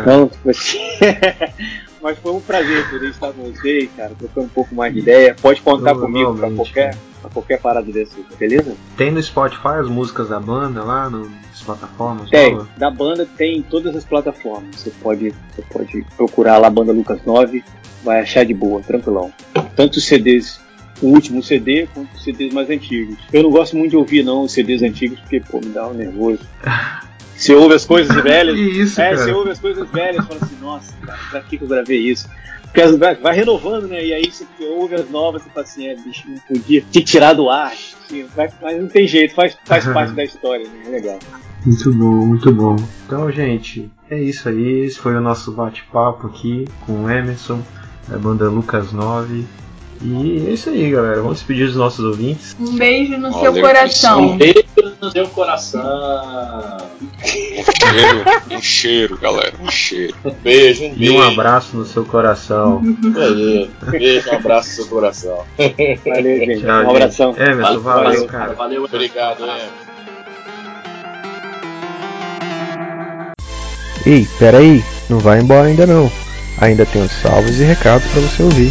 Então, 0.02 0.28
tipo 0.28 0.50
assim, 0.50 0.78
mas 2.02 2.18
foi 2.18 2.32
um 2.32 2.40
prazer 2.40 2.90
poder 2.90 3.08
estar 3.08 3.32
com 3.32 3.44
vocês, 3.44 3.88
cara, 3.96 4.12
trocando 4.18 4.46
um 4.48 4.50
pouco 4.50 4.74
mais 4.74 4.92
de 4.92 5.00
ideia. 5.00 5.34
Pode 5.40 5.62
contar 5.62 5.94
comigo 5.94 6.34
para 6.34 6.50
qualquer, 6.50 6.94
pra 7.20 7.30
qualquer 7.30 7.60
parada 7.60 7.90
dessa, 7.90 8.16
beleza? 8.38 8.74
Tem 8.96 9.10
no 9.10 9.22
Spotify 9.22 9.78
as 9.80 9.88
músicas 9.88 10.28
da 10.28 10.40
banda 10.40 10.82
lá, 10.82 11.08
no, 11.08 11.28
nas 11.28 11.62
plataformas? 11.62 12.30
Tem, 12.30 12.58
da 12.76 12.90
banda 12.90 13.26
tem 13.36 13.58
em 13.58 13.62
todas 13.62 13.94
as 13.94 14.04
plataformas. 14.04 14.76
Você 14.76 14.90
pode, 15.02 15.34
você 15.54 15.62
pode 15.70 16.06
procurar 16.16 16.58
lá 16.58 16.68
a 16.68 16.70
banda 16.70 16.92
Lucas 16.92 17.20
9, 17.24 17.64
vai 18.02 18.20
achar 18.20 18.44
de 18.44 18.54
boa, 18.54 18.80
tranquilão. 18.80 19.32
Tanto 19.76 19.98
os 19.98 20.06
CDs, 20.06 20.60
o 21.02 21.08
último 21.08 21.42
CD, 21.42 21.88
quanto 21.92 22.14
os 22.14 22.22
CDs 22.22 22.52
mais 22.52 22.70
antigos. 22.70 23.16
Eu 23.32 23.42
não 23.42 23.50
gosto 23.50 23.76
muito 23.76 23.90
de 23.90 23.96
ouvir 23.96 24.24
não 24.24 24.42
os 24.42 24.52
CDs 24.52 24.82
antigos, 24.82 25.18
porque 25.20 25.40
pô, 25.40 25.60
me 25.60 25.70
dá 25.70 25.88
um 25.88 25.94
nervoso. 25.94 26.40
Você 27.38 27.54
ouve 27.54 27.76
as 27.76 27.84
coisas 27.84 28.20
velhas. 28.20 28.58
Isso, 28.58 29.00
é, 29.00 29.10
cara? 29.10 29.16
você 29.18 29.30
ouve 29.30 29.50
as 29.52 29.60
coisas 29.60 29.88
velhas 29.90 30.24
e 30.24 30.26
fala 30.26 30.40
assim, 30.42 30.56
nossa, 30.60 30.92
cara, 31.06 31.18
pra 31.30 31.40
que 31.40 31.56
eu 31.62 31.68
gravei 31.68 32.00
isso? 32.00 32.28
Porque 32.72 32.86
vai, 32.98 33.14
vai 33.16 33.34
renovando, 33.34 33.88
né? 33.88 34.04
E 34.04 34.12
aí 34.12 34.30
você 34.30 34.46
ouve 34.66 34.94
as 34.94 35.08
novas 35.10 35.44
e 35.44 35.50
fala 35.50 35.64
assim, 35.64 35.88
é, 35.88 35.94
bicho, 35.96 36.28
não 36.28 36.36
podia 36.46 36.80
te 36.82 37.02
tirar 37.02 37.32
do 37.32 37.48
ar. 37.48 37.72
Assim, 37.72 38.24
vai- 38.36 38.50
mas 38.60 38.80
não 38.80 38.88
tem 38.88 39.06
jeito, 39.06 39.34
faz, 39.34 39.56
faz 39.64 39.84
parte 39.92 40.12
da 40.12 40.24
história, 40.24 40.66
né? 40.68 40.82
É 40.86 40.90
legal. 40.90 41.18
Muito 41.64 41.92
bom, 41.92 42.26
muito 42.26 42.52
bom. 42.52 42.76
Então, 43.06 43.30
gente, 43.32 43.90
é 44.10 44.20
isso 44.22 44.48
aí. 44.48 44.84
Esse 44.84 44.98
foi 44.98 45.14
o 45.16 45.20
nosso 45.20 45.50
bate-papo 45.52 46.26
aqui 46.28 46.66
com 46.86 47.04
o 47.04 47.10
Emerson, 47.10 47.60
da 48.06 48.16
banda 48.18 48.48
Lucas 48.48 48.92
9. 48.92 49.44
E 50.00 50.46
é 50.48 50.52
isso 50.52 50.70
aí, 50.70 50.90
galera. 50.90 51.16
Vamos 51.20 51.38
despedir 51.38 51.66
dos 51.66 51.76
nossos 51.76 52.04
ouvintes. 52.04 52.56
Um 52.60 52.76
beijo 52.76 53.16
no 53.18 53.32
Valeu, 53.32 53.52
seu 53.52 53.62
coração. 53.62 54.20
Um 54.22 54.36
beijo 54.38 54.64
no 55.00 55.10
seu 55.10 55.28
coração. 55.28 56.78
Um 57.02 57.72
cheiro, 57.82 58.24
um 58.50 58.62
cheiro, 58.62 59.18
galera, 59.18 59.54
um 59.60 59.70
cheiro. 59.70 60.14
Um 60.24 60.30
beijo, 60.30 60.84
um 60.84 60.86
E 60.86 60.90
beijo. 60.90 61.14
um 61.14 61.22
abraço 61.22 61.76
no 61.76 61.84
seu 61.84 62.04
coração. 62.04 62.80
Aí, 63.16 63.70
beijo, 63.90 64.30
um 64.30 64.34
abraço 64.36 64.68
no 64.68 64.74
seu 64.76 64.86
coração. 64.86 65.44
Valeu, 66.06 66.38
gente. 66.38 66.60
Tchau, 66.60 66.84
um 66.84 66.90
abração. 66.90 67.34
Emerson, 67.36 67.80
valeu, 67.80 68.04
Valeu, 68.04 68.26
cara. 68.26 68.52
Valeu. 68.54 68.84
Obrigado, 68.84 69.44
é. 69.44 69.68
Ei, 74.06 74.26
peraí, 74.38 74.82
não 75.10 75.18
vai 75.18 75.40
embora 75.40 75.66
ainda 75.66 75.86
não. 75.86 76.10
Ainda 76.60 76.86
tem 76.86 77.02
os 77.02 77.12
salvos 77.12 77.60
e 77.60 77.64
recados 77.64 78.06
para 78.10 78.20
você 78.22 78.42
ouvir. 78.42 78.70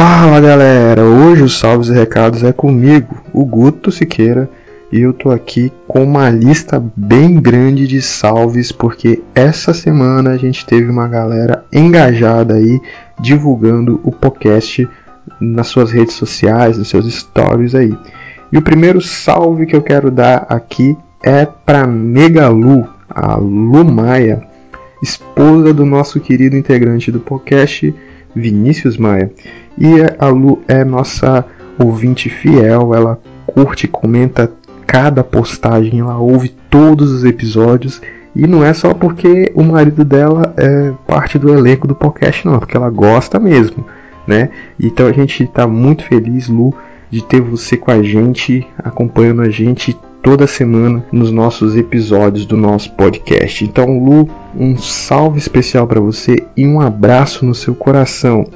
Fala 0.00 0.40
galera, 0.40 1.02
hoje 1.02 1.42
os 1.42 1.58
salvos 1.58 1.88
e 1.88 1.92
recados 1.92 2.44
é 2.44 2.52
comigo, 2.52 3.20
o 3.32 3.44
Guto 3.44 3.90
Siqueira, 3.90 4.48
e 4.92 5.00
eu 5.00 5.12
tô 5.12 5.28
aqui 5.28 5.72
com 5.88 6.04
uma 6.04 6.30
lista 6.30 6.80
bem 6.94 7.40
grande 7.40 7.84
de 7.88 8.00
salves 8.00 8.70
porque 8.70 9.20
essa 9.34 9.74
semana 9.74 10.30
a 10.30 10.36
gente 10.36 10.64
teve 10.64 10.88
uma 10.88 11.08
galera 11.08 11.64
engajada 11.72 12.54
aí 12.54 12.80
divulgando 13.18 14.00
o 14.04 14.12
podcast 14.12 14.88
nas 15.40 15.66
suas 15.66 15.90
redes 15.90 16.14
sociais, 16.14 16.78
nos 16.78 16.88
seus 16.88 17.12
stories 17.12 17.74
aí. 17.74 17.92
E 18.52 18.56
o 18.56 18.62
primeiro 18.62 19.00
salve 19.00 19.66
que 19.66 19.74
eu 19.74 19.82
quero 19.82 20.12
dar 20.12 20.46
aqui 20.48 20.96
é 21.24 21.44
para 21.44 21.88
Negalu, 21.88 22.86
a 23.10 23.34
Lu 23.34 23.84
Maia, 23.84 24.44
esposa 25.02 25.74
do 25.74 25.84
nosso 25.84 26.20
querido 26.20 26.56
integrante 26.56 27.10
do 27.10 27.18
podcast, 27.18 27.92
Vinícius 28.32 28.96
Maia. 28.96 29.32
E 29.80 29.88
a 30.18 30.26
Lu 30.28 30.60
é 30.66 30.84
nossa 30.84 31.44
ouvinte 31.78 32.28
fiel, 32.28 32.94
ela 32.94 33.20
curte, 33.46 33.86
comenta 33.86 34.50
cada 34.86 35.22
postagem, 35.22 36.00
ela 36.00 36.18
ouve 36.18 36.48
todos 36.70 37.12
os 37.12 37.24
episódios. 37.24 38.00
E 38.34 38.46
não 38.46 38.64
é 38.64 38.72
só 38.72 38.92
porque 38.92 39.50
o 39.54 39.62
marido 39.62 40.04
dela 40.04 40.52
é 40.56 40.92
parte 41.06 41.38
do 41.38 41.52
elenco 41.52 41.86
do 41.86 41.94
podcast, 41.94 42.46
não, 42.46 42.56
é 42.56 42.58
porque 42.58 42.76
ela 42.76 42.90
gosta 42.90 43.38
mesmo, 43.38 43.84
né? 44.26 44.50
Então 44.78 45.06
a 45.06 45.12
gente 45.12 45.44
está 45.44 45.66
muito 45.66 46.04
feliz, 46.04 46.48
Lu, 46.48 46.74
de 47.10 47.22
ter 47.24 47.40
você 47.40 47.76
com 47.76 47.90
a 47.90 48.02
gente, 48.02 48.66
acompanhando 48.78 49.42
a 49.42 49.50
gente 49.50 49.96
toda 50.22 50.46
semana 50.46 51.04
nos 51.10 51.30
nossos 51.30 51.76
episódios 51.76 52.44
do 52.44 52.56
nosso 52.56 52.92
podcast. 52.92 53.64
Então, 53.64 53.98
Lu, 53.98 54.28
um 54.54 54.76
salve 54.76 55.38
especial 55.38 55.86
para 55.86 56.00
você 56.00 56.44
e 56.56 56.66
um 56.66 56.80
abraço 56.80 57.46
no 57.46 57.54
seu 57.54 57.74
coração. 57.74 58.46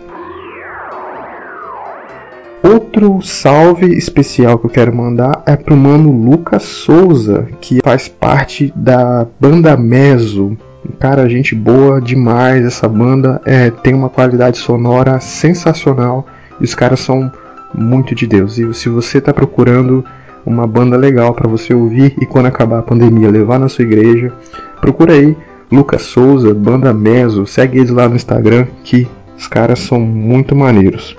Outro 2.62 3.20
salve 3.22 3.86
especial 3.86 4.56
que 4.56 4.66
eu 4.66 4.70
quero 4.70 4.94
mandar 4.94 5.42
é 5.44 5.56
pro 5.56 5.76
mano 5.76 6.12
Lucas 6.12 6.62
Souza, 6.62 7.48
que 7.60 7.80
faz 7.82 8.06
parte 8.06 8.72
da 8.76 9.26
banda 9.40 9.76
Meso. 9.76 10.56
Cara, 11.00 11.28
gente 11.28 11.56
boa 11.56 12.00
demais. 12.00 12.64
Essa 12.64 12.88
banda 12.88 13.40
é, 13.44 13.68
tem 13.68 13.92
uma 13.94 14.08
qualidade 14.08 14.58
sonora 14.58 15.18
sensacional 15.18 16.24
e 16.60 16.64
os 16.64 16.72
caras 16.72 17.00
são 17.00 17.32
muito 17.74 18.14
de 18.14 18.28
Deus. 18.28 18.58
E 18.58 18.72
se 18.74 18.88
você 18.88 19.18
está 19.18 19.32
procurando 19.32 20.04
uma 20.46 20.66
banda 20.66 20.96
legal 20.96 21.34
para 21.34 21.48
você 21.48 21.74
ouvir 21.74 22.14
e 22.20 22.26
quando 22.26 22.46
acabar 22.46 22.78
a 22.78 22.82
pandemia 22.82 23.28
levar 23.28 23.58
na 23.58 23.68
sua 23.68 23.84
igreja, 23.84 24.32
procura 24.80 25.14
aí 25.14 25.36
Lucas 25.70 26.02
Souza, 26.02 26.54
banda 26.54 26.92
Meso. 26.94 27.44
Segue 27.44 27.78
eles 27.78 27.90
lá 27.90 28.08
no 28.08 28.14
Instagram 28.14 28.66
que 28.84 29.08
os 29.36 29.48
caras 29.48 29.80
são 29.80 29.98
muito 29.98 30.54
maneiros. 30.54 31.16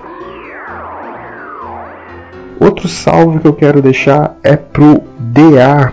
Outro 2.60 2.88
salve 2.88 3.40
que 3.40 3.46
eu 3.46 3.52
quero 3.52 3.82
deixar 3.82 4.36
é 4.42 4.56
pro 4.56 5.02
DA, 5.18 5.92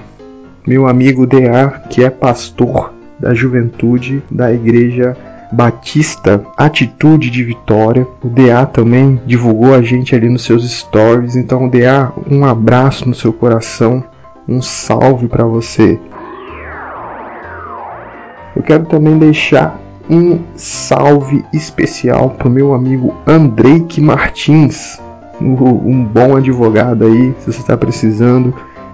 meu 0.65 0.87
amigo 0.87 1.25
DA, 1.25 1.81
que 1.89 2.03
é 2.03 2.09
pastor 2.09 2.93
da 3.19 3.33
juventude 3.33 4.23
da 4.29 4.51
igreja 4.51 5.15
Batista 5.51 6.45
Atitude 6.55 7.29
de 7.29 7.43
Vitória. 7.43 8.07
O 8.23 8.29
DA 8.29 8.65
também 8.65 9.19
divulgou 9.25 9.73
a 9.73 9.81
gente 9.81 10.15
ali 10.15 10.29
nos 10.29 10.43
seus 10.43 10.69
stories. 10.69 11.35
Então, 11.35 11.67
DA, 11.67 12.11
um 12.29 12.45
abraço 12.45 13.07
no 13.07 13.13
seu 13.13 13.33
coração, 13.33 14.03
um 14.47 14.61
salve 14.61 15.27
para 15.27 15.43
você. 15.43 15.99
Eu 18.55 18.63
quero 18.63 18.85
também 18.85 19.17
deixar 19.17 19.79
um 20.09 20.39
salve 20.55 21.43
especial 21.53 22.31
pro 22.31 22.49
meu 22.49 22.73
amigo 22.73 23.13
Andreike 23.25 24.01
Martins, 24.01 24.99
um 25.41 26.03
bom 26.03 26.35
advogado 26.35 27.05
aí, 27.05 27.33
se 27.39 27.51
você 27.51 27.59
está 27.59 27.75
precisando. 27.75 28.53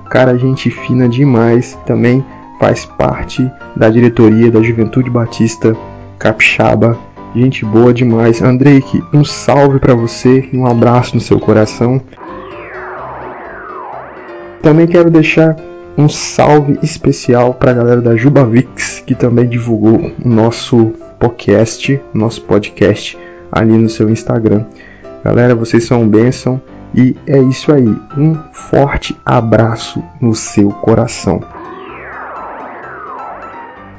Cara, 0.09 0.37
gente 0.37 0.69
fina 0.69 1.07
demais. 1.07 1.77
Também 1.85 2.23
faz 2.59 2.85
parte 2.85 3.49
da 3.75 3.89
diretoria 3.89 4.51
da 4.51 4.61
Juventude 4.61 5.09
Batista 5.09 5.75
Capixaba. 6.17 6.97
Gente 7.35 7.65
boa 7.65 7.93
demais. 7.93 8.41
Andreike, 8.41 9.03
um 9.13 9.23
salve 9.23 9.79
para 9.79 9.93
você 9.93 10.49
e 10.51 10.57
um 10.57 10.65
abraço 10.65 11.15
no 11.15 11.21
seu 11.21 11.39
coração. 11.39 12.01
Também 14.61 14.87
quero 14.87 15.09
deixar 15.09 15.55
um 15.97 16.07
salve 16.07 16.77
especial 16.81 17.53
para 17.53 17.71
a 17.71 17.73
galera 17.73 18.01
da 18.01 18.15
Jubavix, 18.15 19.03
que 19.05 19.15
também 19.15 19.47
divulgou 19.47 20.11
o 20.23 20.27
nosso 20.27 20.93
podcast, 21.19 21.99
nosso 22.13 22.41
podcast 22.43 23.17
ali 23.51 23.77
no 23.77 23.89
seu 23.89 24.09
Instagram. 24.09 24.65
Galera, 25.27 25.53
vocês 25.53 25.83
são 25.83 26.07
bênção 26.07 26.61
e 26.95 27.13
é 27.27 27.37
isso 27.37 27.73
aí. 27.73 27.93
Um 28.17 28.33
forte 28.53 29.13
abraço 29.25 30.01
no 30.21 30.33
seu 30.33 30.69
coração. 30.69 31.41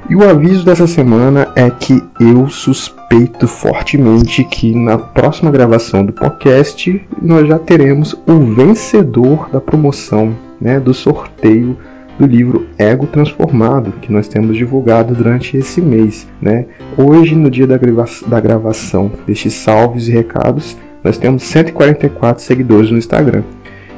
E 0.09 0.15
o 0.15 0.27
aviso 0.27 0.65
dessa 0.65 0.87
semana 0.87 1.49
é 1.55 1.69
que 1.69 2.03
eu 2.19 2.49
suspeito 2.49 3.47
fortemente 3.47 4.43
que 4.43 4.73
na 4.73 4.97
próxima 4.97 5.51
gravação 5.51 6.03
do 6.03 6.11
podcast 6.11 6.99
nós 7.21 7.47
já 7.47 7.59
teremos 7.59 8.19
o 8.25 8.39
vencedor 8.39 9.51
da 9.51 9.61
promoção, 9.61 10.35
né, 10.59 10.79
do 10.79 10.95
sorteio 10.95 11.77
do 12.17 12.25
livro 12.25 12.65
Ego 12.75 13.05
Transformado, 13.05 13.91
que 14.01 14.11
nós 14.11 14.27
temos 14.27 14.57
divulgado 14.57 15.13
durante 15.13 15.55
esse 15.55 15.79
mês. 15.79 16.27
Né? 16.41 16.65
Hoje, 16.97 17.35
no 17.35 17.51
dia 17.51 17.67
da, 17.67 17.77
grava 17.77 18.05
da 18.25 18.39
gravação 18.39 19.11
destes 19.27 19.53
salves 19.53 20.07
e 20.07 20.11
recados, 20.11 20.75
nós 21.03 21.17
temos 21.17 21.43
144 21.43 22.43
seguidores 22.43 22.91
no 22.91 22.97
Instagram. 22.97 23.43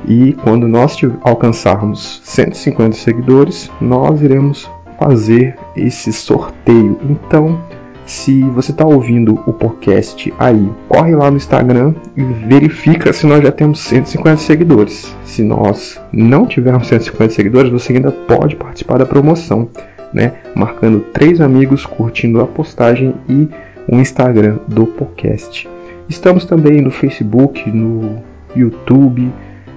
E 0.08 0.34
quando 0.44 0.68
nós 0.68 0.98
alcançarmos 1.22 2.22
150 2.24 2.96
seguidores, 2.96 3.70
nós 3.80 4.22
iremos 4.22 4.70
fazer 5.00 5.56
esse 5.76 6.12
sorteio. 6.12 7.00
Então, 7.10 7.60
se 8.06 8.44
você 8.44 8.72
está 8.72 8.86
ouvindo 8.86 9.34
o 9.48 9.54
podcast 9.54 10.34
aí, 10.38 10.70
corre 10.90 11.16
lá 11.16 11.32
no 11.32 11.38
Instagram 11.38 11.94
e 12.18 12.22
verifica 12.22 13.14
se 13.14 13.26
nós 13.26 13.42
já 13.42 13.52
temos 13.52 13.80
150 13.80 14.38
seguidores. 14.38 15.16
Se 15.24 15.44
nós 15.44 16.00
não 16.12 16.46
tivermos 16.46 16.88
150 16.88 17.34
seguidores, 17.34 17.72
você 17.72 17.94
ainda 17.94 18.12
pode 18.12 18.56
participar 18.56 18.98
da 18.98 19.06
promoção, 19.06 19.70
né? 20.14 20.34
Marcando 20.56 21.00
três 21.14 21.40
amigos, 21.40 21.86
curtindo 21.86 22.42
a 22.42 22.48
postagem 22.48 23.16
e 23.30 23.48
o 23.88 23.96
Instagram 23.96 24.58
do 24.68 24.86
podcast. 24.88 25.70
Estamos 26.12 26.44
também 26.44 26.82
no 26.82 26.92
Facebook, 26.92 27.72
no 27.72 28.22
YouTube, 28.54 29.32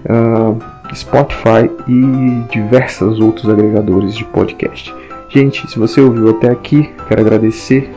uh, 0.04 0.58
Spotify 0.92 1.70
e 1.86 2.50
diversos 2.50 3.20
outros 3.20 3.48
agregadores 3.48 4.16
de 4.16 4.24
podcast. 4.24 4.92
Gente, 5.28 5.70
se 5.70 5.78
você 5.78 6.00
ouviu 6.00 6.30
até 6.30 6.50
aqui, 6.50 6.90
quero 7.06 7.20
agradecer. 7.20 7.88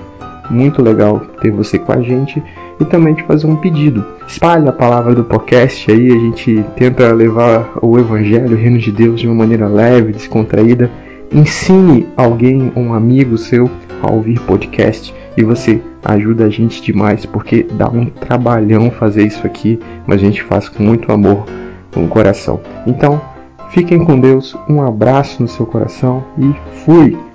Muito 0.51 0.83
legal 0.83 1.19
ter 1.41 1.49
você 1.49 1.79
com 1.79 1.91
a 1.91 1.99
gente 1.99 2.41
e 2.79 2.85
também 2.85 3.15
te 3.15 3.23
fazer 3.23 3.47
um 3.47 3.55
pedido. 3.55 4.05
Espalhe 4.27 4.69
a 4.69 4.71
palavra 4.71 5.15
do 5.15 5.23
podcast 5.23 5.91
aí, 5.91 6.11
a 6.11 6.19
gente 6.19 6.63
tenta 6.75 7.11
levar 7.11 7.71
o 7.81 7.97
evangelho, 7.97 8.55
o 8.55 8.59
reino 8.59 8.77
de 8.77 8.91
Deus 8.91 9.19
de 9.19 9.27
uma 9.27 9.35
maneira 9.35 9.67
leve, 9.67 10.13
descontraída. 10.13 10.91
Ensine 11.31 12.07
alguém, 12.15 12.71
um 12.75 12.93
amigo 12.93 13.37
seu 13.37 13.69
a 14.01 14.11
ouvir 14.11 14.39
podcast 14.41 15.13
e 15.35 15.43
você 15.43 15.81
ajuda 16.03 16.45
a 16.45 16.49
gente 16.49 16.81
demais 16.81 17.25
porque 17.25 17.63
dá 17.63 17.89
um 17.89 18.05
trabalhão 18.05 18.89
fazer 18.89 19.27
isso 19.27 19.45
aqui, 19.45 19.79
mas 20.05 20.21
a 20.21 20.25
gente 20.25 20.41
faz 20.43 20.69
com 20.69 20.83
muito 20.83 21.11
amor 21.11 21.45
no 21.95 22.07
coração. 22.07 22.61
Então, 22.85 23.21
fiquem 23.69 24.03
com 24.03 24.19
Deus, 24.19 24.55
um 24.69 24.81
abraço 24.81 25.41
no 25.41 25.47
seu 25.47 25.65
coração 25.65 26.23
e 26.37 26.53
fui! 26.85 27.26